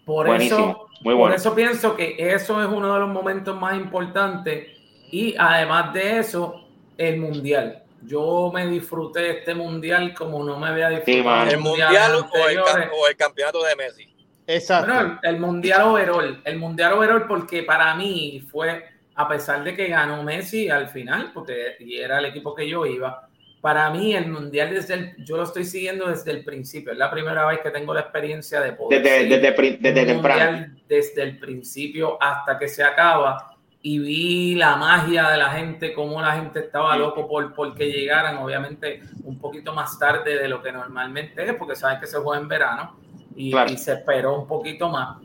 Por 0.06 0.28
eso, 0.42 0.88
por 1.04 1.34
eso 1.34 1.56
pienso 1.56 1.96
que 1.96 2.16
eso 2.18 2.62
es 2.62 2.68
uno 2.68 2.94
de 2.94 3.00
los 3.00 3.10
momentos 3.10 3.60
más 3.60 3.76
importantes. 3.76 4.68
Y 5.12 5.36
además 5.38 5.94
de 5.94 6.20
eso, 6.20 6.66
el 6.98 7.20
mundial. 7.20 7.84
Yo 8.04 8.52
me 8.54 8.66
disfruté 8.68 9.40
este 9.40 9.54
mundial 9.54 10.14
como 10.14 10.44
no 10.44 10.58
me 10.58 10.70
había 10.70 10.90
disfrutado. 10.90 11.52
el 11.52 11.58
mundial, 11.60 12.16
o, 12.16 13.08
el, 13.08 13.16
campeonato 13.16 13.64
de 13.64 13.76
Messi. 13.76 14.16
Exacto. 14.48 14.92
el, 14.92 15.36
el 15.36 15.40
mundial 15.40 15.82
overall. 15.84 16.42
El 16.44 16.58
mundial 16.58 16.94
overall, 16.94 17.28
porque 17.28 17.64
para 17.64 17.94
mí 17.96 18.48
fue 18.52 18.92
a 19.16 19.28
pesar 19.28 19.64
de 19.64 19.76
que 19.76 19.88
ganó 19.88 20.24
Messi 20.24 20.70
al 20.70 20.90
final, 20.90 21.32
porque 21.34 21.76
era 21.80 22.20
el 22.20 22.26
equipo 22.26 22.56
que 22.56 22.68
yo 22.68 22.86
iba, 22.86 23.30
para 23.62 23.92
mí 23.92 24.16
el 24.16 24.28
mundial 24.28 24.72
desde 24.72 24.96
el, 24.96 25.16
yo 25.24 25.38
lo 25.38 25.44
estoy 25.44 25.66
siguiendo 25.66 26.10
desde 26.10 26.32
el 26.32 26.44
principio, 26.44 26.92
es 26.92 26.98
la 26.98 27.12
primera 27.12 27.46
vez 27.46 27.60
que 27.60 27.70
tengo 27.70 27.94
la 27.94 28.02
experiencia 28.02 28.60
de 28.60 28.74
poder 28.74 29.04
desde, 29.04 29.38
desde, 29.38 29.78
desde 29.78 30.06
temprano. 30.06 30.68
desde 30.88 31.22
el 31.22 31.38
principio 31.38 32.22
hasta 32.22 32.58
que 32.58 32.68
se 32.68 32.84
acaba. 32.84 33.48
Y 33.84 33.98
vi 33.98 34.56
la 34.56 34.76
magia 34.76 35.30
de 35.30 35.38
la 35.38 35.50
gente, 35.50 35.92
cómo 35.94 36.22
la 36.22 36.34
gente 36.34 36.60
estaba 36.60 36.96
loco 36.96 37.28
por, 37.28 37.52
por 37.56 37.74
que 37.74 37.92
llegaran, 37.92 38.38
obviamente 38.38 39.02
un 39.24 39.40
poquito 39.40 39.74
más 39.74 39.98
tarde 39.98 40.38
de 40.38 40.48
lo 40.48 40.62
que 40.62 40.72
normalmente 40.72 41.44
es, 41.44 41.56
porque 41.56 41.76
saben 41.76 42.00
que 42.00 42.06
se 42.06 42.20
juega 42.20 42.40
en 42.42 42.48
verano 42.48 42.96
y, 43.36 43.58
y 43.58 43.78
se 43.78 43.94
esperó 43.94 44.40
un 44.40 44.48
poquito 44.48 44.88
más. 44.90 45.18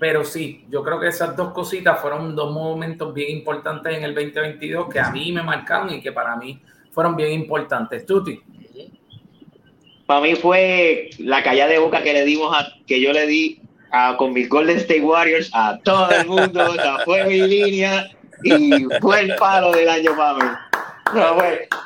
Pero 0.00 0.24
sí, 0.24 0.66
yo 0.68 0.82
creo 0.82 0.98
que 0.98 1.06
esas 1.06 1.36
dos 1.36 1.52
cositas 1.52 2.00
fueron 2.00 2.34
dos 2.34 2.52
momentos 2.52 3.14
bien 3.14 3.30
importantes 3.30 3.96
en 3.96 4.02
el 4.02 4.12
2022 4.12 4.88
que 4.92 4.98
a 4.98 5.10
mí 5.10 5.30
me 5.30 5.42
marcaron 5.42 5.90
y 5.90 6.00
que 6.00 6.10
para 6.10 6.34
mí 6.34 6.60
fueron 6.90 7.16
bien 7.16 7.32
importantes. 7.32 8.06
Tuti. 8.06 8.40
Para 10.06 10.20
mí 10.22 10.34
fue 10.34 11.10
la 11.18 11.42
calla 11.42 11.68
de 11.68 11.78
boca 11.78 12.02
que 12.02 12.12
le 12.12 12.24
dimos 12.24 12.54
a, 12.56 12.66
que 12.86 13.00
yo 13.00 13.12
le 13.12 13.26
di 13.26 13.60
a, 13.92 14.16
con 14.16 14.32
mis 14.32 14.48
Golden 14.48 14.78
State 14.78 15.02
Warriors 15.02 15.50
a 15.54 15.78
todo 15.84 16.10
el 16.10 16.26
mundo. 16.26 16.74
esa 16.74 16.98
fue 17.04 17.24
mi 17.24 17.40
línea 17.40 18.10
y 18.42 18.86
fue 19.00 19.20
el 19.20 19.36
palo 19.36 19.70
del 19.72 19.88
año 19.88 20.16
para 20.16 20.34
mí. 20.34 20.50
No, 21.14 21.36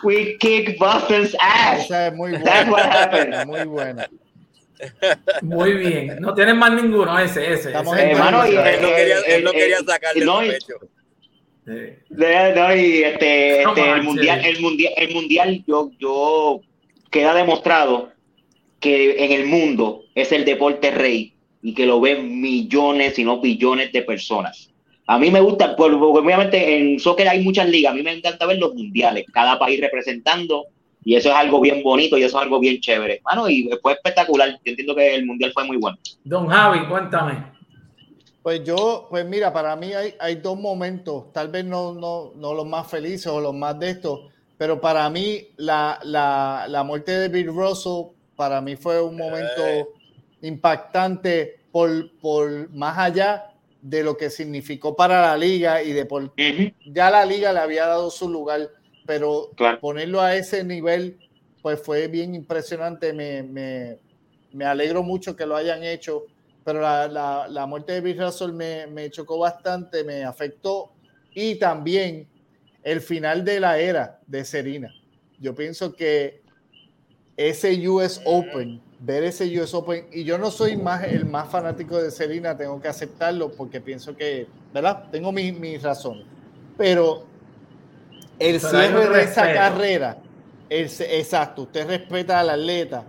we 0.03 0.37
kick 0.39 0.79
Boston's 0.79 1.35
ass. 1.41 1.85
Esa 1.85 2.09
es 2.09 2.15
muy 2.15 2.31
buena. 2.31 2.45
That's 2.45 2.71
what 2.71 2.85
happened. 2.85 3.47
Muy 3.47 3.65
buena. 3.65 4.07
Muy 5.43 5.73
bien. 5.75 6.21
No 6.21 6.35
tienen 6.35 6.59
más 6.59 6.73
ninguno, 6.73 7.19
ese, 7.19 7.53
ese. 7.53 7.69
Estamos 7.69 7.97
él, 7.97 8.19
no 8.19 8.43
quería, 8.43 9.21
él 9.27 9.45
no 9.45 9.53
quería 9.53 9.79
sacarle 9.79 10.25
no, 10.25 10.39
pecho. 10.41 10.75
No, 11.67 12.77
y 12.77 13.03
este, 13.03 13.63
este 13.63 13.91
el 13.91 14.03
mundial, 14.03 14.45
el 14.45 14.61
mundial, 14.61 14.93
el 14.97 15.15
mundial, 15.15 15.65
yo, 15.67 15.91
yo 15.99 16.61
queda 17.11 17.35
demostrado 17.35 18.13
que 18.81 19.25
en 19.25 19.33
el 19.33 19.47
mundo 19.47 20.03
es 20.15 20.31
el 20.33 20.45
deporte 20.45 20.91
rey 20.91 21.35
y 21.63 21.73
que 21.73 21.87
lo 21.87 22.01
ven 22.01 22.41
millones, 22.41 23.15
si 23.15 23.25
no 23.25 23.41
billones 23.41 23.93
de 23.93 24.03
personas. 24.03 24.71
A 25.07 25.19
mí 25.19 25.31
me 25.31 25.41
gusta, 25.41 25.75
pues, 25.77 25.93
obviamente 25.95 26.77
en 26.77 26.99
soccer 26.99 27.29
hay 27.29 27.43
muchas 27.43 27.69
ligas, 27.69 27.93
a 27.93 27.97
mí 27.97 28.03
me 28.03 28.13
encanta 28.13 28.47
ver 28.47 28.59
los 28.59 28.75
mundiales, 28.75 29.25
cada 29.33 29.59
país 29.59 29.81
representando 29.81 30.67
y 31.05 31.15
eso 31.17 31.29
es 31.29 31.35
algo 31.35 31.61
bien 31.61 31.83
bonito 31.83 32.17
y 32.17 32.23
eso 32.23 32.39
es 32.39 32.43
algo 32.43 32.59
bien 32.59 32.81
chévere. 32.81 33.21
Bueno, 33.23 33.49
y 33.49 33.69
fue 33.83 33.93
espectacular. 33.93 34.51
Yo 34.51 34.71
entiendo 34.71 34.95
que 34.95 35.15
el 35.15 35.27
mundial 35.27 35.53
fue 35.53 35.65
muy 35.65 35.77
bueno. 35.77 35.99
Don 36.25 36.47
Javi, 36.47 36.87
cuéntame. 36.87 37.54
Pues 38.45 38.63
yo, 38.63 39.09
pues 39.11 39.27
mira, 39.27 39.53
para 39.53 39.75
mí 39.75 39.93
hay, 39.93 40.15
hay 40.21 40.37
dos 40.37 40.57
momentos, 40.57 41.33
tal 41.33 41.49
vez 41.49 41.65
no, 41.65 41.95
no, 41.95 42.33
no 42.37 42.55
los 42.55 42.67
más 42.67 42.87
felices 42.89 43.27
o 43.27 43.41
los 43.41 43.55
más 43.55 43.77
de 43.81 43.91
estos, 43.91 44.21
pero 44.57 44.81
para 44.81 45.11
mí 45.11 45.49
la, 45.57 45.99
la, 46.05 46.67
la 46.69 46.85
muerte 46.85 47.11
de 47.11 47.29
Bill 47.29 47.49
Russell, 47.49 48.13
para 48.37 48.61
mí 48.61 48.77
fue 48.77 49.03
un 49.03 49.17
momento 49.17 49.67
eh. 49.67 49.87
impactante 50.43 51.61
por, 51.73 52.17
por 52.21 52.71
más 52.71 52.99
allá 52.99 53.51
de 53.83 54.05
lo 54.05 54.17
que 54.17 54.31
significó 54.31 54.95
para 54.95 55.23
la 55.23 55.37
liga 55.37 55.83
y 55.83 55.93
de 55.93 56.07
por 56.07 56.33
ya 56.87 57.11
la 57.11 57.25
liga 57.25 57.53
le 57.53 57.59
había 57.59 57.87
dado 57.87 58.11
su 58.11 58.29
lugar 58.29 58.71
pero 59.07 59.51
ponerlo 59.81 60.21
a 60.21 60.35
ese 60.37 60.65
nivel, 60.65 61.19
pues 61.63 61.81
fue 61.81 62.09
bien 62.09 62.35
impresionante. 62.35 63.13
Me, 63.13 63.43
me, 63.43 63.99
me, 64.53 64.65
alegro 64.65 65.03
mucho 65.03 65.37
que 65.37 65.47
lo 65.47 65.57
hayan 65.57 65.83
hecho, 65.85 66.25
pero 66.65 66.81
la, 66.81 67.07
la, 67.09 67.47
la 67.49 67.67
muerte 67.67 67.93
de 67.93 68.01
Bill 68.01 68.19
Russell 68.19 68.53
me, 68.53 68.87
me, 68.87 69.11
chocó 69.11 69.39
bastante, 69.39 70.03
me 70.03 70.25
afectó 70.25 70.93
y 71.35 71.57
también 71.57 72.27
el 72.83 73.01
final 73.01 73.45
de 73.45 73.61
la 73.61 73.79
era 73.79 74.21
de 74.27 74.45
Serena. 74.45 74.93
Yo 75.39 75.55
pienso 75.55 75.95
que 75.95 76.43
ese 77.37 77.89
US 77.89 78.21
Open, 78.25 78.81
ver 79.01 79.25
ese 79.25 79.61
US 79.61 79.75
Open, 79.75 80.07
y 80.13 80.25
yo 80.25 80.39
no 80.39 80.51
soy 80.51 80.77
más 80.77 81.05
el 81.05 81.27
más 81.27 81.51
fanático 81.51 82.01
de 82.01 82.11
Serena, 82.11 82.57
tengo 82.57 82.81
que 82.81 82.89
aceptarlo 82.89 83.51
porque 83.53 83.81
pienso 83.81 84.17
que, 84.17 84.47
¿verdad? 84.73 85.09
Tengo 85.11 85.33
mis, 85.33 85.59
mis 85.59 85.83
razones, 85.83 86.25
pero 86.79 87.25
el 88.39 88.61
cierre 88.61 89.09
de 89.09 89.23
esa 89.23 89.53
carrera, 89.53 90.19
exacto, 90.71 91.63
usted 91.63 91.87
respeta 91.87 92.41
al 92.41 92.51
atleta, 92.51 93.05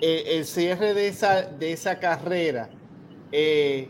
el, 0.00 0.44
cierre 0.44 0.94
de 0.94 1.08
esa, 1.08 1.42
de 1.42 1.72
esa 1.72 1.98
carrera, 1.98 2.68
eh, 3.32 3.88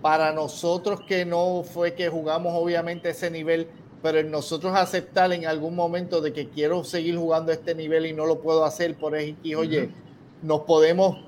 para 0.00 0.32
nosotros 0.32 1.00
que 1.06 1.24
no 1.24 1.62
fue 1.62 1.94
que 1.94 2.08
jugamos 2.08 2.52
obviamente 2.54 3.10
ese 3.10 3.30
nivel, 3.30 3.68
pero 4.02 4.18
en 4.18 4.30
nosotros 4.30 4.74
aceptar 4.74 5.32
en 5.32 5.46
algún 5.46 5.76
momento 5.76 6.20
de 6.20 6.32
que 6.32 6.48
quiero 6.48 6.82
seguir 6.82 7.16
jugando 7.16 7.52
este 7.52 7.74
nivel 7.74 8.06
y 8.06 8.12
no 8.12 8.26
lo 8.26 8.40
puedo 8.40 8.64
hacer 8.64 8.96
por 8.96 9.16
ejemplo, 9.16 9.60
oye, 9.60 9.90
nos 10.42 10.62
podemos 10.62 11.18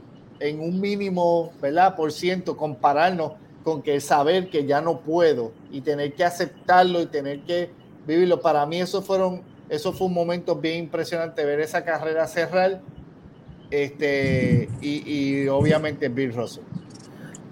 en 0.40 0.60
un 0.60 0.80
mínimo, 0.80 1.52
¿verdad? 1.60 1.94
Por 1.94 2.12
ciento 2.12 2.56
compararnos 2.56 3.32
con 3.62 3.82
que 3.82 4.00
saber 4.00 4.50
que 4.50 4.66
ya 4.66 4.80
no 4.80 5.00
puedo 5.00 5.52
y 5.70 5.80
tener 5.80 6.14
que 6.14 6.24
aceptarlo 6.24 7.00
y 7.00 7.06
tener 7.06 7.40
que 7.44 7.70
vivirlo. 8.06 8.40
Para 8.40 8.66
mí 8.66 8.80
eso 8.80 9.00
fueron, 9.00 9.42
eso 9.68 9.92
fue 9.92 10.08
un 10.08 10.14
momento 10.14 10.56
bien 10.56 10.84
impresionante 10.84 11.44
ver 11.44 11.60
esa 11.60 11.84
carrera 11.84 12.26
cerrar. 12.26 12.82
Este, 13.70 14.68
y, 14.82 15.10
y 15.10 15.48
obviamente 15.48 16.08
Bill 16.08 16.34
Russell. 16.34 16.62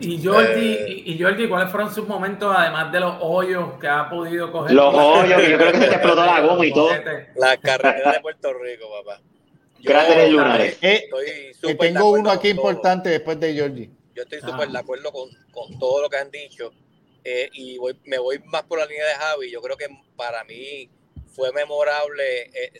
Y 0.03 0.25
Jordi, 0.25 0.75
eh, 0.75 1.03
y, 1.07 1.23
Jordi, 1.23 1.49
¿cuáles 1.49 1.71
fueron 1.71 1.95
sus 1.95 2.07
momentos, 2.07 2.55
además 2.57 2.93
de 2.93 3.01
los 3.01 3.17
hoyos 3.21 3.79
que 3.81 3.89
ha 3.89 4.11
podido 4.11 4.51
coger? 4.51 4.75
Los 4.75 4.95
hoyos, 4.95 5.49
yo 5.49 5.57
creo 5.57 5.73
que 5.73 5.79
se 5.79 5.87
te 5.87 5.95
explotó 5.95 6.27
la 6.27 6.41
goma 6.41 6.67
y 6.67 6.73
todo. 6.73 6.91
La 7.37 7.57
carrera 7.57 8.13
de 8.13 8.21
Puerto 8.21 8.53
Rico, 8.53 8.87
papá. 9.05 9.21
Gracias, 9.81 10.31
lunares. 10.31 10.79
Eh, 10.81 11.09
eh, 11.63 11.75
tengo 11.75 12.11
uno 12.11 12.31
aquí 12.31 12.49
importante 12.49 13.09
después 13.09 13.39
de 13.41 13.59
Jordi. 13.59 13.91
Yo 14.15 14.23
estoy 14.23 14.41
súper 14.41 14.69
de 14.69 14.79
acuerdo 14.79 15.11
con, 15.11 15.31
con, 15.51 15.79
todo 15.79 16.03
lo 16.03 16.11
que 16.11 16.19
han 16.19 16.31
dicho. 16.31 16.73
Eh, 17.25 17.49
y 17.53 17.79
voy, 17.79 17.99
me 18.05 18.19
voy 18.19 18.41
más 18.47 18.65
por 18.65 18.79
la 18.79 18.87
línea 18.87 19.07
de 19.07 19.15
Javi. 19.15 19.51
Yo 19.51 19.61
creo 19.61 19.77
que 19.77 19.87
para 20.17 20.45
mí 20.45 20.91
fue 21.35 21.53
memorable 21.53 22.43
eh, 22.53 22.73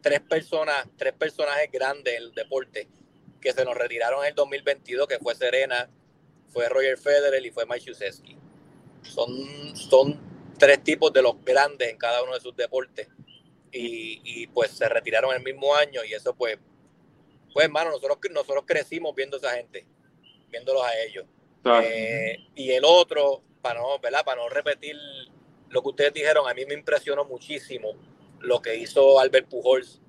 tres 0.00 0.20
personas, 0.20 0.86
tres 0.96 1.14
personajes 1.14 1.70
grandes 1.72 2.14
del 2.14 2.32
deporte 2.32 2.88
que 3.40 3.52
se 3.52 3.64
nos 3.64 3.76
retiraron 3.76 4.22
en 4.22 4.30
el 4.30 4.34
2022, 4.34 5.06
que 5.06 5.18
fue 5.18 5.34
Serena, 5.34 5.88
fue 6.54 6.68
Roger 6.68 6.96
Federer 6.96 7.44
y 7.44 7.50
fue 7.50 7.66
Mike 7.66 7.92
Krzyzewski. 7.92 8.38
Son, 9.02 9.76
son 9.76 10.18
tres 10.56 10.82
tipos 10.82 11.12
de 11.12 11.20
los 11.20 11.44
grandes 11.44 11.90
en 11.90 11.98
cada 11.98 12.22
uno 12.22 12.32
de 12.32 12.40
sus 12.40 12.56
deportes. 12.56 13.08
Y, 13.72 14.22
y 14.24 14.46
pues 14.46 14.70
se 14.70 14.88
retiraron 14.88 15.34
el 15.34 15.42
mismo 15.42 15.74
año 15.74 16.04
y 16.04 16.14
eso 16.14 16.32
pues, 16.32 16.58
pues 17.52 17.66
hermano, 17.66 17.90
nosotros, 17.90 18.18
nosotros 18.30 18.64
crecimos 18.64 19.14
viendo 19.16 19.36
a 19.36 19.40
esa 19.40 19.50
gente, 19.56 19.84
viéndolos 20.48 20.84
a 20.84 20.96
ellos. 21.02 21.26
Eh, 21.82 22.38
y 22.54 22.70
el 22.70 22.84
otro, 22.84 23.42
para 23.60 23.80
no, 23.80 23.98
¿verdad? 23.98 24.24
para 24.24 24.40
no 24.40 24.48
repetir 24.48 24.96
lo 25.70 25.82
que 25.82 25.88
ustedes 25.88 26.14
dijeron, 26.14 26.48
a 26.48 26.54
mí 26.54 26.64
me 26.66 26.74
impresionó 26.74 27.24
muchísimo 27.24 27.90
lo 28.38 28.62
que 28.62 28.76
hizo 28.76 29.18
Albert 29.18 29.48
Pujols 29.48 30.00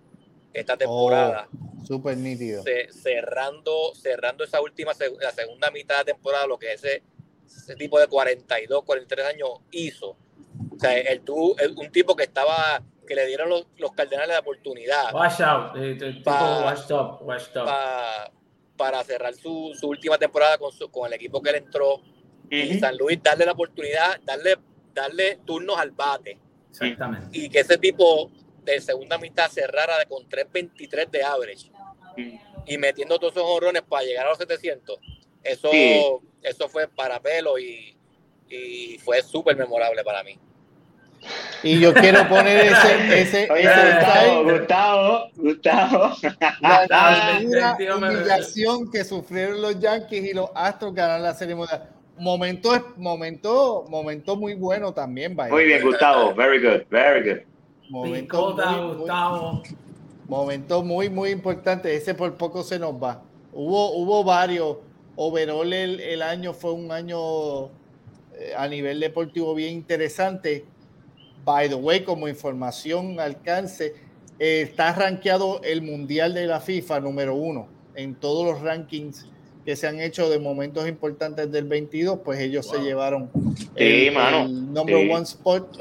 esta 0.54 0.78
temporada. 0.78 1.50
Oh, 1.52 1.65
súper 1.86 2.18
nítido. 2.18 2.64
cerrando, 2.92 3.94
cerrando 3.96 4.44
esa 4.44 4.62
última, 4.62 4.92
la 5.22 5.32
segunda 5.32 5.72
mitad 5.72 6.00
de 6.00 6.14
temporada, 6.14 6.48
lo 6.48 6.58
que 6.58 6.74
ese, 6.74 7.04
ese 7.46 7.76
tipo 7.76 8.00
de 8.00 8.08
42, 8.08 8.84
43 8.84 9.26
años 9.28 9.50
hizo. 9.72 10.18
O 10.76 10.80
sea, 10.80 10.98
el, 10.98 11.22
un 11.78 11.92
tipo 11.92 12.16
que 12.16 12.24
estaba, 12.24 12.82
que 13.08 13.16
le 13.16 13.26
dieron 13.28 13.50
los, 13.50 13.68
los 13.78 13.94
cardenales 13.94 14.36
la 14.36 14.40
oportunidad. 14.40 15.14
Watch 15.14 15.42
out, 15.42 15.76
eh, 15.78 16.22
para 18.78 19.04
cerrar 19.06 19.34
su, 19.34 19.72
su, 19.80 19.88
última 19.88 20.18
temporada 20.18 20.58
con, 20.58 20.72
su, 20.72 20.90
con 20.90 21.08
el 21.08 21.14
equipo 21.14 21.42
que 21.42 21.52
él 21.52 21.56
entró. 21.58 22.02
Y 22.50 22.78
San 22.80 22.98
Luis 22.98 23.22
darle 23.24 23.46
la 23.46 23.54
oportunidad, 23.54 24.20
darle, 24.24 24.58
darle 24.94 25.40
turnos 25.46 25.78
al 25.78 25.92
bate. 25.92 26.38
Exactamente. 26.70 27.28
Y 27.32 27.50
que 27.50 27.62
ese 27.62 27.78
tipo 27.78 28.30
de 28.64 28.82
segunda 28.82 29.18
mitad 29.18 29.50
cerrara 29.50 30.06
con 30.06 30.28
3.23 30.28 31.10
de 31.10 31.24
average 31.24 31.72
y 32.18 32.78
metiendo 32.78 33.20
todos 33.20 33.34
esos 33.34 33.46
honrones 33.46 33.84
para 33.84 34.04
llegar 34.04 34.26
a 34.26 34.30
los 34.30 34.38
700. 34.38 35.00
Eso, 35.44 35.70
eso 36.42 36.70
fue 36.70 36.88
para 36.88 37.20
pelo 37.20 37.60
y, 37.60 37.96
y 38.50 38.98
fue 39.00 39.22
súper 39.22 39.56
memorable 39.56 40.04
para 40.04 40.24
mí. 40.24 40.40
Y 41.64 41.80
yo 41.80 41.94
quiero 41.94 42.28
poner 42.28 42.68
ese, 42.68 43.22
ese, 43.22 43.52
Oye, 43.52 43.64
Gustavo, 43.64 44.44
Gustavo, 44.44 45.30
Gustavo, 45.36 46.16
La 46.62 47.38
humillación 47.98 48.92
que 48.92 49.04
sufrieron 49.04 49.62
los 49.62 49.80
Yankees 49.80 50.26
y 50.26 50.34
los 50.34 50.50
Astros 50.54 50.94
ganar 50.94 51.22
la 51.22 51.34
serie 51.34 51.56
mundial. 51.56 51.90
Momento, 52.18 52.94
momento, 52.98 53.86
momento 53.90 54.36
muy 54.36 54.54
bueno 54.54 54.94
también, 54.94 55.36
vaya. 55.36 55.52
Muy 55.52 55.66
bien, 55.66 55.82
Gustavo. 55.82 56.34
Very 56.34 56.62
good, 56.62 56.84
very 56.90 57.28
good. 57.28 57.42
Momento 57.90 58.56
muy, 58.56 58.96
Gustavo. 58.98 59.64
Momento 60.28 60.84
muy, 60.84 61.10
muy 61.10 61.30
importante. 61.30 61.96
Ese 61.96 62.14
por 62.14 62.36
poco 62.36 62.64
se 62.64 62.80
nos 62.80 63.02
va. 63.02 63.24
Hubo, 63.54 63.92
hubo 63.92 64.24
varios. 64.24 64.78
Overall 65.18 65.72
el, 65.72 66.00
el 66.02 66.22
año 66.22 66.54
fue 66.54 66.74
un 66.74 66.92
año 66.92 67.68
eh, 68.34 68.54
a 68.58 68.68
nivel 68.68 69.00
deportivo 69.00 69.56
bien 69.56 69.74
interesante 69.74 70.66
by 71.46 71.70
the 71.70 71.76
way, 71.76 72.04
como 72.04 72.28
información 72.28 73.20
alcance, 73.20 73.94
eh, 74.40 74.62
está 74.64 74.92
rankeado 74.94 75.62
el 75.64 75.82
Mundial 75.84 76.34
de 76.34 76.48
la 76.48 76.60
FIFA 76.60 77.00
número 77.00 77.36
uno 77.36 77.68
en 77.94 78.16
todos 78.16 78.46
los 78.46 78.62
rankings 78.62 79.28
que 79.64 79.76
se 79.76 79.88
han 79.88 80.00
hecho 80.00 80.30
de 80.30 80.40
momentos 80.40 80.88
importantes 80.88 81.52
del 81.52 81.66
22, 81.66 82.20
pues 82.24 82.40
ellos 82.40 82.68
se 82.68 82.80
llevaron 82.80 83.32
el, 83.76 84.14
number 84.74 84.96
one 84.96 85.24
spot. 85.24 85.80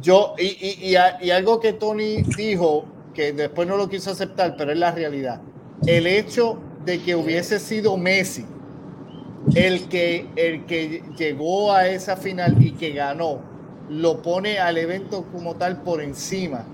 Yo, 0.00 0.34
y, 0.38 0.46
y, 0.46 0.96
y, 1.20 1.30
algo 1.30 1.58
que 1.58 1.72
Tony 1.72 2.22
dijo, 2.36 2.84
que 3.14 3.32
después 3.32 3.66
no 3.68 3.76
lo 3.76 3.88
quiso 3.88 4.10
aceptar, 4.10 4.56
pero 4.56 4.72
es 4.72 4.78
la 4.78 4.92
realidad. 4.92 5.40
El 5.86 6.06
hecho 6.06 6.60
de 6.84 7.00
que 7.02 7.14
hubiese 7.14 7.58
sido 7.58 7.96
Messi 7.96 8.44
el 9.54 9.88
que, 9.88 10.26
el 10.36 10.66
que 10.66 11.02
llegó 11.16 11.72
a 11.72 11.88
esa 11.88 12.16
final 12.16 12.56
y 12.64 12.72
que 12.72 12.92
ganó, 12.92 13.42
lo 13.88 14.22
pone 14.22 14.58
al 14.58 14.78
evento 14.78 15.26
como 15.32 15.56
tal 15.56 15.82
por 15.82 16.00
encima 16.00 16.66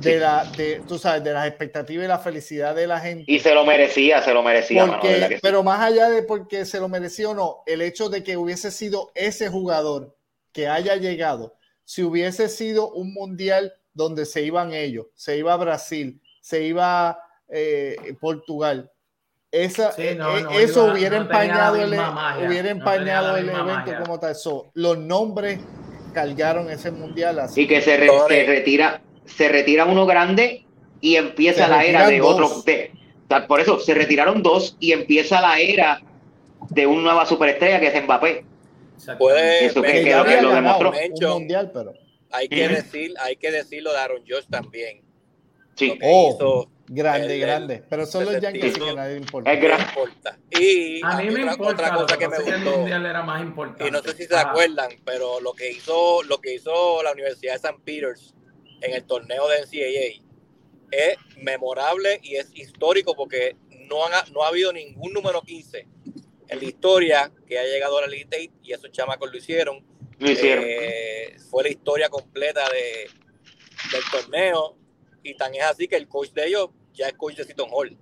de 0.00 0.18
la 0.18 0.44
de 0.44 0.82
tú 0.86 0.96
sabes 0.96 1.24
de 1.24 1.32
las 1.32 1.48
expectativas 1.48 2.04
y 2.04 2.08
la 2.08 2.18
felicidad 2.20 2.74
de 2.74 2.86
la 2.86 3.00
gente 3.00 3.24
y 3.26 3.40
se 3.40 3.52
lo 3.52 3.64
merecía 3.64 4.22
se 4.22 4.32
lo 4.32 4.44
merecía 4.44 5.00
pero 5.42 5.64
más 5.64 5.80
allá 5.80 6.08
de 6.08 6.22
porque 6.22 6.64
se 6.66 6.78
lo 6.78 6.88
merecía 6.88 7.30
o 7.30 7.34
no 7.34 7.62
el 7.66 7.82
hecho 7.82 8.08
de 8.08 8.22
que 8.22 8.36
hubiese 8.36 8.70
sido 8.70 9.10
ese 9.16 9.48
jugador 9.48 10.16
que 10.52 10.68
haya 10.68 10.94
llegado 10.94 11.56
si 11.84 12.04
hubiese 12.04 12.48
sido 12.48 12.92
un 12.92 13.12
mundial 13.12 13.72
donde 13.98 14.24
se 14.24 14.42
iban 14.42 14.72
ellos 14.72 15.06
se 15.14 15.36
iba 15.36 15.54
Brasil 15.56 16.20
se 16.40 16.62
iba 16.62 17.18
eh, 17.48 17.96
Portugal 18.18 18.90
esa, 19.50 19.94
eh, 19.96 20.18
eso 20.60 20.92
hubiera, 20.92 21.16
empañado 21.16 21.76
el, 21.76 21.98
hubiera 22.46 22.68
empañado 22.68 23.36
el 23.38 23.48
evento 23.48 23.92
como 24.04 24.20
tal. 24.20 24.36
los 24.74 24.98
nombres 24.98 25.58
cargaron 26.12 26.70
ese 26.70 26.90
mundial 26.90 27.38
así. 27.38 27.62
Y 27.62 27.66
que 27.66 27.80
se, 27.80 27.96
retira, 27.96 29.00
se 29.24 29.48
retira 29.48 29.86
uno 29.86 30.04
grande 30.04 30.66
y 31.00 31.16
empieza 31.16 31.66
la 31.66 31.82
era 31.82 32.06
de 32.08 32.20
otro. 32.20 32.50
por 33.46 33.60
eso 33.60 33.80
se 33.80 33.94
retiraron 33.94 34.42
dos 34.42 34.76
y 34.80 34.92
empieza 34.92 35.40
la 35.40 35.58
era 35.58 36.02
de 36.68 36.86
una 36.86 37.02
nueva 37.02 37.24
superestrella 37.24 37.80
que 37.80 37.86
es 37.86 38.04
Mbappé. 38.04 38.44
Puede, 39.18 39.64
eso 39.64 39.80
que, 39.80 40.14
lo 40.42 40.54
demostró. 40.54 40.92
mundial, 41.30 41.70
pero 41.72 41.94
hay 42.30 42.48
que 42.48 42.68
decir, 42.68 43.14
hay 43.20 43.36
que 43.36 43.50
decirlo 43.50 43.92
de 43.92 43.98
Aaron 43.98 44.22
Josh 44.28 44.46
también. 44.50 45.02
Sí. 45.76 45.98
Oh, 46.02 46.66
grande, 46.88 47.38
grande. 47.38 47.84
Pero 47.88 48.04
son 48.04 48.24
los 48.24 48.40
Yankees 48.40 48.76
que 48.78 48.94
nadie 48.94 49.16
importa. 49.16 49.52
Es 49.52 49.62
gran. 49.62 49.80
importa. 49.80 50.38
Y 50.50 51.00
a 51.04 51.16
mí 51.18 51.30
me 51.30 51.40
importa, 51.42 51.70
otra 51.70 51.94
cosa 51.94 52.18
que 52.18 52.28
me 52.28 52.38
gustó. 52.38 52.86
Era 52.86 53.22
más 53.22 53.42
importante. 53.42 53.86
Y 53.86 53.90
no 53.90 54.02
sé 54.02 54.16
si 54.16 54.24
se 54.24 54.36
acuerdan, 54.36 54.90
pero 55.04 55.40
lo 55.40 55.52
que 55.52 55.70
hizo, 55.70 56.22
lo 56.24 56.38
que 56.38 56.54
hizo 56.54 57.02
la 57.02 57.12
Universidad 57.12 57.52
de 57.52 57.68
St. 57.68 57.80
Peters 57.84 58.34
en 58.80 58.94
el 58.94 59.04
torneo 59.04 59.48
de 59.48 59.60
NCAA 59.60 60.28
es 60.90 61.16
memorable 61.36 62.20
y 62.22 62.36
es 62.36 62.50
histórico 62.54 63.14
porque 63.14 63.56
no, 63.88 64.04
han, 64.04 64.32
no 64.32 64.42
ha 64.42 64.48
habido 64.48 64.72
ningún 64.72 65.12
número 65.12 65.42
15 65.42 65.86
en 66.48 66.58
la 66.58 66.64
historia 66.64 67.32
que 67.46 67.58
ha 67.58 67.64
llegado 67.64 67.98
a 67.98 68.02
la 68.02 68.06
Elite 68.06 68.36
Eight 68.36 68.52
y 68.62 68.72
esos 68.72 68.90
chamacos 68.90 69.30
lo 69.30 69.36
hicieron. 69.36 69.84
Lo 70.18 70.30
hicieron. 70.30 70.64
Eh, 70.66 71.36
fue 71.50 71.62
la 71.64 71.68
historia 71.70 72.08
completa 72.08 72.62
de, 72.70 73.10
del 73.92 74.02
torneo 74.10 74.76
y 75.22 75.34
tan 75.34 75.54
es 75.54 75.62
así 75.62 75.88
que 75.88 75.96
el 75.96 76.08
coach 76.08 76.30
de 76.32 76.46
ellos 76.46 76.70
ya 76.94 77.06
es 77.06 77.14
coach 77.14 77.36
de 77.36 77.44
Seton 77.44 77.68
Hall. 77.72 77.96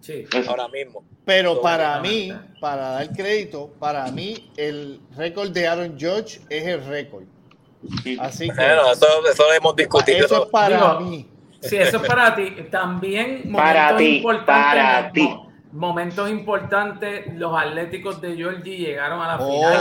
Sí. 0.00 0.24
Ahora 0.46 0.68
mismo. 0.68 1.04
Pero 1.24 1.60
para 1.60 2.00
mí, 2.00 2.32
para 2.60 2.90
dar 2.90 3.12
crédito, 3.12 3.72
para 3.80 4.10
mí 4.12 4.52
el 4.56 5.00
récord 5.16 5.50
de 5.50 5.66
Aaron 5.66 5.98
George 5.98 6.40
es 6.48 6.66
el 6.66 6.84
récord. 6.86 7.24
Así 8.20 8.48
que. 8.48 8.54
Bueno, 8.54 8.92
eso, 8.92 9.06
eso 9.30 9.42
lo 9.44 9.52
hemos 9.52 9.74
discutido. 9.74 10.26
Eso 10.26 10.44
es 10.44 10.50
para 10.50 11.00
mí. 11.00 11.28
Sí, 11.60 11.76
eso 11.76 11.96
es 11.96 12.06
para 12.06 12.34
ti. 12.36 12.54
También 12.70 13.50
para 13.52 13.96
ti, 13.96 14.22
para 14.44 15.10
ti 15.10 15.45
momentos 15.76 16.28
importantes, 16.30 17.26
los 17.34 17.56
Atléticos 17.56 18.20
de 18.20 18.34
Georgie 18.34 18.76
llegaron 18.78 19.20
a 19.20 19.28
la 19.28 19.36
oh, 19.38 19.52
final. 19.52 19.76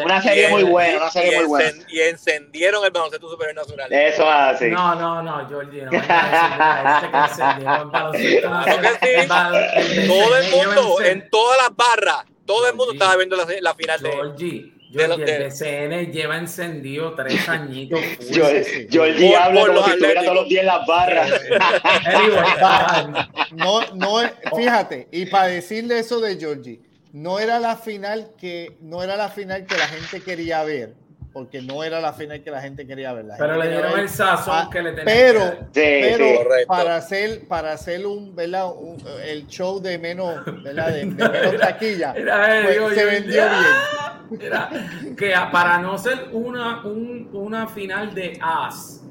Oh, 0.00 0.04
una 0.04 0.20
serie 0.20 0.48
muy 0.48 0.64
buena, 0.64 0.96
una 0.98 1.10
serie 1.10 1.38
muy 1.38 1.46
buena. 1.46 1.78
Y 1.88 2.00
encendieron 2.00 2.84
el 2.84 2.90
baloncesto 2.90 3.30
superior 3.30 3.54
nacional. 3.54 3.92
Eso 3.92 4.28
así. 4.28 4.68
No, 4.68 4.94
no, 4.94 5.22
no, 5.22 5.48
Georgie, 5.48 5.82
no. 5.82 5.90
Todo 10.06 10.36
el 10.36 10.50
mundo, 10.50 11.00
en 11.02 11.30
todas 11.30 11.58
las 11.62 11.76
barras, 11.76 12.24
todo 12.44 12.68
el 12.68 12.74
mundo 12.74 12.92
estaba 12.92 13.16
viendo 13.16 13.36
la, 13.36 13.46
la 13.60 13.74
final 13.74 14.00
de 14.00 14.10
Georgie. 14.10 14.79
Yo, 14.90 15.02
el 15.02 15.22
BCN 15.22 16.10
lleva 16.12 16.36
encendido 16.36 17.14
tres 17.14 17.48
añitos. 17.48 18.00
yo, 18.30 18.44
yo 18.88 19.04
el 19.04 19.16
diablo 19.16 19.66
como 19.66 19.84
si 19.84 19.90
estuviera 19.92 20.22
todos 20.22 20.34
los 20.34 20.48
días 20.48 20.60
en 20.62 20.66
las 20.66 20.86
barras. 20.86 21.30
no, 23.52 23.80
no, 23.94 24.16
fíjate, 24.56 25.06
y 25.12 25.26
para 25.26 25.46
decirle 25.46 26.00
eso 26.00 26.20
de 26.20 26.36
Georgie, 26.36 26.80
no 27.12 27.38
era 27.38 27.60
la 27.60 27.76
final 27.76 28.32
que 28.36 28.76
no 28.80 29.02
era 29.02 29.16
la 29.16 29.28
final 29.28 29.64
que 29.64 29.76
la 29.76 29.86
gente 29.86 30.20
quería 30.22 30.64
ver 30.64 30.94
porque 31.32 31.62
no 31.62 31.84
era 31.84 32.00
la 32.00 32.12
final 32.12 32.42
que 32.42 32.50
la 32.50 32.60
gente 32.60 32.86
quería 32.86 33.12
ver. 33.12 33.26
pero 33.38 33.56
le 33.56 33.68
dieron 33.68 33.98
el 33.98 34.08
sazón 34.08 34.68
que 34.70 34.82
le 34.82 34.92
tenían 34.92 35.06
Pero, 35.06 35.68
pero 35.72 36.26
para 36.66 36.96
hacer, 36.96 37.46
para 37.46 37.72
hacer 37.72 38.06
un, 38.06 38.34
¿verdad? 38.34 38.70
el 39.24 39.46
show 39.46 39.80
de 39.80 39.98
menos, 39.98 40.44
¿verdad? 40.62 40.92
De, 40.92 41.06
menos 41.06 41.56
taquilla, 41.58 42.12
pues, 42.14 42.94
se 42.94 43.04
vendió 43.04 43.42
bien. 43.42 44.40
Era 44.40 44.70
que 45.16 45.34
para 45.50 45.78
no 45.78 45.98
ser 45.98 46.28
una, 46.32 46.84
un, 46.84 47.28
una 47.32 47.66
final 47.66 48.14
de 48.14 48.38
As, 48.40 49.02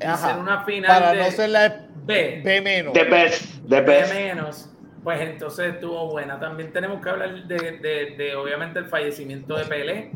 ser 0.00 0.36
una 0.38 0.64
final 0.64 0.86
para 0.86 1.12
de 1.12 1.18
no 1.18 1.30
ser 1.30 1.50
la 1.50 1.86
B, 2.06 2.42
B 2.44 2.60
menos. 2.60 2.92
De 2.92 3.04
best, 3.04 3.44
de 3.62 3.80
B 3.80 4.04
menos. 4.12 4.70
Pues 5.02 5.20
entonces 5.20 5.74
estuvo 5.74 6.10
buena. 6.10 6.40
También 6.40 6.72
tenemos 6.72 7.02
que 7.02 7.10
hablar 7.10 7.46
de, 7.46 7.56
de, 7.56 8.14
de 8.16 8.36
obviamente 8.36 8.78
el 8.78 8.86
fallecimiento 8.86 9.54
de 9.54 9.64
Pelé 9.66 10.10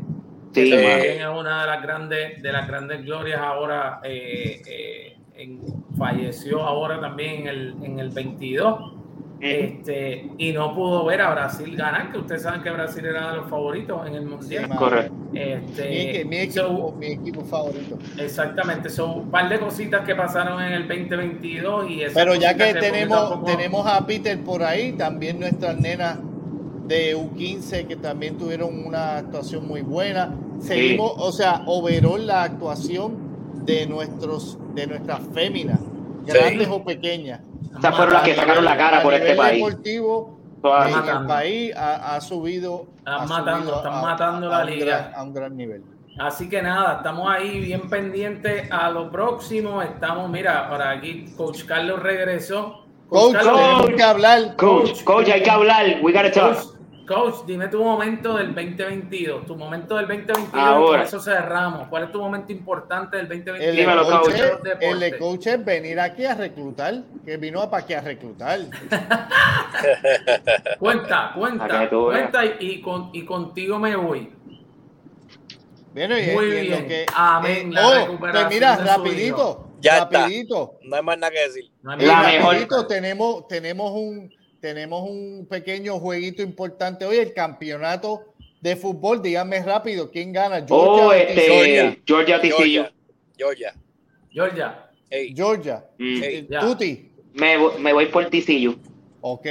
Sí, 0.53 0.69
también 0.69 1.21
es 1.21 1.27
una 1.27 1.61
de 1.61 1.67
las 1.67 1.81
grandes, 1.81 2.41
de 2.41 2.51
las 2.51 2.67
grandes 2.67 3.05
glorias 3.05 3.39
ahora. 3.39 3.99
Eh, 4.03 4.61
eh, 4.65 5.15
en, 5.35 5.61
falleció 5.97 6.63
ahora 6.63 6.99
también 6.99 7.41
en 7.41 7.47
el, 7.47 7.75
en 7.83 7.99
el 7.99 8.09
22. 8.09 8.93
Este, 9.41 10.29
y 10.37 10.51
no 10.51 10.75
pudo 10.75 11.05
ver 11.05 11.21
a 11.21 11.31
Brasil 11.31 11.73
ganar, 11.77 12.11
que 12.11 12.17
ustedes 12.17 12.41
saben 12.41 12.61
que 12.61 12.71
Brasil 12.71 13.05
era 13.05 13.31
de 13.31 13.37
los 13.37 13.49
favoritos 13.49 14.05
en 14.05 14.15
el 14.15 14.25
mundial. 14.25 14.67
Correcto. 14.75 15.13
Este, 15.33 16.25
mi, 16.25 16.39
equipo, 16.39 16.93
mi, 16.99 17.07
equipo, 17.07 17.45
favorito. 17.45 17.97
Exactamente, 18.17 18.89
son 18.89 19.11
un 19.11 19.31
par 19.31 19.47
de 19.47 19.57
cositas 19.59 20.05
que 20.05 20.13
pasaron 20.13 20.61
en 20.61 20.73
el 20.73 20.87
2022 20.89 21.89
y 21.89 22.01
Pero 22.13 22.35
ya 22.35 22.53
que 22.53 22.73
tenemos, 22.73 23.45
tenemos 23.45 23.87
a 23.87 24.05
Peter 24.05 24.37
por 24.39 24.61
ahí, 24.61 24.91
también 24.93 25.39
nuestras 25.39 25.79
nenas 25.79 26.19
de 26.89 27.15
U15 27.15 27.87
que 27.87 27.95
también 27.95 28.37
tuvieron 28.37 28.85
una 28.85 29.17
actuación 29.17 29.67
muy 29.67 29.81
buena. 29.81 30.35
Seguimos, 30.59 31.13
o 31.17 31.31
sea, 31.31 31.61
overall 31.67 32.25
la 32.25 32.43
actuación 32.43 33.63
de 33.63 33.85
nuestros 33.85 34.57
de 34.73 34.87
nuestras 34.87 35.21
féminas, 35.33 35.79
grandes 36.25 36.67
o 36.67 36.83
pequeñas. 36.83 37.41
Estas 37.75 37.95
fueron 37.95 38.13
las 38.15 38.23
que 38.23 38.35
sacaron 38.35 38.65
la 38.65 38.75
cara 38.75 39.03
por 39.03 39.13
este 39.13 39.35
país. 39.35 39.63
Deportivo, 39.63 40.39
el 40.63 41.27
país 41.27 41.73
ha, 41.77 42.19
subido, 42.21 42.87
están 42.97 43.29
matando, 43.29 43.75
están 43.77 44.01
matando 44.01 44.49
la 44.49 44.63
liga 44.65 45.13
a 45.15 45.23
un 45.23 45.33
gran 45.33 45.55
nivel. 45.55 45.83
Así 46.17 46.49
que 46.49 46.61
nada, 46.61 46.97
estamos 46.97 47.29
ahí 47.29 47.61
bien 47.61 47.87
pendientes 47.87 48.69
a 48.71 48.89
lo 48.89 49.09
próximo. 49.09 49.81
Estamos, 49.81 50.29
mira, 50.29 50.67
para 50.69 50.89
aquí, 50.89 51.25
Coach 51.37 51.63
Carlos 51.63 52.01
regresó. 52.01 52.83
Coach, 53.07 53.37
coach, 53.41 53.95
que 53.95 54.03
hablar. 54.03 54.55
Coach, 54.57 55.03
coach, 55.03 55.29
hay 55.29 55.41
que 55.43 55.49
hablar. 55.49 55.85
We 56.01 56.11
gotta 56.11 56.31
talk. 56.31 56.55
Coach, 56.55 56.78
dime 57.45 57.67
tu 57.67 57.83
momento 57.83 58.37
del 58.37 58.53
2022, 58.53 59.45
tu 59.45 59.55
momento 59.55 59.97
del 59.97 60.07
2022, 60.07 60.53
Ahora. 60.53 61.03
eso 61.03 61.19
cerramos. 61.19 61.87
¿Cuál 61.87 62.03
es 62.03 62.11
tu 62.11 62.19
momento 62.19 62.51
importante 62.51 63.17
del 63.17 63.27
2022? 63.27 63.61
El, 63.61 63.85
coach, 64.07 64.39
el 64.81 64.99
de 64.99 65.17
coach 65.17 65.47
es 65.47 65.65
venir 65.65 65.99
aquí 65.99 66.25
a 66.25 66.35
reclutar, 66.35 67.01
que 67.25 67.37
vino 67.37 67.67
para 67.69 67.83
aquí 67.83 67.93
a 67.93 68.01
reclutar. 68.01 68.59
cuenta, 70.79 71.31
cuenta, 71.35 71.89
cuenta 71.89 72.45
y, 72.59 72.81
con, 72.81 73.09
y 73.13 73.25
contigo 73.25 73.79
me 73.79 73.95
voy. 73.95 74.33
Bueno, 75.93 76.17
y 76.17 76.31
Muy 76.31 76.45
bien. 76.45 76.87
Que, 76.87 77.05
Amén. 77.15 77.73
Eh, 77.73 77.81
oh, 77.83 78.17
pues 78.19 78.33
mira, 78.49 78.75
rapidito. 78.77 79.65
Ya 79.81 80.05
rapidito. 80.05 80.77
No 80.83 80.97
hay 80.97 81.03
más 81.03 81.17
nada 81.17 81.31
que 81.31 81.39
decir. 81.39 81.71
la 81.81 81.95
mejor. 81.95 82.87
tenemos, 82.87 83.47
tenemos 83.47 83.91
un 83.91 84.29
tenemos 84.59 85.09
un 85.09 85.47
pequeño 85.49 85.99
jueguito 85.99 86.41
importante 86.41 87.05
hoy, 87.05 87.17
el 87.17 87.33
campeonato 87.33 88.33
de 88.61 88.75
fútbol. 88.75 89.21
Díganme 89.21 89.61
rápido, 89.63 90.09
¿quién 90.11 90.31
gana? 90.31 90.65
Georgia, 90.65 91.07
oh, 91.07 91.13
este, 91.13 91.41
Georgia, 91.41 91.97
Georgia, 92.05 92.39
Georgia. 93.37 93.73
Georgia. 94.31 94.89
Georgia. 95.35 95.85
Mm. 95.97 96.59
Tuti. 96.59 97.11
Me, 97.33 97.57
me, 97.79 97.93
voy 97.93 98.07
por 98.07 98.29
TCU. 98.29 98.77
Ok. 99.21 99.47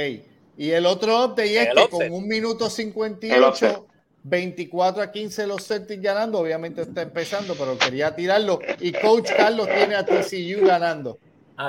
Y 0.57 0.71
el 0.71 0.85
otro 0.85 1.25
update 1.25 1.61
es 1.61 1.69
que 1.69 1.89
con 1.89 2.11
un 2.11 2.27
minuto 2.27 2.69
58, 2.69 3.87
24 4.23 5.01
a 5.01 5.11
15 5.11 5.47
los 5.47 5.65
Celtics 5.65 6.01
ganando. 6.01 6.39
Obviamente 6.39 6.81
está 6.81 7.01
empezando, 7.01 7.55
pero 7.55 7.77
quería 7.77 8.15
tirarlo. 8.15 8.59
Y 8.79 8.91
Coach 8.91 9.31
Carlos 9.35 9.67
tiene 9.67 9.95
a 9.95 10.05
TCU 10.05 10.65
ganando 10.65 11.17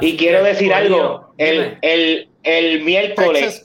y 0.00 0.16
quiero 0.16 0.42
decir 0.44 0.72
algo, 0.72 1.34
el, 1.36 1.78
el, 1.82 2.28
el 2.42 2.82
miércoles, 2.82 3.64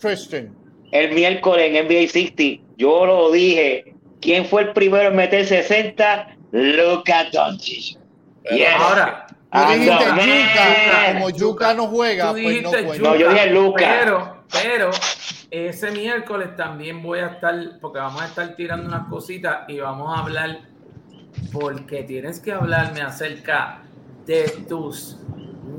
el 0.91 1.13
miércoles 1.13 1.71
en 1.71 1.85
NBA 1.85 2.07
60, 2.09 2.63
yo 2.77 3.05
lo 3.05 3.31
dije, 3.31 3.95
¿quién 4.21 4.45
fue 4.45 4.63
el 4.63 4.73
primero 4.73 5.09
en 5.09 5.15
meter 5.15 5.45
60? 5.45 6.35
Luka 6.51 7.25
Doncic. 7.31 7.97
Ahora, 8.77 9.27
tú 9.51 9.59
dijiste 9.73 10.05
Yuka, 10.05 11.13
como 11.13 11.29
Yuka 11.29 11.73
no 11.73 11.87
juega, 11.87 12.31
pues 12.31 12.61
no, 12.61 12.69
juega. 12.69 12.97
no, 12.97 13.15
yo 13.15 13.29
dije 13.29 13.47
Luka. 13.47 13.97
Pero, 13.99 14.43
pero 14.51 14.91
ese 15.51 15.91
miércoles 15.91 16.55
también 16.55 17.01
voy 17.01 17.19
a 17.19 17.27
estar, 17.27 17.79
porque 17.81 17.99
vamos 17.99 18.21
a 18.21 18.25
estar 18.25 18.55
tirando 18.55 18.87
unas 18.87 19.07
cositas 19.07 19.67
y 19.67 19.79
vamos 19.79 20.15
a 20.15 20.21
hablar, 20.21 20.59
porque 21.51 22.03
tienes 22.03 22.39
que 22.39 22.51
hablarme 22.51 23.01
acerca 23.01 23.81
de 24.25 24.49
tus 24.67 25.17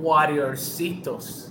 Warriorcitos. 0.01 1.46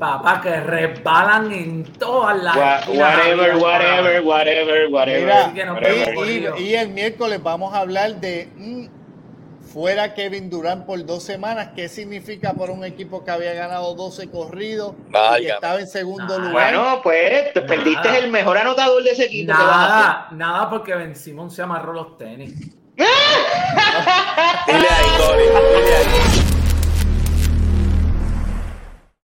Papá, 0.00 0.40
que 0.40 0.60
resbalan 0.60 1.52
en 1.52 1.84
todas 1.84 2.42
las. 2.42 2.56
whatever, 2.88 3.56
whatever, 3.56 4.22
whatever, 4.22 4.88
whatever. 4.90 6.58
y, 6.58 6.74
el 6.74 6.88
miércoles 6.88 7.42
vamos 7.42 7.74
a 7.74 7.80
hablar 7.80 8.14
de 8.14 8.48
mm, 8.56 8.86
fuera 9.70 10.14
Kevin 10.14 10.48
Durant 10.48 10.86
por 10.86 11.04
dos 11.04 11.22
semanas. 11.22 11.72
¿Qué 11.76 11.90
significa 11.90 12.54
para 12.54 12.72
un 12.72 12.82
equipo 12.82 13.22
que 13.22 13.30
había 13.30 13.52
ganado 13.52 13.94
12 13.94 14.30
corridos 14.30 14.94
y 15.38 15.48
estaba 15.48 15.78
en 15.78 15.86
segundo 15.86 16.38
lugar? 16.38 16.52
Bueno, 16.72 17.00
pues 17.02 17.52
te 17.52 17.60
perdiste 17.60 18.20
el 18.20 18.30
mejor 18.30 18.56
anotador 18.56 19.02
de 19.02 19.10
ese 19.10 19.26
equipo. 19.26 19.52
Nada, 19.52 20.28
nada, 20.30 20.70
porque 20.70 20.94
Ben 20.94 21.14
Simon 21.14 21.50
se 21.50 21.60
amarró 21.60 21.92
los 21.92 22.16
tenis. 22.16 22.54
dile 22.96 23.08
ahí, 24.66 25.10
Dile 25.76 25.96
ahí. 25.96 26.49